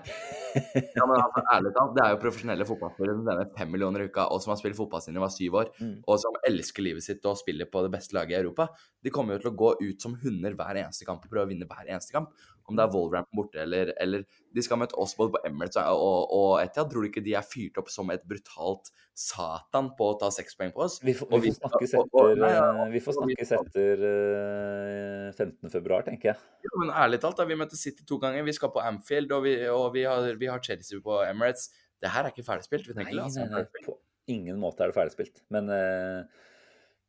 Ja, 0.97 1.07
men 1.07 1.17
altså, 1.19 1.43
ærlig 1.55 1.73
talt, 1.77 1.95
Det 1.97 2.05
er 2.05 2.15
jo 2.15 2.21
profesjonelle 2.23 2.67
fotballspillere 2.69 3.19
som 3.19 3.29
tjener 3.29 3.53
fem 3.59 3.71
millioner 3.75 4.05
i 4.05 4.09
uka, 4.09 4.27
og 4.31 4.43
som 4.43 4.55
har 4.55 4.61
spilt 4.61 4.79
fotball 4.79 5.03
siden 5.05 5.19
de 5.19 5.25
var 5.25 5.35
syv 5.35 5.61
år, 5.63 5.71
Mm. 5.81 5.95
og 6.07 6.19
som 6.23 6.41
elsker 6.49 6.87
livet 6.87 7.03
sitt 7.03 7.25
og 7.27 7.39
spiller 7.41 7.67
på 7.71 7.83
det 7.87 7.93
beste 7.97 8.15
laget 8.17 8.37
i 8.37 8.41
Europa. 8.43 8.69
De 9.03 9.11
kommer 9.11 9.37
jo 9.37 9.45
til 9.45 9.53
å 9.53 9.59
gå 9.59 9.71
ut 9.83 10.01
som 10.03 10.15
hunder 10.23 10.55
hver 10.59 10.81
eneste 10.85 11.05
kamp 11.09 11.25
og 11.25 11.31
prøve 11.31 11.47
å 11.49 11.51
vinne 11.51 11.69
hver 11.69 11.89
eneste 11.89 12.15
kamp. 12.15 12.31
Om 12.65 12.79
det 12.79 12.85
er 12.87 12.93
Wolverhampton 12.95 13.37
borte 13.37 13.59
eller, 13.61 13.91
eller 14.01 14.23
De 14.55 14.63
skal 14.65 14.79
møte 14.81 14.97
oss 14.97 15.13
både 15.19 15.35
på 15.35 15.41
Emirates 15.45 15.77
og, 15.83 16.01
og, 16.01 16.31
og 16.33 16.53
Etiad. 16.63 16.89
Tror 16.89 17.05
du 17.05 17.09
ikke 17.11 17.21
de 17.27 17.35
er 17.37 17.45
fyrt 17.45 17.77
opp 17.77 17.91
som 17.93 18.09
et 18.15 18.23
brutalt 18.25 18.89
satan 19.13 19.91
på 19.99 20.07
å 20.09 20.15
ta 20.19 20.31
seks 20.33 20.57
poeng 20.57 20.73
på 20.73 20.85
oss? 20.87 20.97
Vi 21.05 21.13
får, 21.19 21.29
vi 21.43 21.51
får 21.51 21.59
snakkes 21.59 21.95
etter, 22.01 22.31
nei, 22.41 22.51
ja, 22.55 22.65
eh, 22.87 22.89
vi 22.95 23.03
får 23.05 23.19
snakkes 23.19 23.53
etter 23.59 24.05
uh, 24.09 25.29
15. 25.35 25.71
februar, 25.75 26.07
tenker 26.07 26.33
jeg. 26.33 26.41
Ja, 26.65 26.73
men 26.81 26.95
ærlig 27.05 27.21
talt, 27.21 27.37
da, 27.37 27.47
vi 27.51 27.59
møtte 27.59 27.77
City 27.77 28.07
to 28.09 28.19
ganger. 28.23 28.47
Vi 28.47 28.57
skal 28.57 28.73
på 28.73 28.81
Amfield, 28.81 29.35
og 29.37 29.45
vi, 29.45 29.55
og 29.69 29.91
vi, 29.95 30.07
har, 30.09 30.31
vi 30.41 30.44
har 30.53 30.63
Chelsea 30.65 31.01
på 31.05 31.21
Emirates. 31.27 31.69
Det 32.03 32.11
her 32.13 32.27
er 32.27 32.35
ikke 32.35 32.47
ferdigspilt. 32.47 32.89
Vi 32.89 32.97
Nei, 32.97 33.05
tenker 33.05 33.19
la 33.19 33.29
oss 33.29 33.39
nei, 33.41 33.47
nei, 33.53 33.85
på 33.87 33.97
ingen 34.33 34.59
måte 34.61 34.85
er 34.85 34.91
det 34.91 34.97
ferdigspilt. 34.97 35.45
Men, 35.55 35.71
uh, 35.71 36.51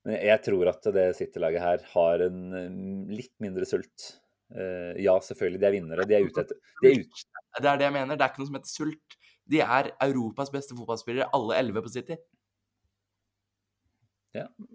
men 0.06 0.20
jeg 0.20 0.44
tror 0.46 0.72
at 0.72 0.92
det 0.96 1.08
City-laget 1.18 1.64
her 1.64 1.86
har 1.96 2.24
en 2.28 2.42
eh, 2.60 3.16
litt 3.16 3.34
mindre 3.44 3.66
sult. 3.66 4.12
Uh, 4.54 4.94
ja, 5.02 5.16
selvfølgelig, 5.26 5.62
de 5.64 5.70
er 5.70 5.76
vinnere. 5.80 6.06
De 6.08 6.18
er 6.18 6.28
ute 6.28 6.44
etter 6.44 6.60
de 6.84 6.92
er 6.92 7.02
ut, 7.02 7.24
Det 7.58 7.72
er 7.72 7.80
det 7.82 7.88
jeg 7.88 7.96
mener. 7.96 8.20
Det 8.20 8.28
er 8.28 8.34
ikke 8.34 8.44
noe 8.44 8.52
som 8.52 8.60
heter 8.60 8.74
sult. 8.74 9.18
De 9.50 9.62
er 9.62 9.92
Europas 10.06 10.52
beste 10.54 10.78
fotballspillere, 10.78 11.32
alle 11.34 11.58
elleve 11.62 11.86
på 11.86 11.94
City. 11.96 12.20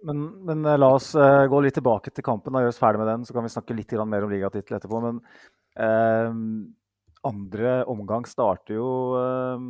Men, 0.02 0.44
men 0.44 0.64
eh, 0.64 0.78
la 0.78 0.92
oss 0.94 1.12
uh, 1.14 1.46
gå 1.50 1.60
litt 1.64 1.76
tilbake 1.76 2.12
til 2.14 2.24
kampen 2.26 2.54
og 2.54 2.64
gjøre 2.64 2.74
oss 2.74 2.80
ferdig 2.80 3.02
med 3.02 3.10
den. 3.12 3.26
Så 3.26 3.36
kan 3.36 3.46
vi 3.46 3.52
snakke 3.52 3.76
litt 3.76 3.94
mer 4.08 4.26
om 4.26 4.32
ligatittel 4.32 4.78
etterpå. 4.78 5.02
Men 5.04 5.20
eh, 5.76 6.30
andre 7.26 7.80
omgang 7.90 8.26
starter 8.28 8.76
jo 8.78 8.90
eh, 9.18 9.64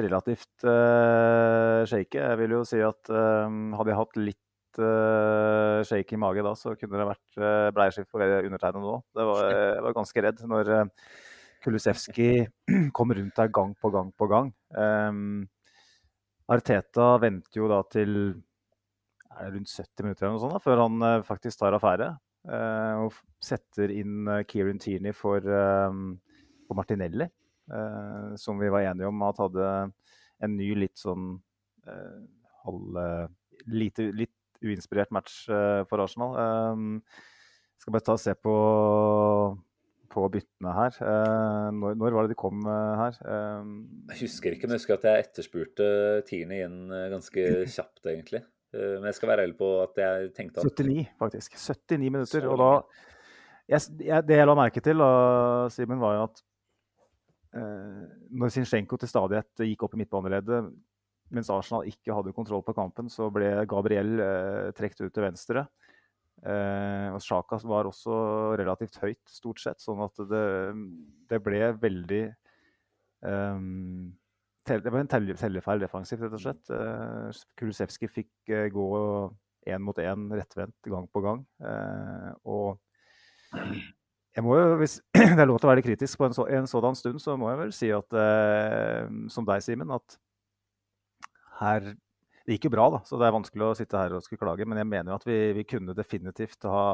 relativt 0.00 0.64
uh, 0.64 1.82
shaky. 1.88 2.20
Jeg 2.20 2.38
vil 2.40 2.54
jo 2.54 2.60
si 2.68 2.78
at 2.84 3.10
eh, 3.10 3.56
hadde 3.76 3.90
jeg 3.90 3.98
hatt 3.98 4.20
litt 4.20 4.80
uh, 4.80 5.80
shake 5.86 6.14
i 6.14 6.20
mage 6.22 6.44
da, 6.46 6.54
så 6.54 6.76
kunne 6.78 7.00
det 7.00 7.08
vært 7.10 7.40
uh, 7.42 7.70
bleieskift 7.74 8.10
for 8.12 8.22
undertegnede 8.22 8.84
nå. 8.86 9.00
Det 9.18 9.26
var, 9.32 9.50
jeg 9.50 9.86
var 9.88 9.96
ganske 9.98 10.24
redd 10.28 10.44
når 10.52 10.74
uh, 10.76 10.84
Kulusevski 11.64 12.30
kom 12.96 13.16
rundt 13.16 13.36
der 13.36 13.50
gang 13.52 13.74
på 13.80 13.90
gang 13.92 14.14
på 14.16 14.30
gang. 14.30 14.54
Um, 14.72 15.48
Arteta 16.50 17.12
venter 17.22 17.60
jo 17.60 17.68
da 17.70 17.82
til 17.86 18.14
er 19.30 19.46
det 19.46 19.54
rundt 19.54 19.70
70 19.70 20.04
minutter 20.04 20.26
eller 20.26 20.36
noe 20.36 20.42
sånt 20.42 20.56
da, 20.56 20.62
før 20.64 20.82
han 20.84 21.06
eh, 21.06 21.22
faktisk 21.26 21.60
tar 21.60 21.76
affære. 21.76 22.10
eh, 22.50 22.94
og 23.04 23.14
setter 23.44 23.92
inn 23.92 24.28
uh, 24.28 24.42
Kieran 24.48 24.80
Tierney 24.80 25.12
for, 25.16 25.44
eh, 25.44 25.98
for 26.70 26.78
Martinelli, 26.78 27.26
eh, 27.26 28.34
som 28.38 28.60
vi 28.62 28.70
var 28.70 28.86
enige 28.86 29.10
om 29.10 29.26
at 29.26 29.42
hadde 29.42 29.70
en 30.40 30.54
ny 30.56 30.70
litt 30.78 31.00
sånn 31.00 31.32
eh, 31.90 32.20
halv, 32.64 33.00
eh, 33.02 33.26
lite, 33.74 34.10
litt 34.14 34.62
uinspirert 34.62 35.10
match 35.14 35.42
eh, 35.50 35.82
for 35.90 36.04
Arsenal. 36.04 36.38
Eh, 36.38 37.18
skal 37.80 37.96
bare 37.96 38.04
ta 38.06 38.14
og 38.14 38.20
se 38.20 38.36
på, 38.36 38.54
på 40.12 40.28
byttene 40.36 40.76
her. 40.76 40.96
Eh, 41.00 41.66
når, 41.74 41.98
når 41.98 42.16
var 42.16 42.26
det 42.28 42.34
de 42.34 42.40
kom 42.40 42.62
eh, 42.62 43.02
her? 43.02 43.20
Jeg 44.12 44.22
husker 44.22 44.54
ikke, 44.56 44.68
men 44.68 44.76
jeg 44.76 44.84
husker 44.84 44.98
at 44.98 45.10
jeg 45.10 45.26
etterspurte 45.26 45.90
Tierney 46.28 46.64
inn 46.68 46.82
eh, 46.92 47.08
ganske 47.12 47.46
kjapt, 47.66 48.04
egentlig. 48.06 48.44
Men 48.70 49.08
jeg 49.08 49.16
skal 49.16 49.32
være 49.32 49.42
ærlig 49.48 49.56
på 49.58 49.68
at 49.82 49.96
jeg 49.98 50.26
tenkte 50.36 50.62
at 50.62 50.78
79, 50.78 51.08
faktisk. 51.18 51.56
79 51.58 52.12
minutter. 52.14 52.44
Og 52.46 52.60
da 52.60 52.68
jeg, 53.66 53.96
jeg, 54.06 54.26
Det 54.28 54.36
jeg 54.38 54.46
la 54.46 54.54
merke 54.54 54.82
til, 54.84 55.02
Simen, 55.74 55.98
var 55.98 56.14
jo 56.14 56.20
at 56.28 56.42
når 57.50 58.52
Zinchenko 58.54 58.94
til 59.00 59.10
stadighet 59.10 59.62
gikk 59.66 59.82
opp 59.82 59.96
i 59.96 60.00
midtbaneleddet, 60.02 60.68
mens 61.34 61.50
Arsenal 61.52 61.86
ikke 61.88 62.14
hadde 62.14 62.34
kontroll 62.34 62.62
på 62.66 62.74
kampen, 62.76 63.10
så 63.10 63.28
ble 63.32 63.52
Gabriel 63.70 64.22
eh, 64.22 64.70
trukket 64.76 65.04
ut 65.06 65.14
til 65.14 65.26
venstre. 65.26 65.64
Eh, 66.40 67.08
og 67.12 67.20
Sjaka 67.22 67.60
var 67.68 67.88
også 67.88 68.14
relativt 68.58 68.98
høyt, 69.02 69.22
stort 69.30 69.62
sett, 69.62 69.82
sånn 69.82 70.00
at 70.04 70.22
det, 70.30 70.46
det 71.30 71.40
ble 71.44 71.60
veldig 71.82 72.22
ehm, 73.28 74.08
tell, 74.66 74.82
Det 74.82 74.94
var 74.94 75.04
en 75.04 75.12
tellefeil 75.12 75.84
defensivt, 75.84 76.24
rett 76.24 76.38
og 76.38 76.44
slett. 76.46 76.74
Eh, 76.74 77.44
Kulusevski 77.60 78.10
fikk 78.10 78.54
eh, 78.56 78.66
gå 78.74 78.88
én 79.70 79.84
mot 79.84 79.98
én 80.02 80.30
rettvendt 80.32 80.90
gang 80.90 81.06
på 81.12 81.22
gang. 81.22 81.44
Eh, 81.62 82.30
og 82.48 82.80
jo, 84.38 84.76
hvis 84.80 84.98
det 85.36 85.42
er 85.42 85.48
lov 85.48 85.58
til 85.58 85.68
å 85.68 85.70
være 85.72 85.80
litt 85.80 85.88
kritisk 85.88 86.20
på 86.20 86.28
en, 86.28 86.34
så, 86.36 86.46
en 86.46 86.68
sådan 86.70 86.98
stund, 86.98 87.20
så 87.22 87.36
må 87.38 87.50
jeg 87.50 87.60
vel 87.64 87.72
si 87.74 87.90
at 87.94 88.18
eh, 88.18 89.08
som 89.32 89.46
deg, 89.48 89.64
Simen, 89.64 89.90
at 89.96 90.18
her 91.60 91.92
Det 92.46 92.56
gikk 92.56 92.70
jo 92.70 92.72
bra, 92.72 92.86
da, 92.94 93.00
så 93.06 93.18
det 93.20 93.26
er 93.26 93.34
vanskelig 93.36 93.66
å 93.66 93.74
sitte 93.78 93.98
her 94.00 94.14
og 94.16 94.24
skulle 94.24 94.40
klage. 94.40 94.66
Men 94.66 94.80
jeg 94.80 94.88
mener 94.88 95.12
jo 95.12 95.18
at 95.20 95.26
vi, 95.28 95.38
vi 95.58 95.64
kunne 95.68 95.94
definitivt 95.94 96.64
ha 96.66 96.84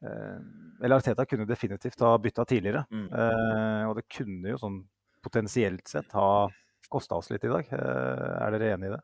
eh, 0.00 0.38
Eller 0.80 0.96
Arteta 0.96 1.26
kunne 1.28 1.48
definitivt 1.48 2.00
ha 2.06 2.14
bytta 2.18 2.46
tidligere. 2.48 2.86
Mm. 2.90 3.08
Eh, 3.10 3.82
og 3.90 3.98
det 3.98 4.06
kunne 4.10 4.54
jo 4.54 4.62
sånn 4.62 4.80
potensielt 5.26 5.90
sett 5.90 6.14
ha 6.16 6.46
kosta 6.88 7.18
oss 7.18 7.30
litt 7.32 7.44
i 7.44 7.52
dag. 7.52 7.68
Eh, 7.74 8.32
er 8.46 8.54
dere 8.54 8.72
enig 8.76 8.90
i 8.90 8.94
det? 8.94 9.02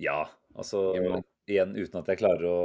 Ja, 0.00 0.20
altså 0.54 0.90
igjen 1.50 1.74
uten 1.76 2.00
at 2.00 2.10
jeg 2.10 2.20
klarer 2.20 2.46
å 2.46 2.60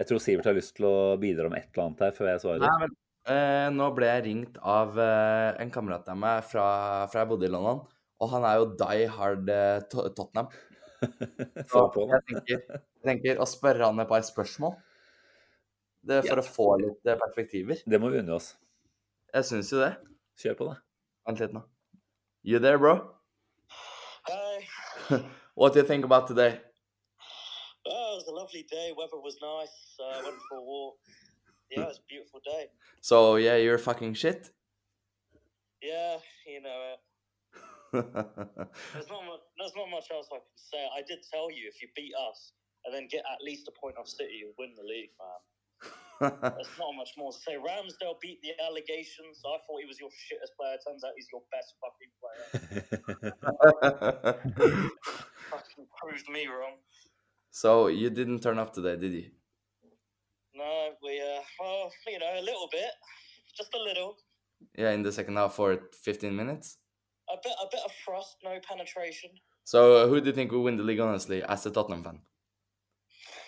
Jeg 0.00 0.08
tror 0.08 0.20
Sivert 0.24 0.48
har 0.48 0.56
lyst 0.56 0.72
til 0.78 0.86
å 0.88 0.96
bidra 1.20 1.50
med 1.52 1.60
et 1.60 1.74
eller 1.74 1.90
annet 1.90 2.02
her 2.06 2.14
før 2.16 2.28
jeg 2.30 2.40
svarer. 2.40 2.62
Nei, 2.64 2.86
men 2.86 3.34
eh, 3.34 3.66
nå 3.76 3.88
ble 3.92 4.08
jeg 4.08 4.22
ringt 4.30 4.54
av 4.64 4.96
eh, 4.96 5.48
en 5.60 5.72
kamerat 5.74 6.08
av 6.08 6.16
meg 6.16 6.46
fra, 6.48 6.64
fra 7.12 7.20
jeg 7.20 7.28
bodde 7.28 7.48
i 7.50 7.52
London. 7.52 7.82
Og 8.20 8.30
han 8.32 8.46
er 8.48 8.60
jo 8.62 8.70
die 8.80 9.08
hard 9.12 9.52
eh, 9.52 9.82
Tottenham. 9.92 10.48
Så 11.70 11.82
på 11.92 12.06
jeg 12.08 12.24
tenker, 12.30 12.64
jeg 12.80 13.06
tenker 13.10 13.40
å 13.40 13.48
spørre 13.48 13.90
han 13.90 14.00
et 14.00 14.08
par 14.08 14.24
spørsmål. 14.24 14.72
Det 16.08 16.22
for 16.24 16.40
å 16.40 16.46
få 16.46 16.70
litt 16.80 17.12
eh, 17.12 17.20
perspektiver. 17.20 17.84
Det 17.84 18.00
må 18.00 18.08
vi 18.12 18.22
unne 18.22 18.38
oss. 18.38 18.54
Jeg 19.36 19.50
syns 19.50 19.74
jo 19.74 19.82
det. 19.82 19.92
Kjør 20.40 20.56
på, 20.56 20.70
da. 20.72 20.80
Vent 21.28 21.44
litt 21.44 21.52
nå. 21.56 21.64
You 22.40 22.64
there, 22.64 22.80
bro? 22.80 22.96
Hi. 24.32 24.64
What 25.60 25.76
do 25.76 25.84
you 25.84 25.86
think 25.86 26.08
about 26.08 26.26
today? 26.26 26.56
It 28.40 28.44
was 28.44 28.54
a 28.54 28.56
lovely 28.56 28.66
day. 28.70 28.92
Weather 28.96 29.20
was 29.20 29.36
nice. 29.42 29.96
Uh, 30.00 30.22
went 30.24 30.36
for 30.48 30.58
a 30.58 30.62
walk. 30.62 30.96
Yeah, 31.70 31.82
it 31.82 31.86
was 31.88 31.98
a 31.98 32.08
beautiful 32.08 32.40
day. 32.44 32.66
So, 33.00 33.36
yeah, 33.36 33.56
you're 33.56 33.78
fucking 33.78 34.14
shit? 34.14 34.50
Yeah, 35.82 36.16
you 36.46 36.62
know 36.62 36.94
it. 36.94 37.00
There's 37.92 39.08
not 39.10 39.24
much. 39.26 39.40
There's 39.58 39.72
not 39.76 39.90
much 39.90 40.10
else 40.10 40.28
I 40.32 40.38
can 40.38 40.56
say. 40.56 40.88
I 40.96 41.02
did 41.06 41.18
tell 41.30 41.50
you 41.50 41.68
if 41.68 41.82
you 41.82 41.88
beat 41.96 42.12
us 42.30 42.52
and 42.84 42.94
then 42.94 43.08
get 43.10 43.24
at 43.30 43.42
least 43.44 43.68
a 43.68 43.72
point 43.78 43.96
off 43.98 44.08
City, 44.08 44.40
you'll 44.40 44.54
win 44.58 44.72
the 44.76 44.84
league, 44.84 45.10
man. 45.18 45.40
There's 46.20 46.78
not 46.78 46.92
much 46.96 47.10
more 47.16 47.32
to 47.32 47.38
say. 47.38 47.56
Ramsdale 47.56 48.20
beat 48.20 48.40
the 48.42 48.52
allegations. 48.64 49.40
I 49.44 49.56
thought 49.66 49.80
he 49.80 49.86
was 49.86 49.98
your 49.98 50.10
shittest 50.10 50.52
player. 50.56 50.76
Turns 50.86 51.02
out 51.02 51.12
he's 51.16 51.28
your 51.32 51.42
best 51.50 51.74
fucking 51.80 52.12
player. 52.20 52.44
Fucking 55.50 55.86
proved 55.96 56.28
me 56.28 56.46
wrong. 56.46 56.76
So, 57.50 57.88
you 57.88 58.10
didn't 58.10 58.40
turn 58.40 58.58
up 58.58 58.72
today, 58.72 58.96
did 58.96 59.12
you? 59.12 59.30
No, 60.54 60.90
we 61.02 61.20
uh, 61.20 61.40
well, 61.58 61.90
you 62.06 62.18
know, 62.18 62.34
a 62.38 62.42
little 62.42 62.68
bit, 62.70 62.90
just 63.56 63.74
a 63.74 63.82
little. 63.82 64.16
Yeah, 64.76 64.90
in 64.90 65.02
the 65.02 65.12
second 65.12 65.36
half 65.36 65.54
for 65.54 65.78
15 66.02 66.34
minutes? 66.34 66.78
A 67.28 67.36
bit, 67.42 67.52
a 67.62 67.66
bit 67.70 67.80
of 67.84 67.92
frost, 68.04 68.36
no 68.44 68.58
penetration. 68.68 69.30
So, 69.64 69.96
uh, 69.96 70.08
who 70.08 70.20
do 70.20 70.26
you 70.26 70.32
think 70.32 70.52
will 70.52 70.62
win 70.62 70.76
the 70.76 70.82
league, 70.82 71.00
honestly, 71.00 71.42
as 71.42 71.64
a 71.66 71.70
Tottenham 71.70 72.02
fan? 72.02 72.20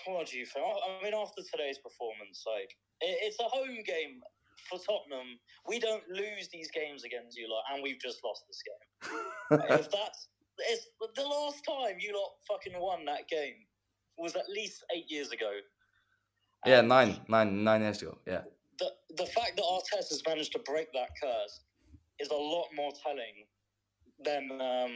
What 0.06 0.28
do 0.28 0.38
you 0.38 0.46
think? 0.46 0.64
I 0.64 1.02
mean, 1.02 1.14
after 1.14 1.42
today's 1.42 1.78
performance, 1.78 2.44
like 2.46 2.70
it, 3.00 3.18
it's 3.22 3.38
a 3.40 3.44
home 3.44 3.82
game 3.86 4.20
for 4.68 4.78
Tottenham. 4.78 5.38
We 5.68 5.78
don't 5.78 6.02
lose 6.08 6.48
these 6.52 6.70
games 6.70 7.04
against 7.04 7.36
you 7.36 7.48
lot, 7.50 7.64
and 7.72 7.82
we've 7.82 8.00
just 8.00 8.18
lost 8.24 8.42
this 8.48 8.62
game. 8.66 9.60
if 9.78 9.90
that's 9.90 10.28
it's 10.58 10.86
the 11.16 11.22
last 11.22 11.64
time 11.64 11.96
you 11.98 12.12
lot 12.14 12.32
fucking 12.46 12.78
won 12.78 13.04
that 13.06 13.26
game 13.28 13.66
was 14.18 14.36
at 14.36 14.48
least 14.48 14.84
eight 14.94 15.10
years 15.10 15.30
ago. 15.32 15.50
Yeah, 16.66 16.80
nine, 16.80 17.18
nine, 17.28 17.64
nine 17.64 17.80
years 17.82 18.02
ago. 18.02 18.18
Yeah. 18.26 18.42
The 18.78 18.90
the 19.16 19.26
fact 19.26 19.56
that 19.56 19.64
Arteta's 19.64 20.22
managed 20.26 20.52
to 20.52 20.60
break 20.60 20.92
that 20.92 21.08
curse 21.20 21.60
is 22.18 22.28
a 22.30 22.34
lot 22.34 22.68
more 22.74 22.92
telling 23.02 23.46
than 24.24 24.50
um, 24.60 24.94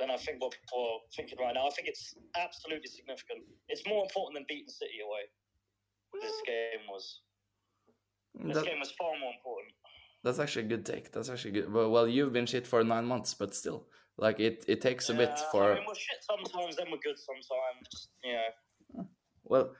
than 0.00 0.10
I 0.10 0.16
think 0.16 0.42
what 0.42 0.52
people 0.52 0.82
are 0.82 0.98
thinking 1.14 1.38
right 1.40 1.54
now. 1.54 1.66
I 1.66 1.70
think 1.70 1.86
it's 1.88 2.14
absolutely 2.36 2.88
significant. 2.88 3.44
It's 3.68 3.86
more 3.86 4.02
important 4.02 4.34
than 4.36 4.44
beating 4.48 4.68
City 4.68 4.98
away. 5.04 5.22
This 6.20 6.34
game 6.46 6.86
was. 6.88 7.20
This 8.34 8.56
That- 8.56 8.64
game 8.66 8.80
was 8.80 8.90
far 8.92 9.12
more 9.20 9.32
important. 9.36 9.61
That's 10.22 10.38
actually 10.38 10.66
a 10.66 10.68
good 10.68 10.86
take. 10.86 11.12
That's 11.12 11.28
actually 11.28 11.52
good. 11.52 11.72
Well, 11.72 11.90
well, 11.90 12.06
you've 12.06 12.32
been 12.32 12.46
shit 12.46 12.66
for 12.66 12.84
nine 12.84 13.04
months, 13.04 13.34
but 13.34 13.54
still, 13.54 13.86
like 14.16 14.38
it, 14.38 14.64
it 14.68 14.80
takes 14.80 15.08
a 15.08 15.14
bit 15.14 15.36
for. 15.50 15.72
I 15.72 15.74
mean, 15.74 15.84
we're 15.86 15.94
shit 15.94 16.22
sometimes, 16.22 16.76
then 16.76 16.86
we're 16.90 16.98
good 16.98 17.18
sometimes. 17.18 18.08
Yeah. 18.24 19.02
Well, 19.44 19.72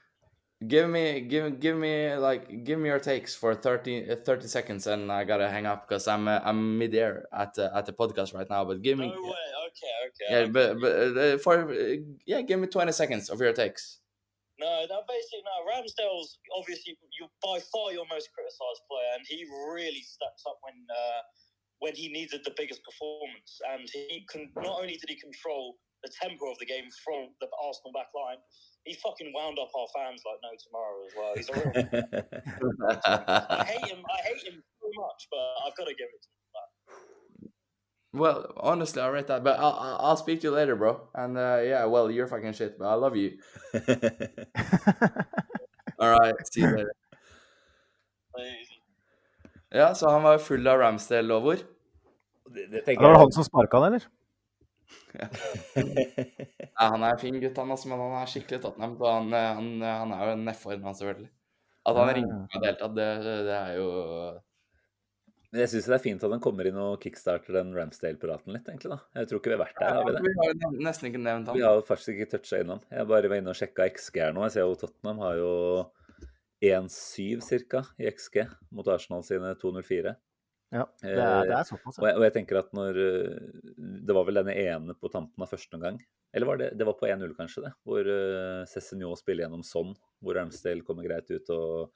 give 0.66 0.90
me, 0.90 1.20
give, 1.20 1.60
give 1.60 1.76
me, 1.76 2.14
like, 2.14 2.64
give 2.64 2.78
me 2.78 2.88
your 2.88 2.98
takes 2.98 3.34
for 3.34 3.54
30, 3.54 4.10
uh, 4.10 4.16
30 4.16 4.48
seconds, 4.48 4.86
and 4.88 5.10
I 5.12 5.24
gotta 5.24 5.48
hang 5.48 5.66
up 5.66 5.88
because 5.88 6.08
I'm, 6.08 6.26
uh, 6.26 6.40
I'm 6.44 6.78
mid-air 6.78 7.26
at, 7.32 7.56
uh, 7.58 7.70
at 7.74 7.86
the 7.86 7.92
podcast 7.92 8.34
right 8.34 8.48
now. 8.50 8.64
But 8.64 8.82
give 8.82 8.98
me, 8.98 9.08
No 9.08 9.22
way. 9.22 9.30
Okay. 9.68 9.92
Okay. 10.08 10.26
yeah, 10.28 10.36
okay. 10.38 10.50
but, 10.50 10.80
but 10.80 11.16
uh, 11.16 11.38
for, 11.38 11.70
uh, 11.72 11.96
yeah, 12.26 12.42
give 12.42 12.60
me 12.60 12.66
twenty 12.66 12.92
seconds 12.92 13.30
of 13.30 13.40
your 13.40 13.52
takes. 13.52 14.00
No, 14.62 14.86
no, 14.86 15.02
basically, 15.10 15.42
no. 15.42 15.66
Ramsdale's 15.66 16.38
obviously 16.54 16.94
you 17.18 17.26
by 17.42 17.58
far 17.74 17.90
your 17.90 18.06
most 18.06 18.30
criticised 18.30 18.82
player, 18.86 19.10
and 19.18 19.26
he 19.26 19.42
really 19.74 20.06
steps 20.06 20.46
up 20.46 20.62
when 20.62 20.78
uh, 20.86 21.20
when 21.82 21.94
he 21.98 22.06
needed 22.14 22.46
the 22.46 22.54
biggest 22.54 22.78
performance. 22.86 23.58
And 23.74 23.90
he 23.90 24.22
can 24.30 24.54
not 24.54 24.78
only 24.78 24.94
did 24.94 25.10
he 25.10 25.18
control 25.18 25.82
the 26.06 26.10
tempo 26.14 26.46
of 26.54 26.58
the 26.62 26.66
game 26.66 26.86
from 27.02 27.34
the 27.42 27.50
Arsenal 27.58 27.90
back 27.90 28.14
line, 28.14 28.38
he 28.86 28.94
fucking 29.02 29.34
wound 29.34 29.58
up 29.58 29.74
our 29.74 29.90
fans 29.90 30.22
like 30.22 30.38
no 30.46 30.54
tomorrow 30.62 30.98
as 31.02 31.14
well. 31.18 31.32
He's 31.34 31.50
a 31.50 31.54
real. 31.58 31.74
I 33.58 33.66
hate 33.66 33.90
him. 33.90 33.98
I 34.06 34.18
hate 34.22 34.46
him 34.46 34.62
so 34.62 34.86
much, 34.94 35.20
but 35.26 35.42
I've 35.66 35.74
got 35.74 35.90
to 35.90 35.96
give 35.98 36.06
it 36.06 36.22
to 36.22 36.30
him. 36.30 36.41
Well, 38.12 38.52
honestly, 38.56 39.00
I 39.00 39.08
rate 39.08 39.26
that, 39.28 39.42
but 39.42 39.58
I'll, 39.58 39.96
I'll 40.00 40.16
speak 40.16 40.40
to 40.42 40.48
you 40.48 40.54
later, 40.54 40.76
bro. 40.76 41.08
And 41.14 41.38
uh, 41.38 41.60
yeah, 41.64 41.86
well, 41.86 42.10
you're 42.10 42.26
fucking 42.26 42.52
shit, 42.52 42.78
but 42.78 42.86
I 42.86 42.94
love 42.94 43.16
you. 43.16 43.38
All 45.98 46.10
right, 46.10 46.34
see 46.52 46.60
you 46.60 46.70
later. 46.70 46.92
Ja, 49.70 49.94
så 49.94 50.10
han 50.10 50.22
var 50.22 50.38
full 50.38 50.66
av 50.68 50.78
Ramsdale-lovord. 50.78 51.58
det, 52.54 52.66
det 52.66 52.82
det 52.86 52.96
var 52.96 53.12
det 53.12 53.18
han 53.18 53.32
som 53.32 53.44
sparka 53.44 53.76
han, 53.76 53.86
eller? 53.86 54.06
Ja, 55.12 56.88
han 56.88 57.02
er 57.02 57.14
en 57.14 57.18
fin 57.18 57.40
gutt, 57.40 57.56
han, 57.56 57.70
altså, 57.70 57.88
men 57.88 58.00
han 58.00 58.16
er 58.20 58.28
skikkelig 58.28 58.60
Tottenham. 58.62 58.96
Så 58.98 59.12
han, 59.12 59.32
eh, 59.32 59.54
han, 59.56 59.70
han 59.82 60.12
er 60.12 60.26
jo 60.26 60.32
en 60.36 60.44
nedfor, 60.48 60.76
selvfølgelig. 60.76 61.30
At 61.88 61.96
han 61.96 62.08
ja. 62.08 62.14
ringer 62.18 62.34
meg 62.38 62.56
i 62.56 62.60
det 62.60 62.68
hele 62.68 62.80
tatt, 62.82 62.96
det, 62.96 63.08
det 63.48 63.56
er 63.56 63.72
jo 63.78 63.88
Men 65.52 65.66
jeg 65.66 65.68
syns 65.74 65.86
det 65.90 65.96
er 65.98 66.00
fint 66.00 66.22
at 66.24 66.32
han 66.32 66.40
kommer 66.40 66.64
inn 66.68 66.78
og 66.80 67.02
kickstarter 67.02 67.58
den 67.58 67.74
Ramsdale-praten 67.76 68.54
litt, 68.56 68.68
egentlig. 68.72 68.94
da. 68.94 69.20
Jeg 69.20 69.28
tror 69.28 69.40
ikke 69.42 69.50
vi 69.52 69.56
har 69.58 69.60
vært 69.60 69.80
der, 69.82 69.96
har 69.98 70.06
vi 70.06 70.14
det? 70.14 70.22
Vi 70.24 70.36
har 70.38 70.52
jo 70.52 70.70
nesten 70.86 71.08
ikke 71.10 71.20
nevnt 71.20 71.50
han. 71.50 71.58
Vi 71.58 71.64
har 71.66 71.82
faktisk 71.84 72.14
ikke 72.14 72.30
toucha 72.32 72.60
innom. 72.64 72.80
Jeg 72.88 73.08
bare 73.10 73.28
var 73.28 73.42
inne 73.42 73.52
og 73.52 73.58
sjekka 73.58 73.88
XG 73.92 74.22
her 74.22 74.32
nå. 74.32 74.46
Jeg 74.46 74.54
ser 74.54 74.64
jo 74.64 74.78
Tottenham 74.80 75.20
har 75.20 75.40
jo 75.42 75.50
1-7 76.64 77.42
ca. 77.68 77.82
i 78.00 78.08
XG 78.08 78.46
mot 78.72 78.88
Arsenal 78.88 79.26
sine 79.28 79.52
2-0-4. 79.60 80.14
Ja, 80.72 80.86
det 81.02 81.12
er, 81.18 81.44
det 81.50 81.56
er 81.58 81.68
såpass. 81.68 81.98
Og 82.00 82.08
jeg, 82.08 82.16
og 82.16 82.24
jeg 82.24 82.32
tenker 82.38 82.62
at 82.62 82.70
når 82.72 82.96
eh, 83.02 83.96
Det 84.08 84.14
var 84.16 84.24
vel 84.24 84.40
denne 84.40 84.54
ene 84.56 84.94
på 84.96 85.10
tampen 85.12 85.44
av 85.44 85.50
første 85.52 85.76
omgang. 85.76 85.98
Eller 86.32 86.48
var 86.48 86.62
det, 86.62 86.70
det 86.80 86.86
var 86.88 86.96
på 86.96 87.10
1-0, 87.12 87.34
kanskje, 87.36 87.66
det. 87.66 87.74
Hvor 87.84 88.08
uh, 88.08 88.62
Cézinho 88.70 89.12
spiller 89.20 89.44
gjennom 89.44 89.66
sånn. 89.68 89.92
Hvor 90.24 90.38
Ramsdale 90.38 90.80
kommer 90.86 91.04
greit 91.04 91.28
ut 91.28 91.52
og 91.52 91.92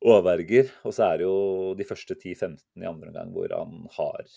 oververger. 0.00 0.70
Og 0.88 0.96
så 0.96 1.10
er 1.10 1.20
det 1.20 1.28
jo 1.28 1.74
de 1.78 1.86
første 1.88 2.16
10-15 2.16 2.56
i 2.80 2.88
andre 2.88 3.10
omgang 3.10 3.32
hvor 3.34 3.52
han 3.54 3.86
har 3.98 4.32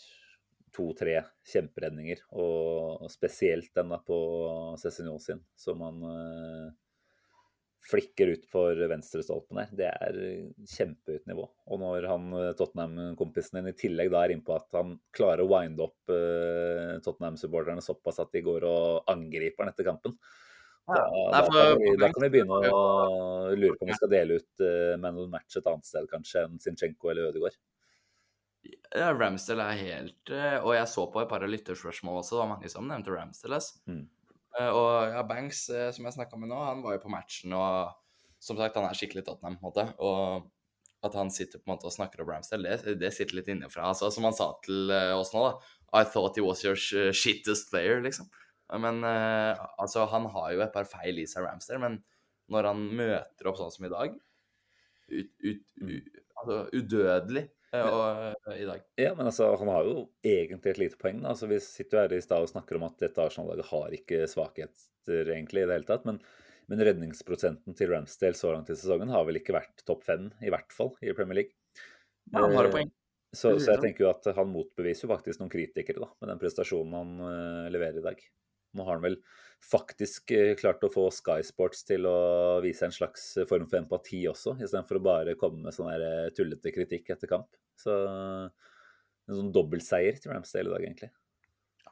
to-tre 0.73 1.19
kjemperedninger. 1.53 2.23
Og 2.39 3.09
spesielt 3.13 3.73
den 3.77 3.93
på 4.07 4.19
Cézinho 4.81 5.19
sin, 5.21 5.43
som 5.59 5.83
han 5.85 6.01
eh, 6.09 6.71
flikker 7.89 8.33
ut 8.33 8.45
for 8.51 8.79
venstrestolpen 8.89 9.59
her. 9.61 9.73
Det 9.75 9.89
er 9.91 10.19
kjempehøyt 10.75 11.27
nivå. 11.29 11.47
Og 11.71 11.81
når 11.81 12.07
han 12.11 12.29
eh, 12.39 12.53
Tottenham-kompisen 12.59 13.59
din 13.59 13.73
i 13.73 13.77
tillegg 13.77 14.11
da 14.13 14.23
er 14.23 14.35
innpå 14.35 14.55
at 14.57 14.79
han 14.79 14.97
klarer 15.15 15.45
å 15.45 15.51
winde 15.51 15.85
opp 15.87 16.13
eh, 16.13 16.95
Tottenham-supporterne 17.05 17.83
såpass 17.83 18.21
at 18.23 18.33
de 18.35 18.43
går 18.45 18.67
og 18.69 19.11
angriper 19.13 19.65
han 19.65 19.73
etter 19.73 19.87
kampen, 19.87 20.17
da, 20.87 21.03
Nei, 21.09 21.29
da, 21.31 21.41
kan 21.47 21.77
vi, 21.79 21.91
da 22.01 22.09
kan 22.11 22.23
vi 22.25 22.29
begynne 22.33 22.57
å 22.75 22.79
lure 23.55 23.77
på 23.77 23.85
om 23.85 23.91
vi 23.91 23.95
skal 23.95 24.11
dele 24.11 24.39
ut 24.41 24.63
uh, 24.65 24.95
man 24.99 25.19
of 25.21 25.29
match 25.31 25.55
et 25.59 25.69
annet 25.69 25.87
sted 25.87 26.09
kanskje 26.11 26.43
enn 26.47 26.57
Sinchenko 26.63 27.11
eller 27.13 27.29
Ødegaard. 27.29 27.55
Ja, 28.95 29.09
Ramsdale 29.11 29.65
er 29.73 29.79
helt 29.81 30.29
eh, 30.31 30.57
Og 30.63 30.71
jeg 30.77 30.87
så 30.87 31.03
på 31.11 31.19
et 31.19 31.27
par 31.27 31.43
av 31.43 31.49
lytterspørsmål 31.51 32.21
også, 32.21 32.37
det 32.37 32.41
var 32.43 32.51
mange 32.53 32.69
som 32.71 32.85
nevnte 32.87 33.11
Ramsdale. 33.11 33.59
Mm. 33.91 34.03
Eh, 34.59 34.69
Og 34.69 34.91
ja, 35.17 35.23
Banks, 35.27 35.65
eh, 35.73 35.89
som 35.95 36.07
jeg 36.07 36.15
snakka 36.15 36.39
med 36.39 36.51
nå, 36.53 36.59
han 36.63 36.83
var 36.85 36.95
jo 36.95 37.01
på 37.03 37.11
matchen, 37.11 37.55
og 37.57 37.91
som 38.43 38.59
sagt, 38.59 38.75
han 38.79 38.87
er 38.87 38.95
skikkelig 38.95 39.25
Tottenham, 39.27 39.57
på 39.59 39.67
en 39.67 39.69
måte. 39.71 39.85
Og 40.03 40.47
at 41.03 41.17
han 41.19 41.31
sitter 41.35 41.59
på 41.59 41.67
en 41.67 41.73
måte 41.73 41.89
og 41.89 41.95
snakker 41.95 42.23
om 42.23 42.31
Ramsdale, 42.31 42.77
det, 42.85 42.95
det 43.01 43.11
sitter 43.15 43.41
litt 43.41 43.51
innenfra. 43.51 43.89
Altså, 43.91 44.07
som 44.15 44.23
han 44.29 44.35
sa 44.37 44.49
til 44.63 44.91
oss 45.17 45.33
nå, 45.35 45.43
da. 45.49 45.75
I 45.99 46.05
thought 46.07 46.39
he 46.39 46.43
was 46.45 46.63
your 46.63 46.79
sh- 46.79 47.11
shittest 47.11 47.67
player, 47.73 47.99
liksom. 48.03 48.31
Men 48.71 49.03
eh, 49.05 49.63
altså, 49.81 50.05
han 50.09 50.27
har 50.33 50.53
jo 50.55 50.63
et 50.65 50.73
par 50.73 50.87
feil 50.89 51.19
i 51.21 51.27
seg, 51.29 51.45
Ramster, 51.45 51.81
men 51.81 51.99
når 52.51 52.69
han 52.71 52.85
møter 52.97 53.49
opp 53.49 53.59
sånn 53.59 53.73
som 53.73 53.87
i 53.87 53.91
dag 53.91 54.15
ut, 55.13 55.29
ut, 55.43 55.61
ut, 55.81 56.07
altså, 56.41 56.57
Udødelig 56.73 57.43
eh, 57.75 57.89
og, 57.89 58.53
i 58.55 58.67
dag. 58.67 58.85
Ja, 58.99 59.13
men 59.17 59.29
altså, 59.29 59.51
han 59.59 59.71
har 59.71 59.87
jo 59.87 59.97
egentlig 60.25 60.73
et 60.73 60.81
lite 60.81 60.99
poeng. 61.01 61.23
Altså, 61.29 61.49
vi 61.51 61.59
sitter 61.63 61.97
jo 61.99 62.05
her 62.05 62.17
i 62.17 62.23
stad 62.23 62.45
og 62.45 62.53
snakker 62.53 62.79
om 62.79 62.87
at 62.87 62.97
dette 63.03 63.27
Arsenal-laget 63.27 63.69
har 63.71 63.99
ikke 63.99 64.23
svakheter 64.31 65.35
egentlig 65.35 65.63
i 65.63 65.69
det 65.69 65.77
hele 65.77 65.89
tatt. 65.89 66.07
Men, 66.09 66.19
men 66.71 66.83
redningsprosenten 66.87 67.77
til 67.77 67.91
Ramsdale 67.93 68.39
så 68.39 68.55
langt 68.55 68.71
i 68.73 68.77
sesongen 68.79 69.13
har 69.13 69.27
vel 69.27 69.41
ikke 69.41 69.55
vært 69.57 69.85
topp 69.87 70.05
fem, 70.07 70.31
i 70.43 70.51
hvert 70.53 70.73
fall, 70.75 70.93
i 71.03 71.15
Premier 71.15 71.43
League. 71.43 71.57
Ja, 72.31 72.45
han 72.45 72.55
har 72.57 72.71
Eh, 72.71 72.77
poeng. 72.77 72.93
Så, 73.33 73.55
så 73.57 73.73
jeg 73.73 73.81
tenker 73.81 74.05
jo 74.05 74.11
at 74.11 74.27
han 74.37 74.51
motbeviser 74.53 75.07
jo 75.07 75.09
faktisk 75.09 75.41
noen 75.41 75.49
kritikere 75.49 76.03
da, 76.03 76.11
med 76.21 76.29
den 76.29 76.41
prestasjonen 76.41 76.93
han 76.93 77.13
uh, 77.17 77.69
leverer 77.73 77.97
i 77.97 78.03
dag. 78.05 78.19
Nå 78.73 78.85
har 78.87 78.97
han 78.97 79.05
vel 79.05 79.17
faktisk 79.63 80.33
eh, 80.35 80.53
klart 80.59 80.83
å 80.83 80.91
få 80.91 81.07
Sky 81.13 81.39
Sports 81.45 81.85
til 81.87 82.07
å 82.09 82.17
vise 82.63 82.87
en 82.87 82.95
slags 82.95 83.29
form 83.49 83.67
for 83.69 83.79
empati 83.79 84.23
også, 84.29 84.57
istedenfor 84.59 84.99
å 84.99 85.05
bare 85.05 85.35
komme 85.39 85.63
med 85.63 85.75
sånn 85.75 85.91
eh, 85.93 86.31
tullete 86.35 86.73
kritikk 86.75 87.13
etter 87.15 87.31
kamp. 87.31 87.53
Så 87.79 87.93
en 87.93 89.37
sånn 89.37 89.53
dobbeltseier 89.55 90.19
til 90.19 90.33
Ramsdale 90.33 90.67
i 90.67 90.73
dag, 90.73 90.87
egentlig. 90.87 91.11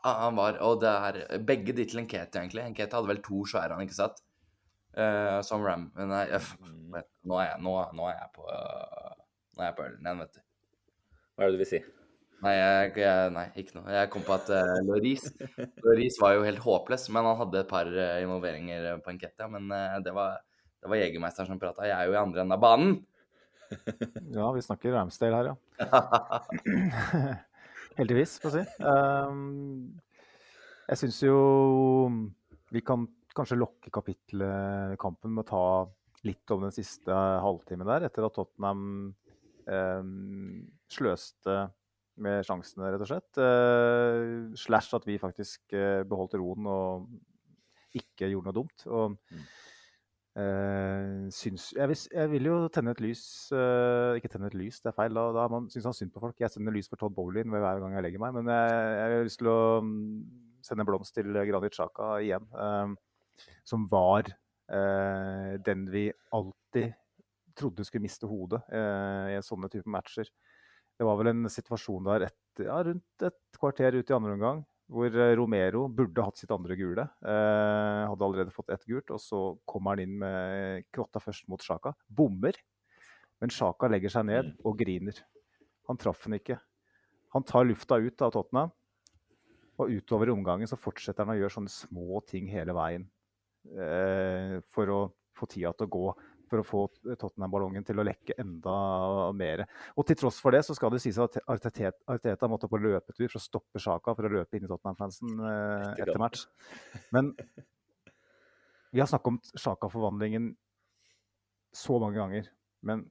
Ja, 0.01 0.11
han 0.25 0.36
var, 0.39 0.57
og 0.65 0.82
det 0.82 0.91
er 0.91 1.45
begge 1.45 1.75
de 1.77 1.86
til 1.88 2.01
Nkete, 2.03 2.41
egentlig. 2.41 2.65
Nkete 2.73 2.97
hadde 2.97 3.11
vel 3.13 3.23
to 3.23 3.45
svære, 3.47 3.77
han 3.77 3.86
ikke 3.86 3.99
satt? 4.01 4.21
Uh, 4.97 5.39
som 5.47 5.63
Ram... 5.63 5.88
Nei, 5.95 6.25
jeg, 6.27 6.41
nå, 6.91 7.38
er 7.39 7.45
jeg, 7.53 7.61
nå, 7.63 7.75
nå 7.95 8.07
er 8.09 8.17
jeg 8.17 8.32
på 8.36 8.43
uh, 8.43 9.13
Nå 9.55 9.61
er 9.63 9.69
jeg 9.69 9.75
på 9.77 9.86
ølen 9.86 10.09
igjen, 10.09 10.23
vet 10.25 10.36
du. 10.36 10.41
Hva 11.32 11.45
er 11.45 11.51
det 11.51 11.55
du 11.55 11.61
vil 11.61 11.69
si? 11.69 11.79
Nei, 12.41 12.55
jeg, 12.57 12.93
jeg, 13.03 13.33
nei 13.35 13.43
ikke 13.61 13.75
noe. 13.77 13.91
Jeg 13.93 14.09
kom 14.13 14.23
på 14.25 14.33
at 14.33 14.47
uh, 14.49 14.79
Loris 14.87 15.27
Loris 15.85 16.17
var 16.21 16.33
jo 16.33 16.45
helt 16.47 16.63
håpløs, 16.63 17.05
men 17.13 17.27
han 17.29 17.37
hadde 17.37 17.61
et 17.61 17.69
par 17.69 17.89
uh, 17.93 18.17
involveringer 18.23 18.87
en 18.95 19.21
kett, 19.21 19.35
ja. 19.37 19.49
Men 19.51 19.69
uh, 19.69 19.99
det 20.01 20.13
var, 20.15 20.39
det 20.81 20.89
var 20.89 21.01
Jegermeister 21.03 21.45
som 21.45 21.61
prata. 21.61 21.85
Jeg 21.85 21.93
er 21.97 22.09
jo 22.09 22.15
i 22.17 22.21
andre 22.21 22.43
enden 22.43 22.57
av 22.57 22.63
banen. 22.63 22.99
Ja, 24.35 24.49
vi 24.51 24.59
snakker 24.65 24.91
Ramsdale 24.91 25.37
her, 25.37 25.51
ja. 25.53 25.85
Heldigvis, 27.99 28.33
får 28.43 28.57
jeg 28.57 28.67
si. 28.67 28.83
Um, 28.83 30.01
jeg 30.89 30.99
syns 30.99 31.21
jo 31.23 31.37
vi 32.71 32.81
kan 32.83 33.05
kanskje 33.35 33.59
lokke 33.59 33.91
kapitlet 33.95 34.97
kampen 34.99 35.31
med 35.37 35.45
å 35.45 35.47
ta 35.47 35.65
litt 36.27 36.51
om 36.51 36.65
den 36.65 36.75
siste 36.75 37.15
halvtimen 37.15 37.87
der, 37.87 38.09
etter 38.09 38.27
at 38.27 38.35
Tottenham 38.35 38.83
um, 39.71 40.11
sløste 40.91 41.55
med 42.20 42.45
sjansene, 42.45 42.91
rett 42.91 43.03
og 43.03 43.09
slett. 43.09 43.39
Uh, 43.39 44.51
slash 44.59 44.95
at 44.97 45.07
vi 45.07 45.20
faktisk 45.22 45.76
uh, 45.78 46.01
beholdt 46.07 46.38
roen 46.39 46.70
og 46.70 47.09
ikke 47.97 48.30
gjorde 48.32 48.49
noe 48.49 48.55
dumt. 48.55 48.86
Og 48.88 49.16
uh, 50.38 51.28
syns, 51.34 51.72
jeg, 51.78 51.91
vil, 51.91 52.03
jeg 52.18 52.34
vil 52.34 52.49
jo 52.51 52.59
tenne 52.72 52.93
et 52.95 53.01
lys 53.03 53.24
Ikke 53.51 54.32
tenne 54.32 54.47
et 54.47 54.55
lys, 54.57 54.80
det 54.84 54.93
er 54.93 54.97
feil. 54.97 55.18
Da, 55.18 55.28
da 55.36 55.47
man, 55.51 55.68
syns 55.74 55.89
han 55.89 55.97
synd 55.97 56.14
på 56.16 56.24
folk. 56.24 56.38
Jeg 56.39 56.53
sender 56.53 56.76
lys 56.76 56.91
for 56.91 57.01
Todd 57.01 57.16
Bowlin 57.18 57.51
hver 57.51 57.84
gang 57.84 57.97
jeg 57.97 58.07
legger 58.07 58.24
meg. 58.24 58.39
Men 58.39 58.53
jeg, 58.53 58.80
jeg 58.99 59.18
har 59.18 59.28
lyst 59.28 59.41
til 59.43 59.51
å 59.51 59.59
mm, 59.86 60.16
sende 60.68 60.86
en 60.86 60.91
blomst 60.91 61.18
til 61.18 61.32
Granit 61.36 61.78
Xhaka 61.78 62.16
igjen. 62.24 62.47
som 63.68 63.88
var 63.91 64.30
den 64.72 65.82
vi 65.91 66.05
alltid 66.32 66.93
trodde 67.59 67.84
skulle 67.84 68.05
miste 68.05 68.30
hodet 68.30 68.62
i 68.72 69.36
sånne 69.43 69.68
type 69.74 69.91
matcher. 69.91 70.30
Det 70.99 71.07
var 71.07 71.17
vel 71.19 71.31
en 71.31 71.49
situasjon 71.49 72.09
der 72.09 72.27
et, 72.27 72.41
ja, 72.61 72.77
rundt 72.85 73.25
et 73.25 73.39
kvarter 73.57 73.97
ut 73.97 74.11
i 74.11 74.15
andre 74.17 74.35
omgang 74.37 74.61
hvor 74.91 75.07
eh, 75.07 75.33
Romero 75.39 75.85
burde 75.87 76.23
hatt 76.25 76.41
sitt 76.41 76.51
andre 76.51 76.75
gule. 76.75 77.05
Eh, 77.23 78.01
hadde 78.11 78.27
allerede 78.27 78.53
fått 78.53 78.73
ett 78.75 78.83
gult, 78.89 79.13
og 79.13 79.21
så 79.23 79.39
kommer 79.69 79.95
han 79.95 80.03
inn 80.03 80.17
med 80.19 80.89
knotta 80.91 81.21
først 81.23 81.47
mot 81.51 81.63
Sjaka. 81.63 81.93
Bommer. 82.11 82.57
Men 83.41 83.53
Sjaka 83.53 83.87
legger 83.89 84.11
seg 84.11 84.27
ned 84.27 84.51
og 84.67 84.75
griner. 84.81 85.23
Han 85.89 85.99
traff 85.99 86.25
den 86.27 86.37
ikke. 86.37 86.59
Han 87.31 87.47
tar 87.47 87.65
lufta 87.65 87.97
ut 88.03 88.21
av 88.21 88.33
Tottenham, 88.35 88.73
og 89.79 89.95
utover 89.95 90.29
i 90.29 90.35
omgangen 90.35 90.69
så 90.69 90.77
fortsetter 90.77 91.23
han 91.23 91.37
å 91.37 91.39
gjøre 91.39 91.55
sånne 91.55 91.71
små 91.73 92.19
ting 92.27 92.49
hele 92.51 92.75
veien 92.75 93.07
eh, 93.71 94.59
for 94.75 94.91
å 94.91 94.99
få 95.37 95.47
tida 95.49 95.71
til 95.73 95.87
å 95.87 95.93
gå. 95.95 96.03
For 96.52 96.60
å 96.60 96.68
få 96.68 96.82
Tottenham-ballongen 97.16 97.86
til 97.88 98.02
å 98.02 98.04
lekke 98.04 98.36
enda 98.41 98.76
mer. 99.38 99.64
Og 99.95 100.08
til 100.08 100.18
tross 100.20 100.41
for 100.43 100.52
det 100.52 100.66
så 100.68 100.76
skal 100.76 100.91
det 100.91 100.99
sies 101.04 101.20
at 101.24 101.38
Arteta, 101.45 101.93
Arteta 102.12 102.49
måtte 102.52 102.68
på 102.72 102.80
løpetur 102.82 103.30
for 103.30 103.39
å 103.39 103.43
stoppe 103.43 103.80
Sjaka 103.80 104.16
for 104.18 104.28
å 104.28 104.34
løpe 104.34 104.60
inn 104.60 104.68
i 104.68 104.72
Tottenham-fansen 104.72 105.45
eh, 105.47 105.86
etter 106.04 106.20
match. 106.20 106.43
Men 107.16 107.32
vi 108.91 108.99
har 108.99 109.08
snakket 109.08 109.32
om 109.32 109.39
Sjaka-forvandlingen 109.56 110.52
så 111.72 111.95
mange 112.04 112.20
ganger. 112.20 112.52
Men 112.84 113.06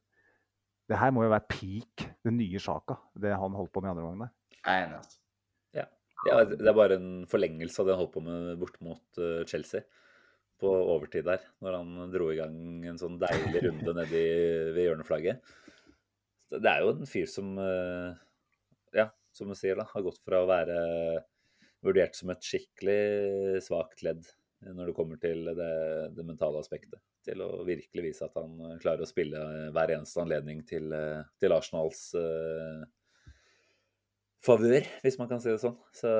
det 0.90 0.98
her 1.00 1.14
må 1.14 1.24
jo 1.24 1.32
være 1.32 1.48
peak, 1.48 2.04
den 2.26 2.36
nye 2.40 2.60
Sjaka, 2.60 2.98
det 3.24 3.32
han 3.40 3.56
holdt 3.56 3.72
på 3.72 3.80
med 3.80 3.88
i 3.88 3.94
andre 3.94 4.04
omgang 4.04 4.26
der. 4.26 4.36
Jeg 4.60 4.74
er 4.74 4.84
enig. 4.84 5.00
altså. 5.00 5.18
Ja. 5.80 5.86
ja, 6.28 6.42
det 6.50 6.68
er 6.68 6.76
bare 6.76 7.00
en 7.00 7.10
forlengelse 7.30 7.80
av 7.80 7.88
det 7.88 7.96
han 7.96 8.02
holdt 8.02 8.14
på 8.18 8.24
med 8.26 8.52
bort 8.60 8.76
mot 8.84 9.22
eh, 9.22 9.40
Chelsea 9.48 9.86
på 10.60 10.70
overtid 10.70 11.26
der, 11.28 11.44
når 11.64 11.78
han 11.78 12.12
dro 12.12 12.30
i 12.32 12.38
gang 12.38 12.56
en 12.90 13.00
sånn 13.00 13.18
deilig 13.20 13.64
runde 13.66 13.94
nedi 13.96 14.24
ved 14.76 14.86
hjørneflagget. 14.86 15.54
Det 16.50 16.70
er 16.70 16.84
jo 16.84 16.92
en 16.94 17.08
fyr 17.08 17.28
som, 17.30 17.54
eh, 17.62 18.14
ja, 18.98 19.08
som 19.36 19.50
du 19.50 19.56
sier, 19.58 19.78
da, 19.78 19.86
har 19.90 20.06
gått 20.06 20.20
fra 20.26 20.42
å 20.42 20.50
være 20.50 20.76
vurdert 21.84 22.18
som 22.18 22.32
et 22.34 22.44
skikkelig 22.44 23.62
svakt 23.64 24.04
ledd 24.04 24.26
når 24.60 24.90
det 24.90 24.96
kommer 24.96 25.20
til 25.20 25.46
det, 25.56 25.74
det 26.12 26.24
mentale 26.26 26.60
aspektet, 26.60 27.00
til 27.24 27.40
å 27.40 27.62
virkelig 27.64 28.10
vise 28.10 28.26
at 28.26 28.34
han 28.36 28.80
klarer 28.82 29.06
å 29.06 29.08
spille 29.08 29.40
hver 29.72 29.94
eneste 29.96 30.20
anledning 30.20 30.60
til, 30.68 30.90
eh, 30.92 31.22
til 31.40 31.54
Arsenals 31.56 32.10
uh, 32.18 32.84
favør, 34.44 34.84
hvis 35.04 35.18
man 35.20 35.30
kan 35.30 35.40
si 35.40 35.52
det 35.52 35.62
sånn. 35.62 35.78
Så 35.96 36.10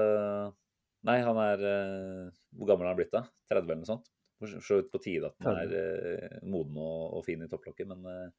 nei, 1.07 1.19
han 1.25 1.41
er 1.41 1.67
eh, 1.67 2.41
Hvor 2.57 2.73
gammel 2.73 2.87
er 2.87 2.93
han 2.93 2.99
blitt 2.99 3.15
da? 3.15 3.25
30 3.53 3.63
eller 3.65 3.83
noe 3.83 3.89
sånt? 3.89 4.11
For 4.41 4.61
så 4.65 4.81
vidt 4.81 4.93
på 4.93 5.03
tide 5.05 5.29
at 5.29 5.45
han 5.45 5.59
er 5.61 5.75
eh, 5.77 6.39
moden 6.49 6.79
og, 6.81 7.19
og 7.19 7.27
fin 7.27 7.43
i 7.45 7.49
topplokket, 7.51 7.89
men 7.91 8.07
eh, 8.09 8.31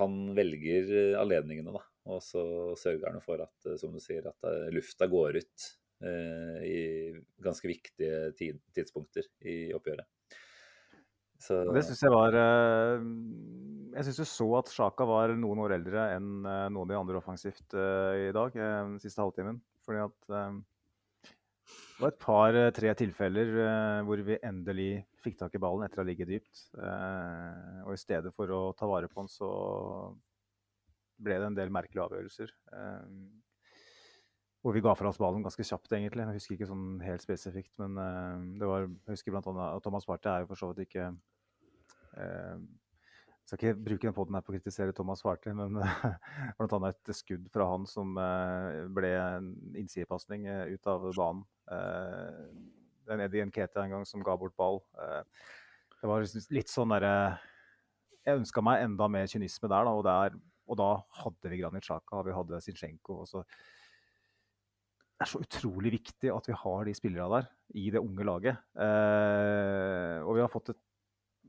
han 0.00 0.14
velger 0.36 0.88
eh, 0.88 1.16
anledningene, 1.20 1.74
da. 1.74 1.82
Og 2.08 2.22
så 2.24 2.42
sørger 2.80 3.12
han 3.12 3.24
for 3.24 3.42
at, 3.44 3.68
som 3.80 3.92
du 3.92 4.00
sier, 4.02 4.24
at 4.30 4.72
lufta 4.72 5.06
går 5.10 5.36
ut 5.42 5.66
eh, 6.08 6.62
i 6.64 6.78
ganske 7.44 7.68
viktige 7.68 8.30
tid, 8.38 8.62
tidspunkter 8.74 9.28
i 9.44 9.58
oppgjøret. 9.76 10.08
Så 11.38 11.60
Det 11.70 11.84
syns 11.86 12.00
jeg 12.02 12.10
var 12.10 12.34
Jeg 12.34 14.06
syns 14.08 14.16
du 14.18 14.24
så 14.26 14.46
at 14.58 14.72
Sjaka 14.74 15.04
var 15.06 15.30
noen 15.38 15.60
år 15.62 15.76
eldre 15.76 16.08
enn 16.16 16.32
noen 16.42 16.80
av 16.80 16.88
de 16.90 16.96
andre 16.98 17.20
offensivt 17.20 17.76
i 17.78 18.32
dag, 18.34 18.56
den 18.58 18.96
siste 18.98 19.22
halvtimen. 19.22 19.60
Fordi 19.86 20.00
at 20.02 20.18
det 21.28 22.02
var 22.02 22.10
et 22.10 22.18
par-tre 22.24 22.96
tilfeller 22.98 23.54
hvor 24.08 24.24
vi 24.26 24.40
endelig 24.50 24.90
fikk 25.28 25.38
tak 25.40 25.54
i 25.54 25.62
ballen 25.62 25.84
etter 25.86 26.00
å 26.00 26.04
ha 26.04 26.08
ligget 26.08 26.32
dypt. 26.32 26.64
Eh, 26.80 27.82
og 27.84 27.92
i 27.94 28.00
stedet 28.00 28.32
for 28.36 28.50
å 28.54 28.62
ta 28.76 28.88
vare 28.88 29.10
på 29.12 29.20
den, 29.20 29.30
så 29.30 29.50
ble 31.18 31.38
det 31.38 31.50
en 31.50 31.58
del 31.58 31.72
merkelige 31.74 32.06
avgjørelser. 32.08 32.56
Eh, 32.72 33.12
hvor 34.64 34.74
vi 34.74 34.82
ga 34.82 34.94
fra 34.98 35.12
oss 35.12 35.20
ballen 35.22 35.44
ganske 35.44 35.64
kjapt, 35.66 35.92
egentlig. 35.94 36.24
Jeg 36.26 36.40
husker 36.40 36.56
ikke 36.56 36.70
sånn 36.70 36.98
helt 37.04 37.24
spesifikt, 37.24 37.72
men 37.82 37.94
eh, 38.02 38.46
det 38.60 38.70
var, 38.70 38.88
jeg 38.88 39.14
husker 39.14 39.34
annet 39.52 39.78
at 39.78 39.86
Thomas 39.86 40.08
Party 40.08 40.30
er 40.32 40.44
jo 40.44 40.50
for 40.50 40.60
så 40.60 40.70
vidt 40.72 40.88
ikke 40.88 41.06
eh, 42.18 42.56
Jeg 42.58 43.52
skal 43.52 43.60
ikke 43.60 43.84
bruke 43.86 44.08
den 44.08 44.16
poden 44.16 44.36
her 44.36 44.44
på 44.44 44.52
å 44.52 44.56
kritisere 44.58 44.96
Thomas 44.96 45.22
Partey, 45.24 45.54
men 45.56 45.78
annet 46.80 46.98
et 46.98 47.16
skudd 47.16 47.46
fra 47.54 47.70
han 47.70 47.86
som 47.88 48.18
eh, 48.20 48.82
ble 48.92 49.14
en 49.20 49.54
innsidepasning 49.78 50.50
eh, 50.50 50.74
ut 50.74 50.90
av 50.90 51.06
banen. 51.16 51.46
Det 53.08 53.16
er 53.16 53.24
Eddie 53.24 53.46
Nkete 53.48 53.80
en 53.80 53.94
gang 53.96 54.04
som 54.04 54.20
ga 54.24 54.34
bort 54.36 54.56
ball. 54.58 54.82
Eh, 55.00 55.22
det 56.02 56.10
var 56.10 56.20
liksom 56.20 56.52
litt 56.54 56.70
sånn 56.70 56.92
derre 56.92 57.14
Jeg 58.26 58.42
ønska 58.42 58.60
meg 58.62 58.84
enda 58.84 59.08
mer 59.08 59.30
kynisme 59.30 59.70
der, 59.70 59.88
da, 59.88 59.94
og, 59.96 60.04
der, 60.04 60.36
og 60.68 60.78
da 60.78 60.88
hadde 61.22 61.50
vi 61.50 61.62
Granit 61.62 61.86
Xhaka, 61.86 62.20
vi 62.26 62.36
hadde 62.36 62.60
Zinchenko. 62.60 63.22
og 63.24 63.30
så 63.30 63.44
det 65.18 65.24
er 65.24 65.30
så 65.32 65.40
utrolig 65.42 65.90
viktig 65.96 66.28
at 66.30 66.46
vi 66.46 66.54
har 66.54 66.84
de 66.86 66.92
spillerne 66.94 67.40
der 67.40 67.46
i 67.80 67.88
det 67.90 67.98
unge 67.98 68.26
laget. 68.28 68.60
Eh, 68.78 70.20
og 70.22 70.36
vi 70.36 70.44
har 70.44 70.52
et 70.60 70.84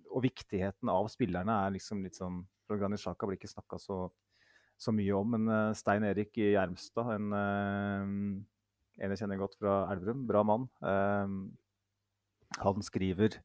og 0.10 0.24
viktigheten 0.26 0.89
av 0.89 1.05
spillerne 1.12 1.53
er 1.68 1.76
liksom 1.76 2.01
litt 2.01 2.18
sånn 2.18 2.41
Granit 2.70 3.01
Xhaka 3.01 3.28
blir 3.28 3.38
ikke 3.38 3.51
snakka 3.51 3.78
så, 3.82 3.97
så 4.78 4.93
mye 4.95 5.14
om, 5.14 5.36
men 5.36 5.51
eh, 5.53 5.76
Stein 5.78 6.05
Erik 6.07 6.38
i 6.41 6.51
Gjermstad, 6.55 7.12
en, 7.14 7.36
en 8.99 9.13
jeg 9.13 9.21
kjenner 9.23 9.39
godt 9.39 9.57
fra 9.59 9.75
Elverum, 9.93 10.25
bra 10.27 10.43
mann, 10.47 10.67
eh, 10.83 11.35
han 12.59 12.81
skriver 12.85 13.37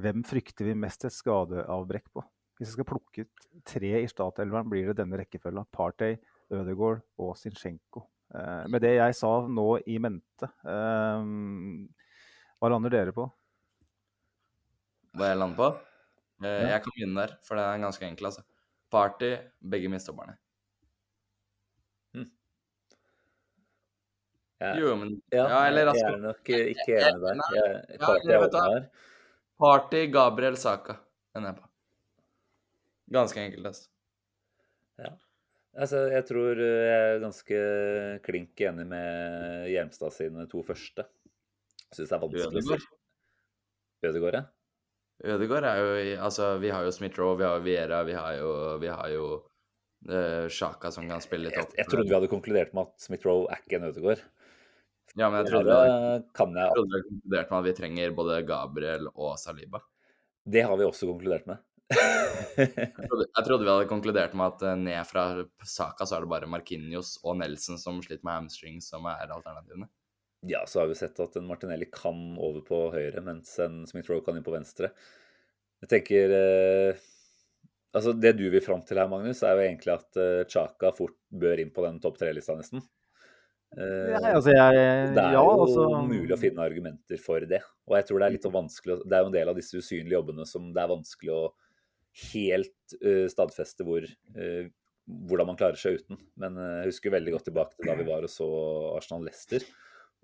Hvem 0.00 0.24
frykter 0.26 0.66
vi 0.66 0.74
mest 0.74 1.04
et 1.06 1.14
skadeavbrekk 1.14 2.08
på? 2.10 2.22
Hvis 2.58 2.70
jeg 2.72 2.74
skal 2.78 2.86
plukke 2.88 3.24
ut 3.26 3.44
tre 3.66 3.92
i 4.00 4.08
Statelveren, 4.10 4.66
blir 4.70 4.88
det 4.90 4.96
denne 4.98 5.18
rekkefølga. 5.20 5.62
Partey, 5.74 6.16
Ødegaard 6.50 7.02
og 7.22 7.36
Zinchenko. 7.38 8.02
Eh, 8.34 8.64
med 8.70 8.82
det 8.82 8.96
jeg 8.96 9.14
sa 9.14 9.32
nå 9.46 9.68
i 9.86 9.98
mente, 10.02 10.48
eh, 10.66 11.28
hva 12.58 12.70
lander 12.72 12.90
dere 12.90 13.14
på? 13.14 13.28
Hva 15.14 15.30
jeg 15.30 15.38
lander 15.38 15.58
på? 15.60 15.68
Eh, 16.42 16.66
Jeg 16.72 16.82
kan 16.82 16.92
begynne 16.96 17.20
der, 17.22 17.36
for 17.46 17.54
det 17.54 17.64
er 17.64 17.82
ganske 17.84 18.06
enkelt. 18.08 18.26
altså. 18.26 18.42
Party, 18.90 19.36
begge 19.62 19.88
midtstopperne. 19.88 20.36
Jeg, 24.62 24.78
Jo, 24.82 24.94
men 25.00 25.10
ja, 25.32 25.44
Ja, 25.48 25.60
eller 25.68 25.80
jeg 25.86 25.92
altså 25.94 26.06
er 26.12 26.22
nok 26.22 26.50
eh, 26.54 26.70
ikke 26.74 26.98
enig 27.00 27.24
der. 27.24 27.42
Jeg, 27.56 27.98
ja, 28.00 28.14
jeg 28.28 28.44
vet 28.44 28.56
hva. 28.58 28.80
Party, 29.64 30.06
Gabriel 30.14 30.56
Saka. 30.60 30.98
Den 31.34 31.44
er 31.46 31.52
jeg 31.52 31.58
på. 31.60 31.68
Ganske 33.14 33.42
enkelt, 33.42 33.66
altså. 33.70 33.88
Ja. 35.02 35.10
Altså, 35.74 36.04
jeg 36.14 36.24
tror 36.28 36.60
eh, 36.62 36.82
jeg 36.86 37.06
er 37.14 37.22
ganske 37.24 37.60
klink 38.24 38.60
enig 38.62 38.86
med 38.90 39.68
Hjelmstad 39.72 40.14
sine 40.14 40.46
to 40.50 40.62
første. 40.66 41.06
Syns 41.94 42.10
det 42.10 42.14
er 42.16 42.22
vanskelig 42.22 42.62
å 42.62 42.78
si. 42.78 42.92
Ødegaard. 44.04 44.38
Ja. 44.38 45.34
Ødegaard 45.34 45.66
er 45.68 45.80
jo 45.80 45.90
Altså, 46.26 46.54
vi 46.62 46.70
har 46.74 46.84
jo 46.86 46.92
Smith-Roe, 46.94 47.36
vi 47.38 47.46
har 47.46 47.60
Viera, 47.64 48.00
vi 48.06 48.14
har 48.18 48.38
jo, 48.40 48.48
vi 48.82 48.90
har 48.90 49.10
jo 49.12 49.26
eh, 50.10 50.46
Xhaka 50.50 50.90
som 50.94 51.06
kan 51.10 51.22
spille 51.24 51.48
litt 51.48 51.58
Jeg, 51.58 51.68
opp. 51.68 51.76
jeg 51.78 51.90
trodde 51.90 52.08
vi 52.10 52.16
hadde 52.18 52.30
konkludert 52.32 52.74
med 52.74 52.88
at 52.88 53.06
Smith-Roe 53.06 53.46
er 53.50 53.62
ikke 53.62 53.78
en 53.78 53.88
Ødegaard. 53.90 54.24
Ja, 55.14 55.28
men 55.30 55.40
jeg 55.40 55.50
trodde, 55.52 55.74
det 55.74 56.32
kan 56.34 56.56
jeg 56.58 56.72
trodde 56.74 56.90
vi 56.90 57.02
konkluderte 57.06 57.10
konkludert 57.10 57.50
med 57.52 57.58
at 57.60 57.66
vi 57.68 57.74
trenger 57.78 58.16
både 58.16 58.40
Gabriel 58.48 59.10
og 59.14 59.36
Saliba. 59.38 59.80
Det 60.44 60.64
har 60.66 60.76
vi 60.76 60.86
også 60.86 61.08
konkludert 61.10 61.46
med. 61.50 61.62
Jeg 62.56 63.08
trodde, 63.08 63.26
jeg 63.28 63.44
trodde 63.46 63.64
vi 63.64 63.70
hadde 63.70 63.88
konkludert 63.90 64.34
med 64.34 64.46
at 64.54 64.62
eh, 64.66 64.78
ned 64.80 65.06
fra 65.06 65.24
Saka 65.68 66.06
så 66.08 66.16
er 66.16 66.24
det 66.24 66.30
bare 66.32 66.48
Markinios 66.50 67.16
og 67.22 67.38
Nelson 67.38 67.78
som 67.78 68.00
sliter 68.02 68.24
med 68.26 68.40
hamstring, 68.40 68.80
som 68.82 69.06
er 69.10 69.30
alternativene. 69.30 69.88
ja, 70.46 70.64
så 70.66 70.80
har 70.80 70.90
vi 70.90 70.96
sett 70.98 71.20
at 71.20 71.36
en 71.36 71.46
Martinelli 71.46 71.86
kan 71.92 72.36
over 72.38 72.64
på 72.66 72.80
høyre, 72.92 73.22
mens 73.24 73.54
en 73.62 73.84
Smith-Roe 73.88 74.24
kan 74.24 74.36
inn 74.36 74.46
på 74.46 74.54
venstre. 74.54 74.90
Jeg 75.84 75.92
tenker 75.96 76.38
eh, 76.40 77.04
Altså, 77.94 78.10
det 78.18 78.32
du 78.34 78.48
vil 78.50 78.62
fram 78.64 78.80
til 78.82 78.98
her, 78.98 79.06
Magnus, 79.06 79.44
er 79.46 79.54
jo 79.54 79.62
egentlig 79.68 79.92
at 79.94 80.18
eh, 80.18 80.46
Chaka 80.50 80.90
fort 80.96 81.14
bør 81.30 81.60
inn 81.62 81.70
på 81.70 81.84
den 81.84 82.00
topp 82.02 82.16
tre-lista, 82.18 82.56
nesten. 82.58 82.82
Eh, 83.74 84.12
Ja, 84.14 84.20
altså 84.34 84.54
jeg, 84.54 84.78
Det 85.14 85.22
er 85.22 85.34
ja, 85.36 85.42
jo 85.42 85.64
altså, 85.64 85.88
mulig 86.06 86.34
å 86.34 86.40
finne 86.40 86.64
argumenter 86.64 87.20
for 87.20 87.44
det. 87.48 87.60
Og 87.88 87.96
jeg 87.98 88.08
tror 88.08 88.20
det 88.20 88.26
er 88.26 88.34
litt 88.36 88.46
sånn 88.46 88.54
vanskelig 88.54 89.00
Det 89.02 89.16
er 89.16 89.24
jo 89.24 89.30
en 89.32 89.36
del 89.36 89.52
av 89.52 89.58
disse 89.58 89.78
usynlige 89.80 90.18
jobbene 90.18 90.46
som 90.48 90.70
det 90.74 90.82
er 90.82 90.92
vanskelig 90.92 91.34
å 91.34 91.42
helt 92.30 92.94
uh, 93.02 93.26
stadfeste 93.26 93.82
hvor, 93.82 94.04
uh, 94.38 94.66
hvordan 95.26 95.48
man 95.50 95.58
klarer 95.58 95.80
seg 95.80 95.98
uten. 95.98 96.20
Men 96.38 96.58
uh, 96.60 96.84
jeg 96.84 96.92
husker 96.92 97.16
veldig 97.16 97.34
godt 97.34 97.48
tilbake 97.50 97.74
til 97.74 97.90
da 97.90 97.96
vi 97.98 98.06
var 98.06 98.26
og 98.26 98.30
så 98.30 98.48
Arsenal-Lester. 98.94 99.66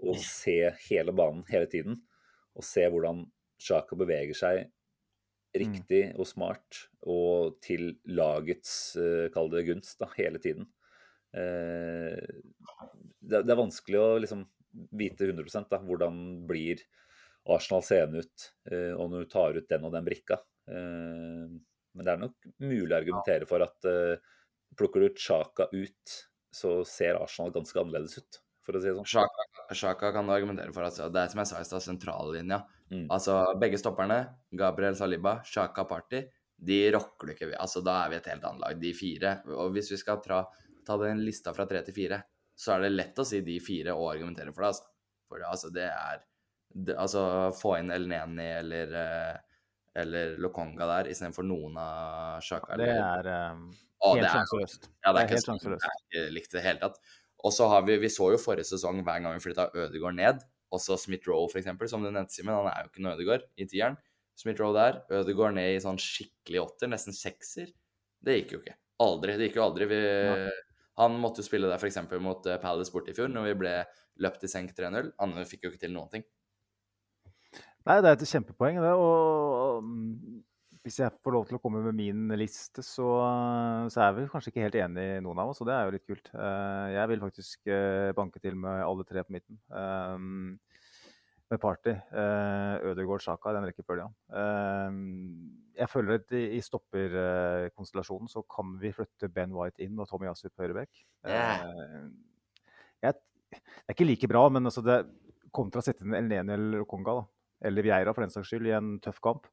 Og 0.01 0.21
se 0.23 0.61
hele 0.87 1.13
banen 1.13 1.43
hele 1.51 1.67
tiden. 1.69 1.99
Og 2.55 2.65
se 2.67 2.87
hvordan 2.87 3.25
Sjaka 3.61 3.99
beveger 3.99 4.39
seg 4.39 4.69
riktig 5.57 6.03
og 6.15 6.29
smart 6.29 6.85
og 7.03 7.57
til 7.65 7.97
lagets, 8.07 8.97
eh, 8.97 9.29
kall 9.35 9.51
det 9.51 9.67
gunst, 9.67 9.99
da, 9.99 10.09
hele 10.17 10.39
tiden. 10.39 10.69
Eh, 11.37 12.19
det, 13.21 13.43
er 13.43 13.59
vanskelig 13.59 14.01
å 14.01 14.09
liksom 14.23 14.45
vite 14.99 15.29
100 15.29 15.67
da, 15.71 15.79
hvordan 15.83 16.17
blir 16.49 16.83
Arsenal 17.51 17.85
seende 17.87 18.25
ut 18.25 18.47
eh, 18.71 18.93
og 18.95 19.13
når 19.13 19.25
du 19.25 19.31
tar 19.31 19.59
ut 19.59 19.69
den 19.71 19.87
og 19.87 19.95
den 19.95 20.07
brikka. 20.07 20.41
Eh, 20.71 21.47
men 21.91 22.07
det 22.07 22.13
er 22.13 22.21
nok 22.23 22.51
mulig 22.63 22.93
å 22.93 22.99
argumentere 23.01 23.49
for 23.51 23.65
at 23.65 23.89
plukker 24.79 25.03
du 25.03 25.17
Chaka 25.19 25.67
ut, 25.73 26.15
så 26.55 26.81
ser 26.87 27.19
Arsenal 27.19 27.51
ganske 27.55 27.81
annerledes 27.81 28.19
ut, 28.21 28.39
for 28.63 28.79
å 28.79 28.83
si 28.83 28.91
det 28.91 28.95
sånn. 28.99 29.09
Chaka, 29.11 29.47
Sjaka 29.75 30.13
kan 30.15 30.29
du 30.29 30.35
argumentere 30.35 30.75
for. 30.75 30.87
Altså. 30.87 31.09
Det 31.13 31.23
er 31.23 31.33
som 31.33 31.43
jeg 31.43 31.51
sa 31.51 31.63
i 31.63 31.67
stad, 31.67 31.85
sentrallinja. 31.85 32.61
Mm. 32.91 33.09
Altså, 33.11 33.41
begge 33.59 33.81
stopperne, 33.83 34.21
Gabriel 34.63 34.95
Saliba, 34.99 35.41
Chaka 35.47 35.87
Party, 35.91 36.25
de 36.61 36.81
rocker 36.95 37.31
du 37.31 37.35
ikke 37.35 37.51
ved. 37.51 37.59
Altså, 37.63 37.83
da 37.87 38.03
er 38.05 38.13
vi 38.13 38.19
et 38.19 38.31
helt 38.31 38.47
annet 38.47 38.65
lag, 38.65 38.81
de 38.83 38.95
fire. 38.97 39.37
Og 39.57 39.75
hvis 39.77 39.91
vi 39.95 40.01
skal 40.01 40.21
tra, 40.25 40.43
ta 40.91 40.97
den 41.01 41.23
lista 41.27 41.55
fra 41.57 41.67
tre 41.71 41.81
til 41.87 41.95
fire, 41.97 42.21
så 42.59 42.75
er 42.77 42.85
det 42.85 42.91
lett 42.97 43.19
å 43.23 43.25
si 43.29 43.41
de 43.47 43.57
fire 43.65 43.95
og 43.97 44.11
argumentere 44.13 44.53
for 44.53 44.67
det, 44.67 44.73
altså. 44.75 44.91
For 45.31 45.45
altså, 45.47 45.71
det 45.73 45.87
er 45.89 46.25
det, 46.75 46.95
Altså, 46.99 47.21
få 47.59 47.77
inn 47.81 47.91
El 47.95 48.05
Neni 48.11 48.45
eller 48.61 48.93
eh, 48.99 49.39
eller 50.01 50.37
Lokonga 50.39 50.87
der 50.87 51.09
istedenfor 51.11 51.43
noen 51.47 51.75
av 51.83 52.37
Sjaka. 52.47 52.77
Det 52.79 52.87
er 52.95 53.27
um, 53.51 53.65
Å, 54.07 54.13
helt 54.15 54.23
det 54.23 54.29
er- 54.29 54.37
sjanseløst. 54.37 54.85
Ja, 55.03 55.11
det 55.11 55.11
Det 55.11 55.11
er 55.11 55.19
er 55.19 55.25
ikke 55.27 55.39
helt 55.39 55.49
sånn 55.49 56.15
jeg 56.15 56.31
likte 56.37 56.59
det 56.59 56.63
hele 56.67 56.79
tatt. 56.85 57.01
Og 57.43 57.55
så 57.57 57.67
har 57.73 57.83
vi 57.89 57.97
Vi 57.99 58.11
så 58.13 58.29
jo 58.31 58.39
forrige 58.39 58.69
sesong 58.71 59.01
hver 59.03 59.19
gang 59.25 59.35
vi 59.35 59.43
flytta 59.43 59.67
Ødegaard 59.75 60.15
ned, 60.21 60.45
også 60.71 60.95
Smith-Roe 61.01 61.49
eksempel, 61.59 61.89
som 61.91 62.05
du 62.05 62.11
nevnte, 62.11 62.31
Simen. 62.37 62.55
Han 62.55 62.71
er 62.71 62.85
jo 62.87 62.93
ikke 62.93 63.03
noe 63.03 63.17
Ødegaard 63.19 63.49
i 63.59 63.67
tieren. 63.67 63.99
Smith-Roe 64.39 64.75
der. 64.79 65.01
Ødegaard 65.11 65.57
ned 65.59 65.75
i 65.75 65.83
sånn 65.83 65.99
skikkelig 65.99 66.63
åtter, 66.63 66.91
nesten 66.95 67.17
sekser. 67.17 67.73
Det 68.23 68.37
gikk 68.39 68.55
jo 68.55 68.61
ikke. 68.63 68.77
Aldri. 69.03 69.35
Det 69.41 69.49
gikk 69.51 69.59
jo 69.59 69.67
aldri. 69.67 69.91
Vi, 69.91 70.01
han 71.01 71.17
måtte 71.21 71.43
jo 71.43 71.49
spille 71.49 71.71
der 71.71 71.81
f.eks. 71.81 71.99
mot 72.21 72.47
eh, 72.47 72.61
Palace 72.63 72.93
borte 72.93 73.13
i 73.13 73.17
fjor, 73.17 73.31
når 73.33 73.51
vi 73.51 73.57
ble 73.63 73.75
løpt 74.21 74.45
i 74.45 74.53
senk 74.53 74.75
3-0. 74.77 75.15
Han 75.23 75.35
fikk 75.49 75.67
jo 75.67 75.73
ikke 75.73 75.87
til 75.87 75.97
noen 75.97 76.13
ting. 76.13 76.27
Nei, 77.89 77.97
det 78.05 78.11
er 78.11 78.17
et 78.19 78.29
kjempepoeng, 78.29 78.79
det. 78.85 78.93
Og 78.93 79.87
mm, 79.87 80.41
hvis 80.85 81.01
jeg 81.01 81.17
får 81.25 81.35
lov 81.37 81.47
til 81.49 81.59
å 81.59 81.63
komme 81.63 81.83
med 81.85 81.97
min 81.97 82.35
liste, 82.41 82.85
så, 82.85 83.09
så 83.93 84.05
er 84.05 84.17
vi 84.17 84.27
kanskje 84.31 84.53
ikke 84.53 84.67
helt 84.67 84.81
enige, 84.81 85.23
noen 85.25 85.41
av 85.43 85.53
oss, 85.53 85.63
og 85.65 85.69
det 85.69 85.77
er 85.77 85.89
jo 85.89 85.95
litt 85.97 86.09
kult. 86.09 86.33
Eh, 86.35 86.89
Jeg 86.97 87.13
vil 87.13 87.25
faktisk 87.25 87.73
eh, 87.73 88.11
banke 88.17 88.43
til 88.45 88.59
med 88.61 88.85
alle 88.85 89.09
tre 89.09 89.25
på 89.25 89.37
midten. 89.37 89.61
Med 91.51 91.59
Party, 91.59 91.91
eh, 91.91 92.75
Ødegaard, 92.87 93.25
Sjaka, 93.25 93.57
den 93.57 93.67
rekkefølgen. 93.67 94.13
Um, 94.31 95.70
Jeg 95.81 95.89
føler 95.89 96.19
at 96.21 96.35
i 96.37 96.43
i 96.59 96.61
stopperkonstellasjonen 96.65 98.29
så 98.29 98.43
kan 98.45 98.75
vi 98.81 98.93
flytte 98.93 99.31
Ben 99.33 99.55
White 99.57 99.81
inn 99.85 99.99
og 100.01 100.09
Tommy 100.11 100.29
Yasu 100.29 100.49
på 100.51 100.67
høyrebekk. 100.67 101.05
Yeah. 101.25 101.65
Eh, 101.65 102.11
Det 103.51 103.89
er 103.89 103.97
ikke 103.97 104.07
like 104.07 104.29
bra, 104.31 104.45
men 104.53 104.69
altså 104.69 104.83
det 104.87 105.01
kontra 105.51 105.81
å 105.81 105.85
sette 105.85 106.05
inn 106.07 106.15
Elneni 106.15 106.55
eller 106.55 106.85
Konga, 106.87 107.17
da, 107.19 107.25
eller 107.67 107.83
Vieira 107.83 108.13
for 108.15 108.23
den 108.23 108.31
saks 108.31 108.53
skyld, 108.53 108.69
i 108.71 108.77
en 108.77 108.93
tøff 109.03 109.19
kamp. 109.25 109.49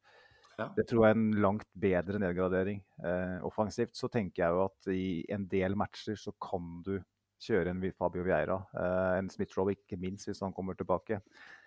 Ja. 0.58 0.68
Det 0.76 0.84
tror 0.90 1.04
jeg 1.06 1.14
er 1.14 1.18
en 1.18 1.40
langt 1.42 1.66
bedre 1.78 2.20
nedgradering. 2.22 2.80
Eh, 3.02 3.38
offensivt 3.46 3.98
så 3.98 4.10
tenker 4.10 4.44
jeg 4.44 4.54
jo 4.54 4.64
at 4.66 4.90
i 4.94 5.08
en 5.34 5.46
del 5.50 5.74
matcher 5.78 6.18
så 6.18 6.34
kan 6.42 6.80
du 6.86 6.96
kjøre 7.42 7.70
en 7.70 7.82
Fabio 7.94 8.24
Vieira. 8.26 8.60
Eh, 8.74 9.18
en 9.20 9.30
Smith-Rowe, 9.30 9.76
ikke 9.76 9.98
minst, 10.02 10.26
hvis 10.26 10.42
han 10.42 10.54
kommer 10.54 10.78
tilbake. 10.78 11.20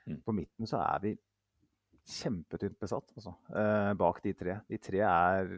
Mm. 0.07 0.19
På 0.25 0.35
midten 0.35 0.67
så 0.67 0.81
er 0.83 1.03
vi 1.05 1.13
kjempetynt 2.11 2.79
besatt, 2.81 3.13
altså. 3.17 3.33
Eh, 3.55 3.93
bak 3.99 4.21
de 4.23 4.33
tre. 4.37 4.57
De 4.69 4.79
tre 4.81 5.01
er 5.07 5.53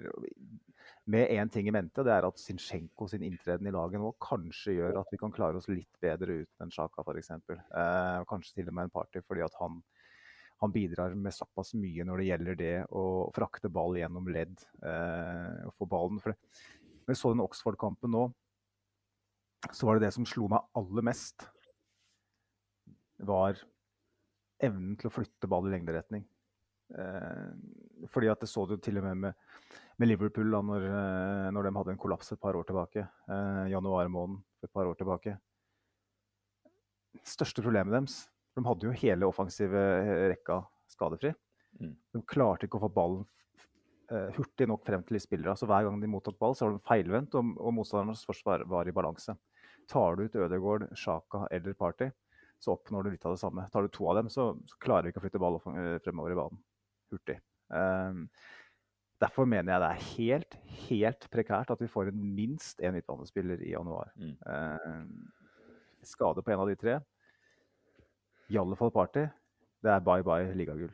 med 1.05 1.31
én 1.31 1.49
ting 1.51 1.67
i 1.67 1.73
mente, 1.75 2.03
det 2.05 2.13
er 2.13 2.27
at 2.27 2.39
Zinchenko 2.39 3.09
sin 3.11 3.25
inntreden 3.27 3.67
i 3.67 3.73
laget 3.75 3.99
nå 3.99 4.13
kanskje 4.23 4.77
gjør 4.77 5.01
at 5.01 5.09
vi 5.11 5.19
kan 5.19 5.33
klare 5.35 5.59
oss 5.59 5.67
litt 5.71 5.99
bedre 6.03 6.43
uten 6.43 6.65
en 6.65 6.71
Sjaka 6.71 7.03
f.eks. 7.03 7.33
Eh, 7.33 8.19
kanskje 8.29 8.59
til 8.59 8.71
og 8.71 8.77
med 8.77 8.87
en 8.87 8.93
Party, 8.93 9.23
fordi 9.27 9.43
at 9.43 9.57
han, 9.59 9.81
han 10.63 10.75
bidrar 10.75 11.15
med 11.19 11.35
såpass 11.35 11.73
mye 11.79 12.07
når 12.07 12.21
det 12.21 12.29
gjelder 12.29 12.61
det 12.61 12.77
å 12.95 13.03
frakte 13.35 13.71
ball 13.73 13.99
gjennom 13.99 14.31
ledd 14.31 14.63
eh, 14.79 15.59
og 15.67 15.75
få 15.81 15.89
ballen. 15.91 16.23
For 16.23 16.35
jeg 17.09 17.19
så 17.19 17.33
den 17.33 17.43
Oxford-kampen 17.43 18.15
nå, 18.15 18.29
så 19.71 19.87
var 19.87 19.99
det 19.99 20.07
det 20.07 20.15
som 20.15 20.27
slo 20.27 20.47
meg 20.51 20.63
aller 20.79 21.07
mest, 21.11 21.47
var 23.23 23.59
evnen 24.63 24.95
til 24.99 25.09
å 25.09 25.13
flytte 25.13 25.49
ball 25.51 25.67
i 25.67 25.73
lengderetning. 25.75 26.23
Eh, 26.93 28.07
fordi 28.11 28.29
at 28.29 28.43
det 28.43 28.49
så 28.51 28.65
du 28.69 28.75
til 28.77 28.99
og 28.99 29.07
med 29.07 29.17
med, 29.17 29.33
med 29.97 30.09
Liverpool 30.09 30.51
da 30.53 30.61
når, 30.65 30.85
eh, 30.89 31.49
når 31.55 31.67
de 31.67 31.75
hadde 31.77 31.95
en 31.95 32.01
kollaps 32.01 32.33
et 32.33 32.41
par 32.41 32.57
år 32.57 32.67
tilbake. 32.69 33.05
Eh, 33.29 33.63
januar 33.73 34.09
måned 34.11 34.41
et 34.63 34.71
par 34.73 34.85
år 34.89 34.97
tilbake. 34.99 35.37
Største 37.23 37.61
problemet 37.61 37.93
deres 37.93 38.23
De 38.55 38.63
hadde 38.65 38.85
jo 38.87 38.97
hele 39.03 39.29
offensive 39.29 39.77
eh, 39.77 40.27
rekka 40.33 40.61
skadefri. 40.89 41.33
Mm. 41.79 41.95
De 42.13 42.25
klarte 42.29 42.67
ikke 42.67 42.77
å 42.77 42.83
få 42.85 42.91
ballen 42.93 43.23
eh, 44.11 44.29
hurtig 44.37 44.67
nok 44.69 44.83
frem 44.85 45.05
til 45.05 45.17
de 45.17 45.23
spillere. 45.23 45.55
Så 45.57 45.69
hver 45.69 45.87
gang 45.87 46.01
de 46.01 46.09
mottok 46.11 46.37
ball, 46.37 46.53
så 46.55 46.67
var 46.67 46.75
de 46.75 46.85
feilvendt, 46.85 47.37
og, 47.39 47.55
og 47.57 47.73
motstandernes 47.79 48.25
forsvar 48.29 48.67
var 48.69 48.89
i 48.89 48.93
balanse. 48.93 49.33
Tar 49.89 50.15
du 50.19 50.27
ut 50.27 50.37
Ødegaard, 50.37 50.85
Sjaka 50.95 51.47
eller 51.51 51.73
Party, 51.73 52.11
så 52.61 52.77
oppnår 52.77 53.03
du 53.07 53.15
litt 53.15 53.25
av 53.25 53.33
det 53.33 53.41
samme. 53.41 53.65
Tar 53.73 53.83
du 53.83 53.91
to 53.91 54.05
av 54.11 54.21
dem, 54.21 54.29
så, 54.31 54.51
så 54.69 54.77
klarer 54.85 55.07
vi 55.07 55.11
ikke 55.15 55.23
å 55.23 55.25
flytte 55.25 55.41
ball 55.41 55.57
fremover 55.65 56.35
i 56.35 56.37
banen 56.37 56.61
hurtig. 57.13 57.37
Ehm, 57.73 58.27
derfor 59.23 59.47
mener 59.49 59.73
jeg 59.73 59.83
det 59.83 59.89
er 59.89 60.07
helt, 60.09 60.57
helt 60.87 61.27
prekært 61.33 61.71
at 61.73 61.81
vi 61.81 61.91
får 61.91 62.11
en 62.11 62.23
minst 62.35 62.83
én 62.83 62.95
midtbanespiller 62.95 63.61
i 63.63 63.73
januar. 63.73 64.11
Mm. 64.19 64.35
Ehm, 64.53 65.13
skade 66.03 66.43
på 66.43 66.53
en 66.53 66.63
av 66.65 66.71
de 66.71 66.79
tre. 66.79 66.97
I 68.51 68.59
alle 68.59 68.77
fall 68.79 68.91
Party. 68.93 69.27
Det 69.83 69.91
er 69.91 70.03
bye 70.03 70.23
bye 70.23 70.51
ligagull. 70.55 70.91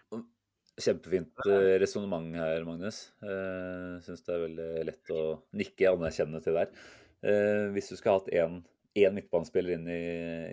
Kjempefint 0.80 1.42
uh, 1.44 1.76
resonnement 1.82 2.38
her, 2.40 2.64
Magnus. 2.64 3.10
Uh, 3.20 4.00
Syns 4.06 4.24
det 4.24 4.32
er 4.32 4.44
veldig 4.46 4.68
lett 4.88 5.12
å 5.12 5.24
nikke 5.60 5.92
anerkjennende 5.92 6.42
til 6.46 6.56
der. 6.56 6.72
Eh, 7.20 7.66
hvis 7.76 7.90
du 7.92 7.98
skulle 7.98 8.16
hatt 8.16 8.30
én 8.32 8.62
én 9.00 9.16
midtbanespiller 9.16 9.76
inn 9.76 9.88
i, 9.92 10.04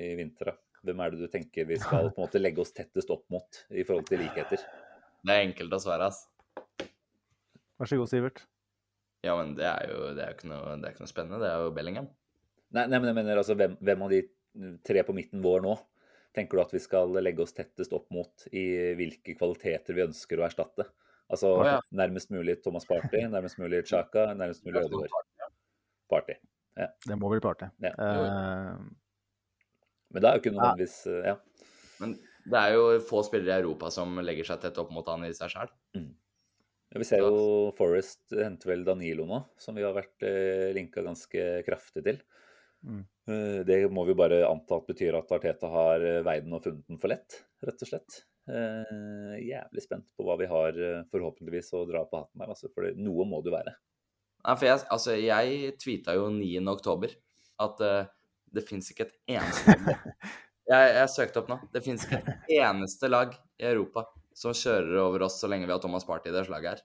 i 0.03 0.15
vinter, 0.19 0.53
hvem 0.87 1.01
er 1.03 1.13
det 1.13 1.25
du 1.25 1.31
tenker 1.33 1.67
vi 1.69 1.79
skal 1.81 2.11
på 2.11 2.21
en 2.21 2.27
måte 2.27 2.41
legge 2.43 2.63
oss 2.63 2.75
tettest 2.77 3.11
opp 3.15 3.25
mot 3.33 3.63
i 3.71 3.85
forhold 3.87 4.07
til 4.11 4.23
likheter? 4.23 4.63
Det 5.27 5.35
er 5.35 5.49
enkelt 5.49 5.75
å 5.75 5.81
svare, 5.83 6.07
ass. 6.07 6.23
Vær 7.81 7.91
så 7.91 7.99
god, 7.99 8.11
Sivert. 8.13 8.45
Ja, 9.27 9.35
men 9.35 9.57
det 9.59 9.67
er 9.67 9.91
jo, 9.91 10.13
det 10.15 10.23
er 10.23 10.31
jo 10.31 10.37
ikke, 10.39 10.51
noe, 10.53 10.77
det 10.79 10.87
er 10.87 10.95
ikke 10.95 11.03
noe 11.03 11.11
spennende. 11.11 11.41
Det 11.43 11.51
er 11.51 11.65
jo 11.65 11.73
Bellingham. 11.75 12.07
Nei, 12.77 12.85
nei 12.87 13.01
men 13.01 13.11
jeg 13.11 13.19
mener 13.19 13.41
altså 13.41 13.57
hvem, 13.59 13.75
hvem 13.83 14.05
av 14.07 14.13
de 14.15 14.21
tre 14.87 15.03
på 15.07 15.15
midten 15.17 15.43
vår 15.45 15.65
nå 15.65 15.75
tenker 16.37 16.59
du 16.59 16.63
at 16.63 16.75
vi 16.75 16.83
skal 16.83 17.15
legge 17.25 17.43
oss 17.45 17.55
tettest 17.57 17.95
opp 17.97 18.11
mot 18.13 18.47
i 18.53 18.67
hvilke 18.99 19.35
kvaliteter 19.39 19.97
vi 19.97 20.05
ønsker 20.05 20.41
å 20.41 20.47
erstatte? 20.47 20.85
Altså 21.33 21.51
oh, 21.57 21.65
ja. 21.67 21.79
nærmest 21.97 22.31
mulig 22.31 22.59
Thomas 22.63 22.87
Party, 22.87 23.25
nærmest 23.35 23.59
mulig 23.59 23.83
Chaka, 23.89 24.29
nærmest 24.37 24.67
mulig 24.67 24.85
Ødegaard. 24.85 25.51
Party. 26.13 26.37
Det 26.77 27.17
må 27.19 27.33
bli 27.33 27.41
Party. 27.43 27.71
Ja. 27.83 27.95
Uh, 27.97 28.85
Men 30.13 30.23
det 30.23 30.29
er 30.29 30.37
jo 30.37 30.45
ikke 30.45 30.55
nødvendigvis 30.55 30.99
eh, 31.11 31.33
Ja. 31.33 31.39
Men 31.99 32.15
det 32.47 32.61
er 32.61 32.77
jo 32.77 32.87
få 33.03 33.25
spillere 33.27 33.59
i 33.59 33.65
Europa 33.65 33.91
som 33.95 34.21
legger 34.23 34.47
seg 34.47 34.63
tett 34.63 34.79
opp 34.79 34.93
mot 34.95 35.09
han 35.11 35.27
i 35.27 35.35
seg 35.35 35.51
sjøl. 35.53 35.73
Ja, 35.97 37.01
Vi 37.01 37.09
ser 37.09 37.25
jo 37.25 37.73
Forest 37.79 38.37
henter 38.37 38.73
vel 38.73 38.87
Danilo 38.87 39.27
nå, 39.29 39.43
som 39.59 39.77
vi 39.77 39.85
har 39.85 39.97
vært 39.97 40.23
eh, 40.27 40.71
linka 40.77 41.03
ganske 41.05 41.49
kraftig 41.67 42.05
til. 42.07 42.23
Mm. 42.87 43.03
Eh, 43.03 43.61
det 43.67 43.81
må 43.91 44.07
vi 44.07 44.15
bare 44.19 44.45
anta 44.47 44.79
at 44.79 44.87
betyr 44.87 45.19
at 45.19 45.35
Arteta 45.35 45.71
har 45.73 46.07
eh, 46.07 46.23
veid 46.27 46.47
den 46.47 46.57
og 46.57 46.63
funnet 46.65 46.87
den 46.87 47.03
for 47.03 47.11
lett, 47.11 47.41
rett 47.67 47.83
og 47.83 47.91
slett. 47.91 48.21
Eh, 48.47 49.35
jævlig 49.43 49.83
spent 49.83 50.13
på 50.15 50.27
hva 50.27 50.39
vi 50.39 50.47
har 50.51 50.77
eh, 50.79 51.03
forhåpentligvis 51.11 51.73
å 51.75 51.83
dra 51.89 52.05
på 52.07 52.23
hatten 52.23 52.45
her, 52.45 52.55
altså, 52.55 52.71
for 52.71 52.87
det, 52.87 52.95
noe 53.03 53.27
må 53.27 53.43
det 53.43 53.51
jo 53.51 53.57
være. 53.57 53.75
Nei, 54.47 54.55
for 54.55 54.69
jeg, 54.69 54.85
altså, 54.95 55.17
jeg 55.19 55.73
tweeta 55.83 56.15
jo 56.15 56.29
9. 56.31 56.61
oktober 56.71 57.17
at 57.65 57.81
uh, 57.83 58.05
det 58.55 58.63
fins 58.63 58.93
ikke 58.93 59.09
et 59.09 59.17
eneste 59.35 59.75
jeg, 60.67 60.95
jeg 60.99 61.13
søkte 61.15 61.43
opp 61.43 61.51
nå. 61.53 61.59
Det 61.73 61.83
fins 61.85 62.07
ikke 62.07 62.23
et 62.23 62.55
eneste 62.59 63.11
lag 63.11 63.35
i 63.61 63.69
Europa 63.71 64.07
som 64.37 64.57
kjører 64.57 64.99
over 65.01 65.27
oss 65.27 65.39
så 65.41 65.49
lenge 65.49 65.69
vi 65.69 65.73
har 65.73 65.81
Thomas 65.83 66.05
Party 66.09 66.31
i 66.31 66.35
det 66.35 66.45
slaget 66.49 66.75
her. 66.75 66.85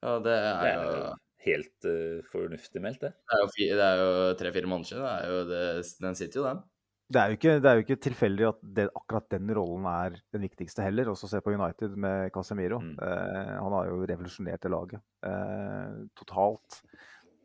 Ja, 0.00 0.16
det 0.16 0.32
Det 0.32 0.36
er 0.50 0.70
er 0.70 0.84
jo 0.84 0.92
jo 0.96 1.14
helt 1.44 1.88
uh, 1.88 2.20
fornuftig 2.32 2.82
meldt, 2.84 3.04
det. 3.04 3.14
Det 3.16 3.36
er 3.36 3.42
jo, 3.42 3.48
det 3.80 3.86
er 3.86 4.02
jo 4.02 4.10
tre-fire 4.40 4.70
måneder 4.70 4.90
siden. 4.90 5.06
Det 5.06 5.16
er 5.16 5.34
jo 5.34 5.42
det, 5.50 5.64
den 6.04 6.18
sitter 6.18 6.40
jo, 6.40 6.46
den. 6.48 6.62
Det 7.10 7.20
er 7.20 7.26
jo 7.26 7.38
ikke, 7.38 7.54
det 7.58 7.68
er 7.68 7.78
jo 7.78 7.84
ikke 7.84 8.00
tilfeldig 8.06 8.46
at 8.46 8.58
det, 8.76 8.88
akkurat 8.94 9.30
den 9.34 9.52
rollen 9.56 9.86
er 9.90 10.18
den 10.30 10.44
viktigste 10.46 10.84
heller. 10.84 11.10
Også 11.10 11.30
se 11.30 11.40
på 11.42 11.54
United 11.56 11.96
med 11.98 12.30
Casemiro. 12.34 12.78
Mm. 12.84 12.92
Uh, 13.00 13.54
han 13.56 13.76
har 13.76 13.88
jo 13.90 14.02
revolusjonert 14.12 14.62
det 14.62 14.72
laget 14.72 15.02
uh, 15.26 16.04
totalt. 16.20 16.82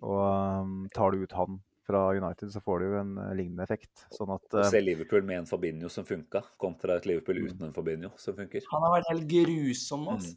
Og 0.06 0.22
um, 0.22 0.84
tar 0.94 1.16
du 1.16 1.24
ut 1.24 1.40
han 1.40 1.60
fra 1.86 2.02
United, 2.14 2.52
så 2.52 2.62
får 2.62 2.80
du 2.80 2.86
jo 2.88 2.96
en 3.00 3.18
eh, 3.22 3.34
lignende 3.38 3.66
effekt. 3.66 4.06
Sånn 4.14 4.32
at 4.36 4.56
Å 4.56 4.64
eh, 4.64 4.72
se 4.74 4.82
Liverpool 4.82 5.26
med 5.28 5.44
en 5.44 5.50
Fabinho 5.50 5.92
som 5.92 6.08
funka, 6.08 6.42
kontra 6.62 6.98
et 7.00 7.06
Liverpool 7.10 7.44
uten 7.46 7.68
en 7.68 7.76
Fabinho 7.76 8.12
som 8.22 8.38
funker. 8.38 8.66
Han 8.72 8.88
har 8.88 8.96
vært 8.98 9.12
helt 9.14 9.28
grusom 9.30 10.08
nå. 10.08 10.16
ass. 10.18 10.32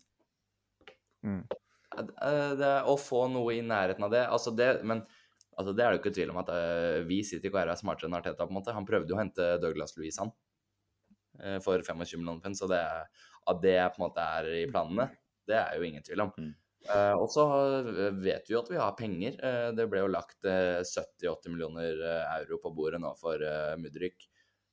Mm. 1.25 1.41
Eh, 1.99 2.53
Det, 2.61 2.75
å 2.87 2.99
få 3.01 3.25
noe 3.33 3.57
i 3.57 3.63
nærheten 3.65 4.05
av 4.07 4.13
det, 4.13 4.27
altså 4.29 4.53
det 4.55 4.69
Men 4.87 5.01
altså 5.59 5.73
det 5.75 5.83
er 5.83 5.91
det 5.91 5.99
jo 5.99 6.03
ikke 6.05 6.15
tvil 6.15 6.31
om 6.31 6.37
at 6.39 6.51
vi 7.09 7.17
sitter 7.27 7.49
ikke 7.49 7.59
og 7.59 7.73
er 7.73 7.81
smartere 7.81 8.07
enn 8.07 8.19
Arteta. 8.21 8.45
på 8.47 8.53
en 8.53 8.61
måte. 8.61 8.75
Han 8.77 8.87
prøvde 8.87 9.11
jo 9.11 9.17
å 9.17 9.19
hente 9.19 9.49
Douglas 9.59 9.97
Louise 9.97 10.21
han 10.23 10.31
eh, 11.43 11.59
for 11.65 11.83
25 11.83 12.21
millioner 12.21 12.45
pund, 12.45 12.59
så 12.59 12.69
det, 12.71 12.85
at 13.49 13.63
det 13.65 13.79
på 13.95 13.99
en 13.99 14.05
måte 14.05 14.23
er 14.39 14.53
i 14.61 14.65
planene, 14.71 15.09
det 15.49 15.59
er 15.59 15.75
jo 15.75 15.89
ingen 15.89 16.05
tvil 16.07 16.29
om. 16.29 16.33
Mm. 16.39 16.53
Eh, 16.87 17.15
og 17.19 17.27
så 17.33 17.45
vet 18.15 18.47
vi 18.47 18.55
jo 18.55 18.63
at 18.63 18.71
vi 18.73 18.81
har 18.81 18.97
penger. 18.99 19.39
Eh, 19.45 19.69
det 19.77 19.89
ble 19.91 20.05
jo 20.05 20.13
lagt 20.13 20.47
eh, 20.49 20.81
70-80 20.87 21.53
millioner 21.53 22.03
eh, 22.07 22.35
euro 22.39 22.61
på 22.63 22.75
bordet 22.77 23.03
nå 23.03 23.13
for 23.19 23.43
Mudrik. 23.81 24.29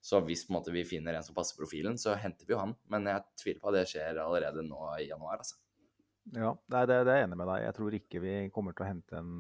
Så 0.06 0.20
hvis 0.22 0.46
måte, 0.54 0.70
vi 0.70 0.84
finner 0.86 1.18
en 1.18 1.26
som 1.26 1.34
passer 1.34 1.58
profilen, 1.58 1.98
så 1.98 2.14
henter 2.22 2.46
vi 2.46 2.54
jo 2.54 2.62
han. 2.62 2.76
Men 2.94 3.10
jeg 3.10 3.26
tviler 3.42 3.62
på 3.64 3.72
at 3.72 3.80
det 3.80 3.88
skjer 3.90 4.20
allerede 4.22 4.62
nå 4.68 4.82
i 5.00 5.08
januar. 5.10 5.42
altså. 5.42 5.58
Ja, 6.34 6.56
det, 6.70 6.78
er, 6.78 6.88
det 6.90 7.14
er 7.14 7.20
jeg 7.20 7.28
enig 7.28 7.38
med 7.38 7.50
deg. 7.50 7.64
Jeg 7.66 7.78
tror 7.78 7.96
ikke 8.00 8.22
vi 8.24 8.34
kommer 8.54 8.76
til 8.78 8.86
å 8.86 8.90
hente 8.90 9.18
en, 9.20 9.34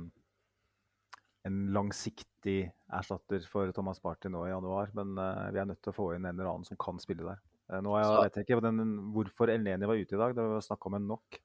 en 1.45 1.59
langsiktig 1.73 2.59
erstatter 2.93 3.45
for 3.49 3.69
Thomas 3.77 4.01
Party 4.01 4.29
nå 4.33 4.43
i 4.45 4.51
januar. 4.51 4.89
Men 4.97 5.13
uh, 5.17 5.47
vi 5.53 5.61
er 5.61 5.69
nødt 5.69 5.81
til 5.85 5.93
å 5.93 5.97
få 5.97 6.11
inn 6.15 6.25
en 6.25 6.33
eller 6.33 6.51
annen 6.51 6.67
som 6.67 6.81
kan 6.81 7.01
spille 7.01 7.25
der. 7.25 7.41
Uh, 7.69 7.79
nå 7.85 7.95
jeg, 7.97 8.11
vet 8.25 8.37
jeg 8.37 8.47
ikke 8.47 8.61
den, 8.65 8.97
hvorfor 9.15 9.53
Elneni 9.53 9.89
var 9.89 10.01
ute 10.01 10.17
i 10.17 10.21
dag. 10.21 10.37
Det 10.37 10.49
var 10.49 10.65
snakk 10.65 10.89
om 10.89 10.99
en 10.99 11.09
nok. 11.15 11.39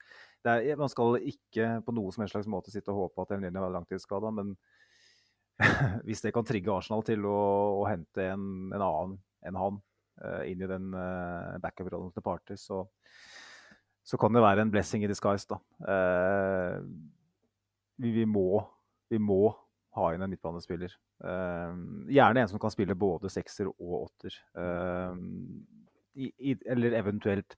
Er, 0.49 0.77
man 0.81 0.89
skal 0.89 1.19
ikke 1.29 1.67
på 1.85 1.93
noe 1.93 2.13
som 2.15 2.25
en 2.25 2.31
slags 2.31 2.49
måte 2.49 2.73
sitte 2.73 2.93
og 2.95 3.05
håpe 3.05 3.25
at 3.25 3.35
Elneni 3.37 3.61
er 3.61 3.75
langtidsskada, 3.75 4.31
men 4.33 4.55
hvis 6.07 6.23
det 6.25 6.33
kan 6.33 6.47
trigge 6.49 6.73
Arsenal 6.73 7.05
til 7.05 7.27
å, 7.29 7.41
å 7.83 7.87
hente 7.89 8.31
en, 8.33 8.45
en, 8.73 8.81
annen 8.81 9.17
enn 9.47 9.59
han 9.61 9.81
uh, 10.25 10.43
inn 10.49 10.63
i 10.65 10.69
den 10.71 10.95
uh, 10.97 11.59
backup-rollen 11.61 12.13
til 12.15 12.25
Party, 12.25 12.57
så, 12.61 12.83
så, 14.01 14.21
kan 14.21 14.33
det 14.33 14.45
være 14.45 14.65
en 14.65 14.73
blessing 14.73 15.05
in 15.05 15.13
disguise. 15.13 15.45
da. 15.51 15.61
Uh, 15.85 16.81
vi, 18.01 18.15
vi, 18.17 18.25
må, 18.25 18.63
vi, 19.13 19.21
må, 19.21 19.43
ha 19.99 20.13
inn 20.15 20.23
en 20.23 20.31
midtbanespiller. 20.31 20.93
gjerne 22.15 22.41
en 22.45 22.49
som 22.49 22.61
kan 22.63 22.71
spille 22.71 22.95
både 22.97 23.29
sekser 23.29 23.67
og 23.67 23.95
åtter. 24.07 24.37
I, 26.15 26.29
i, 26.31 26.55
eller 26.71 26.95
eventuelt 26.95 27.57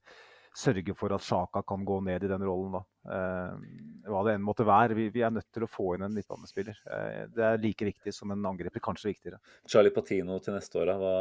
sørge 0.57 0.93
for 0.97 1.13
at 1.15 1.23
Sjaka 1.25 1.63
kan 1.67 1.83
gå 1.85 1.99
ned 2.05 2.23
i 2.23 2.29
den 2.29 2.43
rollen. 2.45 2.77
da. 2.77 2.81
Eh, 3.13 4.07
hva 4.09 4.23
det 4.27 4.35
enn 4.37 4.45
måtte 4.45 4.65
være. 4.67 4.95
Vi, 4.97 5.07
vi, 5.13 5.23
er 5.25 5.33
nødt 5.33 5.49
til 5.53 5.65
å 5.65 5.69
få 5.71 5.93
inn 5.95 6.05
en 6.07 6.13
midtbanespiller. 6.15 6.79
Eh, 6.85 7.21
det 7.33 7.45
er 7.47 7.61
like 7.63 7.87
viktig 7.89 8.13
som 8.15 8.33
en 8.33 8.49
angriper, 8.51 8.83
kanskje 8.83 9.11
viktigere. 9.11 9.41
Charlie 9.69 9.93
Patino 9.95 10.39
til 10.43 10.57
neste 10.57 10.81
år, 10.81 10.93
hva, 11.01 11.15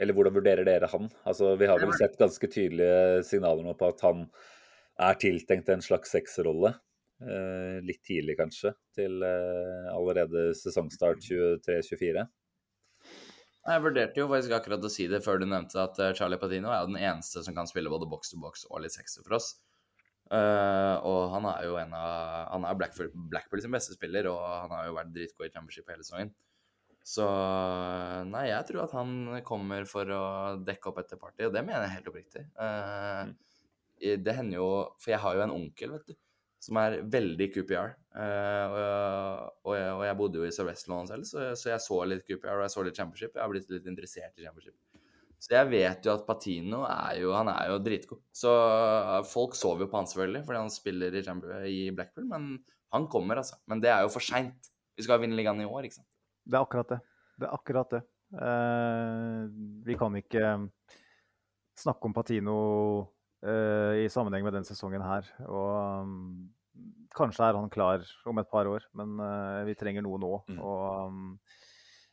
eller 0.00 0.16
hvordan 0.16 0.36
vurderer 0.36 0.68
dere 0.68 0.90
han? 0.92 1.10
Altså, 1.28 1.54
vi 1.60 1.68
har 1.70 1.82
vel 1.82 1.94
sett 1.98 2.18
ganske 2.20 2.50
tydelige 2.50 3.24
signaler 3.28 3.66
nå 3.66 3.76
på 3.78 3.90
at 3.92 4.06
han 4.06 4.26
er 5.00 5.20
tiltenkt 5.20 5.70
en 5.72 5.84
slags 5.84 6.12
sexrolle. 6.16 6.74
Eh, 7.20 7.80
litt 7.84 8.00
tidlig, 8.06 8.38
kanskje, 8.38 8.72
til 8.96 9.20
eh, 9.26 9.88
allerede 9.92 10.50
sesongstart 10.56 11.20
23-24. 11.26 12.24
Jeg 13.68 13.82
vurderte 13.84 14.22
jo 14.22 14.28
faktisk 14.30 14.54
akkurat 14.56 14.84
å 14.86 14.90
si 14.92 15.04
det 15.10 15.20
før 15.24 15.42
du 15.42 15.46
nevnte 15.48 15.76
at 15.82 15.98
eh, 16.00 16.14
Charlie 16.16 16.40
Patino 16.40 16.70
er 16.72 16.86
den 16.88 16.96
eneste 16.96 17.42
som 17.44 17.56
kan 17.56 17.68
spille 17.68 17.92
både 17.92 18.08
box 18.08 18.32
to 18.32 18.38
box 18.40 18.64
og 18.70 18.80
litt 18.84 18.94
sexy 18.94 19.20
for 19.20 19.36
oss. 19.36 19.52
Uh, 20.30 20.94
og 21.10 21.32
han 21.32 21.46
er 21.50 21.64
jo 21.66 21.72
en 21.80 21.90
av 21.98 22.52
Han 22.52 22.62
er 22.62 22.76
Blackpool, 22.78 23.08
Blackpool 23.32 23.64
sin 23.64 23.74
beste 23.74 23.96
spiller, 23.96 24.28
og 24.30 24.38
han 24.38 24.72
har 24.76 24.86
jo 24.86 24.94
vært 24.94 25.10
dritgod 25.16 25.48
i 25.48 25.50
championship 25.50 25.90
hele 25.90 26.06
sesongen. 26.06 26.32
Så 27.10 27.26
nei, 28.28 28.44
jeg 28.52 28.68
tror 28.68 28.84
at 28.84 28.94
han 28.94 29.40
kommer 29.48 29.88
for 29.90 30.12
å 30.14 30.24
dekke 30.62 30.92
opp 30.92 31.00
etter 31.02 31.18
party, 31.20 31.48
og 31.48 31.56
det 31.56 31.64
mener 31.66 31.88
jeg 31.88 31.96
helt 31.96 32.10
oppriktig. 32.12 32.44
Uh, 32.54 33.34
det 34.00 34.36
hender 34.36 34.60
jo 34.60 34.68
For 35.02 35.12
jeg 35.12 35.20
har 35.20 35.36
jo 35.36 35.44
en 35.44 35.56
onkel, 35.58 35.98
vet 35.98 36.12
du 36.12 36.16
som 36.60 36.78
er 36.80 37.00
veldig 37.08 37.48
QPR. 37.54 37.94
Uh, 38.10 39.46
og, 39.64 39.74
jeg, 39.76 39.90
og, 39.94 40.02
jeg, 40.04 40.16
bodde 40.18 40.40
jo 40.40 40.46
i 40.48 40.52
Sør-Vestlandet 40.54 41.12
selv, 41.14 41.28
så, 41.28 41.44
så, 41.56 41.70
jeg 41.72 41.84
så 41.84 41.98
litt 42.10 42.24
QPR 42.26 42.58
og 42.58 42.64
jeg 42.66 42.74
så 42.74 42.84
litt 42.86 43.00
Championship. 43.00 43.36
Jeg 43.36 43.44
har 43.44 43.52
blitt 43.52 43.70
litt 43.72 43.88
interessert 43.90 44.36
i 44.36 44.44
Championship. 44.44 44.76
Så 45.40 45.54
jeg 45.54 45.70
vet 45.70 46.04
jo 46.04 46.12
at 46.12 46.26
Patino 46.28 46.82
er 46.84 47.22
jo, 47.22 47.30
han 47.32 47.48
er 47.48 47.70
jo 47.72 47.78
dritgod. 47.80 48.20
Så 48.36 48.50
uh, 48.52 49.20
folk 49.24 49.56
sover 49.56 49.86
jo 49.86 49.92
på 49.92 49.96
han 49.96 50.10
selvfølgelig, 50.10 50.44
fordi 50.48 50.60
han 50.60 50.74
spiller 50.74 51.16
i, 51.16 51.22
i, 51.70 51.78
Blackpool. 51.96 52.26
Men 52.28 52.50
han 52.92 53.08
kommer, 53.12 53.40
altså. 53.40 53.56
Men 53.70 53.80
det 53.80 53.92
er 53.94 54.04
jo 54.04 54.12
for 54.12 54.24
seint. 54.24 54.68
Vi 54.98 55.06
skal 55.06 55.22
vinne 55.22 55.38
ligaen 55.38 55.62
i 55.64 55.68
år, 55.68 55.88
ikke 55.88 56.02
sant. 56.02 56.10
Det 56.44 56.58
er 56.58 56.66
akkurat 56.66 56.92
det. 56.92 57.00
Det 57.40 57.48
er 57.48 57.56
akkurat 57.56 57.96
det. 57.96 58.02
Uh, 58.36 59.48
vi 59.86 59.96
kan 59.98 60.18
ikke 60.20 60.52
snakke 61.80 62.10
om 62.10 62.14
Patino 62.14 62.58
i 63.40 64.08
sammenheng 64.12 64.44
med 64.44 64.52
den 64.52 64.66
sesongen 64.68 65.04
her. 65.04 65.28
Og 65.48 66.04
um, 66.04 66.50
kanskje 67.16 67.46
er 67.46 67.56
han 67.58 67.72
klar 67.72 68.04
om 68.28 68.40
et 68.40 68.50
par 68.50 68.68
år, 68.68 68.84
men 68.96 69.16
uh, 69.20 69.64
vi 69.68 69.76
trenger 69.78 70.04
noe 70.04 70.20
nå. 70.20 70.32
Mm. 70.50 70.58
Og 70.60 71.08
um, 71.08 71.24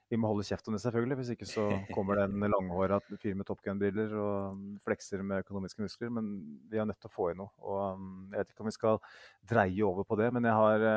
vi 0.08 0.16
må 0.16 0.30
holde 0.32 0.46
kjeft 0.48 0.70
om 0.70 0.78
det, 0.78 0.82
selvfølgelig. 0.86 1.18
Hvis 1.20 1.34
ikke 1.36 1.50
så 1.50 1.68
kommer 1.92 2.16
det 2.20 2.30
en 2.30 2.48
langhåra 2.48 3.02
fyr 3.20 3.36
med 3.36 3.48
Top 3.50 3.60
Gun-briller 3.66 4.16
og 4.16 4.62
flekser 4.86 5.24
med 5.24 5.44
økonomiske 5.44 5.84
muskler. 5.84 6.14
Men 6.16 6.32
vi 6.72 6.80
er 6.80 6.88
nødt 6.88 7.02
til 7.04 7.12
å 7.12 7.16
få 7.18 7.32
inn 7.34 7.42
noe. 7.44 7.52
Og 7.60 8.08
jeg 8.32 8.40
vet 8.40 8.54
ikke 8.54 8.66
om 8.66 8.72
vi 8.72 8.78
skal 8.78 9.02
dreie 9.52 9.88
over 9.88 10.08
på 10.08 10.20
det, 10.22 10.32
men 10.36 10.48
jeg 10.48 10.56
har 10.56 10.88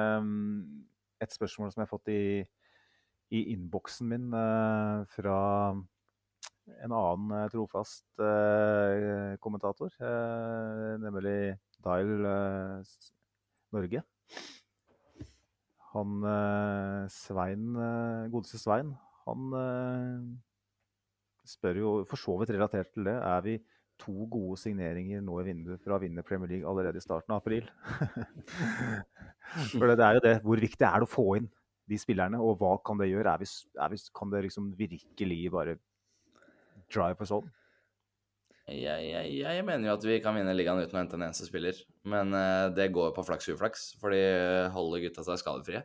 et 1.20 1.35
spørsmål 1.35 1.73
som 1.73 1.82
jeg 1.82 1.89
har 1.89 1.90
fått 1.90 2.12
i, 2.15 2.23
i 3.35 3.43
innboksen 3.55 4.09
min 4.11 4.31
uh, 4.32 5.02
fra 5.11 5.39
en 6.84 6.94
annen 6.94 7.34
uh, 7.34 7.48
trofast 7.52 8.06
uh, 8.22 9.36
kommentator, 9.42 9.92
nemlig 11.02 11.56
Dial 11.80 12.14
Norge. 13.74 14.02
Han 15.90 16.22
Svein, 17.10 17.64
godeste 18.30 18.60
Svein, 18.62 18.92
han 19.26 19.47
spør 21.51 21.80
jo 21.80 21.92
for 22.09 22.20
så 22.20 22.36
vidt 22.40 22.52
relatert 22.55 22.92
til 22.94 23.09
det. 23.09 23.16
Er 23.16 23.44
vi 23.47 23.56
to 24.01 24.26
gode 24.32 24.59
signeringer 24.60 25.22
nå 25.24 25.40
i 25.40 25.47
vinduet 25.51 25.82
for 25.82 25.97
å 25.97 26.01
vinne 26.02 26.24
Premier 26.26 26.52
League 26.52 26.68
allerede 26.68 27.01
i 27.01 27.05
starten 27.05 27.34
av 27.34 27.42
april? 27.42 27.68
for 29.78 29.90
det 29.90 30.06
er 30.06 30.18
jo 30.18 30.24
det. 30.24 30.36
Hvor 30.44 30.62
viktig 30.62 30.86
er 30.86 31.02
det 31.02 31.09
å 31.09 31.10
få 31.10 31.26
inn 31.40 31.51
de 31.90 31.98
spillerne, 31.98 32.38
og 32.38 32.60
hva 32.60 32.76
kan 32.86 33.01
det 33.01 33.10
gjøre? 33.10 33.34
Er 33.34 33.42
vi, 33.42 33.48
er 33.82 33.92
vi, 33.92 34.01
kan 34.16 34.32
det 34.32 34.44
liksom 34.47 34.70
virkelig 34.78 35.40
bare 35.52 35.78
drive 36.93 37.19
på 37.19 37.29
sånn? 37.31 37.49
Jeg, 38.71 39.07
jeg, 39.09 39.31
jeg, 39.41 39.62
mener 39.67 39.89
jo 39.89 39.95
at 39.97 40.05
vi 40.07 40.21
kan 40.23 40.37
vinne 40.37 40.53
ligaen 40.55 40.79
uten 40.79 40.95
å 40.95 41.01
hente 41.01 41.17
en 41.19 41.25
eneste 41.27 41.49
spiller. 41.49 41.79
Men 42.07 42.35
uh, 42.37 42.69
det 42.75 42.93
går 42.95 43.15
på 43.17 43.25
flaks 43.27 43.51
uflaks, 43.51 43.89
fordi 44.03 44.21
holder 44.75 45.03
gutta 45.07 45.25
seg 45.27 45.41
skadefrie, 45.41 45.83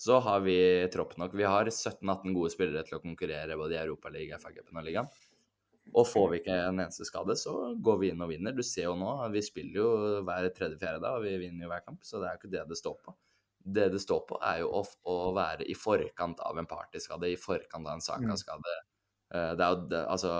så 0.00 0.16
har 0.24 0.40
vi 0.46 0.56
tropp 0.92 1.18
nok. 1.20 1.36
Vi 1.36 1.44
har 1.46 1.68
17-18 1.68 2.32
gode 2.34 2.52
spillere 2.54 2.86
til 2.86 2.96
å 2.96 3.02
konkurrere 3.02 3.58
både 3.58 3.76
i 3.76 3.82
Europaligaen, 3.82 4.40
FA-cupen 4.40 4.80
og 4.80 4.88
ligaen. 4.88 5.10
Og 5.92 6.06
får 6.08 6.28
vi 6.30 6.38
ikke 6.40 6.56
en 6.70 6.80
eneste 6.80 7.04
skade, 7.04 7.34
så 7.36 7.52
går 7.84 7.98
vi 8.00 8.12
inn 8.12 8.22
og 8.24 8.30
vinner. 8.30 8.54
Du 8.56 8.62
ser 8.64 8.86
jo 8.86 8.94
nå, 8.96 9.12
vi 9.34 9.42
spiller 9.44 9.80
jo 9.82 9.88
hver 10.24 10.48
tredje-fjerde 10.54 11.02
dag, 11.02 11.18
og 11.18 11.26
vi 11.26 11.34
vinner 11.42 11.66
jo 11.66 11.72
hver 11.72 11.84
kamp, 11.84 12.00
så 12.06 12.22
det 12.22 12.28
er 12.28 12.36
jo 12.36 12.40
ikke 12.40 12.52
det 12.54 12.64
det 12.70 12.78
står 12.80 12.96
på. 13.02 13.14
Det 13.76 13.88
det 13.94 14.00
står 14.02 14.22
på, 14.30 14.38
er 14.42 14.62
jo 14.62 14.70
å, 14.78 14.82
å 15.10 15.16
være 15.36 15.66
i 15.70 15.76
forkant 15.78 16.40
av 16.42 16.58
en 16.58 16.70
partyskade, 16.70 17.28
i 17.30 17.38
forkant 17.38 17.86
av 17.86 17.98
en 17.98 18.02
Saka-skade. 18.02 18.78
Eh, 19.32 19.52
det 19.56 19.64
er 19.64 19.74
jo 19.74 19.84
det, 19.88 20.02
altså 20.12 20.32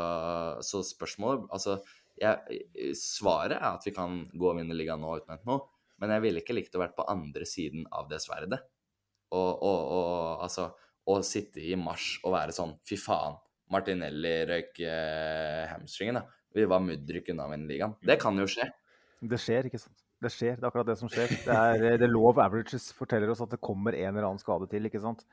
Så 0.64 0.82
spørsmålet 0.85 1.47
Altså, 1.55 1.78
jeg, 2.20 2.93
svaret 2.98 3.56
er 3.56 3.70
at 3.70 3.86
vi 3.86 3.94
kan 3.97 4.20
gå 4.36 4.51
og 4.51 4.59
vinne 4.59 4.77
ligaen 4.77 5.01
nå 5.01 5.16
uten 5.23 5.40
noe, 5.48 5.64
men 6.02 6.12
jeg 6.12 6.24
ville 6.27 6.43
ikke 6.43 6.56
likt 6.56 6.77
å 6.77 6.82
være 6.82 6.94
på 6.97 7.06
andre 7.09 7.47
siden 7.48 7.86
av 7.94 8.10
det 8.10 8.20
sverdet. 8.23 8.60
Og, 9.32 9.62
og, 9.64 9.81
og 9.97 10.44
altså 10.44 10.69
Å 11.09 11.16
sitte 11.27 11.62
i 11.64 11.73
mars 11.81 12.19
og 12.20 12.35
være 12.36 12.55
sånn 12.55 12.77
Fy 12.86 12.98
faen, 13.01 13.40
Martinelli 13.73 14.35
røyk 14.51 14.82
eh, 14.85 15.64
hamstringen, 15.73 16.20
da. 16.20 16.27
Vi 16.52 16.69
var 16.69 16.82
mudryk 16.85 17.31
unna 17.32 17.47
å 17.48 17.52
vinne 17.55 17.70
ligaen. 17.70 17.94
Det 18.05 18.19
kan 18.20 18.36
jo 18.36 18.44
skje. 18.51 18.66
Det 19.24 19.39
skjer, 19.40 19.70
ikke 19.70 19.81
sant. 19.81 20.02
Det 20.23 20.31
skjer, 20.31 20.59
det 20.59 20.66
er 20.66 20.69
akkurat 20.69 20.90
det 20.90 20.98
som 21.01 21.09
skjer. 21.10 21.32
Det 21.47 21.55
er, 21.56 21.78
det 21.81 21.94
the 22.05 22.10
law 22.10 22.28
of 22.28 22.40
averages 22.44 22.90
forteller 22.94 23.32
oss 23.32 23.40
at 23.43 23.55
det 23.55 23.62
kommer 23.64 23.97
en 23.97 24.10
eller 24.12 24.28
annen 24.28 24.43
skade 24.43 24.69
til, 24.70 24.85
ikke 24.86 25.01
sant. 25.02 25.24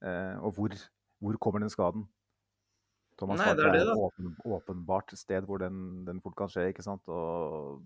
Eh, 0.00 0.40
og 0.40 0.56
hvor, 0.56 0.74
hvor 1.20 1.36
kommer 1.44 1.62
den 1.62 1.70
skaden? 1.70 2.08
Thomas 3.20 3.40
Nei, 3.40 3.52
Park 3.52 3.62
er, 3.68 3.78
et 3.82 3.90
åpen, 3.92 4.34
åpenbart 4.56 5.14
sted 5.18 5.46
hvor 5.48 5.60
den, 5.62 6.04
den, 6.06 6.20
fort 6.24 6.36
kan 6.38 6.52
skje. 6.52 6.70
ikke 6.72 6.84
sant? 6.86 7.04
Og 7.12 7.82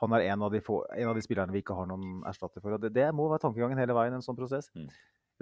han 0.00 0.14
er 0.16 0.28
en 0.30 0.44
av, 0.46 0.52
de 0.54 0.62
få, 0.64 0.80
en 0.94 1.10
av 1.10 1.18
de 1.18 1.24
spillerne 1.24 1.54
vi 1.54 1.62
ikke 1.64 1.76
har 1.76 1.88
noen 1.90 2.22
erstatter 2.28 2.64
for. 2.64 2.76
og 2.76 2.82
Det, 2.82 2.92
det 2.96 3.08
må 3.16 3.28
være 3.30 3.44
tankegangen 3.46 3.80
hele 3.80 3.96
veien. 3.96 4.16
en 4.16 4.24
sånn 4.24 4.38
prosess. 4.38 4.70
Mm. 4.78 4.88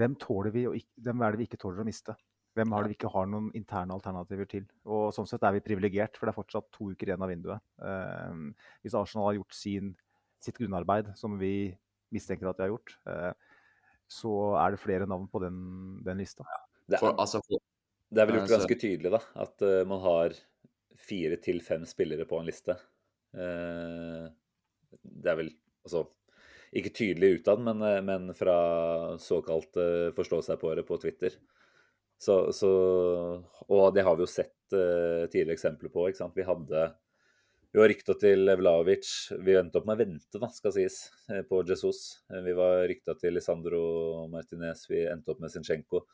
Hvem, 0.01 0.16
vi, 0.52 0.64
hvem 1.05 1.22
er 1.22 1.32
det 1.32 1.40
vi 1.40 1.48
ikke 1.48 1.60
tåler 1.60 1.84
å 1.84 1.88
miste? 1.88 2.16
Hvem 2.56 2.72
har 2.72 2.84
det 2.84 2.93
vi 2.93 2.97
ikke 2.97 3.12
har 3.12 3.28
noen 3.28 3.51
interne 3.56 3.97
alternativer 3.97 4.48
til? 4.48 4.64
Og 4.88 5.10
Sånn 5.12 5.28
sett 5.28 5.44
er 5.44 5.52
vi 5.59 5.64
privilegert, 5.64 6.16
for 6.16 6.24
det 6.24 6.32
er 6.32 6.38
fortsatt 6.38 6.70
to 6.72 6.88
uker 6.94 7.10
igjen 7.10 7.24
av 7.24 7.28
vinduet. 7.32 7.64
Eh, 7.84 8.70
hvis 8.84 8.97
Arsenal 8.97 9.28
har 9.28 9.36
gjort 9.38 9.56
sin, 9.56 9.93
sitt 10.40 10.56
grunnarbeid, 10.56 11.12
som 11.20 11.36
vi 11.40 11.74
mistenker 12.16 12.48
at 12.48 12.56
de 12.56 12.64
har 12.64 12.72
gjort, 12.72 12.97
eh, 13.12 13.32
så 14.09 14.32
er 14.62 14.72
det 14.72 14.80
flere 14.80 15.09
navn 15.10 15.28
på 15.28 15.43
den, 15.44 15.59
den 16.06 16.22
lista. 16.22 16.47
Ja. 16.48 16.97
For, 16.97 17.12
altså, 17.20 17.43
for, 17.44 17.60
det 18.10 18.22
er 18.22 18.28
vel 18.28 18.38
gjort 18.40 18.52
ganske 18.54 18.78
tydelig 18.78 19.12
da, 19.16 19.20
at 19.42 19.64
uh, 19.66 19.80
man 19.88 20.02
har 20.04 20.36
fire 21.06 21.38
til 21.42 21.62
fem 21.64 21.86
spillere 21.88 22.26
på 22.28 22.38
en 22.40 22.46
liste. 22.48 22.76
Uh, 23.36 24.28
det 25.02 25.32
er 25.32 25.40
vel 25.40 25.50
altså 25.86 26.06
ikke 26.76 26.94
tydelig 26.94 27.40
utad, 27.40 27.62
men, 27.66 27.82
uh, 27.82 27.98
men 28.06 28.30
fra 28.36 28.58
såkalt 29.22 29.78
uh, 29.80 30.12
forstå 30.16 30.42
seg 30.46 30.62
på 30.62 31.00
Twitter. 31.02 31.34
Så, 32.16 32.46
så, 32.56 32.68
og 33.68 33.90
det 33.92 34.06
har 34.06 34.14
vi 34.16 34.24
jo 34.24 34.30
sett 34.30 34.54
tidligere 34.72 35.52
eksempler 35.52 35.92
på. 35.92 36.06
ikke 36.08 36.22
sant? 36.22 36.32
Vi 36.34 36.46
hadde 36.46 36.86
vi 37.68 37.82
var 37.82 37.90
rykta 37.92 38.14
til 38.16 38.48
Vlaovic. 38.56 39.10
Vi 39.44 39.52
endte 39.60 39.82
opp 39.82 39.84
med 39.86 39.98
å 39.98 40.00
vente, 40.00 40.40
da, 40.40 40.48
skal 40.48 40.72
sies, 40.72 40.96
på 41.50 41.60
Jesus. 41.68 42.22
Vi 42.32 42.54
var 42.56 42.86
rykta 42.88 43.12
til 43.20 43.36
Lisandro 43.36 43.82
Martinez. 44.32 44.86
Vi 44.88 45.02
endte 45.12 45.34
opp 45.34 45.44
med 45.44 45.52
Zinchenko. 45.52 46.06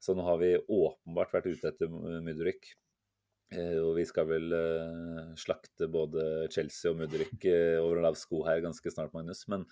Så 0.00 0.16
nå 0.16 0.24
har 0.24 0.38
vi 0.40 0.54
åpenbart 0.56 1.34
vært 1.36 1.50
ute 1.52 1.70
etter 1.70 1.90
Mudrik. 2.24 2.72
Eh, 3.50 3.76
og 3.82 3.96
vi 3.98 4.04
skal 4.06 4.28
vel 4.30 4.52
eh, 4.54 5.32
slakte 5.38 5.88
både 5.90 6.46
Chelsea 6.54 6.92
og 6.92 7.00
Mudrik 7.00 7.46
eh, 7.50 7.76
over 7.80 7.98
en 7.98 8.06
lav 8.06 8.18
sko 8.18 8.44
her 8.46 8.62
ganske 8.62 8.92
snart, 8.94 9.12
Magnus. 9.16 9.42
Men 9.50 9.66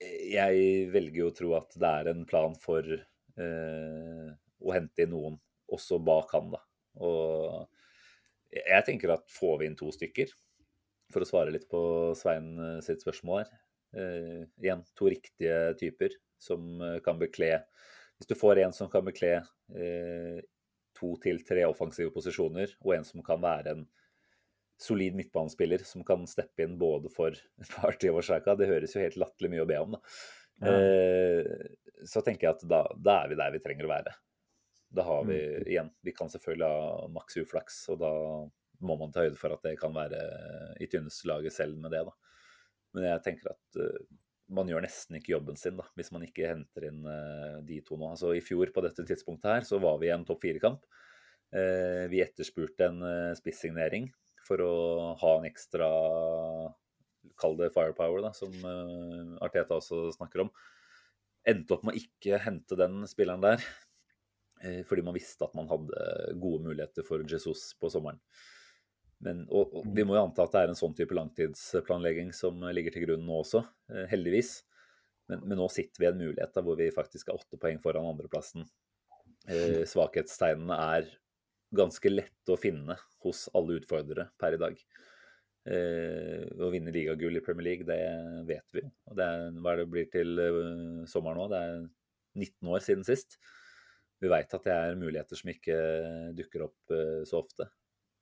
jeg 0.00 0.90
velger 0.90 1.22
jo 1.22 1.30
å 1.30 1.36
tro 1.36 1.54
at 1.58 1.76
det 1.78 1.92
er 2.00 2.10
en 2.10 2.22
plan 2.28 2.54
for 2.56 2.86
å 3.40 4.72
hente 4.74 5.04
inn 5.04 5.12
noen 5.12 5.36
også 5.72 5.98
bak 6.04 6.32
han, 6.34 6.48
da. 6.52 6.60
Og 7.04 8.56
jeg 8.56 8.86
tenker 8.88 9.12
at 9.14 9.28
får 9.32 9.60
vi 9.60 9.68
inn 9.68 9.76
to 9.78 9.88
stykker, 9.94 10.32
for 11.12 11.24
å 11.24 11.28
svare 11.28 11.52
litt 11.54 11.68
på 11.70 11.80
Svein 12.18 12.80
sitt 12.84 13.04
spørsmål 13.04 13.42
her 13.42 13.54
Igjen, 14.60 14.82
to 14.98 15.08
riktige 15.12 15.60
typer 15.80 16.16
som 16.40 16.80
kan 17.04 17.20
bekle 17.20 17.52
Hvis 18.20 18.28
du 18.28 18.36
får 18.36 18.60
en 18.60 18.74
som 18.76 18.90
kan 18.92 19.04
bekle 19.06 19.38
eh, 19.40 20.40
to 20.98 21.14
til 21.22 21.40
tre 21.48 21.64
offensive 21.64 22.12
posisjoner, 22.12 22.74
og 22.84 22.92
en 22.98 23.06
som 23.08 23.22
kan 23.24 23.40
være 23.40 23.72
en 23.72 23.86
solid 24.80 25.16
midtbanespiller 25.16 25.82
som 25.88 26.04
kan 26.04 26.26
steppe 26.28 26.64
inn 26.64 26.78
både 26.80 27.08
for 27.12 27.36
Party 27.78 28.12
og 28.12 28.20
Sjaka, 28.24 28.54
det 28.60 28.68
høres 28.68 28.94
jo 28.96 29.00
helt 29.02 29.16
latterlig 29.20 29.54
mye 29.54 29.64
å 29.64 29.68
be 29.70 29.80
om, 29.80 29.96
da. 29.96 30.02
Ja. 30.60 30.74
Eh, 30.76 32.04
så 32.04 32.20
tenker 32.24 32.46
jeg 32.50 32.58
at 32.58 32.68
da, 32.68 32.82
da 32.96 33.22
er 33.22 33.32
vi 33.32 33.38
der 33.40 33.54
vi 33.56 33.62
trenger 33.64 33.88
å 33.88 33.92
være. 33.94 34.12
Da 34.92 35.04
har 35.06 35.24
vi 35.24 35.36
Mm. 35.38 35.66
igjen 35.70 35.90
Vi 36.02 36.12
kan 36.12 36.28
selvfølgelig 36.28 36.66
ha 36.66 37.08
maks 37.14 37.36
uflaks, 37.40 37.76
og 37.92 38.00
da 38.00 38.12
må 38.80 38.96
man 38.98 39.12
ta 39.12 39.22
høyde 39.24 39.38
for 39.38 39.52
at 39.54 39.62
det 39.62 39.78
kan 39.80 39.92
være 39.94 40.20
i 40.80 40.88
tynneste 40.90 41.28
laget 41.28 41.52
selv 41.56 41.76
med 41.78 41.92
det, 41.92 42.04
da. 42.04 42.12
Men 42.96 43.04
jeg 43.04 43.22
tenker 43.24 43.52
at 43.52 43.80
eh, 43.80 44.04
man 44.50 44.70
gjør 44.70 44.82
nesten 44.84 45.18
ikke 45.18 45.34
jobben 45.34 45.58
sin 45.58 45.78
da, 45.78 45.86
hvis 45.98 46.10
man 46.14 46.24
ikke 46.26 46.48
henter 46.50 46.88
inn 46.88 47.04
eh, 47.06 47.60
de 47.66 47.80
to 47.86 47.98
nå. 47.98 48.12
Altså 48.14 48.34
I 48.36 48.42
fjor 48.44 48.72
på 48.74 48.84
dette 48.84 49.06
tidspunktet 49.06 49.54
her 49.54 49.68
så 49.68 49.80
var 49.82 50.00
vi 50.02 50.10
i 50.10 50.14
en 50.14 50.26
topp 50.28 50.42
fire-kamp. 50.44 50.84
Eh, 51.54 52.04
vi 52.10 52.22
etterspurte 52.22 52.86
en 52.86 53.00
uh, 53.02 53.36
spissignering 53.38 54.06
for 54.46 54.62
å 54.62 54.74
ha 55.20 55.32
en 55.38 55.48
ekstra 55.50 55.88
Kall 57.40 57.56
det 57.58 57.70
firepower, 57.74 58.22
da, 58.24 58.32
som 58.36 58.52
eh, 58.64 59.32
Arteta 59.44 59.76
også 59.76 60.10
snakker 60.14 60.44
om. 60.44 60.50
Endte 61.48 61.76
opp 61.76 61.84
med 61.86 61.96
å 61.96 62.00
ikke 62.00 62.40
hente 62.40 62.78
den 62.80 63.02
spilleren 63.08 63.44
der, 63.44 63.64
eh, 64.64 64.80
fordi 64.88 65.04
man 65.04 65.16
visste 65.16 65.46
at 65.46 65.56
man 65.56 65.68
hadde 65.70 66.00
gode 66.40 66.64
muligheter 66.64 67.06
for 67.06 67.24
Jesus 67.28 67.70
på 67.80 67.92
sommeren. 67.92 68.20
Men, 69.24 69.44
og, 69.52 69.74
og 69.76 69.88
vi 69.92 70.04
må 70.08 70.16
jo 70.16 70.24
anta 70.24 70.46
at 70.46 70.54
det 70.54 70.60
er 70.62 70.72
en 70.72 70.78
sånn 70.78 70.96
type 70.96 71.16
langtidsplanlegging 71.16 72.30
som 72.36 72.62
ligger 72.72 72.94
til 72.94 73.04
grunn 73.04 73.26
nå 73.28 73.40
også, 73.42 73.60
eh, 73.92 74.06
heldigvis. 74.12 74.54
Men, 75.30 75.44
men 75.44 75.60
nå 75.60 75.66
sitter 75.70 76.00
vi 76.00 76.08
i 76.08 76.10
en 76.10 76.22
mulighet 76.22 76.54
da, 76.56 76.62
hvor 76.64 76.78
vi 76.80 76.88
faktisk 76.94 77.28
er 77.28 77.36
åtte 77.36 77.60
poeng 77.60 77.78
foran 77.82 78.08
andreplassen. 78.08 78.64
Eh, 79.50 79.82
svakhetstegnene 79.88 80.78
er 80.96 81.12
ganske 81.76 82.10
lette 82.10 82.54
å 82.54 82.58
finne 82.58 82.96
hos 83.24 83.46
alle 83.54 83.78
utfordrere 83.78 84.30
per 84.40 84.56
i 84.56 84.60
dag. 84.60 84.80
Eh, 85.68 86.46
å 86.56 86.70
vinne 86.72 86.92
ligagull 86.94 87.36
i 87.36 87.42
Premier 87.44 87.66
League, 87.68 87.86
det 87.88 88.00
vet 88.48 88.76
vi. 88.76 88.84
Og 89.10 89.18
det 89.18 89.26
er, 89.26 89.48
hva 89.60 89.74
er 89.74 89.82
det 89.82 89.90
blir 89.92 90.08
til 90.12 90.40
eh, 90.40 91.04
sommeren 91.10 91.42
nå? 91.42 91.48
Det 91.52 91.60
er 91.60 91.82
19 92.40 92.72
år 92.72 92.84
siden 92.84 93.06
sist. 93.06 93.36
Vi 94.20 94.28
veit 94.32 94.52
at 94.56 94.66
det 94.66 94.72
er 94.74 94.98
muligheter 95.00 95.38
som 95.38 95.52
ikke 95.52 95.76
dukker 96.36 96.66
opp 96.66 96.96
eh, 96.96 97.20
så 97.28 97.42
ofte. 97.44 97.68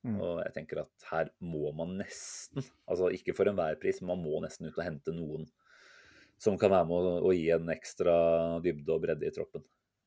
Mm. 0.09 0.19
Og 0.25 0.43
jeg 0.43 0.55
tenker 0.57 0.83
at 0.85 1.09
her 1.11 1.33
må 1.45 1.73
man 1.77 1.99
nesten, 2.01 2.65
altså 2.89 3.11
ikke 3.15 3.35
for 3.37 3.51
enhver 3.51 3.79
pris, 3.81 4.01
men 4.03 4.15
man 4.15 4.25
må 4.25 4.41
nesten 4.45 4.69
ut 4.69 4.79
og 4.79 4.87
hente 4.87 5.15
noen 5.15 5.49
som 6.39 6.55
kan 6.59 6.71
være 6.71 6.87
med 6.87 7.09
å, 7.11 7.15
å 7.29 7.35
gi 7.35 7.49
en 7.51 7.71
ekstra 7.75 8.15
dybde 8.65 8.95
og 8.95 9.03
bredde 9.03 9.27
i 9.27 9.35
troppen. 9.35 9.65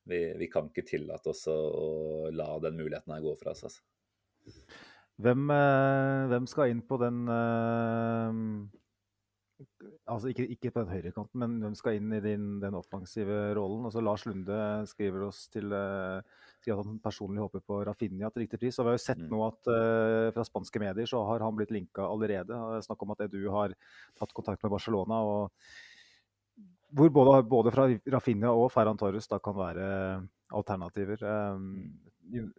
Vi, 0.08 0.20
vi 0.40 0.48
kan 0.50 0.70
ikke 0.70 0.86
tillate 0.88 1.30
oss 1.30 1.44
å, 1.52 1.54
å 1.54 1.88
la 2.34 2.48
den 2.64 2.78
muligheten 2.80 3.12
her 3.14 3.22
gå 3.22 3.34
fra 3.38 3.52
oss. 3.52 3.66
Altså. 3.68 3.82
Hvem, 5.22 5.50
eh, 5.54 6.22
hvem 6.32 6.48
skal 6.50 6.72
inn 6.72 6.80
på 6.88 6.98
den 7.02 7.26
eh, 7.30 8.38
Altså 10.10 10.32
ikke, 10.32 10.48
ikke 10.50 10.72
på 10.74 10.82
den 10.82 10.90
høyrekanten, 10.90 11.38
men 11.38 11.60
hvem 11.62 11.74
skal 11.78 11.94
inn 11.94 12.10
i 12.16 12.22
din, 12.24 12.46
den 12.62 12.74
offensive 12.74 13.52
rollen? 13.54 13.84
Altså 13.86 14.02
Lars 14.02 14.24
Lunde 14.26 14.56
skriver 14.90 15.28
oss 15.28 15.44
til 15.52 15.70
eh, 15.76 16.40
sier 16.64 16.78
at 16.78 16.86
han 16.86 16.98
personlig 17.02 17.42
håper 17.42 17.62
på 17.66 17.80
Rafinha 17.86 18.30
til 18.32 18.44
riktig 18.44 18.60
pris. 18.62 18.78
Og 18.78 18.86
vi 18.86 18.92
har 18.92 18.98
jo 18.98 19.04
sett 19.04 19.22
Mm. 19.22 19.30
nå 19.30 19.40
at 19.46 19.70
uh, 19.70 20.32
fra 20.34 20.44
spanske 20.46 20.80
medier 20.82 21.06
så 21.06 21.22
har 21.26 21.40
han 21.44 21.56
blitt 21.56 21.70
linka 21.74 22.06
allerede. 22.06 22.50
Er 22.50 22.84
Snakk 22.84 23.02
om 23.02 23.12
at 23.14 23.20
Edu 23.26 23.50
har 23.50 23.74
tatt 24.18 24.32
kontakt 24.32 24.62
med 24.62 24.72
Barcelona. 24.72 25.22
og 25.22 25.50
hvor 26.92 27.08
både, 27.08 27.42
både 27.48 27.70
fra 27.72 27.86
Rafinha 28.12 28.50
og 28.52 28.70
Ferran 28.70 28.98
Torres 29.00 29.26
da 29.26 29.38
kan 29.38 29.54
være 29.56 30.28
alternativer. 30.52 31.22
Um, 31.24 31.98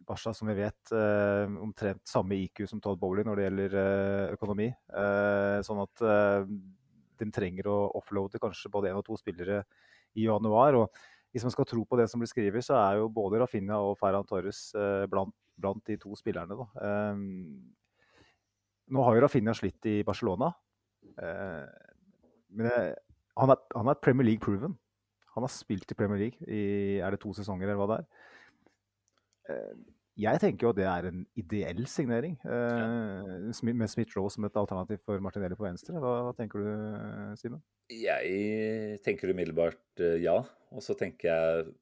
Barca, 0.05 0.33
som 0.33 0.47
vi 0.47 0.55
vet, 0.57 0.91
eh, 0.91 1.45
omtrent 1.61 2.01
samme 2.07 2.35
IQ 2.35 2.67
som 2.67 2.81
Todd 2.81 2.99
Bowley 2.99 3.23
når 3.23 3.35
det 3.35 3.45
gjelder 3.45 3.75
eh, 3.79 4.33
økonomi. 4.35 4.67
Eh, 4.69 5.61
sånn 5.65 5.81
at 5.81 6.03
de 7.17 7.29
trenger 7.31 7.69
å 7.71 7.77
offloade 7.97 8.41
kanskje 8.41 8.71
både 8.73 8.91
én 8.91 8.99
og 8.99 9.05
to 9.07 9.17
spillere 9.17 9.63
i 10.15 10.27
januar. 10.27 10.75
og 10.75 10.91
Hvis 11.33 11.45
man 11.47 11.53
skal 11.55 11.65
tro 11.65 11.81
på 11.89 11.97
det 11.97 12.05
som 12.11 12.21
blir 12.21 12.29
skrevet, 12.29 12.65
så 12.65 12.77
er 12.77 12.99
jo 12.99 13.09
både 13.13 13.39
Rafinha 13.41 13.79
og 13.81 13.97
Ferran 13.97 14.27
Torres 14.29 14.67
eh, 14.77 15.05
blant, 15.09 15.33
blant 15.57 15.81
de 15.89 15.97
to 16.01 16.13
spillerne. 16.19 16.57
Da. 16.59 16.67
Eh, 16.85 17.23
nå 18.93 19.07
har 19.07 19.17
jo 19.17 19.23
Rafinha 19.25 19.55
slitt 19.57 19.89
i 19.89 19.95
Barcelona. 20.05 20.51
Eh, 21.17 21.65
men 22.53 22.69
det, 22.69 22.77
han, 23.39 23.55
er, 23.55 23.65
han 23.73 23.89
er 23.89 24.01
Premier 24.05 24.29
League 24.29 24.45
proven. 24.45 24.77
Han 25.33 25.47
har 25.47 25.49
spilt 25.49 25.89
i 25.89 25.97
Premier 25.97 26.21
League 26.21 26.45
i 26.45 26.99
er 27.01 27.15
det 27.15 27.23
to 27.23 27.33
sesonger, 27.33 27.65
eller 27.71 27.81
hva 27.81 27.89
det 27.89 27.99
er. 28.03 29.73
Jeg 30.19 30.41
tenker 30.43 30.67
jo 30.67 30.71
at 30.73 30.77
det 30.77 30.85
er 30.85 31.07
en 31.09 31.21
ideell 31.41 31.85
signering, 31.89 32.35
eh, 32.45 33.61
med 33.65 33.89
Smith-Roe 33.89 34.29
som 34.29 34.45
et 34.45 34.59
alternativ 34.59 35.01
for 35.07 35.21
Martinelli 35.23 35.57
på 35.57 35.65
venstre. 35.65 35.95
Hva, 35.97 36.11
hva 36.27 36.33
tenker 36.37 36.61
du, 36.61 36.67
Simen? 37.39 37.63
Jeg 37.89 38.99
tenker 39.05 39.33
umiddelbart 39.33 40.03
eh, 40.05 40.19
ja, 40.21 40.37
og 40.69 40.85
så 40.85 40.93
tenker 40.99 41.31
jeg 41.31 41.73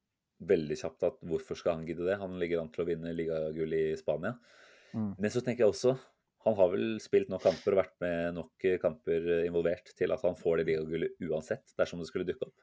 veldig 0.47 0.77
kjapt 0.79 1.03
at 1.09 1.19
hvorfor 1.27 1.59
skal 1.59 1.77
han 1.77 1.85
gidde 1.85 2.07
det? 2.07 2.21
Han 2.21 2.39
ligger 2.41 2.63
an 2.63 2.71
til 2.73 2.85
å 2.85 2.87
vinne 2.87 3.11
ligagull 3.13 3.75
i 3.77 3.83
Spania. 3.99 4.37
Mm. 4.95 5.13
Men 5.19 5.33
så 5.33 5.43
tenker 5.43 5.65
jeg 5.65 5.75
også 5.75 5.97
han 6.45 6.57
har 6.57 6.71
vel 6.71 6.85
spilt 7.01 7.29
nok 7.29 7.43
kamper 7.45 7.75
og 7.75 7.79
vært 7.83 7.97
med 8.01 8.37
nok 8.39 8.67
kamper 8.81 9.27
eh, 9.37 9.45
involvert 9.49 9.91
til 9.97 10.13
at 10.15 10.23
han 10.25 10.37
får 10.39 10.61
det 10.61 10.71
ligagullet 10.71 11.27
uansett, 11.27 11.75
dersom 11.77 12.01
det 12.01 12.07
skulle 12.09 12.25
dukke 12.27 12.47
opp. 12.47 12.57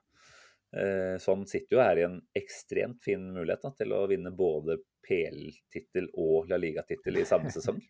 Eh, 0.76 1.16
Så 1.18 1.34
han 1.34 1.46
sitter 1.48 1.76
jo 1.76 1.82
her 1.82 2.00
i 2.00 2.06
en 2.06 2.18
ekstremt 2.36 3.00
fin 3.04 3.22
mulighet 3.32 3.64
da, 3.64 3.72
til 3.78 3.94
å 3.96 4.02
vinne 4.10 4.34
både 4.36 4.78
PL-tittel 5.06 6.10
og 6.20 6.50
La 6.50 6.58
Liga-tittel 6.60 7.22
i 7.22 7.26
samme 7.28 7.52
sesong. 7.56 7.80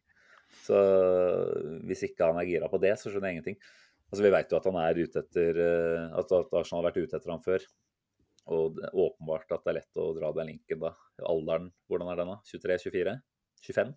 Så 0.65 0.79
hvis 1.85 2.07
ikke 2.09 2.31
han 2.31 2.39
er 2.41 2.49
gira 2.49 2.71
på 2.73 2.81
det, 2.81 2.95
så 2.97 3.11
skjønner 3.11 3.33
jeg 3.33 3.39
ingenting. 3.39 3.59
Altså 4.09 4.25
Vi 4.25 4.33
vet 4.33 4.53
jo 4.53 4.57
at 4.57 4.69
han 4.71 4.79
er 4.81 5.03
ute 5.03 5.21
etter 5.25 5.61
eh, 5.65 6.07
at 6.17 6.33
at 6.39 6.55
Arsenal 6.57 6.83
har 6.85 6.91
vært 6.91 7.03
ute 7.03 7.19
etter 7.19 7.35
ham 7.35 7.45
før. 7.45 7.67
Og 8.49 8.79
det 8.79 8.89
åpenbart 8.97 9.51
at 9.53 9.67
det 9.67 9.75
er 9.75 9.79
lett 9.83 10.01
å 10.01 10.07
dra 10.17 10.31
den 10.39 10.49
linken 10.55 10.81
da. 10.81 10.95
Alderen, 11.29 11.69
hvordan 11.91 12.09
er 12.15 12.23
den 12.23 12.31
da? 12.33 12.39
23? 12.49 12.79
24? 12.87 13.19
25? 13.67 13.93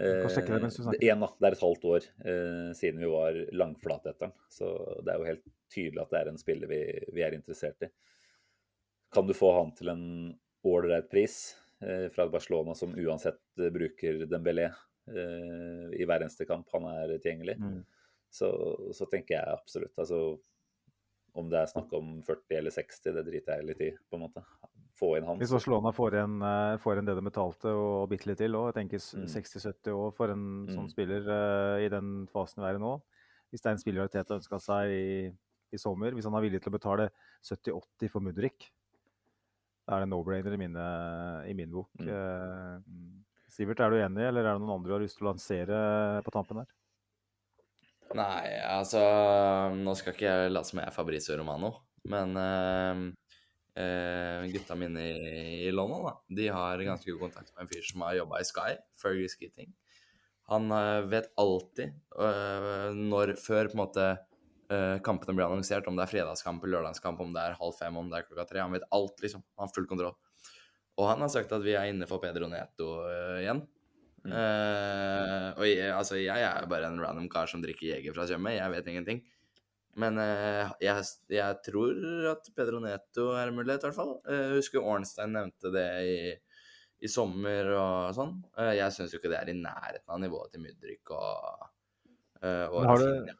Det 0.00 0.10
Eh, 1.00 1.00
da, 1.20 1.28
Det 1.38 1.48
er 1.48 1.56
et 1.56 1.64
halvt 1.64 1.86
år 1.90 2.06
eh, 2.24 2.68
siden 2.78 3.02
vi 3.02 3.10
var 3.12 3.38
langflate 3.52 4.12
etter 4.12 4.28
den. 4.28 4.36
Så 4.52 4.70
det 5.04 5.12
er 5.12 5.18
jo 5.20 5.28
helt 5.28 5.48
tydelig 5.72 6.02
at 6.02 6.14
det 6.14 6.20
er 6.20 6.30
en 6.32 6.40
spiller 6.40 6.70
vi, 6.70 6.80
vi 7.14 7.24
er 7.26 7.36
interessert 7.36 7.86
i. 7.86 7.90
Kan 9.12 9.26
du 9.26 9.34
få 9.36 9.50
han 9.58 9.72
til 9.76 9.90
en 9.92 10.04
ålreit 10.66 11.08
pris 11.10 11.38
eh, 11.82 12.08
fra 12.14 12.28
Barcelona, 12.30 12.74
som 12.78 12.94
uansett 12.94 13.42
eh, 13.58 13.72
bruker 13.74 14.24
Dembélé 14.30 14.68
eh, 14.70 15.86
i 15.96 16.06
hver 16.06 16.24
eneste 16.24 16.46
kamp 16.48 16.70
han 16.76 16.88
er 16.92 17.16
tilgjengelig, 17.18 17.58
Mm. 17.60 17.80
så, 18.30 18.50
så 18.94 19.06
tenker 19.10 19.36
jeg 19.36 19.58
absolutt. 19.58 19.96
Altså, 19.98 20.38
om 21.34 21.50
det 21.50 21.60
er 21.60 21.70
snakk 21.70 21.92
om 21.94 22.20
40 22.26 22.58
eller 22.58 22.74
60, 22.74 23.14
det 23.16 23.26
driter 23.26 23.58
jeg 23.58 23.66
litt 23.68 23.82
i, 23.86 23.90
på 24.10 24.18
en 24.18 24.24
måte. 24.26 24.44
Få 25.00 25.14
inn 25.16 25.24
han. 25.24 25.38
Hvis 25.40 25.48
så- 25.48 25.56
Barcelona 25.56 25.92
får 25.96 26.12
igjen, 26.12 26.34
eh, 26.44 26.76
får 26.82 26.92
igjen 26.98 27.06
det 27.08 27.14
de 27.16 27.22
betalte 27.30 27.70
og 27.72 28.08
bitte 28.10 28.26
litt 28.28 28.38
til 28.38 28.52
òg, 28.52 28.66
jeg 28.74 28.74
tenker 28.82 29.00
Mm. 29.00 29.28
60-70 29.32 29.92
år 29.96 30.12
for 30.14 30.28
en 30.30 30.66
sånn 30.68 30.84
Mm. 30.84 30.90
spiller 30.90 31.22
uh, 31.26 31.80
i 31.80 31.88
den 31.88 32.26
fasen 32.28 32.62
vi 32.62 32.68
er 32.68 32.74
i 32.76 32.78
nå. 32.78 33.00
Hvis 33.50 33.62
det 33.62 33.66
er 33.66 33.70
en 33.72 33.78
spiller 33.78 34.04
Arteta 34.04 34.36
ønska 34.38 34.60
seg 34.60 34.90
i, 34.92 35.32
i 35.72 35.76
sommer, 35.78 36.12
hvis 36.12 36.24
han 36.24 36.34
er 36.34 36.42
villig 36.44 36.60
til 36.62 36.70
å 36.72 36.78
betale 36.78 37.10
70-80 37.42 38.10
for 38.10 38.20
Mudrik, 38.20 38.68
da 39.88 39.96
er 39.96 40.00
det 40.04 40.10
no-brainer 40.10 40.52
i, 40.54 41.50
i 41.50 41.54
min 41.54 41.70
bok. 41.70 41.88
Mm. 41.98 42.08
Eh, 42.08 42.78
Sivert, 43.50 43.80
er 43.80 43.90
du 43.90 43.96
enig, 43.96 44.22
eller 44.28 44.44
er 44.46 44.52
det 44.54 44.60
noen 44.62 44.76
andre 44.78 44.88
du 44.88 44.92
har 44.94 45.00
lyst 45.02 45.16
til 45.18 45.26
å 45.26 45.32
lansere 45.32 46.22
på 46.22 46.30
tampen 46.30 46.58
her? 46.58 46.66
Nei, 48.14 48.60
altså 48.66 49.00
Nå 49.74 49.94
skal 49.96 50.12
ikke 50.14 50.26
jeg 50.28 50.52
late 50.52 50.66
som 50.66 50.78
jeg 50.80 50.86
er 50.88 50.94
Fabrizio 50.94 51.36
Romano, 51.38 51.72
men 52.10 52.36
eh, 52.36 53.12
eh, 53.78 54.46
gutta 54.52 54.76
mine 54.78 55.04
i, 55.04 55.66
i 55.66 55.74
London 55.74 56.08
da, 56.08 56.14
de 56.40 56.48
har 56.54 56.82
ganske 56.86 57.12
god 57.12 57.28
kontakt 57.28 57.52
med 57.54 57.64
en 57.64 57.70
fyr 57.70 57.86
som 57.86 58.06
har 58.06 58.18
jobba 58.18 58.40
i 58.40 58.48
Sky, 58.48 58.72
Fergus 59.02 59.36
Keating. 59.40 59.72
Han 60.50 60.70
eh, 60.74 61.06
vet 61.12 61.30
alltid 61.38 61.92
eh, 62.18 62.90
når 62.96 63.36
Før 63.38 63.70
på 63.70 63.78
en 63.78 63.82
måte 63.84 64.06
eh, 64.10 64.96
kampene 65.06 65.36
blir 65.36 65.46
annonsert, 65.46 65.86
om 65.86 65.98
det 65.98 66.06
er 66.06 66.14
fredagskamp 66.14 66.64
lørdagskamp, 66.66 67.20
om 67.22 67.34
det 67.36 67.44
er 67.44 67.58
halv 67.60 67.76
fem, 67.78 67.98
om 68.00 68.10
det 68.10 68.20
er 68.20 68.28
klokka 68.28 68.48
tre. 68.48 68.64
Han 68.64 68.74
vet 68.74 68.88
alt, 68.94 69.20
liksom. 69.22 69.44
Han 69.56 69.68
har 69.68 69.74
full 69.74 69.88
kontroll. 69.90 70.16
Og 71.00 71.06
han 71.08 71.22
har 71.22 71.30
sagt 71.32 71.52
at 71.54 71.64
vi 71.64 71.76
er 71.78 71.90
inne 71.92 72.08
for 72.10 72.22
Pedro 72.22 72.50
Neto 72.50 72.96
eh, 73.08 73.42
igjen. 73.44 73.62
Mm. 74.20 74.32
Eh, 74.36 75.46
og 75.54 75.64
jeg, 75.64 75.92
altså, 75.96 76.18
jeg 76.20 76.44
er 76.44 76.66
bare 76.68 76.90
en 76.90 77.00
random 77.00 77.28
kar 77.32 77.48
som 77.48 77.62
drikker 77.62 77.94
Jeger 77.94 78.16
fra 78.16 78.26
Tjøme. 78.28 78.52
Jeg 78.58 78.74
vet 78.74 78.90
ingenting. 78.92 79.22
Men 80.00 80.16
eh, 80.22 80.70
jeg, 80.84 81.04
jeg 81.34 81.58
tror 81.66 82.30
at 82.32 82.48
Pedro 82.56 82.80
Neto 82.84 83.26
er 83.36 83.50
en 83.50 83.58
mulighet, 83.58 83.82
i 83.84 83.88
hvert 83.90 83.98
fall. 83.98 84.14
Eh, 84.26 84.46
Jeg 84.48 84.62
husker 84.62 84.86
Ornstein 84.94 85.34
nevnte 85.36 85.72
det 85.74 85.86
i, 86.08 86.16
i 87.04 87.10
sommer 87.10 87.68
og 87.76 88.16
sånn. 88.16 88.34
Eh, 88.60 88.72
jeg 88.80 88.96
syns 88.96 89.12
jo 89.14 89.20
ikke 89.20 89.32
det 89.32 89.38
er 89.42 89.52
i 89.52 89.58
nærheten 89.60 90.08
av 90.16 90.20
nivået 90.22 90.54
til 90.56 90.64
Mudrik 90.64 91.12
og, 91.16 91.68
eh, 92.42 92.66
og 92.70 92.84
Rafinha. 92.88 93.36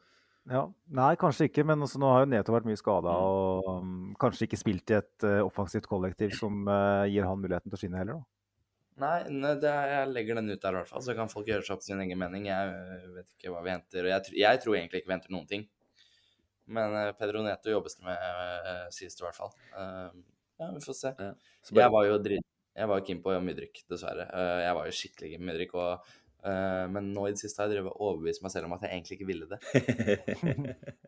ja, 0.51 0.63
nei, 1.01 1.11
kanskje 1.21 1.47
ikke. 1.49 1.65
Men 1.69 1.85
også, 1.85 2.01
nå 2.01 2.09
har 2.13 2.23
jo 2.25 2.31
Neto 2.33 2.55
vært 2.55 2.69
mye 2.69 2.79
skada 2.79 3.13
Mm. 3.15 3.25
og 3.31 3.71
um, 3.75 3.95
kanskje 4.21 4.47
ikke 4.49 4.61
spilt 4.61 4.93
i 4.93 4.99
et 4.99 5.25
uh, 5.27 5.39
offensivt 5.45 5.89
kollektiv 5.89 6.33
som 6.37 6.63
uh, 6.69 7.05
gir 7.09 7.25
han 7.29 7.41
muligheten 7.41 7.69
til 7.69 7.77
å 7.77 7.81
skinne 7.83 8.01
heller. 8.01 8.21
da. 8.21 8.27
Nei, 9.01 9.19
ne, 9.33 9.53
det 9.57 9.69
er, 9.71 9.91
jeg 9.95 10.09
legger 10.13 10.37
den 10.37 10.51
ut 10.51 10.61
der 10.61 10.75
i 10.75 10.77
hvert 10.81 10.89
fall, 10.91 11.01
så 11.01 11.13
kan 11.17 11.29
folk 11.31 11.47
gjøre 11.49 11.63
seg 11.65 11.73
opp 11.77 11.85
sin 11.85 12.01
egen 12.03 12.19
mening. 12.21 12.43
Jeg 12.51 12.73
vet 13.15 13.29
ikke 13.37 13.53
hva 13.53 13.61
vi 13.65 13.71
henter. 13.73 14.03
og 14.05 14.11
Jeg, 14.11 14.35
jeg 14.43 14.59
tror 14.61 14.75
egentlig 14.77 15.01
ikke 15.01 15.09
vi 15.09 15.15
henter 15.15 15.33
noen 15.33 15.47
ting. 15.49 15.63
Men 16.71 16.95
eh, 16.95 17.11
Pedro 17.19 17.41
Neto 17.45 17.73
jobbes 17.73 17.97
det 17.99 18.05
med, 18.07 18.21
uh, 18.67 18.85
sies 18.95 19.15
det 19.17 19.23
i 19.23 19.27
hvert 19.27 19.37
fall. 19.37 19.51
Eh, 19.75 20.21
ja, 20.61 20.69
vi 20.75 20.81
får 20.85 20.97
se. 20.97 21.11
Ja. 21.19 21.33
Så 21.61 21.75
bare- 21.75 21.85
Jeg 21.87 21.95
var 21.97 22.09
jo 22.09 22.17
drit... 22.29 22.47
Jeg 22.79 22.87
var 22.87 23.01
keen 23.03 23.19
på 23.25 23.33
Mudrik, 23.43 23.81
dessverre. 23.91 24.29
Eh, 24.31 24.59
jeg 24.63 24.75
var 24.77 24.85
jo 24.87 24.93
skikkelig 24.95 25.31
keen 25.33 25.41
på 25.43 25.47
Mudrik. 25.49 25.73
Og, 25.75 26.13
eh, 26.47 26.85
men 26.95 27.09
nå 27.15 27.25
i 27.27 27.33
det 27.35 27.41
siste 27.41 27.59
har 27.59 27.67
jeg 27.67 27.75
drevet 27.81 27.91
og 27.97 28.05
overbevist 28.13 28.45
meg 28.45 28.53
selv 28.53 28.69
om 28.69 28.77
at 28.77 28.85
jeg 28.87 28.93
egentlig 28.95 29.17
ikke 29.19 29.31
ville 29.33 29.49
det. 29.51 29.59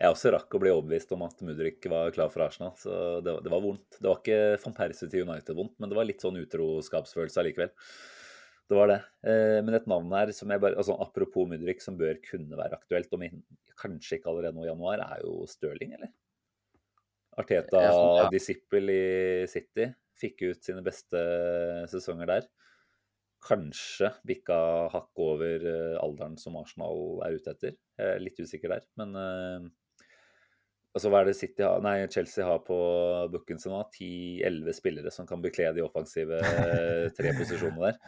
Jeg 0.00 0.14
også 0.14 0.30
rakk 0.32 0.54
å 0.56 0.60
bli 0.62 0.70
overbevist 0.72 1.10
om 1.12 1.26
at 1.26 1.42
Mudrik 1.44 1.84
var 1.92 2.08
klar 2.14 2.30
for 2.32 2.40
Arsenal, 2.46 2.70
så 2.80 3.18
det, 3.20 3.34
det 3.44 3.50
var 3.52 3.60
vondt. 3.60 3.98
Det 3.98 4.06
var 4.08 4.22
ikke 4.22 4.38
van 4.62 4.76
Persie 4.78 5.10
til 5.12 5.26
United-vondt, 5.28 5.74
men 5.76 5.90
det 5.92 5.98
var 5.98 6.06
litt 6.08 6.24
sånn 6.24 6.38
utroskapsfølelse 6.40 7.42
allikevel. 7.42 7.74
Det 8.70 8.76
var 8.78 8.86
det. 8.86 9.00
Eh, 9.26 9.58
men 9.66 9.74
et 9.74 9.88
navn 9.90 10.12
her 10.14 10.30
som 10.34 10.52
jeg 10.52 10.62
bare 10.62 10.78
altså 10.78 10.94
Apropos 11.02 11.48
Mudrik, 11.50 11.80
som 11.82 11.96
bør 11.98 12.20
kunne 12.22 12.54
være 12.54 12.78
aktuelt, 12.78 13.10
om 13.16 13.24
kanskje 13.80 14.20
ikke 14.20 14.30
allerede 14.30 14.54
nå 14.54 14.62
i 14.62 14.70
januar, 14.70 15.02
er 15.02 15.24
jo 15.24 15.40
Stirling, 15.50 15.96
eller? 15.98 16.12
Arteta, 17.40 17.82
Ja, 17.82 17.98
ja. 18.20 18.28
disippel 18.30 18.92
i 18.94 19.02
City, 19.50 19.88
fikk 20.20 20.44
ut 20.52 20.62
sine 20.62 20.84
beste 20.86 21.18
sesonger 21.90 22.30
der. 22.30 22.46
Kanskje 23.42 24.12
bikka 24.28 24.60
hakk 24.92 25.18
over 25.24 25.66
eh, 25.66 25.98
alderen 25.98 26.38
som 26.38 26.58
Arsenal 26.60 27.24
er 27.26 27.40
ute 27.40 27.56
etter. 27.56 27.74
Jeg 27.98 28.14
er 28.14 28.22
litt 28.22 28.38
usikker 28.38 28.76
der, 28.76 28.86
men 29.02 29.18
eh, 29.18 29.68
Altså, 30.90 31.06
hva 31.06 31.20
er 31.22 31.28
det 31.28 31.36
City 31.38 31.62
har, 31.62 31.78
nei, 31.86 32.00
Chelsea 32.10 32.42
har 32.42 32.64
på 32.66 32.76
booken 33.30 33.60
sin 33.62 33.70
nå? 33.70 33.84
10-11 33.94 34.74
spillere 34.74 35.12
som 35.14 35.22
kan 35.26 35.38
bekle 35.38 35.68
de 35.76 35.84
offensive 35.86 36.40
tre 37.14 37.30
posisjonene 37.38 37.92
der. 37.92 38.00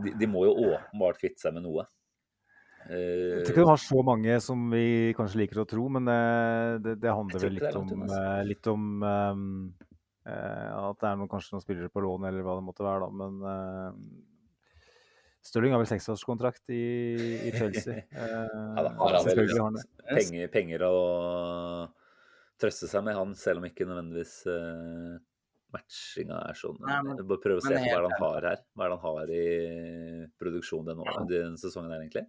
De, 0.00 0.14
de 0.16 0.28
må 0.30 0.46
jo 0.48 0.54
åpenbart 0.72 1.20
kvitte 1.20 1.42
seg 1.44 1.56
med 1.56 1.66
noe. 1.66 1.84
Eh, 2.88 2.96
Jeg 2.96 3.44
tror 3.44 3.52
ikke 3.52 3.62
de 3.62 3.70
har 3.70 3.82
så 3.84 4.02
mange 4.06 4.40
som 4.42 4.64
vi 4.72 5.12
kanskje 5.18 5.42
liker 5.44 5.62
å 5.62 5.68
tro, 5.68 5.86
men 5.92 6.08
det, 6.08 6.18
det, 6.86 6.96
det 7.04 7.12
handler 7.14 7.44
vel 7.44 7.60
ikke 7.60 7.68
det 7.68 7.72
litt 7.76 7.80
om, 7.82 8.04
altså. 8.06 8.20
eh, 8.24 8.42
litt 8.48 8.70
om 8.72 8.86
um, 9.04 9.46
eh, 10.26 10.68
at 10.80 11.00
det 11.04 11.10
er 11.12 11.20
noen, 11.20 11.30
kanskje 11.30 11.54
noen 11.54 11.64
spillere 11.64 11.92
på 11.92 12.02
lån, 12.02 12.28
eller 12.30 12.46
hva 12.46 12.58
det 12.58 12.66
måtte 12.66 12.86
være. 12.86 13.06
da, 13.06 13.10
Men 13.22 13.40
uh, 13.46 14.30
Stirling 15.42 15.74
har 15.74 15.82
vel 15.82 15.90
seksårskontrakt 15.90 16.70
i, 16.70 16.82
i 17.48 17.52
Chelsea. 17.56 18.04
Eh, 18.12 18.30
ja, 18.30 18.82
da 18.86 18.90
har 18.98 19.16
han 19.18 19.26
vel 19.26 19.44
har 19.50 19.78
penger, 20.14 20.48
penger 20.52 20.84
å 20.86 20.96
trøste 22.62 22.86
seg 22.90 23.02
med, 23.06 23.16
han, 23.18 23.32
selv 23.38 23.62
om 23.62 23.66
ikke 23.66 23.86
nødvendigvis 23.88 24.34
eh, 24.50 25.16
matchinga 25.72 26.38
er 26.50 26.54
sånn. 26.58 26.78
Nei, 26.84 27.00
men- 27.02 27.26
Bare 27.26 27.42
prøve 27.42 27.58
å 27.58 27.64
se 27.64 27.72
på 27.74 27.80
hva 27.80 27.88
helt 27.88 28.12
han 28.12 28.20
har 28.22 28.48
her. 28.50 28.62
Hva 28.76 28.84
er 28.86 28.92
det 28.92 29.00
han 29.00 29.16
har 29.16 29.32
i 29.32 30.28
produksjon 30.40 30.84
denne, 30.86 31.26
denne 31.28 31.56
sesongen 31.60 31.90
her, 31.94 32.00
egentlig? 32.04 32.26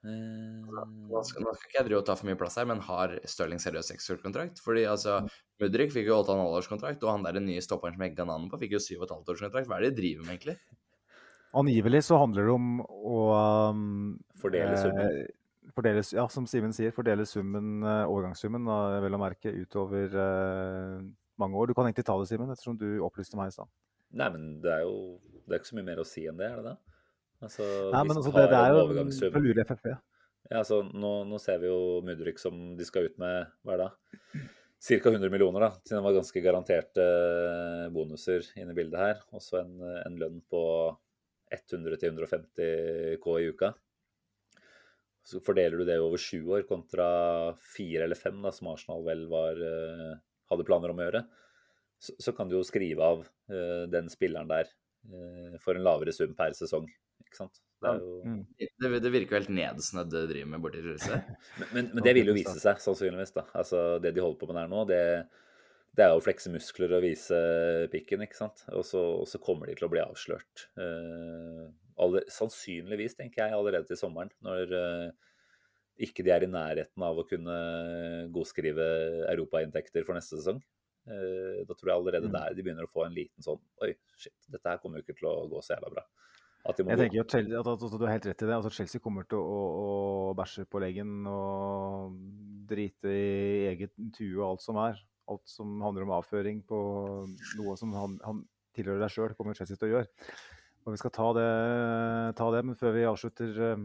Eh, 0.00 0.60
Nå 0.64 1.20
skal, 1.28 1.44
nå 1.44 1.52
skal 1.52 1.68
ikke 1.68 1.76
jeg 1.76 1.86
drive 1.90 1.98
og 2.00 2.06
ta 2.08 2.14
for 2.16 2.28
mye 2.30 2.38
plass 2.40 2.54
her, 2.56 2.64
men 2.70 2.78
har 2.86 3.18
Stirling 3.28 3.60
seriøs 3.60 3.90
seksårskontrakt? 3.92 4.62
Fordi 4.64 4.86
altså, 4.88 5.18
Mudrik 5.60 5.92
fikk 5.92 6.06
jo 6.08 6.22
8,5-årskontrakt, 6.22 7.02
og 7.04 7.10
han 7.12 7.26
der 7.26 7.40
nye 7.44 7.60
stopperen 7.60 7.98
som 7.98 8.06
jeg 8.06 8.14
ga 8.16 8.24
navnet 8.24 8.48
på, 8.52 8.60
fikk 8.62 8.78
jo 8.78 8.80
7,5-årskontrakt. 8.80 9.68
Hva 9.68 9.76
er 9.76 9.84
det 9.88 9.90
de 9.96 10.00
driver 10.00 10.24
med, 10.24 10.38
egentlig? 10.38 10.56
Angivelig 11.60 12.04
så 12.06 12.16
handler 12.22 12.46
det 12.48 12.54
om 12.54 12.80
å 12.86 13.20
um, 13.74 13.84
Fordele 14.40 14.76
summen. 14.78 15.04
eh, 15.26 15.70
fordele, 15.76 16.04
ja, 16.14 16.24
som 16.32 16.46
Simen 16.48 16.72
sier, 16.72 16.94
fordele 16.96 17.26
summen, 17.28 17.82
eh, 17.84 18.04
overgangssummen, 18.08 18.64
da, 18.70 19.00
vel 19.04 19.18
å 19.18 19.20
merke, 19.20 19.52
utover 19.52 20.14
eh, 20.14 21.02
mange 21.40 21.58
år. 21.58 21.70
Du 21.70 21.76
kan 21.76 21.88
egentlig 21.88 22.06
ta 22.08 22.16
det, 22.20 22.28
Simen, 22.30 22.52
ettersom 22.52 22.78
du 22.80 22.88
opplyste 23.06 23.38
meg 23.40 23.50
i 23.50 23.56
stad. 23.56 23.70
Nei, 24.20 24.28
men 24.34 24.46
det 24.62 24.72
er 24.74 24.86
jo 24.86 24.94
det 25.50 25.56
er 25.56 25.62
ikke 25.62 25.70
så 25.72 25.80
mye 25.80 25.88
mer 25.88 26.00
å 26.02 26.06
si 26.06 26.22
enn 26.30 26.38
det, 26.38 26.46
er 26.46 26.60
det 26.60 26.70
det? 26.70 26.76
Altså, 27.40 27.66
Nei, 27.90 28.00
men 28.06 28.18
altså, 28.20 28.32
det, 28.36 28.46
det 28.52 28.60
er 28.60 28.72
jo 28.74 28.80
overgangssum- 28.84 29.34
for 29.34 29.46
lure 29.46 29.64
FFP. 29.66 29.90
Ja, 30.50 30.60
altså, 30.60 30.80
nå, 30.84 31.12
nå 31.30 31.38
ser 31.42 31.60
vi 31.62 31.68
jo 31.70 31.80
Mudrik 32.06 32.40
som 32.42 32.58
de 32.76 32.86
skal 32.86 33.08
ut 33.08 33.20
med 33.22 33.50
hver 33.66 33.84
dag. 33.84 34.16
Ca. 34.80 34.96
100 35.12 35.32
millioner, 35.32 35.66
da. 35.66 35.70
Siden 35.84 35.98
det 35.98 36.06
var 36.06 36.16
ganske 36.16 36.42
garanterte 36.44 37.04
eh, 37.04 37.86
bonuser 37.92 38.46
inne 38.56 38.72
i 38.72 38.78
bildet 38.78 39.00
her. 39.00 39.20
Også 39.36 39.60
en, 39.60 39.74
en 40.06 40.16
lønn 40.20 40.38
på 40.48 40.62
100-150 41.52 43.18
K 43.20 43.36
i 43.40 43.50
uka. 43.50 43.74
Så 45.26 45.42
fordeler 45.44 45.76
du 45.80 45.84
det 45.84 45.98
over 46.00 46.20
sju 46.20 46.40
år 46.56 46.64
kontra 46.68 47.08
fire 47.74 48.06
eller 48.06 48.18
fem, 48.18 48.40
da, 48.42 48.52
som 48.54 48.70
Arsenal 48.72 49.04
vel 49.06 49.26
var, 49.30 49.60
eh, 49.60 50.14
hadde 50.50 50.66
planer 50.68 50.92
om 50.92 51.00
å 51.00 51.06
gjøre, 51.06 51.24
så, 52.00 52.14
så 52.28 52.34
kan 52.36 52.50
du 52.50 52.56
jo 52.58 52.66
skrive 52.66 53.04
av 53.04 53.24
uh, 53.24 53.84
den 53.92 54.08
spilleren 54.12 54.50
der 54.50 54.70
uh, 55.12 55.58
for 55.62 55.76
en 55.76 55.84
lavere 55.86 56.14
sum 56.16 56.32
per 56.38 56.56
sesong. 56.56 56.88
Ikke 57.24 57.42
sant? 57.42 57.60
Det 57.80 57.88
er 57.88 58.00
jo 58.02 58.16
Mm. 58.20 58.40
Det, 58.60 58.88
det 59.00 59.10
virker 59.12 59.32
jo 59.32 59.38
helt 59.38 59.52
nedsnødd 59.56 60.10
det 60.12 60.20
de 60.20 60.32
driver 60.34 60.48
med 60.52 60.62
borti 60.64 60.82
Chelsea. 60.84 61.20
Men, 61.60 61.68
men, 61.72 61.86
men 61.94 62.04
det 62.04 62.12
vil 62.18 62.28
jo 62.28 62.34
vise 62.36 62.58
seg, 62.60 62.80
sannsynligvis. 62.84 63.32
da. 63.32 63.46
Altså, 63.56 63.98
Det 64.02 64.12
de 64.16 64.20
holder 64.20 64.40
på 64.40 64.48
med 64.50 64.58
der 64.60 64.68
nå, 64.68 64.82
det, 64.88 65.00
det 65.96 66.04
er 66.04 66.12
jo 66.12 66.20
å 66.20 66.24
flekse 66.24 66.52
muskler 66.52 66.92
og 66.98 67.04
vise 67.04 67.38
pikken, 67.92 68.24
ikke 68.26 68.36
sant. 68.36 68.66
Og 68.76 68.84
så, 68.84 69.00
og 69.22 69.28
så 69.28 69.40
kommer 69.40 69.70
de 69.70 69.78
til 69.78 69.88
å 69.88 69.92
bli 69.92 70.02
avslørt. 70.04 70.66
Uh, 70.76 71.72
aller, 72.00 72.26
sannsynligvis, 72.32 73.16
tenker 73.18 73.44
jeg, 73.44 73.56
allerede 73.56 73.88
til 73.88 73.98
sommeren. 74.00 74.30
Når 74.44 74.74
eh, 74.76 75.08
ikke 76.06 76.24
de 76.26 76.32
er 76.34 76.44
i 76.46 76.50
nærheten 76.50 77.04
av 77.06 77.18
å 77.20 77.26
kunne 77.28 77.56
godskrive 78.34 78.86
europainntekter 79.30 80.06
for 80.06 80.16
neste 80.18 80.38
sesong. 80.40 80.60
Eh, 81.10 81.60
da 81.66 81.74
tror 81.74 81.90
jeg 81.90 81.96
allerede 81.96 82.28
Mm. 82.28 82.34
der 82.36 82.54
de 82.54 82.62
begynner 82.62 82.84
å 82.84 82.92
få 82.92 83.06
en 83.06 83.14
liten 83.16 83.42
sånn 83.42 83.58
Oi, 83.82 83.94
shit, 84.20 84.34
dette 84.52 84.68
her 84.68 84.78
kommer 84.78 85.00
jo 85.00 85.04
ikke 85.06 85.16
til 85.18 85.28
å 85.30 85.48
gå 85.48 85.62
så 85.64 85.74
jævla 85.74 85.90
bra. 85.94 86.04
Jeg 86.60 86.76
gå. 86.76 86.96
tenker 87.00 87.20
at, 87.22 87.30
Chelsea, 87.32 87.58
at, 87.58 87.66
at, 87.66 87.82
at 87.82 87.98
Du 87.98 88.04
har 88.04 88.12
helt 88.12 88.26
rett 88.28 88.42
i 88.42 88.46
det. 88.46 88.54
Altså, 88.54 88.70
Chelsea 88.76 89.00
kommer 89.00 89.24
til 89.24 89.38
å, 89.40 89.44
å, 89.48 90.30
å 90.30 90.34
bæsje 90.36 90.66
på 90.68 90.80
leggen 90.82 91.24
og 91.26 92.18
drite 92.68 93.08
i 93.08 93.66
eget 93.72 93.94
tue 94.12 94.36
og 94.42 94.50
alt 94.50 94.62
som 94.66 94.76
er. 94.76 95.00
Alt 95.30 95.48
som 95.48 95.80
handler 95.80 96.04
om 96.04 96.12
avføring 96.18 96.60
på 96.68 96.80
noe 97.56 97.76
som 97.80 97.94
han, 97.96 98.18
han 98.26 98.44
tilhører 98.76 99.00
deg 99.00 99.14
sjøl, 99.14 99.34
kommer 99.38 99.56
Chelsea 99.56 99.76
til 99.80 99.88
å 99.88 99.94
gjøre. 99.96 100.10
Og 100.84 100.92
Vi 100.94 101.00
skal 101.00 101.12
ta 101.16 101.32
det, 101.36 101.48
ta 102.36 102.50
det 102.52 102.62
men 102.66 102.76
før 102.78 102.92
vi 102.92 103.08
avslutter, 103.08 103.56
eh, 103.70 103.82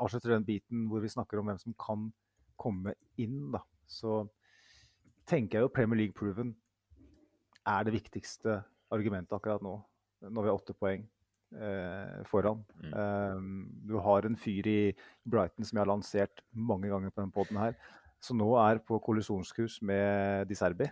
avslutter 0.00 0.34
den 0.34 0.46
biten 0.46 0.86
hvor 0.90 1.02
vi 1.04 1.12
snakker 1.12 1.40
om 1.40 1.50
hvem 1.50 1.60
som 1.60 1.76
kan 1.80 2.08
komme 2.60 2.94
inn, 3.20 3.50
da, 3.54 3.60
så 3.86 4.22
tenker 5.28 5.58
jeg 5.58 5.66
jo 5.66 5.72
Premier 5.74 6.02
League 6.04 6.16
proven 6.16 6.52
er 7.64 7.86
det 7.86 7.94
viktigste 7.96 8.60
argumentet 8.94 9.34
akkurat 9.36 9.62
nå, 9.64 9.78
når 10.24 10.44
vi 10.44 10.50
har 10.50 10.58
åtte 10.58 10.76
poeng 10.76 11.06
eh, 11.56 12.20
foran. 12.28 12.60
Mm. 12.82 12.92
Um, 12.92 13.48
du 13.88 13.96
har 14.04 14.28
en 14.28 14.36
fyr 14.38 14.68
i 14.68 14.80
Brighton 15.24 15.64
som 15.64 15.78
jeg 15.78 15.82
har 15.82 15.90
lansert 15.90 16.44
mange 16.52 16.90
ganger 16.92 17.12
på 17.12 17.22
denne 17.22 17.34
poden 17.34 17.60
her, 17.60 17.78
som 18.24 18.38
nå 18.40 18.50
er 18.60 18.82
på 18.84 19.00
kollisjonskurs 19.04 19.80
med 19.84 20.48
Di 20.50 20.58
Serbi. 20.58 20.90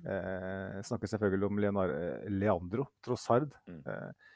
Eh, 0.00 0.80
snakker 0.86 1.10
selvfølgelig 1.10 1.48
om 1.50 1.58
Leonardo, 1.60 1.96
Leandro 2.32 2.86
Trossard. 3.04 3.52
Mm. 3.68 3.80
Eh, 3.86 4.28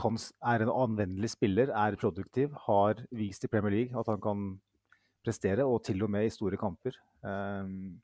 er 0.00 0.64
en 0.64 0.72
anvendelig 0.72 1.32
spiller, 1.34 1.70
er 1.70 1.98
produktiv, 2.00 2.52
har 2.66 3.00
vist 3.12 3.44
i 3.44 3.50
Premier 3.52 3.74
League 3.76 4.00
at 4.00 4.08
han 4.10 4.20
kan 4.20 4.44
prestere, 5.24 5.64
og 5.64 5.84
til 5.84 6.02
og 6.02 6.10
med 6.10 6.26
i 6.26 6.32
store 6.32 6.56
kamper. 6.56 6.96
Um, 7.22 8.00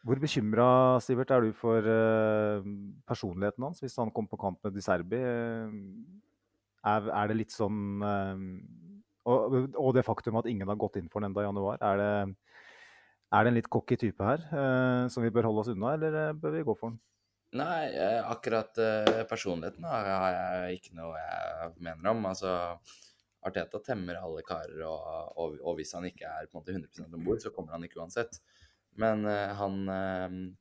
hvor 0.00 0.16
bekymra 0.16 1.00
Sivert, 1.04 1.30
er 1.30 1.44
du 1.44 1.52
for 1.52 1.84
eh, 1.84 2.68
personligheten 3.08 3.66
hans 3.66 3.82
hvis 3.82 3.98
han 4.00 4.10
kommer 4.10 4.32
på 4.32 4.40
kamp 4.40 4.62
med 4.64 4.72
Di 4.72 4.80
Serbi? 4.80 5.18
Eh, 5.20 5.74
er, 6.88 7.26
det 7.28 7.36
litt 7.36 7.52
sånn 7.52 8.00
eh, 8.00 8.46
og, 9.28 9.90
det 9.92 10.06
faktum 10.06 10.38
at 10.40 10.48
ingen 10.48 10.68
har 10.72 10.80
gått 10.80 10.96
inn 10.96 11.10
for 11.12 11.20
den 11.20 11.28
enda 11.28 11.44
i 11.44 11.48
januar. 11.50 11.76
Er 11.84 12.00
det, 12.00 12.08
er 13.28 13.44
det 13.44 13.52
en 13.52 13.58
litt 13.58 13.68
cocky 13.68 13.98
type 14.00 14.24
her 14.24 14.40
som 15.12 15.22
vi 15.22 15.30
bør 15.30 15.50
holde 15.50 15.62
oss 15.62 15.70
unna, 15.70 15.92
eller 15.94 16.32
bør 16.40 16.56
vi 16.56 16.64
gå 16.64 16.74
for 16.80 16.90
den? 16.90 16.98
Nei, 17.50 17.96
eh, 17.98 18.30
akkurat 18.30 18.78
eh, 18.78 19.22
personligheten 19.26 19.86
har 19.90 20.06
jeg 20.06 20.76
ikke 20.78 20.94
noe 20.94 21.18
jeg 21.18 21.72
mener 21.82 22.12
om. 22.12 22.26
Altså, 22.30 22.52
Arteta 23.42 23.80
temmer 23.82 24.20
alle 24.20 24.44
karer, 24.46 24.84
og, 24.86 25.32
og, 25.34 25.56
og 25.64 25.78
hvis 25.80 25.96
han 25.96 26.06
ikke 26.06 26.28
er 26.28 26.46
på 26.46 26.54
en 26.54 26.60
måte 26.60 26.76
100 26.76 27.08
om 27.08 27.24
bord, 27.26 27.40
så 27.42 27.50
kommer 27.54 27.74
han 27.74 27.86
ikke 27.88 27.98
uansett. 27.98 28.38
Men 29.02 29.24
eh, 29.26 29.50
han 29.58 29.82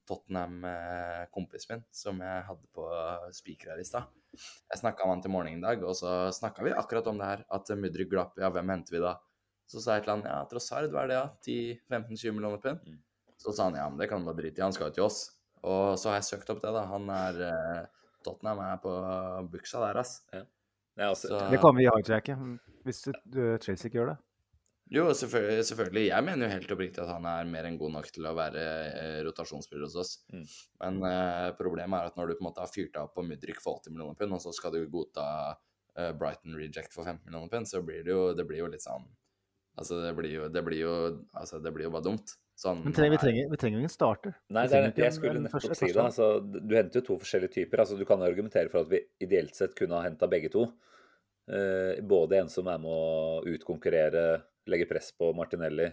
Tottenham-kompisen 0.10 1.76
min, 1.76 1.86
som 1.94 2.26
jeg 2.26 2.48
hadde 2.50 2.74
på 2.74 2.90
spiker 3.38 3.74
her 3.74 3.82
i 3.82 3.88
stad 3.88 4.10
Jeg 4.70 4.82
snakka 4.82 5.06
med 5.06 5.18
han 5.18 5.24
til 5.26 5.34
morgenen 5.34 5.62
i 5.62 5.68
dag, 5.68 5.86
og 5.86 5.98
så 5.98 6.32
snakka 6.34 6.66
vi 6.66 6.74
akkurat 6.74 7.10
om 7.12 7.22
det 7.22 7.30
her. 7.36 7.46
At 7.54 7.70
Mudrik 7.78 8.10
glapp, 8.16 8.38
ja, 8.42 8.50
hvem 8.54 8.74
henter 8.74 8.98
vi 8.98 9.06
da? 9.06 9.20
Så 9.70 9.84
sa 9.84 10.00
jeg 10.00 10.08
til 10.08 10.16
han 10.16 10.26
ja, 10.26 10.42
Trossard, 10.50 10.90
hva 10.90 11.06
er 11.06 11.12
det, 11.12 11.22
ja? 11.22 11.28
10-15-20 11.94 12.38
millioner 12.40 12.62
pund? 12.64 12.82
Mm. 12.82 13.02
Så 13.38 13.54
sa 13.54 13.70
han 13.70 13.78
ja, 13.78 13.86
men 13.86 14.02
det 14.02 14.10
kan 14.10 14.24
du 14.24 14.32
bare 14.32 14.42
drite 14.42 14.58
i, 14.58 14.66
han 14.66 14.74
skal 14.74 14.90
jo 14.90 14.96
til 14.98 15.06
oss. 15.06 15.28
Og 15.68 15.98
så 16.00 16.12
har 16.12 16.20
jeg 16.20 16.30
søkt 16.30 16.50
opp 16.54 16.62
det, 16.64 16.72
da. 16.76 16.86
Han 16.92 17.10
er 17.12 17.44
eh, 17.50 17.84
Tottenham 18.26 18.62
er 18.64 18.80
på 18.84 18.94
buksa 19.52 19.82
der, 19.84 20.00
ass. 20.02 20.22
Ja. 20.34 20.46
Det, 20.96 21.08
også... 21.12 21.32
Så- 21.32 21.46
Det 21.52 21.60
kan 21.62 21.76
vi 21.78 21.88
hijacke, 21.88 22.36
hvis 22.88 23.06
uh, 23.08 23.58
Chelsea 23.64 23.88
ikke 23.88 24.02
gjør 24.02 24.12
det. 24.14 24.18
Jo, 24.90 25.04
selvfølgelig, 25.14 25.66
selvfølgelig. 25.70 26.04
Jeg 26.08 26.26
mener 26.26 26.48
jo 26.48 26.54
helt 26.56 26.72
oppriktig 26.74 27.02
at 27.04 27.12
han 27.14 27.26
er 27.30 27.46
mer 27.46 27.68
enn 27.70 27.78
god 27.78 27.92
nok 27.94 28.08
til 28.10 28.26
å 28.26 28.32
være 28.34 28.62
eh, 28.88 29.18
rotasjonsspiller 29.28 29.86
hos 29.86 29.98
oss. 30.02 30.14
Mm. 30.34 30.48
Men 30.82 30.98
eh, 31.12 31.50
problemet 31.60 31.94
er 32.00 32.10
at 32.10 32.18
når 32.18 32.32
du 32.32 32.34
på 32.40 32.42
en 32.42 32.48
måte 32.48 32.64
har 32.64 32.72
fyrt 32.74 32.96
deg 32.96 33.04
opp 33.04 33.14
på 33.14 33.26
Mudrik 33.28 33.62
for 33.62 33.78
80 33.84 33.94
millioner 33.94 34.18
pund, 34.18 34.34
og 34.34 34.42
så 34.42 34.54
skal 34.58 34.74
du 34.74 34.80
godta 34.90 35.28
eh, 35.94 36.10
Brighton 36.18 36.58
reject 36.58 36.96
for 36.98 37.06
15 37.06 37.22
millioner 37.28 37.54
pund, 37.54 37.70
så 37.70 37.84
blir 37.86 38.02
det 38.08 38.16
jo, 38.16 38.24
det 38.34 38.48
blir 38.50 38.64
jo 38.64 38.72
litt 38.74 38.86
sånn 38.86 39.06
Altså, 39.80 40.02
det 40.04 40.10
blir 40.18 40.34
jo, 40.34 40.48
det 40.52 40.64
blir 40.66 40.82
jo, 40.82 40.94
altså, 41.40 41.62
det 41.64 41.72
blir 41.72 41.86
jo 41.86 41.92
bare 41.94 42.04
dumt. 42.10 42.34
Sånn, 42.60 42.82
Men 42.84 42.92
trenger, 42.92 43.14
vi, 43.14 43.18
trenger, 43.22 43.50
vi 43.54 43.58
trenger 43.62 43.80
ingen 43.80 43.92
starter. 43.92 44.34
Nei, 44.52 44.66
det 44.68 44.80
er, 44.82 44.90
jeg 45.00 45.16
skulle 45.16 45.40
nettopp 45.46 45.78
si 45.80 45.88
det. 45.94 46.02
Altså, 46.04 46.26
du 46.44 46.74
henter 46.76 47.00
jo 47.00 47.06
to 47.08 47.16
forskjellige 47.22 47.54
typer. 47.54 47.86
Altså, 47.86 47.96
du 47.96 48.04
kan 48.08 48.20
argumentere 48.26 48.68
for 48.72 48.84
at 48.84 48.90
vi 48.92 49.00
ideelt 49.24 49.56
sett 49.56 49.78
kunne 49.78 49.96
ha 49.96 50.04
henta 50.04 50.28
begge 50.28 50.52
to. 50.52 50.66
Eh, 51.48 52.02
både 52.04 52.42
en 52.42 52.52
som 52.52 52.68
er 52.68 52.82
med 52.84 52.92
å 52.92 53.40
utkonkurrere, 53.48 54.26
legge 54.68 54.90
press 54.90 55.14
på 55.16 55.32
Martinelli 55.38 55.88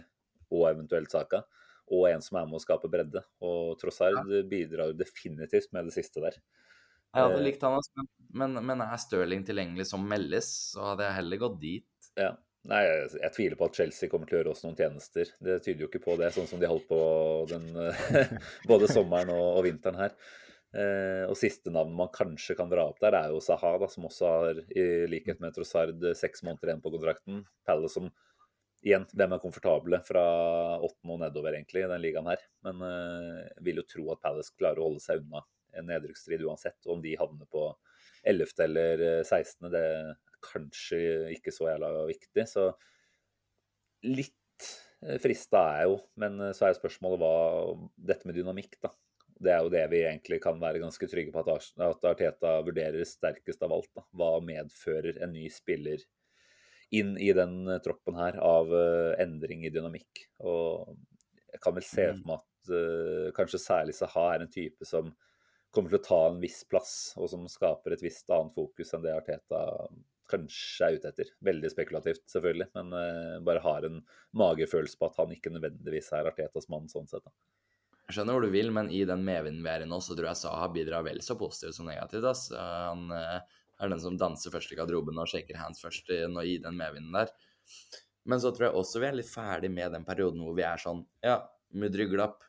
og 0.51 0.65
eventuelt 0.69 1.15
Saka, 1.15 1.39
og 1.87 2.09
en 2.09 2.25
som 2.25 2.41
er 2.41 2.49
med 2.51 2.59
å 2.59 2.63
skape 2.65 2.91
bredde. 2.91 3.23
Og 3.47 3.77
Trossard 3.79 4.27
bidrar 4.51 4.91
definitivt 4.99 5.71
med 5.71 5.87
det 5.87 5.95
siste 5.95 6.23
der. 6.25 6.35
Jeg 7.15 7.29
hadde 7.29 7.39
Eh, 7.39 7.45
likt 7.47 7.63
han, 7.63 7.79
men, 8.35 8.57
men, 8.59 8.59
men 8.73 8.83
er 8.89 8.99
Stirling 8.99 9.47
tilgjengelig 9.47 9.87
som 9.87 10.03
meldes, 10.03 10.51
så 10.75 10.91
hadde 10.91 11.07
jeg 11.07 11.17
heller 11.21 11.41
gått 11.47 11.57
dit. 11.63 12.11
Ja. 12.19 12.33
Nei, 12.67 12.81
jeg, 12.83 13.11
jeg 13.21 13.33
tviler 13.35 13.59
på 13.59 13.69
at 13.69 13.77
Chelsea 13.79 14.11
kommer 14.11 14.27
til 14.27 14.37
å 14.37 14.41
gjøre 14.41 14.51
oss 14.51 14.65
noen 14.65 14.75
tjenester. 14.75 15.29
Det 15.39 15.61
tyder 15.63 15.85
jo 15.85 15.87
ikke 15.87 16.03
på 16.03 16.17
det, 16.19 16.33
sånn 16.35 16.49
som 16.49 16.59
de 16.59 16.67
holdt 16.67 16.89
på 16.89 16.99
den, 17.47 17.69
både 18.71 18.89
sommeren 18.91 19.31
og, 19.31 19.45
og 19.59 19.63
vinteren 19.69 19.99
her. 20.01 20.17
Eh, 20.75 21.23
og 21.29 21.37
siste 21.39 21.71
navn 21.71 21.93
man 21.95 22.11
kanskje 22.13 22.57
kan 22.59 22.67
dra 22.69 22.89
opp 22.89 22.99
der, 22.99 23.15
er 23.15 23.31
jo 23.31 23.39
Saha, 23.41 23.77
da, 23.79 23.87
som 23.89 24.09
også 24.09 24.31
har, 24.33 24.59
i 24.75 25.07
likhet 25.07 25.39
med 25.39 25.55
Trossard, 25.55 26.03
seks 26.19 26.43
måneder 26.43 26.73
igjen 26.73 26.83
på 26.83 26.91
kontrakten. 26.97 27.43
Palace 27.67 27.99
som 27.99 28.11
Igjen, 28.85 29.07
hvem 29.09 29.31
er 29.33 29.41
komfortable 29.41 29.97
fra 30.05 30.23
åttende 30.85 31.15
og 31.15 31.21
nedover, 31.23 31.55
egentlig, 31.57 31.81
i 31.81 31.87
den 31.89 32.01
ligaen 32.03 32.27
her. 32.29 32.43
Men 32.63 32.83
eh, 32.85 33.47
vil 33.65 33.81
jo 33.81 33.87
tro 33.89 34.03
at 34.13 34.21
Palace 34.21 34.53
klarer 34.53 34.79
å 34.79 34.91
holde 34.91 35.01
seg 35.01 35.23
unna 35.23 35.41
en 35.77 35.89
nedrykksstrid 35.89 36.43
uansett. 36.45 36.77
Om 36.85 37.01
de 37.01 37.15
havner 37.17 37.49
på 37.51 37.63
11. 38.21 38.53
eller 38.67 39.03
eh, 39.07 39.23
16., 39.25 39.71
det 39.73 39.81
er 39.81 40.11
kanskje 40.43 40.99
ikke 41.35 41.53
så 41.53 41.69
jævla 41.71 42.05
viktig. 42.09 42.45
Så 42.49 42.69
litt 44.07 44.67
eh, 45.03 45.17
frista 45.23 45.63
er 45.71 45.81
jeg 45.81 45.91
jo, 45.91 45.97
men 46.23 46.39
eh, 46.47 46.53
så 46.57 46.67
er 46.67 46.77
spørsmålet 46.77 47.21
hva 47.21 47.33
Dette 48.11 48.29
med 48.29 48.37
dynamikk, 48.39 48.79
da. 48.83 48.93
Det 49.37 49.51
er 49.53 49.61
jo 49.61 49.69
det 49.69 49.83
vi 49.91 49.99
egentlig 50.01 50.39
kan 50.41 50.57
være 50.57 50.81
ganske 50.81 51.07
trygge 51.11 51.33
på 51.33 51.43
at 51.43 51.67
at 51.85 52.05
Arteta 52.09 52.55
vurderer 52.65 53.05
sterkest 53.05 53.61
av 53.61 53.75
alt. 53.75 53.91
Da. 53.93 54.01
Hva 54.17 54.31
medfører 54.41 55.19
en 55.21 55.35
ny 55.35 55.45
spiller 55.53 56.01
inn 56.89 57.13
i 57.21 57.29
den 57.37 57.67
eh, 57.69 57.81
troppen 57.85 58.17
her 58.17 58.39
av 58.41 58.73
endring 59.21 59.67
i 59.67 59.73
dynamikk? 59.73 60.25
Og 60.41 60.97
jeg 61.53 61.61
kan 61.63 61.77
vel 61.77 61.85
se 61.85 62.09
for 62.11 62.25
meg 62.29 62.41
at 62.41 62.71
uh, 62.73 63.29
kanskje 63.37 63.61
særlig 63.61 63.95
Saha 63.97 64.25
er 64.33 64.43
en 64.43 64.51
type 64.51 64.85
som 64.85 65.13
kommer 65.73 65.91
til 65.91 65.99
å 65.99 66.05
ta 66.05 66.19
en 66.29 66.39
viss 66.41 66.63
plass, 66.69 66.93
og 67.19 67.29
som 67.31 67.47
skaper 67.51 67.95
et 67.95 68.03
visst 68.03 68.29
annet 68.33 68.55
fokus 68.55 68.93
enn 68.95 69.03
det 69.03 69.15
Arteta 69.15 69.61
kanskje 70.31 70.87
er 70.87 70.97
ute 70.97 71.11
etter. 71.11 71.33
Veldig 71.47 71.71
spekulativt, 71.73 72.25
selvfølgelig, 72.31 72.69
men 72.77 72.95
uh, 72.95 73.37
bare 73.47 73.63
har 73.63 73.87
en 73.87 74.01
magefølelse 74.37 74.99
på 74.99 75.09
at 75.09 75.21
han 75.21 75.35
ikke 75.35 75.53
nødvendigvis 75.55 76.11
er 76.17 76.29
Artetas 76.31 76.69
mann 76.73 76.89
sånn 76.91 77.09
sett. 77.09 77.25
Da. 77.25 77.33
Jeg 78.07 78.15
skjønner 78.15 78.37
hvor 78.37 78.45
du 78.45 78.53
vil, 78.53 78.69
men 78.71 78.89
i 78.93 79.01
den 79.07 79.23
medvinden 79.27 79.65
vi 79.65 79.71
er 79.73 79.83
i 79.83 79.87
nå, 79.89 79.99
så 79.99 80.15
tror 80.15 80.29
jeg 80.29 80.39
Saha 80.39 80.69
bidrar 80.71 81.03
vel 81.03 81.19
så 81.25 81.35
positivt 81.39 81.75
som 81.75 81.89
negativt. 81.89 82.23
ass. 82.29 82.45
Han 82.55 83.11
eh, 83.11 83.57
er 83.83 83.91
den 83.91 83.99
som 84.03 84.19
danser 84.19 84.53
først 84.53 84.71
i 84.71 84.77
garderoben 84.79 85.19
og 85.19 85.27
shaker 85.27 85.59
hands 85.59 85.83
først 85.83 86.07
i, 86.15 86.21
den 86.63 86.79
medvinden 86.79 87.17
der. 87.17 87.33
Men 88.27 88.39
så 88.43 88.53
tror 88.55 88.69
jeg 88.69 88.79
også 88.79 89.01
vi 89.03 89.09
er 89.09 89.17
litt 89.19 89.31
ferdig 89.31 89.71
med 89.75 89.91
den 89.95 90.07
perioden 90.07 90.43
hvor 90.43 90.55
vi 90.55 90.63
er 90.67 90.79
sånn 90.79 91.03
Ja, 91.23 91.41
mudder 91.75 92.07
glapp. 92.11 92.47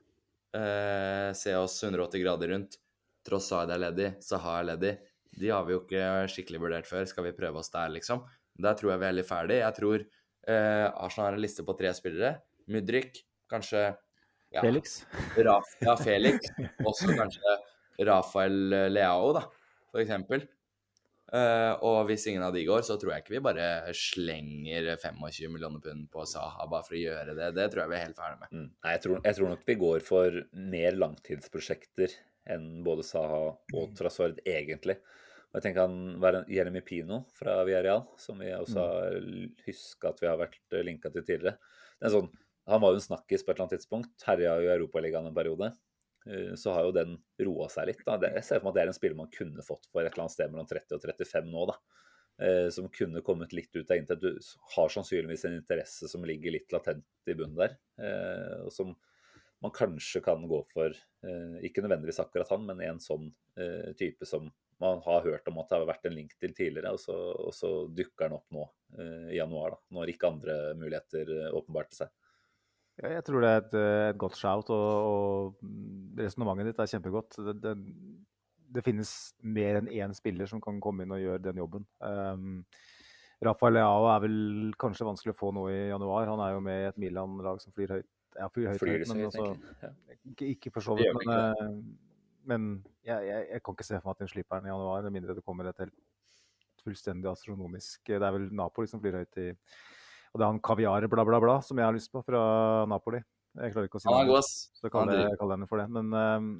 Eh, 0.54 1.34
se 1.34 1.54
oss 1.58 1.82
180 1.82 2.22
grader 2.22 2.54
rundt. 2.54 2.78
Trossard 3.26 3.74
er 3.74 3.82
ledig. 3.82 4.12
Saha 4.24 4.60
er 4.60 4.70
ledig. 4.72 4.94
De 5.38 5.52
har 5.54 5.64
vi 5.66 5.76
jo 5.76 5.82
ikke 5.84 6.04
skikkelig 6.32 6.62
vurdert 6.64 6.90
før. 6.90 7.06
Skal 7.10 7.28
vi 7.28 7.36
prøve 7.36 7.62
oss 7.62 7.72
der, 7.74 7.92
liksom? 7.94 8.24
Der 8.58 8.76
tror 8.78 8.94
jeg 8.94 9.02
vi 9.02 9.08
er 9.08 9.16
litt 9.16 9.28
ferdig. 9.28 9.60
Jeg 9.62 9.76
tror 9.78 10.02
eh, 10.02 10.86
Arsenal 10.88 11.30
har 11.30 11.38
en 11.38 11.44
liste 11.44 11.64
på 11.66 11.76
tre 11.78 11.94
spillere. 11.96 12.36
Mudrik, 12.68 13.22
kanskje 13.50 13.86
ja, 13.86 14.60
Felix. 14.60 15.00
Raf, 15.36 15.74
ja, 15.84 15.96
Felix. 16.00 16.50
Også 16.88 17.12
kanskje 17.14 17.58
Rafael 18.08 18.92
Leao, 18.92 19.32
da, 19.36 19.44
for 19.92 20.02
eksempel. 20.02 20.46
Eh, 21.28 21.72
og 21.84 22.06
hvis 22.08 22.24
ingen 22.30 22.44
av 22.46 22.54
de 22.56 22.62
går, 22.64 22.80
så 22.86 22.96
tror 22.96 23.12
jeg 23.12 23.24
ikke 23.24 23.34
vi 23.34 23.44
bare 23.44 23.66
slenger 23.96 24.94
25 24.96 25.52
millioner 25.52 25.82
pund 25.84 26.06
på 26.12 26.24
Saha 26.28 26.64
bare 26.70 26.86
for 26.86 26.96
å 26.96 27.02
gjøre 27.02 27.34
det. 27.36 27.50
Det 27.58 27.66
tror 27.68 27.84
jeg 27.84 27.92
vi 27.92 27.98
er 27.98 28.06
helt 28.06 28.20
ferdig 28.20 28.40
med. 28.40 28.54
Mm. 28.54 28.68
Nei, 28.72 28.94
jeg 28.94 29.02
tror, 29.04 29.20
jeg 29.26 29.38
tror 29.38 29.52
nok 29.52 29.66
vi 29.68 29.78
går 29.82 30.06
for 30.06 30.40
mer 30.72 30.98
langtidsprosjekter 31.04 32.16
enn 32.48 32.68
både 32.86 33.04
Saha 33.04 33.42
og 33.52 33.96
Trassord, 33.98 34.40
egentlig. 34.48 34.96
Og 35.48 35.56
jeg 35.56 35.64
tenker 35.64 35.86
han 35.86 36.20
var 36.20 36.36
en 36.36 36.48
Jeremy 36.52 36.82
Pino 36.84 37.22
fra 37.32 37.62
Villarreal, 37.64 38.02
som 38.20 38.38
vi 38.42 38.50
også 38.52 38.82
har 38.84 39.14
huska 39.64 40.10
at 40.12 40.20
vi 40.20 40.28
har 40.28 40.36
vært 40.40 40.76
linka 40.84 41.08
til 41.14 41.24
tidligere. 41.24 41.56
Det 41.98 42.08
er 42.10 42.12
sånn, 42.12 42.28
han 42.68 42.82
var 42.82 42.92
jo 42.92 43.00
en 43.00 43.06
snakkis 43.06 43.44
på 43.44 43.50
et 43.50 43.56
eller 43.56 43.64
annet 43.64 43.78
tidspunkt. 43.78 44.26
Herja 44.28 44.58
jo 44.60 44.68
Europaligaen 44.74 45.26
en 45.30 45.34
periode. 45.38 45.70
Eh, 46.28 46.52
Så 46.54 46.74
har 46.74 46.84
jo 46.84 46.92
den 46.92 47.16
roa 47.40 47.68
seg 47.72 47.86
litt. 47.88 48.04
Da. 48.04 48.18
Jeg 48.20 48.44
ser 48.44 48.60
for 48.60 48.68
meg 48.68 48.74
at 48.74 48.74
det 48.76 48.82
er 48.82 48.92
en 48.92 48.98
spiller 48.98 49.16
man 49.16 49.30
kunne 49.32 49.64
fått 49.64 49.88
for 49.90 50.02
et 50.04 50.12
eller 50.12 50.26
annet 50.26 50.36
sted 50.36 50.52
mellom 50.52 50.68
30 50.68 50.98
og 50.98 51.00
35 51.08 51.48
nå, 51.54 51.64
da. 51.72 51.78
Eh, 52.44 52.68
Som 52.70 52.90
kunne 52.92 53.24
kommet 53.24 53.56
litt 53.56 53.72
ut 53.74 53.90
av 53.90 53.96
intet. 53.96 54.20
Du 54.20 54.36
har 54.76 54.88
sannsynligvis 54.92 55.46
en 55.48 55.56
interesse 55.56 56.08
som 56.12 56.22
ligger 56.28 56.52
litt 56.52 56.70
latent 56.76 57.04
i 57.26 57.32
bunnen 57.34 57.56
der. 57.56 57.78
eh, 57.98 58.60
Og 58.66 58.70
som 58.70 58.94
man 59.62 59.72
kanskje 59.72 60.22
kan 60.22 60.44
gå 60.46 60.60
for, 60.70 60.92
eh, 61.24 61.56
ikke 61.64 61.82
nødvendigvis 61.82 62.20
akkurat 62.20 62.48
han, 62.52 62.66
men 62.66 62.80
en 62.82 62.98
sånn 63.00 63.32
eh, 63.56 63.92
type 63.94 64.26
som 64.26 64.52
man 64.80 65.02
har 65.04 65.26
hørt 65.26 65.48
om 65.50 65.58
at 65.58 65.70
det 65.70 65.78
har 65.78 65.88
vært 65.88 66.06
en 66.08 66.14
link 66.14 66.34
til 66.38 66.54
tidligere, 66.54 66.94
og 66.94 67.02
så, 67.02 67.16
og 67.48 67.54
så 67.54 67.72
dukker 67.90 68.28
den 68.28 68.38
opp 68.38 68.54
nå 68.54 68.64
eh, 68.98 69.34
i 69.34 69.38
januar, 69.40 69.74
da, 69.74 69.80
når 69.98 70.12
ikke 70.14 70.30
andre 70.30 70.58
muligheter 70.78 71.32
eh, 71.34 71.52
åpenbarte 71.58 72.02
seg. 72.02 72.12
Ja, 72.98 73.12
jeg 73.14 73.24
tror 73.26 73.42
det 73.42 73.50
er 73.50 73.60
et, 73.62 73.74
eh, 73.78 74.04
et 74.12 74.20
godt 74.20 74.38
shout, 74.38 74.70
og, 74.74 74.86
og 75.08 76.18
resonnementet 76.18 76.72
ditt 76.72 76.82
er 76.82 76.92
kjempegodt. 76.94 77.40
Det, 77.48 77.56
det, 77.62 77.74
det 78.78 78.84
finnes 78.86 79.14
mer 79.42 79.80
enn 79.80 79.90
én 79.90 80.14
spiller 80.16 80.50
som 80.50 80.62
kan 80.62 80.80
komme 80.82 81.04
inn 81.04 81.14
og 81.14 81.22
gjøre 81.22 81.44
den 81.46 81.60
jobben. 81.62 81.86
Um, 82.02 82.62
Rafael 83.44 83.76
Leao 83.78 84.08
er 84.10 84.22
vel 84.24 84.38
kanskje 84.82 85.06
vanskelig 85.06 85.34
å 85.36 85.38
få 85.38 85.52
nå 85.54 85.68
i 85.70 85.78
januar. 85.92 86.26
Han 86.30 86.42
er 86.42 86.56
jo 86.56 86.62
med 86.66 86.82
i 86.82 86.88
et 86.88 86.98
Milan-lag 86.98 87.62
som 87.62 87.74
flyr 87.74 87.98
høyt. 87.98 88.08
Ja, 88.38 88.48
flyr 88.54 88.72
høyt, 88.72 88.82
Flyr 88.82 88.98
høyt 88.98 89.10
men 89.12 89.22
høyt, 89.22 89.38
altså. 89.38 89.86
Ja. 89.86 90.18
ikke, 90.32 90.50
ikke 90.56 90.72
for 90.74 90.84
så 90.84 90.98
vidt. 90.98 91.22
Men, 91.26 91.86
men 92.48 92.68
jeg, 93.04 93.28
jeg, 93.28 93.46
jeg 93.52 93.62
kan 93.64 93.76
ikke 93.76 93.86
se 93.86 93.98
for 93.98 94.08
meg 94.08 94.16
at 94.16 94.24
de 94.24 94.32
slipper 94.32 94.60
den 94.60 94.70
i 94.70 94.72
januar, 94.72 95.04
med 95.06 95.16
mindre 95.18 95.36
det 95.36 95.44
kommer 95.46 95.68
et 95.68 95.82
helt 95.84 95.96
fullstendig 96.84 97.28
astronomisk 97.30 98.08
Det 98.08 98.22
er 98.22 98.34
vel 98.34 98.46
Napoli 98.54 98.88
som 98.90 99.00
flyr 99.02 99.20
høyt 99.20 99.40
i 99.42 99.48
Og 99.52 100.38
det 100.38 100.44
er 100.44 100.52
han 100.52 100.62
kaviar 100.64 101.08
bla, 101.10 101.24
bla, 101.26 101.40
bla 101.42 101.58
som 101.64 101.80
jeg 101.80 101.88
har 101.88 101.96
lyst 101.96 102.12
på 102.12 102.22
fra 102.24 102.40
Napoli. 102.90 103.20
Jeg 103.58 103.72
klarer 103.72 103.88
ikke 103.88 103.98
å 103.98 104.02
si 104.04 104.12
god, 104.12 104.36
ass. 104.38 104.52
Så 104.76 104.90
kaller 104.92 105.16
er 105.16 105.26
jeg, 105.26 105.38
kaller 105.40 105.56
henne 105.58 105.68
for 105.70 105.80
det. 105.80 105.88
Men 105.90 106.12
ehm, 106.14 106.50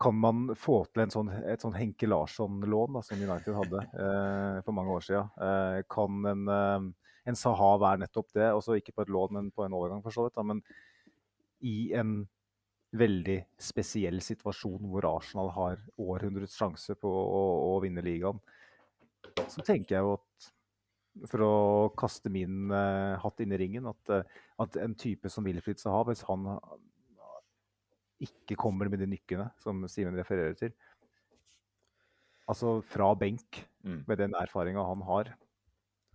kan 0.00 0.14
man 0.16 0.44
få 0.56 0.78
til 0.92 1.02
en 1.04 1.12
sånn, 1.12 1.32
et 1.50 1.64
sånn 1.64 1.76
Henke 1.76 2.08
Larsson-lån 2.08 3.00
som 3.04 3.20
United 3.20 3.56
hadde 3.58 3.82
eh, 4.04 4.60
for 4.64 4.76
mange 4.76 4.94
år 4.94 5.04
siden? 5.04 5.32
Eh, 5.44 5.80
kan 5.90 6.30
en, 6.30 6.44
eh, 6.54 7.10
en 7.28 7.38
Saha 7.38 7.72
være 7.82 8.04
nettopp 8.04 8.30
det? 8.38 8.52
Også 8.54 8.78
ikke 8.78 8.94
på 8.94 9.04
et 9.04 9.12
lån, 9.12 9.34
men 9.36 9.52
på 9.52 9.66
en 9.66 9.76
overgang, 9.76 10.02
for 10.06 10.14
så 10.14 10.28
vidt. 10.28 10.38
Da, 10.38 10.46
men 10.46 10.62
i 11.66 11.90
en 11.98 12.20
veldig 12.96 13.38
spesiell 13.60 14.20
situasjon 14.24 14.86
hvor 14.88 15.04
Arsenal 15.04 15.50
har 15.52 15.82
århundrets 16.00 16.56
sjanse 16.56 16.94
på 16.96 17.08
å, 17.10 17.42
å 17.76 17.80
vinne 17.84 18.00
ligaen, 18.04 18.40
så 19.48 19.60
tenker 19.66 19.98
jeg 19.98 20.06
jo 20.06 20.14
at 20.16 20.48
for 21.28 21.42
å 21.42 21.54
kaste 21.98 22.30
min 22.30 22.70
uh, 22.70 23.18
hatt 23.18 23.40
inn 23.42 23.52
i 23.52 23.58
ringen, 23.58 23.88
at, 23.90 24.12
uh, 24.12 24.22
at 24.62 24.76
en 24.80 24.94
type 24.94 25.28
som 25.32 25.44
Wilfried 25.44 25.80
Saha, 25.82 26.04
hvis 26.08 26.22
han 26.28 26.46
ikke 28.22 28.56
kommer 28.58 28.88
med 28.90 29.02
de 29.02 29.06
nykkene 29.10 29.48
som 29.62 29.84
Simen 29.90 30.16
refererer 30.18 30.56
til, 30.58 30.72
altså 32.48 32.78
fra 32.86 33.12
benk, 33.18 33.64
Mm. 33.88 34.02
med 34.08 34.18
den 34.18 34.32
erfaringa 34.34 34.82
han 34.84 35.00
har, 35.06 35.24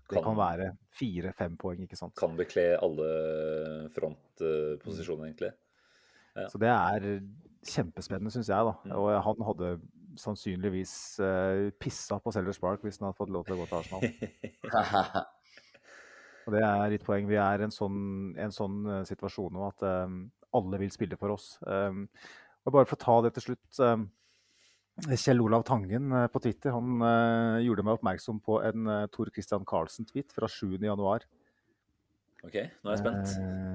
det 0.09 0.17
Kan- 0.19 0.23
kan 0.25 0.35
være 0.35 0.65
fire-fem 0.91 1.55
poeng, 1.57 1.79
ikke 1.85 1.95
sant? 1.97 2.13
Kan 2.19 2.35
bekle 2.35 2.75
alle 2.77 3.87
frontposisjoner, 3.95 5.29
egentlig. 5.31 5.53
Ja. 6.37 6.47
Så 6.49 6.61
det 6.61 6.71
er 6.71 7.07
kjempespennende, 7.63 8.33
syns 8.33 8.49
jeg. 8.51 8.69
da. 8.69 8.73
Mm. 8.85 8.95
Og 8.99 9.11
han 9.27 9.45
hadde 9.49 9.75
sannsynligvis 10.19 10.95
uh, 11.25 11.69
pissa 11.81 12.19
på 12.21 12.33
Sellers 12.35 12.59
Park 12.61 12.83
hvis 12.85 12.99
han 12.99 13.09
hadde 13.09 13.17
fått 13.17 13.33
lov 13.33 13.47
til 13.47 13.55
å 13.55 13.63
gå 13.63 13.69
til 13.69 13.79
Arsenal. 13.79 15.23
Og 16.43 16.55
det 16.55 16.63
er 16.67 16.91
litt 16.91 17.05
poeng. 17.07 17.27
Vi 17.29 17.37
er 17.39 17.61
i 17.61 17.67
en 17.67 17.73
sånn, 17.73 17.99
en 18.35 18.51
sånn 18.51 18.81
eh, 18.89 19.03
situasjon 19.07 19.53
nå 19.55 19.61
at 19.69 19.85
um, 19.87 20.17
alle 20.59 20.79
vil 20.81 20.91
spille 20.91 21.15
for 21.19 21.31
oss. 21.37 21.53
Um, 21.63 22.01
og 22.63 22.75
bare 22.75 22.89
for 22.89 22.97
å 22.97 23.03
ta 23.03 23.15
det 23.23 23.31
til 23.37 23.45
slutt. 23.47 23.79
um, 23.79 24.09
Kjell 25.09 25.41
Olav 25.41 25.63
Tangen 25.65 26.11
eh, 26.13 26.27
på 26.29 26.41
Twitter 26.43 26.75
han 26.75 26.99
uh, 27.01 27.63
gjorde 27.63 27.85
meg 27.87 27.97
oppmerksom 27.97 28.43
på 28.45 28.59
en 28.67 28.91
uh, 28.91 29.05
Tor 29.13 29.31
Christian 29.33 29.65
Karlsen-tweet 29.65 30.35
fra 30.35 30.49
7.1. 30.51 31.25
OK, 32.43 32.57
nå 32.59 32.91
er 32.91 32.91
jeg 32.91 33.01
spent. 33.01 33.33
Eh, 33.39 33.72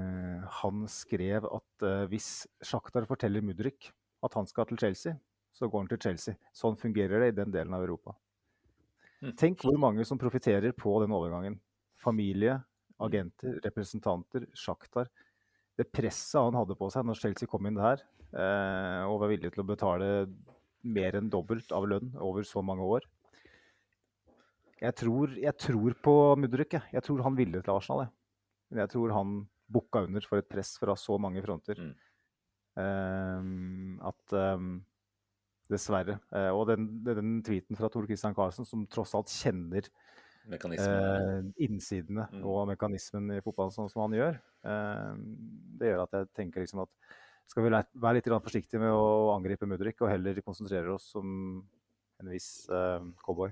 han 0.60 0.86
skrev 0.90 1.46
at 1.48 1.86
eh, 1.86 2.04
hvis 2.10 2.46
Sjaktar 2.64 3.06
forteller 3.08 3.44
Mudrik 3.44 3.90
at 4.24 4.34
han 4.34 4.48
skal 4.50 4.66
til 4.68 4.80
Chelsea, 4.80 5.14
så 5.54 5.68
går 5.68 5.84
han 5.84 5.90
til 5.92 6.00
Chelsea. 6.02 6.38
Sånn 6.54 6.78
fungerer 6.78 7.22
det 7.22 7.30
i 7.32 7.36
den 7.38 7.54
delen 7.54 7.74
av 7.74 7.84
Europa. 7.84 8.14
Mm. 9.22 9.32
Tenk 9.38 9.64
hvor 9.66 9.78
mange 9.80 10.04
som 10.06 10.20
profitterer 10.20 10.74
på 10.76 10.92
den 11.02 11.14
overgangen. 11.14 11.58
Familie, 11.98 12.60
agenter, 13.02 13.58
representanter, 13.64 14.46
Sjaktar. 14.54 15.10
Det 15.78 15.88
presset 15.94 16.40
han 16.42 16.58
hadde 16.58 16.76
på 16.78 16.90
seg 16.90 17.06
når 17.06 17.18
Chelsea 17.18 17.50
kom 17.50 17.66
inn 17.66 17.78
der, 17.78 18.02
eh, 18.32 19.02
og 19.06 19.20
var 19.22 19.32
villig 19.32 19.52
til 19.54 19.64
å 19.64 19.68
betale 19.68 20.10
mer 20.86 21.18
enn 21.18 21.30
dobbelt 21.30 21.72
av 21.74 21.86
lønn 21.90 22.12
over 22.22 22.46
så 22.46 22.62
mange 22.62 22.86
år. 22.86 23.06
Jeg 24.78 24.94
tror, 24.94 25.34
jeg 25.34 25.54
tror 25.58 25.94
på 26.06 26.14
Mudrik. 26.38 26.76
Jeg. 26.76 26.86
jeg 26.94 27.02
tror 27.02 27.24
han 27.26 27.38
ville 27.38 27.62
til 27.62 27.74
Arsenal. 27.74 28.04
Jeg. 28.06 28.14
Men 28.70 28.84
jeg 28.84 28.92
tror 28.94 29.14
han 29.16 29.32
bukka 29.68 30.06
under 30.08 30.24
for 30.26 30.40
et 30.40 30.48
press 30.48 30.76
fra 30.80 30.96
så 30.98 31.18
mange 31.20 31.42
fronter. 31.44 31.80
Mm. 31.80 31.94
Ehm, 32.78 33.98
at 34.06 34.36
ehm, 34.36 34.78
Dessverre. 35.68 36.16
Uh, 36.32 36.50
og 36.56 36.66
den, 36.70 36.88
den 37.04 37.38
tweeten 37.44 37.76
fra 37.76 37.90
Tor 37.92 38.06
Christian 38.08 38.36
Karlsen, 38.36 38.64
som 38.68 38.86
tross 38.88 39.12
alt 39.16 39.32
kjenner 39.32 39.84
eh, 40.48 41.40
innsidene 41.66 42.24
Mm. 42.32 42.44
og 42.48 42.62
mekanismen 42.70 43.34
i 43.34 43.42
fotballen 43.44 43.74
sånn 43.74 43.90
som 43.92 44.06
han 44.06 44.16
gjør, 44.16 44.38
uh, 44.64 45.12
det 45.76 45.90
gjør 45.90 46.06
at 46.06 46.16
jeg 46.16 46.30
tenker 46.40 46.64
liksom 46.64 46.86
at 46.86 47.12
skal 47.48 47.64
vi 47.64 47.72
være 47.72 48.16
litt 48.16 48.28
forsiktige 48.28 48.80
med 48.80 48.92
å 48.92 49.34
angripe 49.34 49.68
Mudrik, 49.68 50.00
og 50.04 50.10
heller 50.12 50.40
konsentrere 50.44 50.92
oss 50.92 51.06
som 51.14 51.28
en 52.20 52.28
viss 52.28 52.66
cowboy. 53.24 53.48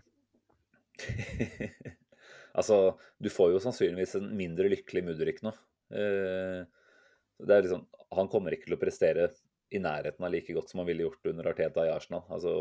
altså, 2.59 2.98
du 3.16 3.30
får 3.32 3.55
jo 3.55 3.62
sannsynligvis 3.64 4.18
en 4.18 4.28
mindre 4.36 4.68
lykkelig 4.68 5.05
Mudrik 5.06 5.40
nå. 5.47 5.55
Eh, 5.92 6.62
det 7.46 7.52
er 7.52 7.66
liksom, 7.66 7.84
han 8.16 8.30
kommer 8.32 8.54
ikke 8.56 8.70
til 8.70 8.78
å 8.78 8.80
prestere 8.80 9.28
i 9.74 9.80
nærheten 9.82 10.24
av 10.24 10.32
like 10.32 10.54
godt 10.54 10.70
som 10.70 10.80
han 10.82 10.88
ville 10.88 11.06
gjort 11.06 11.30
under 11.32 11.50
Arteta 11.50 11.86
i 11.86 11.92
Arsenal. 11.92 12.24
Altså, 12.32 12.56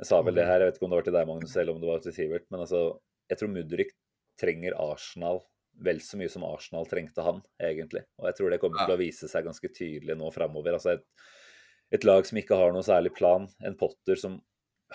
jeg 0.00 0.08
sa 0.08 0.20
vel 0.24 0.38
det 0.38 0.48
her, 0.48 0.62
jeg 0.62 0.70
vet 0.70 0.78
ikke 0.78 0.88
om 0.88 0.94
det 0.94 1.00
var 1.00 1.08
til 1.08 1.16
deg, 1.16 1.28
Magnus, 1.28 1.56
eller 1.60 1.74
om 1.76 1.82
det 1.82 1.90
var 1.90 2.04
til 2.04 2.14
Sivert, 2.16 2.46
men 2.50 2.64
altså, 2.64 2.82
jeg 3.30 3.40
tror 3.40 3.52
Mudrik 3.52 3.92
trenger 4.40 4.78
Arsenal 4.80 5.42
vel 5.82 6.00
så 6.04 6.18
mye 6.20 6.30
som 6.32 6.44
Arsenal 6.44 6.88
trengte 6.88 7.24
han, 7.24 7.40
egentlig. 7.62 8.02
Og 8.20 8.28
jeg 8.28 8.38
tror 8.38 8.52
det 8.52 8.58
kommer 8.62 8.82
til 8.84 8.94
å 8.94 9.00
vise 9.00 9.28
seg 9.30 9.46
ganske 9.46 9.70
tydelig 9.72 10.16
nå 10.18 10.28
framover. 10.34 10.76
Altså 10.76 10.96
et, 10.96 11.04
et 11.96 12.04
lag 12.04 12.26
som 12.28 12.40
ikke 12.40 12.58
har 12.58 12.74
noe 12.74 12.84
særlig 12.86 13.14
plan, 13.16 13.46
en 13.64 13.78
Potter 13.80 14.20
som 14.20 14.40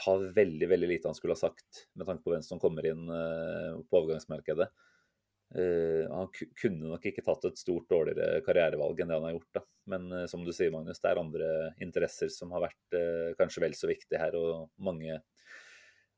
har 0.06 0.28
veldig 0.36 0.68
veldig 0.70 0.90
lite 0.92 1.10
han 1.10 1.18
skulle 1.18 1.34
ha 1.34 1.40
sagt 1.40 1.88
med 1.98 2.06
tanke 2.06 2.22
på 2.22 2.34
hvem 2.34 2.44
som 2.46 2.60
kommer 2.62 2.86
inn 2.86 3.08
eh, 3.10 3.80
på 3.90 4.02
overgangsmarkedet. 4.02 4.68
Eh, 5.56 6.04
han 6.12 6.28
kunne 6.62 6.90
nok 6.92 7.06
ikke 7.08 7.24
tatt 7.24 7.46
et 7.48 7.60
stort 7.60 7.88
dårligere 7.92 8.42
karrierevalg 8.44 9.00
enn 9.00 9.12
det 9.12 9.20
han 9.20 9.28
har 9.30 9.38
gjort. 9.38 9.54
da. 9.60 9.64
Men 9.88 10.10
uh, 10.12 10.26
som 10.28 10.44
du 10.44 10.52
sier, 10.52 10.74
Magnus, 10.74 11.00
det 11.00 11.14
er 11.14 11.22
andre 11.22 11.50
interesser 11.84 12.32
som 12.34 12.52
har 12.56 12.66
vært 12.66 12.98
uh, 12.98 13.32
kanskje 13.40 13.64
vel 13.64 13.78
så 13.80 13.88
viktige 13.88 14.20
her, 14.20 14.36
og 14.36 14.68
mange, 14.84 15.22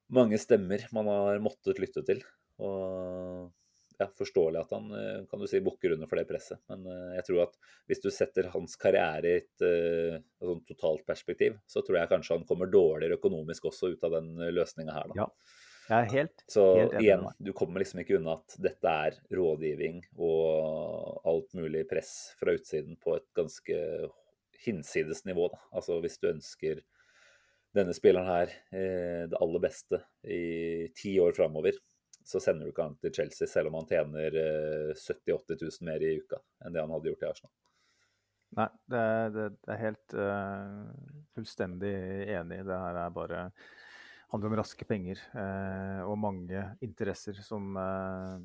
mange 0.10 0.41
stemmer 0.41 0.88
man 0.95 1.11
har 1.11 1.41
måttet 1.45 1.81
lytte 1.81 2.03
til. 2.07 2.23
Og 2.65 3.51
ja, 3.99 4.07
forståelig 4.15 4.61
at 4.61 4.69
han 4.72 4.91
kan 5.27 5.41
du 5.41 5.45
si, 5.51 5.60
bukker 5.60 5.91
under 5.91 6.07
for 6.07 6.15
det 6.15 6.23
presset. 6.30 6.61
Men 6.72 6.85
jeg 7.18 7.26
tror 7.27 7.41
at 7.43 7.57
hvis 7.91 7.99
du 7.99 8.07
setter 8.15 8.47
hans 8.53 8.77
karriere 8.80 9.27
i 9.27 9.41
et 9.41 9.65
sånn 10.39 10.61
totalt 10.69 11.03
perspektiv, 11.07 11.57
så 11.68 11.84
tror 11.84 11.97
jeg 11.99 12.11
kanskje 12.14 12.38
han 12.38 12.45
kommer 12.47 12.72
dårligere 12.72 13.18
økonomisk 13.19 13.68
også 13.68 13.91
ut 13.91 14.06
av 14.07 14.15
den 14.15 14.39
løsninga 14.56 14.95
her. 14.95 15.11
da. 15.11 15.26
Ja, 15.26 15.27
er 15.95 16.07
helt, 16.13 16.43
Så 16.47 16.63
helt 16.77 16.95
igjen, 17.01 17.25
du 17.37 17.51
kommer 17.57 17.81
liksom 17.81 18.01
ikke 18.03 18.17
unna 18.19 18.37
at 18.37 18.55
dette 18.61 18.95
er 19.07 19.17
rådgivning 19.33 20.01
og 20.17 21.21
alt 21.29 21.53
mulig 21.57 21.85
press 21.89 22.13
fra 22.39 22.53
utsiden 22.57 22.97
på 23.01 23.15
et 23.17 23.27
ganske 23.37 23.77
hinsides 24.65 25.23
nivå. 25.25 25.47
Da. 25.53 25.61
Altså 25.79 25.99
hvis 26.03 26.19
du 26.21 26.29
ønsker 26.31 26.81
denne 27.75 27.93
spilleren 27.93 28.27
her 28.27 28.51
eh, 28.73 29.23
det 29.29 29.39
aller 29.39 29.63
beste 29.63 30.01
i 30.25 30.89
ti 30.97 31.15
år 31.21 31.35
framover, 31.37 31.77
så 32.25 32.41
sender 32.41 32.67
du 32.67 32.73
ikke 32.73 32.85
han 32.85 32.97
til 33.01 33.13
Chelsea 33.15 33.49
selv 33.49 33.71
om 33.71 33.79
han 33.79 33.89
tjener 33.89 34.35
eh, 34.37 34.93
70 34.93 35.33
000-80 35.33 35.65
000 35.81 35.89
mer 35.89 36.05
i 36.05 36.15
uka 36.19 36.41
enn 36.65 36.75
det 36.75 36.83
han 36.83 36.93
hadde 36.93 37.13
gjort 37.13 37.25
i 37.25 37.29
Arsenal. 37.31 37.55
Nei, 38.57 38.69
det 38.89 38.99
er, 38.99 39.27
det, 39.33 39.43
det 39.61 39.73
er 39.75 39.83
helt 39.83 40.15
uh, 40.17 40.87
fullstendig 41.37 41.93
enig. 42.33 42.63
Det 42.65 42.79
her 42.81 42.97
er 42.97 43.11
bare 43.13 43.43
handler 44.30 44.51
om 44.51 44.60
raske 44.60 44.85
penger 44.85 45.22
eh, 45.34 46.01
og 46.06 46.19
mange 46.22 46.64
interesser 46.85 47.38
som 47.45 47.76
eh, 47.80 48.39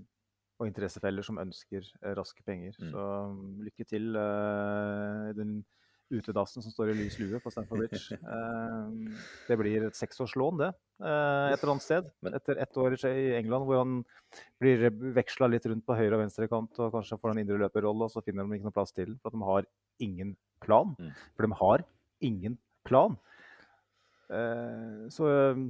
og 0.61 0.70
interessefeller 0.70 1.27
som 1.27 1.40
ønsker 1.43 1.85
eh, 1.85 2.12
raske 2.16 2.44
penger. 2.47 2.77
Mm. 2.78 2.90
Så 2.93 3.06
mm, 3.31 3.47
lykke 3.69 3.86
til 3.90 4.19
eh, 4.19 5.31
i 5.32 5.39
den 5.39 5.56
utedassen 6.15 6.62
som 6.62 6.70
står 6.70 6.93
i 6.93 6.97
lys 6.98 7.16
lue 7.19 7.40
på 7.43 7.51
Stamford 7.52 7.85
Bridge. 7.85 8.19
Eh, 8.35 9.19
det 9.48 9.56
blir 9.61 9.86
et 9.86 9.98
seksårslån, 9.98 10.61
det, 10.62 10.70
et 11.02 11.59
eller 11.59 11.73
annet 11.74 11.85
sted. 11.85 12.06
Etter 12.31 12.61
ett 12.62 12.78
år 12.81 12.97
i 13.11 13.35
England, 13.36 13.66
hvor 13.69 13.82
han 13.82 13.98
blir 14.62 14.86
veksla 15.16 15.48
litt 15.51 15.66
rundt 15.69 15.85
på 15.86 15.97
høyre 15.98 16.16
og 16.16 16.23
venstre 16.24 16.48
kant 16.51 16.78
og 16.81 16.94
kanskje 16.94 17.19
får 17.20 17.35
en 17.35 17.43
indre 17.43 17.59
løperrolle, 17.65 18.06
og 18.06 18.15
så 18.15 18.23
finner 18.24 18.47
de 18.47 18.59
ikke 18.59 18.69
noe 18.69 18.77
plass 18.77 18.94
til 18.97 19.16
for 19.20 19.31
at 19.31 19.36
de 19.36 19.48
har 19.51 19.69
ingen 20.06 20.35
plan. 20.65 20.94
Mm. 20.98 21.12
For 21.35 21.47
de 21.47 21.61
har 21.61 21.86
ingen 22.31 22.59
plan. 22.86 23.19
Eh, 24.32 25.06
så 25.12 25.28
eh, 25.28 25.62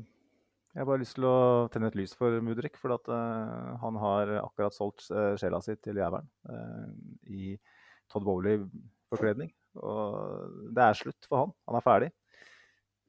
jeg 0.74 0.82
har 0.82 0.88
bare 0.88 1.02
lyst 1.02 1.16
til 1.18 1.26
å 1.28 1.36
tenne 1.72 1.90
et 1.90 1.98
lys 1.98 2.14
for 2.18 2.34
Mudrik, 2.44 2.78
for 2.80 2.96
at 2.96 3.10
eh, 3.10 3.70
han 3.82 4.00
har 4.02 4.34
akkurat 4.40 4.74
solgt 4.74 5.06
sjela 5.40 5.60
si 5.62 5.76
til 5.78 6.00
jævelen 6.00 6.26
i 7.30 7.54
Todd 8.10 8.26
Bowley-forkledning. 8.26 9.52
Og 9.82 10.68
det 10.74 10.84
er 10.84 10.98
slutt 10.98 11.30
for 11.30 11.44
han. 11.44 11.56
Han 11.70 11.78
er 11.78 11.86
ferdig. 11.86 12.10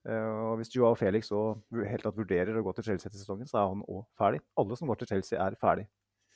Og 0.06 0.60
hvis 0.60 0.70
Joao 0.70 0.94
Felix 0.94 1.32
òg 1.34 1.64
helt 1.90 2.04
tatt 2.06 2.18
vurderer 2.18 2.58
å 2.60 2.62
gå 2.66 2.76
til 2.78 2.86
Chelsea 2.92 3.10
til 3.10 3.18
sesongen, 3.18 3.50
så 3.50 3.58
er 3.58 3.72
han 3.72 3.82
òg 3.90 4.04
ferdig. 4.18 4.44
Alle 4.62 4.78
som 4.78 4.90
går 4.90 5.00
til 5.02 5.10
Chelsea, 5.16 5.40
er 5.42 5.58
ferdig. 5.58 5.88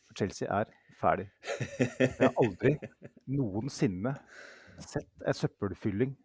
For 0.07 0.17
Chelsea 0.17 0.49
er 0.49 0.71
ferdig. 0.97 1.27
Jeg 1.69 2.15
har 2.17 2.41
aldri 2.41 2.73
noensinne 3.37 4.15
sett 4.81 5.09
et 5.27 5.37
søppelfylling 5.37 6.15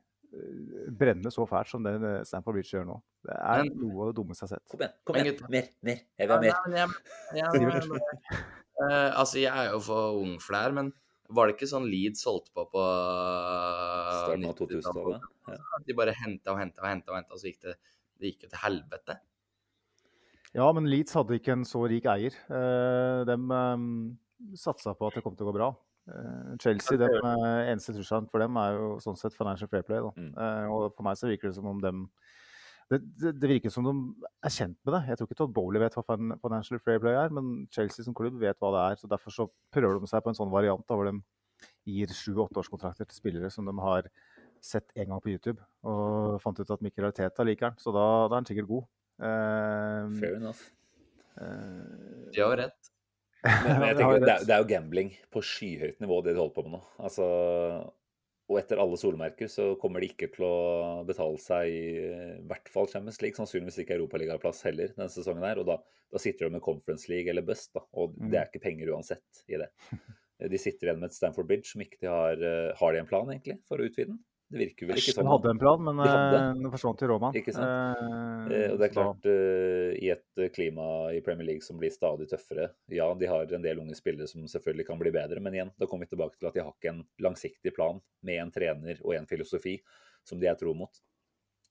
brenne 0.98 1.31
så 1.32 1.47
fælt 1.48 1.69
som 1.70 1.82
det 1.86 1.94
Stanford 2.28 2.55
Bridge 2.59 2.73
gjør 2.74 2.86
nå. 2.89 2.97
Det 3.24 3.36
er 3.39 3.62
Men- 3.65 3.78
noe 3.81 4.02
av 4.02 4.11
det 4.12 4.16
dummeste 4.19 4.44
jeg 4.44 4.51
har 4.51 4.59
sett. 4.59 4.69
Kom 4.70 4.81
igjen, 4.81 4.94
kom 5.05 5.16
igjen. 5.20 5.39
Mer, 5.51 5.69
mer. 5.82 6.01
Jeg 6.19 6.28
vil 6.28 6.35
ha 6.35 6.40
mer. 6.40 6.55
Ja, 6.74 6.86
men 7.52 7.62
jeg- 7.62 7.73
jeg- 7.73 7.89
jeg- 8.31 8.44
Eh, 8.74 9.12
altså, 9.15 9.39
jeg 9.39 9.55
er 9.55 9.70
jo 9.70 9.78
for 9.78 10.16
ung 10.19 10.32
for 10.43 10.52
det 10.52 10.61
her, 10.65 10.73
men 10.74 10.89
var 11.31 11.47
det 11.47 11.55
ikke 11.55 11.69
sånn 11.70 11.85
Leeds 11.89 12.24
holdt 12.27 12.48
på 12.52 12.65
på 12.73 12.82
Starten 12.82 14.44
av 14.48 14.56
2000-tallet. 14.59 15.20
Ja. 15.48 15.59
De 15.86 15.94
bare 15.94 16.15
henta 16.24 16.51
og 16.52 16.59
henta 16.59 16.82
og 16.82 16.89
henta, 16.90 17.12
og 17.12 17.19
hentet, 17.20 17.32
og 17.36 17.39
så 17.39 17.47
gikk 17.52 17.61
det, 17.69 17.77
det 18.19 18.32
gikk 18.32 18.43
jo 18.47 18.51
til 18.51 18.62
helvete. 18.65 19.16
Ja, 20.55 20.66
men 20.74 20.86
Leeds 20.90 21.15
hadde 21.15 21.39
ikke 21.39 21.52
en 21.55 21.65
så 21.66 21.85
rik 21.90 22.05
eier. 22.11 22.35
Eh, 22.51 23.24
de 23.31 23.36
eh, 23.61 24.56
satsa 24.59 24.94
på 24.98 25.06
at 25.06 25.15
det 25.19 25.24
kom 25.27 25.36
til 25.39 25.47
å 25.47 25.52
gå 25.52 25.56
bra. 25.56 25.70
Eh, 26.05 26.55
Chelsea, 26.60 26.98
dem, 27.01 27.14
eh, 27.16 27.72
eneste 27.72 27.94
trusselen 27.97 28.28
for 28.31 28.43
dem 28.44 28.56
er 28.60 28.74
jo 28.76 28.89
sånn 29.01 29.16
sett 29.16 29.36
financial 29.36 29.68
fair 29.72 29.82
play. 29.86 30.01
Mm. 30.01 30.32
Eh, 30.36 30.66
og 30.68 30.90
for 30.97 31.06
meg 31.06 31.16
så 31.16 31.31
virker 31.31 31.48
det 31.48 31.56
som 31.56 31.66
om 31.70 31.81
dem 31.81 32.09
det, 32.93 32.98
det, 33.16 33.31
det 33.40 33.48
virker 33.48 33.72
som 33.72 33.86
de 33.89 33.93
er 34.44 34.52
kjent 34.52 34.76
med 34.85 34.93
det. 34.93 35.01
Jeg 35.09 35.16
tror 35.16 35.28
ikke 35.31 35.39
Todd 35.39 35.55
Bowley 35.56 35.81
vet 35.81 35.94
hva 35.97 36.05
financial 36.43 36.78
fair 36.85 37.01
play 37.01 37.16
er, 37.16 37.32
men 37.32 37.66
Chelsea 37.72 38.05
som 38.05 38.12
klubb 38.16 38.36
vet 38.43 38.60
hva 38.60 38.74
det 38.74 38.82
er. 38.90 38.98
så 39.01 39.09
Derfor 39.09 39.32
så 39.32 39.47
prøver 39.72 40.02
de 40.02 40.10
seg 40.10 40.20
på 40.22 40.28
en 40.35 40.36
sånn 40.36 40.52
variant 40.52 40.85
da, 40.85 40.98
hvor 40.98 41.09
de 41.09 41.16
gir 41.89 42.12
sju-åtteårskontrakter 42.12 43.09
til 43.09 43.16
spillere 43.16 43.48
som 43.52 43.64
de 43.64 43.72
har 43.81 44.10
sett 44.64 44.93
en 44.97 45.09
gang 45.14 45.20
på 45.24 45.32
YouTube, 45.32 45.60
og 45.85 46.36
fant 46.40 46.60
ut 46.60 46.70
at 46.72 46.85
Mikkel 46.85 47.05
Arteta 47.09 47.44
liker 47.44 47.70
den, 47.72 47.81
så 47.81 47.93
da, 47.93 48.05
da 48.28 48.36
er 48.36 48.40
han 48.43 48.47
sikkert 48.48 48.68
god. 48.68 48.86
Eh, 49.20 50.14
Fair 50.20 50.36
enough. 50.39 50.62
eh, 51.40 52.31
De 52.32 52.40
har 52.44 52.56
rett. 52.60 52.93
Men, 53.45 53.66
men 53.81 53.87
jeg 53.91 53.97
tenker, 53.99 54.23
det, 54.25 54.33
er, 54.33 54.47
det 54.49 54.55
er 54.57 54.62
jo 54.62 54.69
gambling 54.71 55.11
på 55.35 55.43
skyhøyt 55.45 56.01
nivå, 56.01 56.23
det 56.25 56.33
de 56.35 56.41
holder 56.41 56.55
på 56.57 56.65
med 56.65 56.77
nå. 56.79 56.81
Altså, 57.05 57.27
og 58.45 58.59
etter 58.61 58.81
alle 58.81 58.97
solmerker 59.01 59.49
så 59.49 59.71
kommer 59.81 60.05
de 60.05 60.11
ikke 60.12 60.29
til 60.35 60.45
å 60.45 60.57
betale 61.09 61.41
seg 61.41 61.69
i 61.73 61.93
hvert 62.49 62.69
fall 62.73 62.89
Champions 62.93 63.21
League, 63.25 63.37
sannsynligvis 63.39 63.81
ikke 63.85 63.97
Europaligaplass 63.97 64.65
heller 64.66 64.93
denne 64.93 65.09
sesongen 65.12 65.47
her. 65.49 65.61
Og 65.62 65.69
da, 65.69 65.79
da 66.12 66.21
sitter 66.21 66.49
de 66.49 66.57
med 66.59 66.65
Conference 66.65 67.09
League 67.12 67.33
eller 67.33 67.47
Bust, 67.47 67.71
da, 67.77 67.85
og 67.97 68.12
Mm. 68.19 68.29
det 68.33 68.41
er 68.41 68.51
ikke 68.51 68.65
penger 68.66 68.93
uansett 68.97 69.45
i 69.49 69.61
det. 69.61 69.71
De 70.51 70.59
sitter 70.59 70.89
igjen 70.89 70.99
med 71.01 71.12
et 71.12 71.15
Stamford 71.15 71.47
Bridge 71.47 71.71
som 71.71 71.81
ikke 71.81 72.01
de 72.03 72.09
har 72.11 72.41
eh, 72.43 72.73
Har 72.77 72.93
de 72.93 72.99
en 73.01 73.07
plan, 73.09 73.29
egentlig, 73.31 73.55
for 73.71 73.79
å 73.79 73.85
utvide 73.87 74.11
den? 74.11 74.19
Det 74.53 74.61
virker 74.61 74.87
vel 74.91 75.01
ikke 75.01 75.12
De 75.12 75.16
sånn. 75.16 75.31
hadde 75.33 75.51
en 75.55 75.61
plan, 75.62 75.81
men 75.83 76.03
De 76.03 76.11
eh, 76.11 76.35
den 76.61 76.71
forsvant 76.75 76.99
til 77.01 77.11
Roma. 77.11 77.33
Ikke 77.35 77.55
sant? 77.57 77.66
Eh, 77.66 78.25
Eh, 78.51 78.71
og 78.73 78.79
det 78.79 78.89
er 78.89 78.93
klart, 78.93 79.27
eh, 79.31 79.95
i 80.05 80.11
et 80.12 80.41
eh, 80.41 80.51
klima 80.53 80.87
i 81.15 81.23
Premier 81.25 81.47
League 81.49 81.65
som 81.65 81.79
blir 81.81 81.93
stadig 81.95 82.27
tøffere 82.31 82.69
Ja, 82.93 83.07
de 83.16 83.29
har 83.31 83.53
en 83.57 83.65
del 83.65 83.81
unge 83.81 83.97
spillere 83.97 84.29
som 84.31 84.45
selvfølgelig 84.51 84.87
kan 84.91 85.01
bli 85.01 85.12
bedre, 85.15 85.41
men 85.41 85.57
igjen, 85.57 85.73
da 85.81 85.89
kommer 85.89 86.07
vi 86.07 86.12
tilbake 86.15 86.39
til 86.39 86.51
at 86.51 86.57
de 86.57 86.65
har 86.65 86.75
ikke 86.75 86.93
en 86.93 87.03
langsiktig 87.25 87.75
plan 87.77 88.01
med 88.27 88.43
en 88.43 88.53
trener 88.55 89.01
og 89.03 89.15
en 89.16 89.29
filosofi 89.31 89.79
som 90.25 90.41
de 90.41 90.49
er 90.51 90.59
tro 90.61 90.75
mot. 90.77 91.01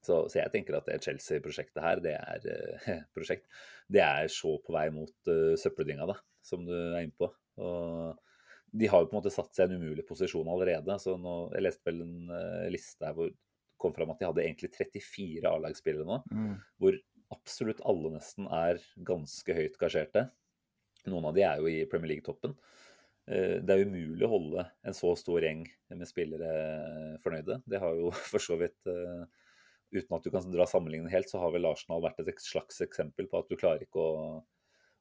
Så, 0.04 0.26
så 0.28 0.42
jeg 0.42 0.52
tenker 0.52 0.76
at 0.78 0.90
det 0.90 1.00
Chelsea-prosjektet 1.06 1.80
her, 1.84 2.02
det 2.04 2.18
er 2.18 2.50
eh, 2.52 3.06
prosjekt. 3.16 3.48
Det 3.88 4.04
er 4.04 4.28
så 4.32 4.58
på 4.66 4.76
vei 4.76 4.90
mot 4.92 5.14
uh, 5.30 5.54
søppeldynga, 5.60 6.10
da, 6.10 6.18
som 6.44 6.66
du 6.68 6.74
er 6.74 7.06
inne 7.06 7.16
på. 7.16 7.30
Og 7.64 8.18
de 8.74 8.88
har 8.90 9.04
jo 9.04 9.10
på 9.12 9.16
en 9.16 9.22
måte 9.22 9.32
satt 9.34 9.54
seg 9.54 9.70
i 9.70 9.74
en 9.76 9.82
umulig 9.84 10.06
posisjon 10.08 10.48
allerede. 10.50 10.96
så 11.00 11.14
nå, 11.20 11.52
Jeg 11.54 11.62
leste 11.68 11.86
vel 11.86 12.02
en 12.02 12.30
eh, 12.34 12.70
liste 12.74 13.06
her 13.06 13.14
hvor 13.18 13.30
det 13.30 13.38
kom 13.78 13.94
fram 13.94 14.10
at 14.14 14.20
de 14.22 14.26
hadde 14.30 14.44
egentlig 14.46 14.72
34 14.74 15.44
A-lagsspillere 15.50 16.06
nå 16.08 16.22
Mm. 16.32 16.56
hvor 16.80 16.98
absolutt 17.34 17.82
alle 17.86 18.12
nesten 18.16 18.48
er 18.48 18.80
ganske 19.04 19.54
høyt 19.58 19.78
gasjerte. 19.82 20.30
Noen 21.06 21.26
av 21.26 21.34
de 21.36 21.42
er 21.44 21.58
jo 21.60 21.68
i 21.68 21.86
Premier 21.90 22.14
League-toppen. 22.14 22.54
Eh, 23.28 23.60
Det 23.60 23.70
er 23.76 23.86
umulig 23.86 24.24
å 24.26 24.30
holde 24.34 24.66
en 24.84 24.94
så 24.94 25.14
stor 25.18 25.42
gjeng 25.42 25.66
med 25.90 26.08
spillere 26.08 27.20
fornøyde. 27.24 27.62
Det 27.68 27.80
har 27.80 27.94
jo 27.96 28.12
for 28.32 28.40
så 28.40 28.58
vidt 28.60 28.88
eh, 28.88 29.26
Uten 29.94 30.16
at 30.18 30.24
du 30.26 30.32
kan 30.34 30.42
dra 30.50 30.66
sammenligningen 30.66 31.12
helt, 31.12 31.30
så 31.30 31.38
har 31.38 31.52
vel 31.54 31.68
Arsenal 31.70 32.02
vært 32.02 32.24
et 32.24 32.40
slags 32.42 32.80
eksempel 32.82 33.28
på 33.30 33.38
at 33.38 33.50
du 33.52 33.54
klarer 33.56 33.84
ikke 33.86 34.02
å, 34.02 34.40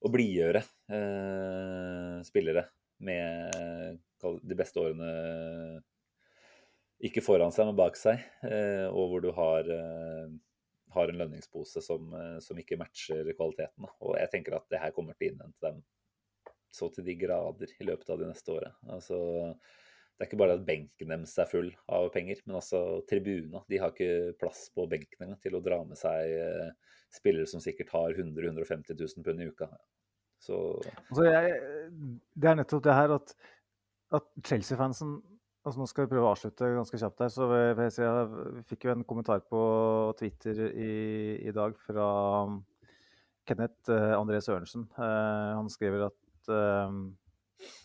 å 0.05 0.11
blidgjøre 0.13 0.61
eh, 0.93 2.19
spillere 2.29 2.67
med 3.03 3.99
de 4.23 4.57
beste 4.59 4.79
årene 4.79 5.11
ikke 7.03 7.23
foran 7.25 7.53
seg, 7.55 7.67
men 7.69 7.79
bak 7.79 7.99
seg, 7.99 8.23
eh, 8.47 8.87
og 8.87 9.11
hvor 9.11 9.23
du 9.25 9.31
har, 9.35 9.67
eh, 9.67 10.29
har 10.95 11.11
en 11.11 11.19
lønningspose 11.19 11.83
som, 11.83 12.13
eh, 12.15 12.39
som 12.39 12.59
ikke 12.59 12.79
matcher 12.79 13.27
kvaliteten. 13.35 13.89
Og 14.01 14.17
jeg 14.19 14.31
tenker 14.31 14.55
at 14.55 14.69
det 14.71 14.79
her 14.79 14.93
kommer 14.93 15.17
til 15.19 15.31
å 15.31 15.33
innhente 15.33 15.61
dem 15.61 15.83
så 16.73 16.89
til 16.95 17.05
de 17.05 17.15
grader 17.15 17.69
i 17.81 17.85
løpet 17.85 18.09
av 18.09 18.19
de 18.19 18.27
neste 18.31 18.49
åra. 18.49 18.73
Altså, 18.89 19.19
det 20.17 20.25
er 20.25 20.29
ikke 20.31 20.39
bare 20.39 20.55
at 20.55 20.65
benken 20.65 21.09
deres 21.09 21.37
er 21.39 21.51
full 21.51 21.71
av 21.89 22.11
penger, 22.13 22.41
men 22.47 22.57
altså 22.57 23.05
tribuna. 23.07 23.63
De 23.69 23.77
har 23.77 23.91
ikke 23.91 24.39
plass 24.39 24.71
på 24.75 24.89
benken 24.89 25.21
engang 25.21 25.41
til 25.43 25.59
å 25.59 25.63
dra 25.63 25.83
med 25.85 25.99
seg 25.99 26.73
spillere 27.13 27.47
som 27.47 27.61
sikkert 27.61 27.91
har 27.91 28.15
100 28.15 28.33
000-150 28.41 28.97
000 28.97 29.25
pund 29.27 29.43
i 29.43 29.51
uka. 29.51 29.69
Så 30.43 30.59
Altså, 31.09 31.27
jeg, 31.29 31.53
det 32.35 32.51
er 32.51 32.59
nettopp 32.59 32.83
det 32.87 32.97
her 32.97 33.15
at, 33.15 33.35
at 34.19 34.27
Chelsea-fansen 34.45 35.21
altså 35.63 35.79
Nå 35.79 35.87
skal 35.87 36.07
vi 36.07 36.11
prøve 36.11 36.27
å 36.27 36.33
avslutte 36.35 36.73
ganske 36.75 36.99
kjapt 36.99 37.21
her. 37.23 37.31
så 37.31 37.47
vi 37.47 37.87
jeg, 37.87 38.63
fikk 38.67 38.89
jo 38.89 38.95
en 38.97 39.05
kommentar 39.07 39.45
på 39.47 39.61
Twitter 40.19 40.59
i, 40.75 40.95
i 41.47 41.55
dag 41.55 41.77
fra 41.87 42.07
Kenneth 43.47 43.91
eh, 43.95 44.15
André 44.17 44.41
Sørensen. 44.43 44.89
Eh, 44.99 45.53
han 45.55 45.71
skriver 45.71 46.09
at 46.09 46.51
eh, 46.51 46.99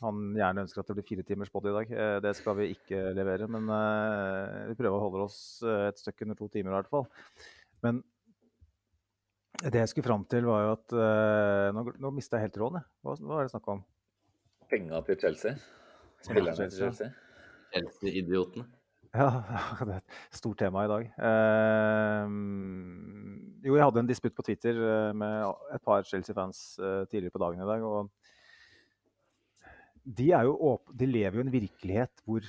han 0.02 0.22
gjerne 0.38 0.66
ønsker 0.66 0.82
at 0.82 0.90
det 0.90 0.98
blir 0.98 1.08
fire 1.08 1.26
timers 1.26 1.54
body 1.54 1.72
i 1.72 1.76
dag. 1.78 1.94
Eh, 1.94 2.18
det 2.26 2.34
skal 2.38 2.58
vi 2.60 2.72
ikke 2.74 3.02
levere, 3.18 3.50
men 3.52 3.70
eh, 3.74 4.68
vi 4.72 4.78
prøver 4.80 4.98
å 4.98 5.06
holde 5.06 5.26
oss 5.28 5.40
eh, 5.66 5.88
et 5.92 6.02
stykke 6.02 6.28
under 6.28 6.40
to 6.40 6.50
timer 6.54 6.74
i 6.74 6.78
hvert 6.80 6.92
fall. 6.94 7.08
Men 7.86 8.02
det 9.64 9.82
jeg 9.82 9.90
skulle 9.90 10.06
fram 10.06 10.24
til, 10.30 10.46
var 10.46 10.64
jo 10.64 10.74
at 10.76 10.94
uh, 10.94 11.68
Nå, 11.74 11.86
nå 11.98 12.12
mista 12.14 12.38
jeg 12.38 12.50
helt 12.50 12.58
tråden. 12.60 12.82
jeg. 12.82 12.90
Hva, 13.02 13.16
hva 13.26 13.40
er 13.40 13.48
det 13.48 13.54
snakk 13.56 13.72
om? 13.74 13.86
penga 14.70 15.02
til 15.06 15.20
Chelsea. 15.20 15.56
Spillerne 16.24 16.56
til 16.56 16.72
Chelsea. 16.72 16.88
Chelsea. 16.88 17.10
Chelsea-idiotene. 17.74 18.66
Ja, 19.16 19.30
det 19.88 19.96
er 19.96 20.02
et 20.02 20.36
stort 20.36 20.60
tema 20.60 20.84
i 20.86 20.92
dag. 20.92 21.10
Eh, 21.30 22.32
jo, 23.66 23.76
jeg 23.76 23.86
hadde 23.86 24.04
en 24.04 24.10
disputt 24.10 24.36
på 24.36 24.46
Twitter 24.46 24.78
eh, 24.78 25.12
med 25.16 25.48
et 25.76 25.84
par 25.84 26.04
Chelsea-fans 26.08 26.80
eh, 26.80 27.04
tidligere 27.08 27.36
på 27.36 27.44
dagen 27.46 27.64
i 27.64 27.70
dag. 27.72 27.84
og 27.84 28.12
de, 30.04 30.32
er 30.32 30.48
de 31.00 31.06
lever 31.06 31.36
jo 31.36 31.44
i 31.44 31.48
en 31.48 31.52
virkelighet 31.52 32.22
hvor, 32.24 32.46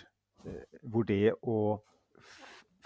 hvor 0.83 1.03
det 1.03 1.33
å 1.43 1.79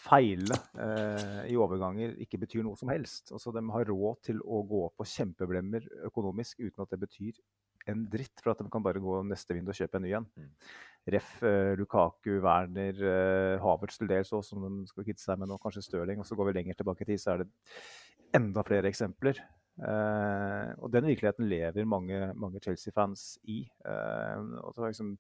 feile 0.03 0.57
eh, 0.83 1.43
i 1.53 1.57
overganger 1.59 2.16
ikke 2.24 2.41
betyr 2.43 2.65
noe 2.66 2.79
som 2.79 2.91
helst. 2.93 3.33
Altså, 3.35 3.53
de 3.55 3.62
har 3.74 3.91
råd 3.91 4.23
til 4.29 4.41
å 4.43 4.62
gå 4.69 4.85
på 4.97 5.09
kjempeblemmer 5.15 5.87
økonomisk 6.09 6.62
uten 6.65 6.85
at 6.85 6.95
det 6.95 7.03
betyr 7.05 7.39
en 7.91 8.05
dritt, 8.11 8.35
for 8.43 8.53
at 8.53 8.62
de 8.62 8.70
kan 8.70 8.83
bare 8.85 9.03
gå 9.03 9.20
neste 9.27 9.57
vindu 9.57 9.73
og 9.73 9.79
kjøpe 9.79 9.99
en 9.99 10.05
ny 10.07 10.12
en. 10.19 10.29
Mm. 10.39 10.51
Ref. 11.15 11.33
Eh, 11.47 11.73
Lukaku, 11.79 12.37
Werner, 12.45 13.01
eh, 13.12 13.62
Havertz 13.62 13.99
til 13.99 14.11
dels 14.11 14.31
òg, 14.35 14.45
som 14.47 14.62
de 14.62 14.87
skal 14.91 15.07
kvitte 15.07 15.24
seg 15.24 15.41
med 15.41 15.51
nå, 15.51 15.59
kanskje 15.62 15.83
Stirling. 15.89 16.23
Og 16.23 16.29
så 16.29 16.39
går 16.39 16.51
vi 16.51 16.59
lenger 16.61 16.79
tilbake 16.79 17.03
i 17.03 17.11
tid, 17.11 17.23
så 17.23 17.35
er 17.35 17.43
det 17.43 17.51
enda 18.39 18.62
flere 18.66 18.91
eksempler. 18.91 19.41
Eh, 19.83 20.69
og 20.79 20.93
den 20.93 21.09
virkeligheten 21.09 21.49
lever 21.49 21.89
mange, 21.89 22.20
mange 22.39 22.61
Chelsea-fans 22.62 23.39
i. 23.51 23.62
Eh, 23.87 24.39
og 24.62 24.74
det 24.74 24.85
var 24.85 24.93
liksom 24.93 25.16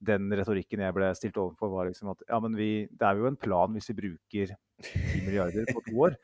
den 0.00 0.32
retorikken 0.32 0.80
jeg 0.80 0.96
ble 0.96 1.10
stilt 1.16 1.36
overfor, 1.40 1.70
var 1.74 1.88
liksom 1.90 2.12
at 2.14 2.22
ja, 2.24 2.38
men 2.40 2.56
vi, 2.56 2.70
det 2.88 3.06
er 3.06 3.18
jo 3.20 3.28
en 3.28 3.36
plan 3.40 3.72
hvis 3.76 3.90
vi 3.92 3.96
bruker 3.98 4.54
10 4.80 5.26
milliarder 5.26 5.68
på 5.68 5.82
to 5.84 5.94
år. 6.06 6.16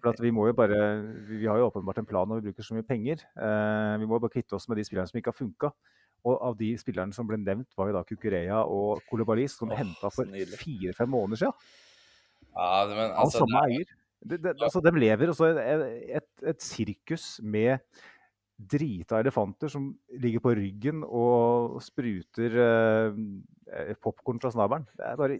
For 0.00 0.10
at 0.10 0.22
vi 0.22 0.32
må 0.34 0.48
jo 0.48 0.56
bare, 0.58 0.80
vi 1.28 1.46
har 1.46 1.60
jo 1.60 1.68
åpenbart 1.68 2.02
en 2.02 2.08
plan 2.10 2.28
når 2.28 2.40
vi 2.40 2.50
bruker 2.50 2.66
så 2.66 2.74
mye 2.74 2.86
penger. 2.88 3.22
Eh, 3.38 3.94
vi 4.02 4.08
må 4.10 4.18
bare 4.18 4.34
kvitte 4.34 4.58
oss 4.58 4.66
med 4.70 4.80
de 4.80 4.86
spillerne 4.88 5.10
som 5.10 5.20
ikke 5.20 5.30
har 5.30 5.38
funka. 5.38 5.70
Og 6.26 6.42
av 6.50 6.58
de 6.58 6.72
spillerne 6.80 7.16
som 7.16 7.28
ble 7.28 7.38
nevnt, 7.40 7.70
var 7.78 7.88
jo 7.88 7.96
da 7.96 8.04
Kukureya 8.04 8.64
og 8.68 9.00
Kolobalis, 9.08 9.54
som 9.56 9.70
oh, 9.70 9.78
henta 9.78 10.10
for 10.12 10.28
fire-fem 10.60 11.08
måneder 11.08 11.44
siden. 11.46 11.70
Ja, 12.50 12.68
men 12.90 13.06
Av 13.06 13.24
altså, 13.24 13.44
samme 13.44 13.62
er- 13.62 13.76
eier. 13.78 13.96
De, 14.20 14.36
det, 14.36 14.52
altså, 14.60 14.82
de 14.84 14.90
lever 15.00 15.30
også 15.32 15.46
et, 15.56 15.84
et, 16.18 16.26
et 16.50 16.60
sirkus 16.60 17.38
med 17.40 17.78
drita 18.60 19.20
elefanter 19.22 19.70
som 19.72 19.86
ligger 20.20 20.42
på 20.44 20.52
ryggen 20.58 21.04
og 21.06 21.78
spruter 21.84 22.56
eh, 22.60 23.94
popkorn 24.02 24.40
fra 24.42 24.50
snabelen. 24.52 24.84
Det 24.98 25.06
er 25.06 25.16
bare 25.16 25.38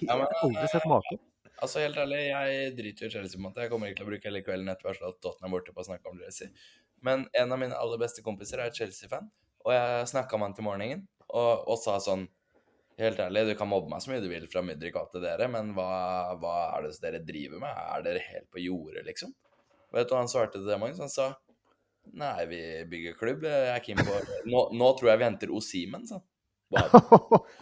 Ja, 0.00 0.16
men- 0.16 0.26
har 0.26 0.40
aldri 0.42 0.68
sett 0.72 0.86
maken. 0.88 1.20
Altså, 1.62 1.78
helt 1.84 1.96
ærlig, 1.96 2.18
jeg 2.26 2.76
driter 2.76 3.06
i 3.06 3.10
Chelsea 3.10 3.36
på 3.38 3.42
en 3.42 3.48
måte. 3.50 3.60
Jeg 3.62 3.70
kommer 3.70 3.86
ikke 3.86 4.00
til 4.00 4.06
å 4.06 4.10
bruke 4.10 4.26
hele 4.30 4.42
kvelden 4.42 4.68
etter 4.72 4.88
hvert 4.88 5.02
at 5.06 5.20
Tottenham 5.22 5.52
er 5.52 5.56
borte 5.58 5.74
på 5.76 5.82
å 5.84 5.86
snakke 5.86 6.10
om 6.10 6.18
Chelsea. 6.18 6.48
Men 7.02 7.26
en 7.38 7.52
av 7.52 7.58
mine 7.60 7.76
aller 7.78 7.98
beste 8.02 8.22
kompiser 8.24 8.58
er 8.64 8.72
Chelsea-fan, 8.74 9.28
og 9.62 9.72
jeg 9.72 10.08
snakka 10.10 10.38
med 10.38 10.48
han 10.50 10.54
til 10.58 10.64
morgenen 10.66 11.04
og, 11.28 11.68
og 11.68 11.76
sa 11.78 11.98
sånn 12.02 12.28
Helt 13.00 13.16
ærlig, 13.24 13.46
du 13.48 13.54
kan 13.56 13.70
mobbe 13.70 13.88
meg 13.88 14.02
så 14.04 14.10
mye 14.10 14.20
du 14.20 14.26
vil 14.28 14.44
fra 14.52 14.60
Mudrik 14.62 14.94
og 14.98 15.06
alt 15.06 15.14
det 15.16 15.22
dere, 15.24 15.46
men 15.48 15.70
hva, 15.72 16.36
hva 16.38 16.76
er 16.76 16.84
det 16.84 16.90
dere 17.00 17.22
driver 17.24 17.62
med? 17.62 17.72
Er 17.72 18.02
dere 18.04 18.20
helt 18.20 18.50
på 18.52 18.60
jordet, 18.60 19.06
liksom? 19.06 19.32
Vet 19.96 20.10
du 20.10 20.12
hva 20.12 20.20
han 20.20 20.28
svarte 20.28 20.58
til 20.58 20.68
det, 20.68 20.76
Magnus? 20.78 21.00
Han 21.00 21.08
sa 21.10 21.30
Nei, 22.12 22.46
vi 22.50 22.62
bygger 22.90 23.18
klubb. 23.18 23.44
Jeg 23.48 23.68
er 23.72 23.84
keen 23.84 24.00
på 24.02 24.16
nå, 24.50 24.64
nå 24.76 24.88
tror 24.98 25.12
jeg 25.12 25.20
vi 25.20 25.28
henter 25.28 25.52
Osimen, 25.54 26.08
sa 26.08 26.18
han. 26.18 26.26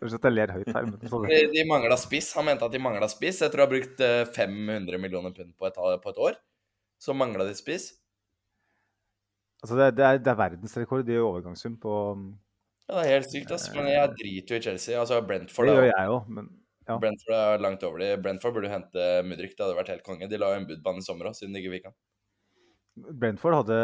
Jeg 0.00 0.32
ler 0.32 0.52
høyt 0.54 0.70
her, 0.72 0.86
men 0.88 1.10
sånn. 1.10 1.26
De, 1.28 1.38
de 1.52 1.62
mangla 1.68 1.98
spiss. 2.00 2.30
Han 2.38 2.46
mente 2.48 2.64
at 2.64 2.72
de 2.72 2.80
mangla 2.80 3.08
spiss. 3.12 3.42
Jeg 3.44 3.52
tror 3.52 3.62
jeg 3.62 3.66
har 3.66 3.72
brukt 3.74 4.02
eh, 4.04 4.22
500 4.32 5.00
millioner 5.02 5.34
pund 5.36 5.52
på 5.52 5.68
på 5.68 6.12
et 6.14 6.20
år. 6.28 6.38
Så 6.96 7.12
mangla 7.12 7.44
de 7.44 7.52
spiss. 7.58 7.90
Altså, 9.60 9.76
det, 9.76 9.90
det, 9.98 10.06
er, 10.06 10.22
det 10.22 10.32
er 10.32 10.38
verdensrekord 10.38 11.12
i 11.12 11.18
overgangssum 11.20 11.76
på 11.80 11.92
Ja, 12.88 12.98
det 13.00 13.02
er 13.02 13.12
helt 13.18 13.32
sykt, 13.32 13.52
ass. 13.52 13.68
Men 13.74 13.90
jeg 13.90 14.14
driter 14.16 14.56
jo 14.56 14.60
i 14.60 14.64
Chelsea. 14.68 14.96
Altså, 15.00 15.20
Brentford, 15.28 15.68
Det 15.68 15.76
gjør 15.76 15.90
jeg 15.90 16.16
òg, 16.16 16.32
men 16.38 16.50
ja. 16.86 16.98
Brentford 17.02 17.36
er 17.36 17.64
langt 17.64 17.84
over 17.84 18.00
de. 18.00 18.12
Brentford 18.22 18.56
burde 18.56 18.72
hente 18.72 19.06
Mudrik. 19.26 19.56
Det 19.56 19.64
hadde 19.64 19.78
vært 19.78 19.92
helt 19.92 20.06
konge. 20.06 20.28
De 20.30 20.40
la 20.40 20.52
jo 20.54 20.60
en 20.62 20.68
budbane 20.68 21.02
i 21.02 21.06
sommer 21.06 21.30
òg, 21.30 21.36
siden 21.38 21.56
de 21.56 21.64
ikke 21.64 21.76
fikk 21.76 21.90
han. 21.90 21.96
Brentford 22.96 23.54
hadde 23.58 23.78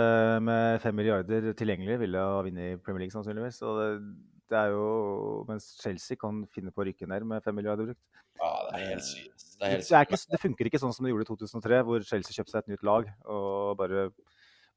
med 0.47 0.81
fem 0.81 0.97
milliarder 0.97 1.51
tilgjengelig 1.59 1.99
ville 2.01 2.21
ha 2.23 2.43
vunnet 2.47 2.81
Premier 2.85 3.05
League 3.05 3.13
sannsynligvis. 3.15 3.59
Og 3.69 3.79
det, 3.79 3.89
det 4.53 4.59
er 4.59 4.73
jo 4.73 4.87
Mens 5.49 5.67
Chelsea 5.83 6.17
kan 6.21 6.43
finne 6.53 6.73
på 6.73 6.81
å 6.85 6.87
rykke 6.89 7.09
ned 7.11 7.27
med 7.29 7.45
fem 7.45 7.57
milliarder 7.59 7.91
brukt. 7.91 8.01
Ja, 8.41 8.53
det 8.71 8.79
er 8.81 8.87
helt 8.95 9.07
sykt. 9.07 9.45
Det 9.53 9.61
Det, 9.61 9.73
helt 9.75 9.91
det, 9.91 10.01
ikke, 10.09 10.21
det 10.33 10.41
funker 10.43 10.71
ikke 10.71 10.81
sånn 10.83 10.95
som 10.97 11.05
det 11.07 11.13
gjorde 11.13 11.27
i 11.27 11.31
2003, 11.33 11.83
hvor 11.89 12.07
Chelsea 12.09 12.39
kjøpte 12.39 12.55
seg 12.57 12.65
et 12.65 12.73
nytt 12.73 12.87
lag 12.89 13.11
og 13.31 13.77
bare 13.79 14.09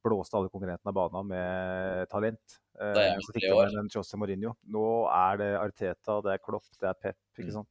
blåste 0.05 0.37
alle 0.37 0.51
konkurrentene 0.53 0.91
av 0.91 0.97
banen 0.99 1.31
med 1.31 2.09
talent. 2.11 2.59
Eh, 2.77 2.91
Det 2.93 3.05
er 3.07 3.23
så 3.25 3.33
fikk 3.33 3.47
de 3.47 3.79
en 3.79 3.89
Jose 3.89 4.19
Mourinho. 4.21 4.51
Nå 4.69 4.85
er 5.09 5.39
det 5.41 5.49
Arteta, 5.63 6.19
det 6.21 6.35
er 6.35 6.43
Klopp, 6.43 6.67
det 6.77 6.91
er 6.91 6.99
Pep. 6.99 7.17
ikke 7.39 7.49
Mm. 7.55 7.65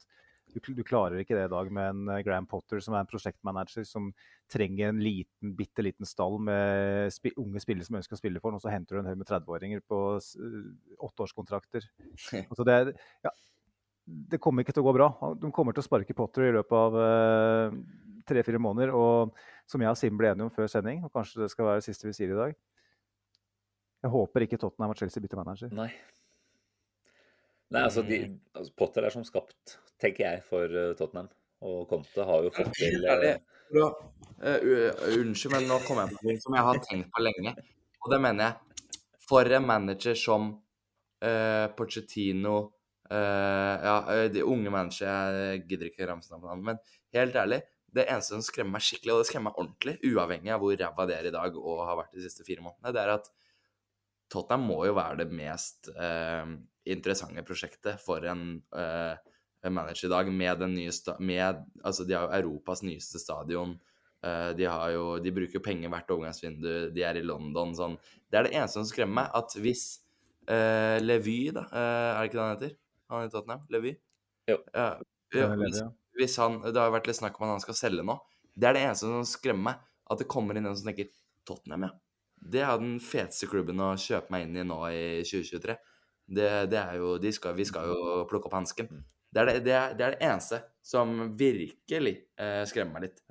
Du, 0.54 0.60
du 0.76 0.84
klarer 0.86 1.18
ikke 1.18 1.34
det 1.34 1.48
i 1.48 1.52
dag 1.52 1.70
med 1.74 1.90
en 1.90 2.10
eh, 2.14 2.22
Graham 2.26 2.46
Potter 2.50 2.82
som 2.84 2.94
er 2.94 3.02
en 3.02 3.10
prosjektmanager 3.10 3.86
som 3.88 4.12
trenger 4.52 4.92
en 4.92 5.00
liten, 5.02 5.54
bitte 5.58 5.82
liten 5.82 6.06
stall 6.06 6.38
med 6.46 7.10
sp 7.10 7.32
unge 7.40 7.62
spillere 7.62 7.86
som 7.88 7.98
ønsker 7.98 8.14
å 8.14 8.20
spille 8.20 8.42
for 8.42 8.52
ham, 8.52 8.60
og 8.60 8.62
så 8.62 8.72
henter 8.72 8.96
du 8.96 9.02
en 9.02 9.10
haug 9.10 9.18
med 9.20 9.30
30-åringer 9.30 9.82
på 9.88 10.00
eh. 10.20 10.70
Altså 12.50 12.66
det, 12.68 12.78
ja, 13.24 13.34
det 14.04 14.40
kommer 14.42 14.64
ikke 14.64 14.76
til 14.76 14.84
å 14.84 14.88
gå 14.90 14.96
bra. 14.96 15.10
De 15.40 15.50
kommer 15.54 15.74
til 15.74 15.82
å 15.82 15.88
sparke 15.88 16.16
Potter 16.16 16.50
i 16.50 16.54
løpet 16.54 16.76
av 16.76 16.98
uh, 17.00 17.78
tre-fire 18.28 18.60
måneder. 18.60 18.92
Og 18.94 19.32
som 19.70 19.80
jeg 19.80 19.90
og 19.90 19.98
Sim 19.98 20.18
ble 20.20 20.32
enige 20.32 20.48
om 20.48 20.52
før 20.52 20.68
sending, 20.70 21.00
og 21.06 21.12
kanskje 21.14 21.44
det 21.44 21.50
skal 21.52 21.70
være 21.70 21.80
det 21.80 21.88
siste 21.88 22.08
vi 22.08 22.12
sier 22.16 22.34
i 22.34 22.36
dag 22.36 22.52
Jeg 24.04 24.12
håper 24.12 24.44
ikke 24.44 24.60
Tottenham 24.60 24.92
og 24.92 25.00
Chelsea 25.00 25.24
bytter 25.24 25.40
manager. 25.40 25.72
Nei. 25.72 25.88
Nei, 27.72 27.80
altså, 27.80 28.04
de, 28.06 28.20
altså 28.52 28.74
Potter 28.76 29.08
er 29.08 29.14
som 29.14 29.24
skapt 29.26 29.78
tenker 30.04 30.26
jeg, 30.26 30.44
for 30.48 30.68
eh, 30.68 30.92
Tottenham. 30.98 31.30
Og 31.64 31.88
Conte 31.88 32.26
har 32.28 32.44
jo 32.44 32.52
fått 32.52 32.74
til 32.76 32.98
Helt 32.98 33.10
ærlig, 33.14 33.32
eh, 33.32 33.64
bro. 33.72 33.88
Eh, 34.44 34.68
unnskyld, 35.16 35.54
men 35.54 35.68
nå 35.70 35.80
kommer 35.86 36.06
jeg 36.06 36.18
på 36.18 36.28
noe 36.28 36.42
som 36.44 36.58
jeg 36.58 36.68
har 36.68 36.80
tenkt 36.84 37.12
på 37.14 37.24
lenge. 37.24 37.54
Og 38.04 38.12
det 38.12 38.20
mener 38.20 38.48
jeg. 38.48 38.88
For 39.24 39.48
en 39.56 39.64
manager 39.64 40.16
som 40.20 40.50
uh, 40.52 41.66
Pochettino 41.72 42.56
uh, 43.08 43.76
Ja, 43.80 43.94
de 44.28 44.42
unge 44.44 44.68
managere 44.68 45.46
Jeg 45.54 45.62
gidder 45.70 45.88
ikke 45.88 46.08
ramse 46.10 46.28
navnet 46.34 46.66
men 46.66 46.82
helt 47.16 47.38
ærlig. 47.40 47.62
Det 47.94 48.04
eneste 48.04 48.34
som 48.34 48.44
skremmer 48.44 48.76
meg 48.76 48.84
skikkelig, 48.84 49.14
og 49.14 49.22
det 49.22 49.30
skremmer 49.30 49.54
meg 49.54 49.62
ordentlig, 49.62 49.94
uavhengig 50.10 50.52
av 50.52 50.60
hvor 50.60 50.76
ræva 50.76 51.08
det 51.08 51.16
er 51.16 51.30
i 51.30 51.32
dag 51.32 51.56
og 51.56 51.80
har 51.88 51.96
vært 52.02 52.18
de 52.18 52.26
siste 52.26 52.44
fire 52.44 52.66
månedene, 52.66 52.92
det 52.92 53.00
er 53.00 53.14
at 53.14 53.32
Tottenham 54.34 54.66
må 54.68 54.80
jo 54.88 54.96
være 54.98 55.20
det 55.22 55.28
mest 55.36 55.90
eh, 55.94 56.48
interessante 56.90 57.44
prosjektet 57.46 58.02
for 58.02 58.24
en 58.28 58.44
eh, 58.74 59.14
manager 59.72 60.08
i 60.08 60.12
dag 60.12 60.30
med 60.32 60.60
den 60.60 60.74
nye 60.76 60.92
sta 60.92 61.16
med, 61.20 61.62
altså 61.84 62.06
De 62.08 62.16
har 62.16 62.26
jo 62.26 62.38
Europas 62.40 62.82
nyeste 62.84 63.20
stadion. 63.22 63.78
eh, 64.24 64.50
de, 64.56 64.64
har 64.64 64.90
jo, 64.90 65.18
de 65.18 65.32
bruker 65.32 65.58
jo 65.58 65.64
penger 65.64 65.92
hvert 65.92 66.10
overgangsvindu. 66.10 66.90
De 66.94 67.02
er 67.04 67.20
i 67.20 67.24
London. 67.24 67.74
sånn. 67.76 67.98
Det 68.28 68.38
er 68.38 68.48
det 68.48 68.54
eneste 68.54 68.80
som 68.80 68.88
skremmer 68.88 69.22
meg. 69.22 69.30
At 69.36 69.56
hvis 69.60 69.84
uh, 70.50 71.00
Levy, 71.02 71.50
da 71.54 71.66
uh, 71.70 71.78
Er 71.78 72.20
det 72.20 72.30
ikke 72.30 72.38
det 72.38 72.44
han 72.44 72.54
heter? 72.56 72.76
Han 73.12 73.26
i 73.26 73.32
Tottenham? 73.32 73.66
Levy? 73.72 73.96
Jo. 74.50 74.60
Ja, 74.74 74.88
ja, 75.34 75.48
hvis, 75.56 75.82
hvis 76.18 76.38
han, 76.40 76.60
Det 76.66 76.76
har 76.76 76.90
jo 76.90 76.96
vært 76.98 77.08
litt 77.08 77.20
snakk 77.20 77.38
om 77.40 77.48
at 77.48 77.56
han 77.56 77.64
skal 77.64 77.78
selge 77.78 78.04
nå. 78.06 78.18
Det 78.54 78.68
er 78.68 78.76
det 78.76 78.86
eneste 78.86 79.10
som 79.10 79.28
skremmer 79.28 79.72
meg. 79.72 79.90
At 80.10 80.20
det 80.20 80.28
kommer 80.28 80.56
inn 80.56 80.68
en 80.68 80.76
som 80.76 80.90
tenker 80.90 81.08
Tottenham, 81.48 81.88
ja. 81.88 81.94
Det 82.44 82.60
er 82.60 82.76
den 82.80 82.98
feteste 83.00 83.48
klubben 83.48 83.80
å 83.80 83.94
kjøpe 84.00 84.32
meg 84.34 84.44
inn 84.44 84.58
i 84.60 84.66
nå 84.68 84.76
i 84.92 85.04
2023. 85.24 85.76
Det, 86.36 86.48
det 86.72 86.80
er 86.80 86.98
jo, 87.00 87.14
de 87.20 87.32
skal, 87.32 87.54
vi 87.56 87.64
skal 87.68 87.88
jo 87.88 88.24
plukke 88.28 88.50
opp 88.50 88.56
hansken. 88.58 88.90
Det 89.34 89.42
er 89.42 89.48
det, 89.50 89.54
det, 89.66 89.72
er, 89.74 89.94
det 89.98 90.04
er 90.06 90.14
det 90.14 90.22
eneste 90.28 90.60
som 90.84 91.14
virkelig 91.38 92.14
eh, 92.38 92.62
skremmer 92.70 92.98
meg 93.00 93.08
litt. 93.08 93.22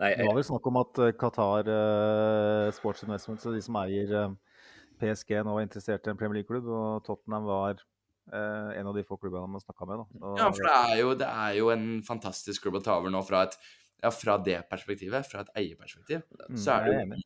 Nei, 0.00 0.14
Det 0.16 0.24
var 0.24 0.38
vel 0.38 0.46
snakk 0.48 0.68
om 0.70 0.78
at 0.80 1.00
eh, 1.04 1.10
Qatar 1.20 1.68
eh, 1.68 2.70
Sports 2.72 3.04
Investments, 3.04 3.44
de 3.44 3.60
som 3.66 3.76
eier 3.82 4.14
eh, 4.22 4.30
PSG, 5.02 5.34
nå 5.44 5.56
var 5.58 5.66
interessert 5.66 6.06
i 6.08 6.12
en 6.14 6.20
Premier 6.20 6.40
League-klubb, 6.40 6.68
og 6.72 7.02
Tottenham 7.04 7.44
var 7.50 7.82
eh, 8.32 8.70
en 8.80 8.88
av 8.88 8.96
de 8.96 9.04
få 9.04 9.18
klubbene 9.20 9.50
man 9.52 9.60
snakka 9.64 9.88
med. 9.90 10.00
Da. 10.00 10.22
Og- 10.30 10.40
Ja, 10.40 10.48
for 10.56 10.64
det 10.70 10.78
er, 10.78 10.94
jo, 11.02 11.12
det 11.20 11.28
er 11.28 11.58
jo 11.58 11.68
en 11.74 11.86
fantastisk 12.06 12.64
klubb 12.64 12.80
å 12.80 12.84
ta 12.86 12.96
over 13.00 13.12
nå 13.12 13.20
fra, 13.28 13.42
et, 13.48 13.58
ja, 14.00 14.10
fra 14.14 14.38
det 14.40 14.62
perspektivet, 14.72 15.28
fra 15.28 15.44
et 15.44 15.52
eierperspektiv. 15.60 16.24
Mm, 16.48 16.56
Så 16.56 16.78
er 16.78 16.88
det 16.88 16.96
jo. 16.96 17.20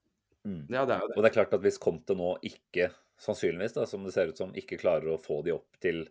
Mm. 0.45 0.61
Ja, 0.75 0.83
det 0.85 0.97
er 0.99 1.05
jo 1.07 1.09
det. 1.13 1.15
Og 1.17 1.23
det 1.25 1.31
er 1.31 1.37
klart 1.39 1.55
at 1.57 1.63
hvis 1.65 1.79
Conte 1.81 2.17
nå 2.19 2.35
ikke, 2.45 2.91
sannsynligvis, 3.23 3.77
da, 3.79 3.87
som 3.89 4.03
det 4.05 4.13
ser 4.17 4.33
ut 4.35 4.41
som, 4.43 4.51
ikke 4.59 4.77
klarer 4.83 5.15
å 5.15 5.21
få 5.23 5.39
de 5.47 5.55
opp 5.55 5.79
til 5.81 6.03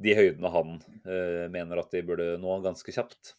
de 0.00 0.16
høydene 0.16 0.52
han 0.54 0.74
eh, 1.04 1.46
mener 1.52 1.82
at 1.82 1.92
de 1.92 2.02
burde 2.06 2.34
nå 2.40 2.58
ganske 2.64 2.94
kjapt, 2.94 3.34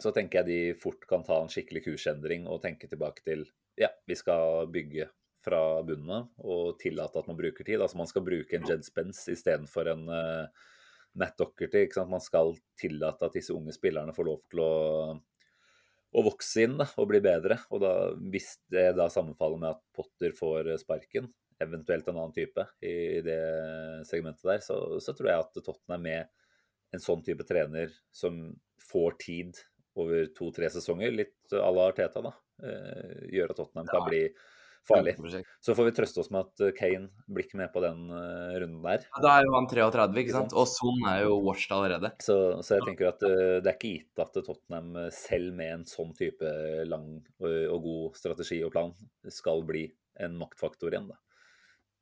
så 0.00 0.12
tenker 0.16 0.40
jeg 0.40 0.48
de 0.48 0.80
fort 0.80 1.04
kan 1.08 1.24
ta 1.26 1.42
en 1.42 1.50
skikkelig 1.52 1.84
kursendring 1.88 2.46
og 2.48 2.62
tenke 2.64 2.88
tilbake 2.88 3.24
til 3.26 3.44
ja, 3.80 3.90
vi 4.08 4.16
skal 4.16 4.68
bygge 4.72 5.10
fra 5.44 5.80
bunnen 5.84 6.26
og 6.44 6.76
tillate 6.80 7.20
at 7.20 7.28
man 7.28 7.38
bruker 7.38 7.64
tid. 7.64 7.80
Altså 7.80 8.00
man 8.00 8.08
skal 8.08 8.24
bruke 8.24 8.56
en 8.56 8.66
Jed 8.68 8.84
Spence 8.84 9.32
istedenfor 9.32 9.88
en 9.92 10.02
uh, 10.08 10.66
Matt 11.20 11.38
Docherty. 11.40 11.86
Man 12.08 12.20
skal 12.24 12.52
tillate 12.80 13.28
at 13.28 13.36
disse 13.36 13.54
unge 13.56 13.72
spillerne 13.72 14.12
får 14.16 14.28
lov 14.28 14.42
til 14.52 14.64
å 14.64 14.72
å 16.10 16.24
vokse 16.26 16.64
inn 16.66 16.76
da, 16.80 16.88
og 16.98 17.08
bli 17.10 17.20
bedre. 17.22 17.60
Og 17.70 17.82
da, 17.84 17.92
hvis 18.32 18.56
det 18.72 18.90
da 18.98 19.08
sammenfaller 19.12 19.60
med 19.62 19.76
at 19.76 19.82
Potter 19.94 20.34
får 20.36 20.72
sparken, 20.82 21.28
eventuelt 21.60 22.08
en 22.08 22.18
annen 22.18 22.36
type 22.36 22.66
i, 22.80 23.20
det 23.24 23.40
segmentet 24.08 24.46
der, 24.46 24.62
så, 24.64 24.76
så 25.02 25.14
tror 25.16 25.30
jeg 25.30 25.44
at 25.44 25.60
Tottenham 25.60 26.06
med 26.06 26.30
en 26.94 27.02
sånn 27.02 27.24
type 27.26 27.46
trener 27.46 27.92
som 28.14 28.40
får 28.90 29.18
tid 29.22 29.58
over 30.00 30.30
to-tre 30.36 30.70
sesonger, 30.72 31.12
litt 31.14 31.52
à 31.54 31.68
la 31.74 31.90
Arteta, 31.90 32.22
da, 32.24 32.32
eh, 32.64 33.28
gjør 33.36 33.52
at 33.52 33.60
Tottenham 33.60 33.90
kan 33.90 34.06
bli 34.06 34.22
farlig. 34.88 35.14
Så 35.60 35.74
får 35.76 35.88
vi 35.90 35.94
trøste 35.94 36.22
oss 36.22 36.30
med 36.32 36.46
at 36.46 36.64
eh, 36.64 36.74
Kane 36.76 37.10
blir 37.28 37.46
ikke 37.46 37.60
med 37.60 37.72
på 37.74 37.82
den 37.84 38.06
eh, 38.16 38.58
runden 38.62 38.82
der. 38.86 39.06
Ja, 39.10 39.22
Da 39.26 39.36
er 39.36 39.46
jo 39.46 39.54
han 39.58 39.70
33, 39.70 40.24
ikke 40.24 40.36
sant? 40.38 40.56
Og 40.56 40.68
sånn 40.70 41.06
er 41.10 41.24
jo 41.26 41.40
washed 41.46 41.74
allerede. 41.76 42.12
Så, 42.24 42.36
så 42.64 42.78
jeg 42.78 42.88
tenker 42.88 43.10
at 43.12 43.22
det 43.22 43.64
er 43.66 43.76
ikke 43.76 43.94
gitt 43.98 44.24
at 44.24 44.38
Tottenham 44.38 44.94
selv 45.14 45.56
med 45.58 45.74
en 45.80 45.88
sånn 45.90 46.14
type 46.18 46.54
lang 46.88 47.10
og, 47.18 47.50
og 47.50 47.88
god 47.88 48.22
strategi 48.22 48.62
og 48.66 48.74
plan 48.74 48.94
skal 49.30 49.66
bli 49.68 49.88
en 50.20 50.38
maktfaktor 50.40 50.92
igjen, 50.92 51.10
da. 51.12 51.18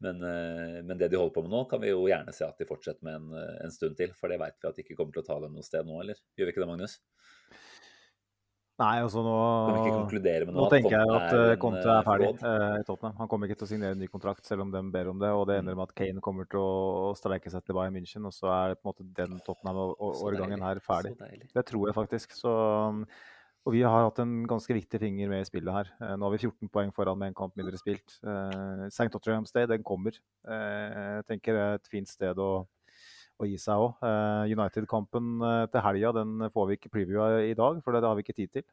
Men, 0.05 0.23
eh, 0.23 0.79
men 0.87 0.99
det 0.99 1.11
de 1.11 1.19
holder 1.19 1.35
på 1.35 1.43
med 1.43 1.55
nå, 1.55 1.65
kan 1.71 1.83
vi 1.83 1.91
jo 1.91 2.07
gjerne 2.07 2.35
se 2.35 2.47
at 2.47 2.61
de 2.61 2.69
fortsetter 2.69 3.03
med 3.07 3.19
en, 3.19 3.33
eh, 3.41 3.57
en 3.65 3.75
stund 3.75 3.99
til. 3.99 4.13
For 4.19 4.31
det 4.31 4.39
veit 4.43 4.59
vi 4.61 4.71
at 4.71 4.79
de 4.79 4.85
ikke 4.87 4.99
kommer 4.99 5.17
til 5.17 5.25
å 5.25 5.29
ta 5.31 5.41
dem 5.43 5.57
noe 5.59 5.67
sted 5.67 5.87
nå, 5.87 5.99
eller? 6.05 6.21
Gjør 6.39 6.51
vi 6.51 6.55
ikke 6.55 6.65
det, 6.65 6.71
Magnus? 6.71 6.99
Nei, 8.79 9.01
altså 9.03 9.25
nå 9.27 9.35
Nå 10.55 10.67
tenker 10.71 10.93
jeg 10.95 11.11
at 11.11 11.33
er 11.35 11.41
eh, 11.49 11.57
Conte 11.59 11.83
eh, 11.83 11.97
er 11.97 12.05
ferdig 12.07 12.29
eh, 12.31 12.75
i 12.79 12.85
Tottenham. 12.87 13.17
Han 13.19 13.31
kommer 13.31 13.51
ikke 13.51 13.59
til 13.59 13.67
å 13.67 13.71
signere 13.73 13.97
en 13.97 13.99
ny 13.99 14.07
kontrakt 14.11 14.47
selv 14.47 14.63
om 14.63 14.71
de 14.71 14.83
ber 14.95 15.11
om 15.11 15.19
det. 15.19 15.33
Og 15.35 15.49
det 15.51 15.57
ender 15.59 15.75
med 15.75 15.89
at 15.89 15.97
Kane 15.99 16.23
kommer 16.23 16.47
til 16.47 16.63
å 16.63 17.09
streike 17.19 17.51
seg 17.51 17.65
til 17.67 17.75
Bayern 17.75 17.97
München, 17.99 18.29
og 18.29 18.37
så 18.37 18.53
er 18.55 18.77
på 18.79 18.87
en 18.87 18.93
måte 18.93 19.09
den 19.19 19.43
Tottenham-årgangen 19.43 20.63
her 20.63 20.79
ferdig. 20.85 21.17
Det 21.51 21.67
tror 21.67 21.91
jeg 21.91 21.99
faktisk. 21.99 22.39
Så, 22.39 22.53
og 23.69 23.75
vi 23.77 23.83
har 23.85 24.07
hatt 24.07 24.19
en 24.23 24.47
ganske 24.49 24.73
viktig 24.73 24.99
finger 25.03 25.29
med 25.29 25.45
i 25.45 25.47
spillet 25.49 25.75
her. 25.75 25.89
Eh, 26.01 26.15
Nå 26.17 26.25
har 26.25 26.33
vi 26.33 26.41
14 26.41 26.71
poeng 26.73 26.93
foran 26.97 27.19
med 27.21 27.31
en 27.35 27.37
kamp 27.37 27.53
mindre 27.59 27.77
spilt. 27.77 28.15
Eh, 28.25 28.87
St. 28.89 29.11
Otterham's 29.13 29.53
Day, 29.53 29.69
den 29.69 29.85
kommer. 29.85 30.17
Eh, 30.49 31.19
Jeg 31.19 31.27
tenker 31.29 31.53
det 31.53 31.65
er 31.67 31.77
et 31.77 31.91
fint 31.93 32.09
sted 32.09 32.41
å, 32.41 32.65
å 32.65 33.49
gi 33.51 33.59
seg 33.61 33.85
òg. 33.85 34.01
United-kampen 34.49 35.45
til 35.75 35.85
helga 35.85 36.15
den 36.17 36.49
får 36.55 36.71
vi 36.71 36.79
ikke 36.79 36.95
previewa 36.97 37.29
i 37.45 37.53
dag, 37.59 37.83
for 37.85 37.93
det 37.93 38.09
har 38.09 38.17
vi 38.17 38.25
ikke 38.25 38.39
tid 38.41 38.57
til. 38.57 38.67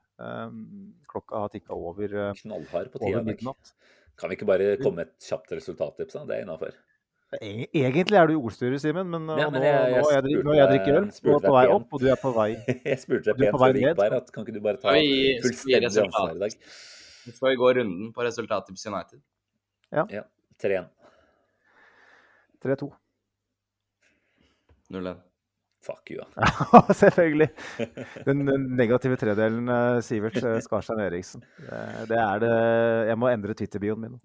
Klokka 1.12 1.44
har 1.44 1.52
tikka 1.52 1.76
over, 1.76 2.16
over 2.32 3.28
midnatt. 3.28 3.76
Kan 4.16 4.32
vi 4.32 4.40
ikke 4.40 4.48
bare 4.48 4.78
komme 4.80 5.04
med 5.04 5.12
et 5.12 5.28
kjapt 5.28 5.52
resultattips? 5.60 6.16
Det 6.24 6.40
er 6.40 6.48
innafor. 6.48 6.72
E- 7.42 7.68
Egentlig 7.74 8.18
er 8.20 8.28
du 8.28 8.36
ordstyrer, 8.40 8.80
Simen, 8.80 9.08
men, 9.10 9.28
Ja, 9.28 9.46
nå, 9.46 9.52
men 9.52 9.62
jeg- 9.62 9.74
jeg 9.74 10.02
nå, 10.04 10.10
jeg, 10.12 10.24
spurte 10.24 10.44
nå 10.46 10.52
er 10.52 10.56
jeg 10.60 10.68
drikker 10.74 10.98
øl. 11.00 11.06
Du 11.24 11.30
er 11.36 11.40
på 11.46 11.54
vei 11.56 11.66
opp, 11.68 11.88
og 11.94 12.00
du 12.00 12.08
er 12.12 12.16
på 12.22 12.32
vei 12.36 12.50
Jeg 12.86 13.00
spurte 13.00 13.24
deg 13.26 13.38
pent 13.38 13.52
på 13.52 13.60
vei 13.60 13.70
før 13.70 13.74
vi 13.74 13.82
gikk 13.86 13.98
ned. 13.98 14.14
at 14.14 14.32
kan 14.32 14.46
ikke 14.46 14.54
du 14.54 14.60
bare 14.62 14.78
ta 14.78 14.90
fullstendig 15.44 16.02
ansvar 16.06 16.36
i 16.36 16.40
dag? 16.40 16.52
Skal 17.36 17.50
vi 17.50 17.56
gå 17.56 17.72
runden 17.80 18.14
på 18.14 18.22
resultatet 18.28 18.70
på 18.76 18.86
United? 18.94 19.22
Ja. 19.92 20.06
3-1. 20.62 20.88
3-2. 22.64 22.92
0-1. 24.92 25.18
Fuck 25.86 26.10
you, 26.10 26.18
ja. 26.18 26.46
Selvfølgelig. 27.02 27.50
Den, 28.26 28.46
negative 28.78 29.20
tredelen, 29.22 29.70
uh, 29.70 30.00
Sivert 30.02 30.40
eh, 30.42 30.58
Skarstein 30.66 31.04
Eriksen. 31.04 31.44
Det, 31.60 31.82
det 32.10 32.18
er 32.18 32.42
det 32.42 32.54
Jeg 33.12 33.20
må 33.22 33.30
endre 33.30 33.54
Twitter-bioen 33.58 34.02
min. 34.02 34.16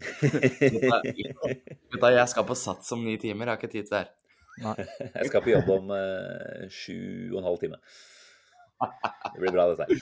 Gutta, 1.93 2.15
jeg 2.17 2.27
skal 2.33 2.49
på 2.49 2.57
Sats 2.57 2.97
om 2.97 3.05
ni 3.05 3.19
timer. 3.21 3.45
Jeg 3.45 3.53
har 3.53 3.61
ikke 3.61 3.73
tid 3.75 3.85
til 3.85 3.93
det 3.93 4.03
her. 4.05 4.15
Nei. 4.61 4.77
Jeg 5.15 5.29
skal 5.31 5.45
på 5.45 5.53
jobb 5.53 5.69
om 5.77 5.93
eh, 5.97 6.65
sju 6.73 6.97
og 7.35 7.41
en 7.41 7.49
halv 7.51 7.61
time. 7.63 7.81
Det 8.81 9.43
blir 9.43 9.53
bra, 9.55 9.69
dette 9.71 9.87
her. 9.89 10.01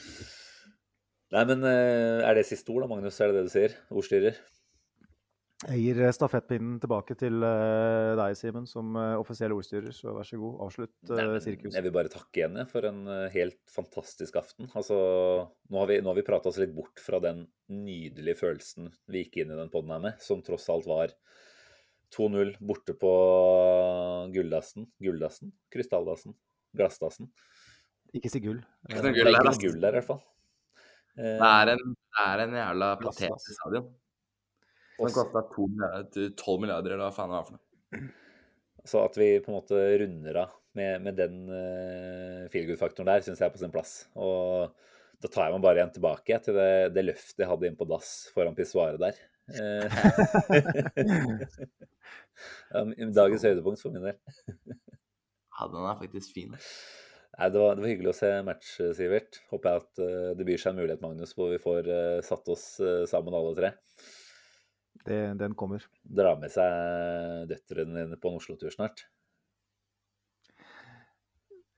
Nei, 1.35 1.45
men 1.51 1.67
eh, 1.69 2.25
er 2.25 2.39
det 2.39 2.47
siste 2.49 2.73
ord, 2.73 2.85
da, 2.85 2.91
Magnus? 2.95 3.19
Er 3.21 3.33
det 3.33 3.43
det 3.43 3.49
du 3.51 3.53
sier? 3.53 3.75
Ordstyrer? 3.93 4.39
Jeg 5.67 5.81
gir 5.83 5.99
eh, 6.05 6.13
stafettpinnen 6.15 6.77
tilbake 6.79 7.17
til 7.19 7.43
eh, 7.43 8.13
deg, 8.15 8.37
Simen, 8.39 8.67
som 8.71 8.95
eh, 8.95 9.17
offisiell 9.19 9.57
ordstyrer. 9.57 9.91
Så 9.95 10.13
vær 10.15 10.29
så 10.29 10.39
god, 10.39 10.61
avslutt 10.69 11.11
Nei, 11.11 11.25
men. 11.33 11.73
Jeg 11.75 11.85
vil 11.89 11.95
bare 11.97 12.13
takke 12.13 12.45
igjen 12.45 12.61
for 12.71 12.87
en 12.87 13.01
helt 13.35 13.59
fantastisk 13.75 14.39
aften. 14.39 14.71
Altså, 14.79 14.99
nå 15.67 15.83
har 15.83 15.91
vi, 15.91 15.99
nå 16.05 16.13
har 16.13 16.21
vi 16.21 16.27
prata 16.31 16.53
oss 16.53 16.61
litt 16.63 16.77
bort 16.77 17.03
fra 17.03 17.19
den 17.25 17.49
nydelige 17.75 18.39
følelsen 18.39 18.93
vi 19.11 19.25
gikk 19.25 19.43
inn 19.43 19.51
i 19.51 19.59
den 19.59 19.75
poden 19.75 19.97
her 19.97 20.07
med, 20.07 20.23
som 20.23 20.47
tross 20.47 20.71
alt 20.71 20.87
var 20.87 21.17
2-0 22.15 22.55
borte 22.63 22.95
på 22.97 23.13
gulldassen. 24.39 24.87
Gulldassen? 25.03 25.51
Krystalldassen? 25.75 26.39
Glassdassen? 26.79 27.33
Ikke 28.15 28.31
si 28.31 28.41
gull. 28.47 28.63
Ikke 28.87 29.03
Det 29.11 29.11
er 29.11 29.35
ikke 29.35 29.49
noe 29.51 29.63
gull 29.67 29.81
der, 29.83 29.91
i 29.91 29.99
hvert 29.99 30.13
fall. 30.15 30.23
Eh, 31.19 31.35
Det 31.35 31.49
er 31.51 31.73
en, 31.75 31.97
det 31.99 32.29
er 32.31 32.45
en 32.47 32.61
jævla 32.63 32.99
patetisk 33.03 33.59
stadion. 33.59 33.91
Som 34.99 35.15
kosta 35.15 35.45
12 35.47 36.61
milliarder, 36.61 36.95
eller 36.95 37.07
hva 37.07 37.15
faen 37.15 37.31
det 37.31 37.39
var 37.39 37.47
for 37.47 37.59
noe. 37.59 38.09
Så 38.89 39.03
at 39.05 39.19
vi 39.21 39.29
på 39.45 39.53
en 39.53 39.59
måte 39.59 39.79
runder 40.01 40.43
av 40.43 40.55
med, 40.79 41.03
med 41.05 41.19
den 41.19 41.41
uh, 41.51 42.47
feelgood-faktoren 42.53 43.09
der, 43.09 43.25
syns 43.25 43.41
jeg 43.43 43.49
er 43.49 43.55
på 43.55 43.61
sin 43.61 43.75
plass. 43.75 43.93
Og 44.19 44.71
da 45.23 45.31
tar 45.31 45.49
jeg 45.49 45.57
meg 45.57 45.65
bare 45.65 45.81
igjen 45.81 45.95
tilbake 45.97 46.39
til 46.45 46.59
det, 46.59 46.71
det 46.95 47.05
løftet 47.05 47.43
jeg 47.43 47.51
hadde 47.51 47.69
inn 47.69 47.79
på 47.79 47.89
dass 47.91 48.13
foran 48.35 48.59
pissoaret 48.59 49.03
der. 49.03 49.19
Eh, 52.69 52.91
Dagens 53.17 53.45
høydepunkt 53.49 53.81
for 53.81 53.91
min 53.95 54.05
del. 54.05 54.19
Ja, 55.57 55.67
den 55.73 55.87
er 55.89 55.97
faktisk 55.99 56.35
fin. 56.37 56.53
Nei, 56.53 57.49
det, 57.49 57.59
var, 57.59 57.75
det 57.75 57.83
var 57.83 57.89
hyggelig 57.91 58.13
å 58.13 58.19
se 58.19 58.31
match, 58.47 58.75
Sivert. 58.99 59.41
Håper 59.51 59.71
jeg 59.71 59.83
at 59.83 60.03
uh, 60.05 60.31
det 60.39 60.47
byr 60.47 60.61
seg 60.61 60.75
en 60.75 60.79
mulighet, 60.83 61.03
Magnus, 61.03 61.33
hvor 61.39 61.49
vi 61.51 61.59
får 61.63 61.89
uh, 61.89 62.21
satt 62.27 62.53
oss 62.53 62.67
uh, 62.85 63.03
sammen 63.11 63.35
alle 63.35 63.57
tre. 63.57 63.73
Det, 65.09 65.19
den 65.41 65.55
kommer. 65.59 65.85
Dra 66.05 66.35
med 66.41 66.53
seg 66.53 67.49
døtrene 67.51 68.03
dine 68.05 68.19
på 68.21 68.29
en 68.33 68.39
Oslo-tur 68.41 68.73
snart. 68.75 69.07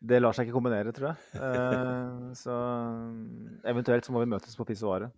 Det 0.01 0.17
lar 0.21 0.33
seg 0.33 0.49
ikke 0.49 0.57
kombinere, 0.57 0.93
tror 0.97 1.11
jeg. 1.11 1.41
Eh, 1.45 2.31
så 2.41 2.55
eventuelt 3.69 4.07
så 4.07 4.15
må 4.15 4.23
vi 4.23 4.31
møtes 4.33 4.57
på 4.57 4.65
pissoaret. 4.69 5.13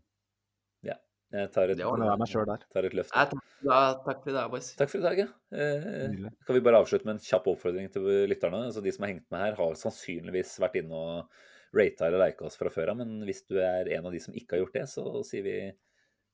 Ja. 0.82 0.96
Jeg 1.32 1.48
tar 1.54 1.70
et, 1.70 1.78
Det 1.78 1.86
Kan 1.86 2.02
jeg 2.04 2.18
meg 2.20 2.28
sjøl 2.32 2.48
der. 2.50 2.64
tar 2.74 2.88
et 2.88 2.96
løft. 2.98 3.14
Ja, 3.14 3.22
takk, 3.30 3.44
ja, 3.64 3.78
takk 4.04 4.18
for 4.24 4.32
i 4.32 4.34
dag, 4.36 4.50
boys. 4.52 4.72
Takk 4.76 4.90
for 4.92 4.98
i 4.98 5.06
dag, 5.06 5.22
ja. 5.22 5.28
Eh, 5.54 6.26
kan 6.44 6.58
vi 6.58 6.64
bare 6.66 6.82
avslutte 6.82 7.06
med 7.08 7.14
en 7.16 7.22
kjapp 7.24 7.46
oppfordring 7.54 7.88
til 7.94 8.10
lytterne? 8.28 8.66
Altså, 8.66 8.82
de 8.84 8.92
som 8.92 9.06
har 9.06 9.14
hengt 9.14 9.28
med 9.32 9.40
her, 9.46 9.56
har 9.62 9.78
sannsynligvis 9.80 10.58
vært 10.60 10.76
inne 10.82 10.98
og 10.98 11.38
rata 11.78 12.10
eller 12.10 12.26
lika 12.26 12.44
oss 12.50 12.58
fra 12.60 12.68
før 12.74 12.92
av, 12.92 12.98
men 13.00 13.22
hvis 13.24 13.46
du 13.48 13.56
er 13.62 13.88
en 13.96 14.10
av 14.10 14.12
de 14.12 14.20
som 14.20 14.34
ikke 14.36 14.58
har 14.58 14.64
gjort 14.66 14.76
det, 14.76 14.84
så 14.92 15.06
sier 15.24 15.46
vi 15.46 15.54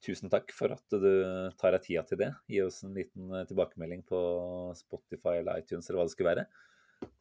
tusen 0.04 0.30
takk 0.32 0.52
for 0.54 0.74
at 0.74 0.94
du 0.94 1.12
tar 1.58 1.74
deg 1.74 1.84
tida 1.84 2.04
til 2.06 2.20
det. 2.20 2.30
Gi 2.50 2.60
oss 2.64 2.82
en 2.86 2.96
liten 2.96 3.32
eh, 3.34 3.46
tilbakemelding 3.48 4.04
på 4.08 4.20
Spotify 4.78 5.40
eller 5.40 5.62
iTunes 5.62 5.88
eller 5.88 6.00
hva 6.00 6.08
det 6.08 6.14
skulle 6.14 6.34
være. 6.34 6.46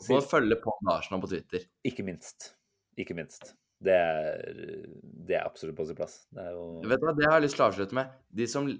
Og 0.10 0.26
følge 0.26 0.60
på 0.62 0.74
Arsenal 0.90 1.24
på 1.24 1.32
Twitter. 1.32 1.66
Ikke 1.88 2.06
minst. 2.06 2.52
Ikke 2.98 3.18
minst. 3.18 3.54
Det 3.78 3.94
er, 3.94 4.56
det 4.98 5.36
er 5.38 5.46
absolutt 5.46 5.78
på 5.78 5.86
sin 5.86 5.98
plass. 5.98 6.24
Det 6.34 6.48
jo 6.50 6.64
Vet 6.82 7.02
du 7.02 7.06
hva, 7.06 7.14
Det 7.18 7.28
har 7.28 7.38
jeg 7.38 7.46
lyst 7.46 7.60
til 7.60 7.66
å 7.66 7.68
avslutte 7.68 7.98
med. 7.98 8.16
De 8.40 8.48
som 8.50 8.72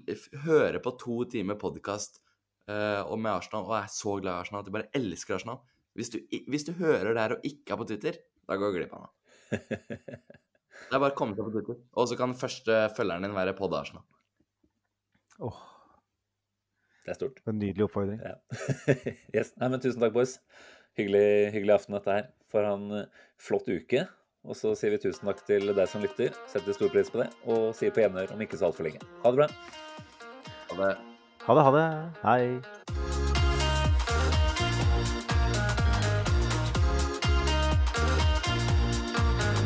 hører 0.46 0.80
på 0.82 0.94
to 0.98 1.20
timer 1.30 1.58
podkast 1.60 2.22
om 2.68 3.22
med 3.24 3.30
Arsenal 3.32 3.64
og 3.64 3.76
er 3.78 3.86
så 3.88 4.18
glad 4.18 4.34
i 4.34 4.40
Arsenal 4.42 4.60
at 4.60 4.66
de 4.66 4.72
bare 4.74 4.90
elsker 4.98 5.38
Arsenal 5.38 5.62
Hvis 5.96 6.10
du, 6.12 6.18
hvis 6.52 6.66
du 6.66 6.74
hører 6.76 7.14
det 7.14 7.22
her 7.22 7.34
og 7.38 7.46
ikke 7.48 7.72
er 7.72 7.80
på 7.80 7.86
Twitter, 7.88 8.18
da 8.44 8.58
går 8.60 8.74
du 8.74 8.80
glipp 8.80 8.92
av 8.98 9.06
noe. 9.06 9.14
Det 10.88 10.94
er 10.96 11.02
bare 11.02 11.12
å 11.14 11.18
komme 11.18 11.36
seg 11.36 11.44
på 11.48 11.52
Twitter. 11.56 11.80
Og 11.98 12.08
så 12.10 12.16
kan 12.20 12.36
første 12.38 12.76
følgeren 12.96 13.26
din 13.26 13.34
være 13.36 13.54
Pod 13.58 13.74
Arsenal. 13.76 14.04
Åh, 15.44 15.58
Det 17.04 17.12
er 17.14 17.18
stort. 17.18 17.40
en 17.46 17.58
nydelig 17.60 17.86
oppfordring. 17.88 18.20
Ja. 18.20 18.36
yes. 19.36 19.54
Nei, 19.60 19.68
men 19.72 19.80
tusen 19.84 20.00
takk, 20.02 20.12
boys. 20.16 20.38
Hyggelig, 20.98 21.52
hyggelig 21.54 21.74
aften 21.76 21.96
dette 21.98 22.14
her. 22.16 22.30
For 22.52 22.64
en 22.68 22.88
eh, 23.02 23.26
flott 23.40 23.68
uke. 23.68 24.06
Og 24.48 24.56
så 24.56 24.72
sier 24.78 24.94
vi 24.94 25.00
tusen 25.02 25.28
takk 25.28 25.42
til 25.48 25.72
deg 25.74 25.88
som 25.90 26.02
lytter. 26.04 26.32
Setter 26.50 26.76
stor 26.76 26.92
pris 26.94 27.10
på 27.12 27.20
det. 27.22 27.28
Og 27.48 27.70
sier 27.76 27.92
på 27.94 28.04
gjenhør 28.04 28.32
om 28.36 28.44
ikke 28.44 28.60
så 28.60 28.70
altfor 28.70 28.88
lenge. 28.88 29.02
Ha 29.24 29.32
det 29.34 29.42
bra. 29.44 29.50
Ha 30.72 30.80
det 30.82 30.94
Ha 31.48 31.54
det, 31.56 31.68
ha 31.68 31.76
det. 31.78 31.86
Hei. 32.24 32.97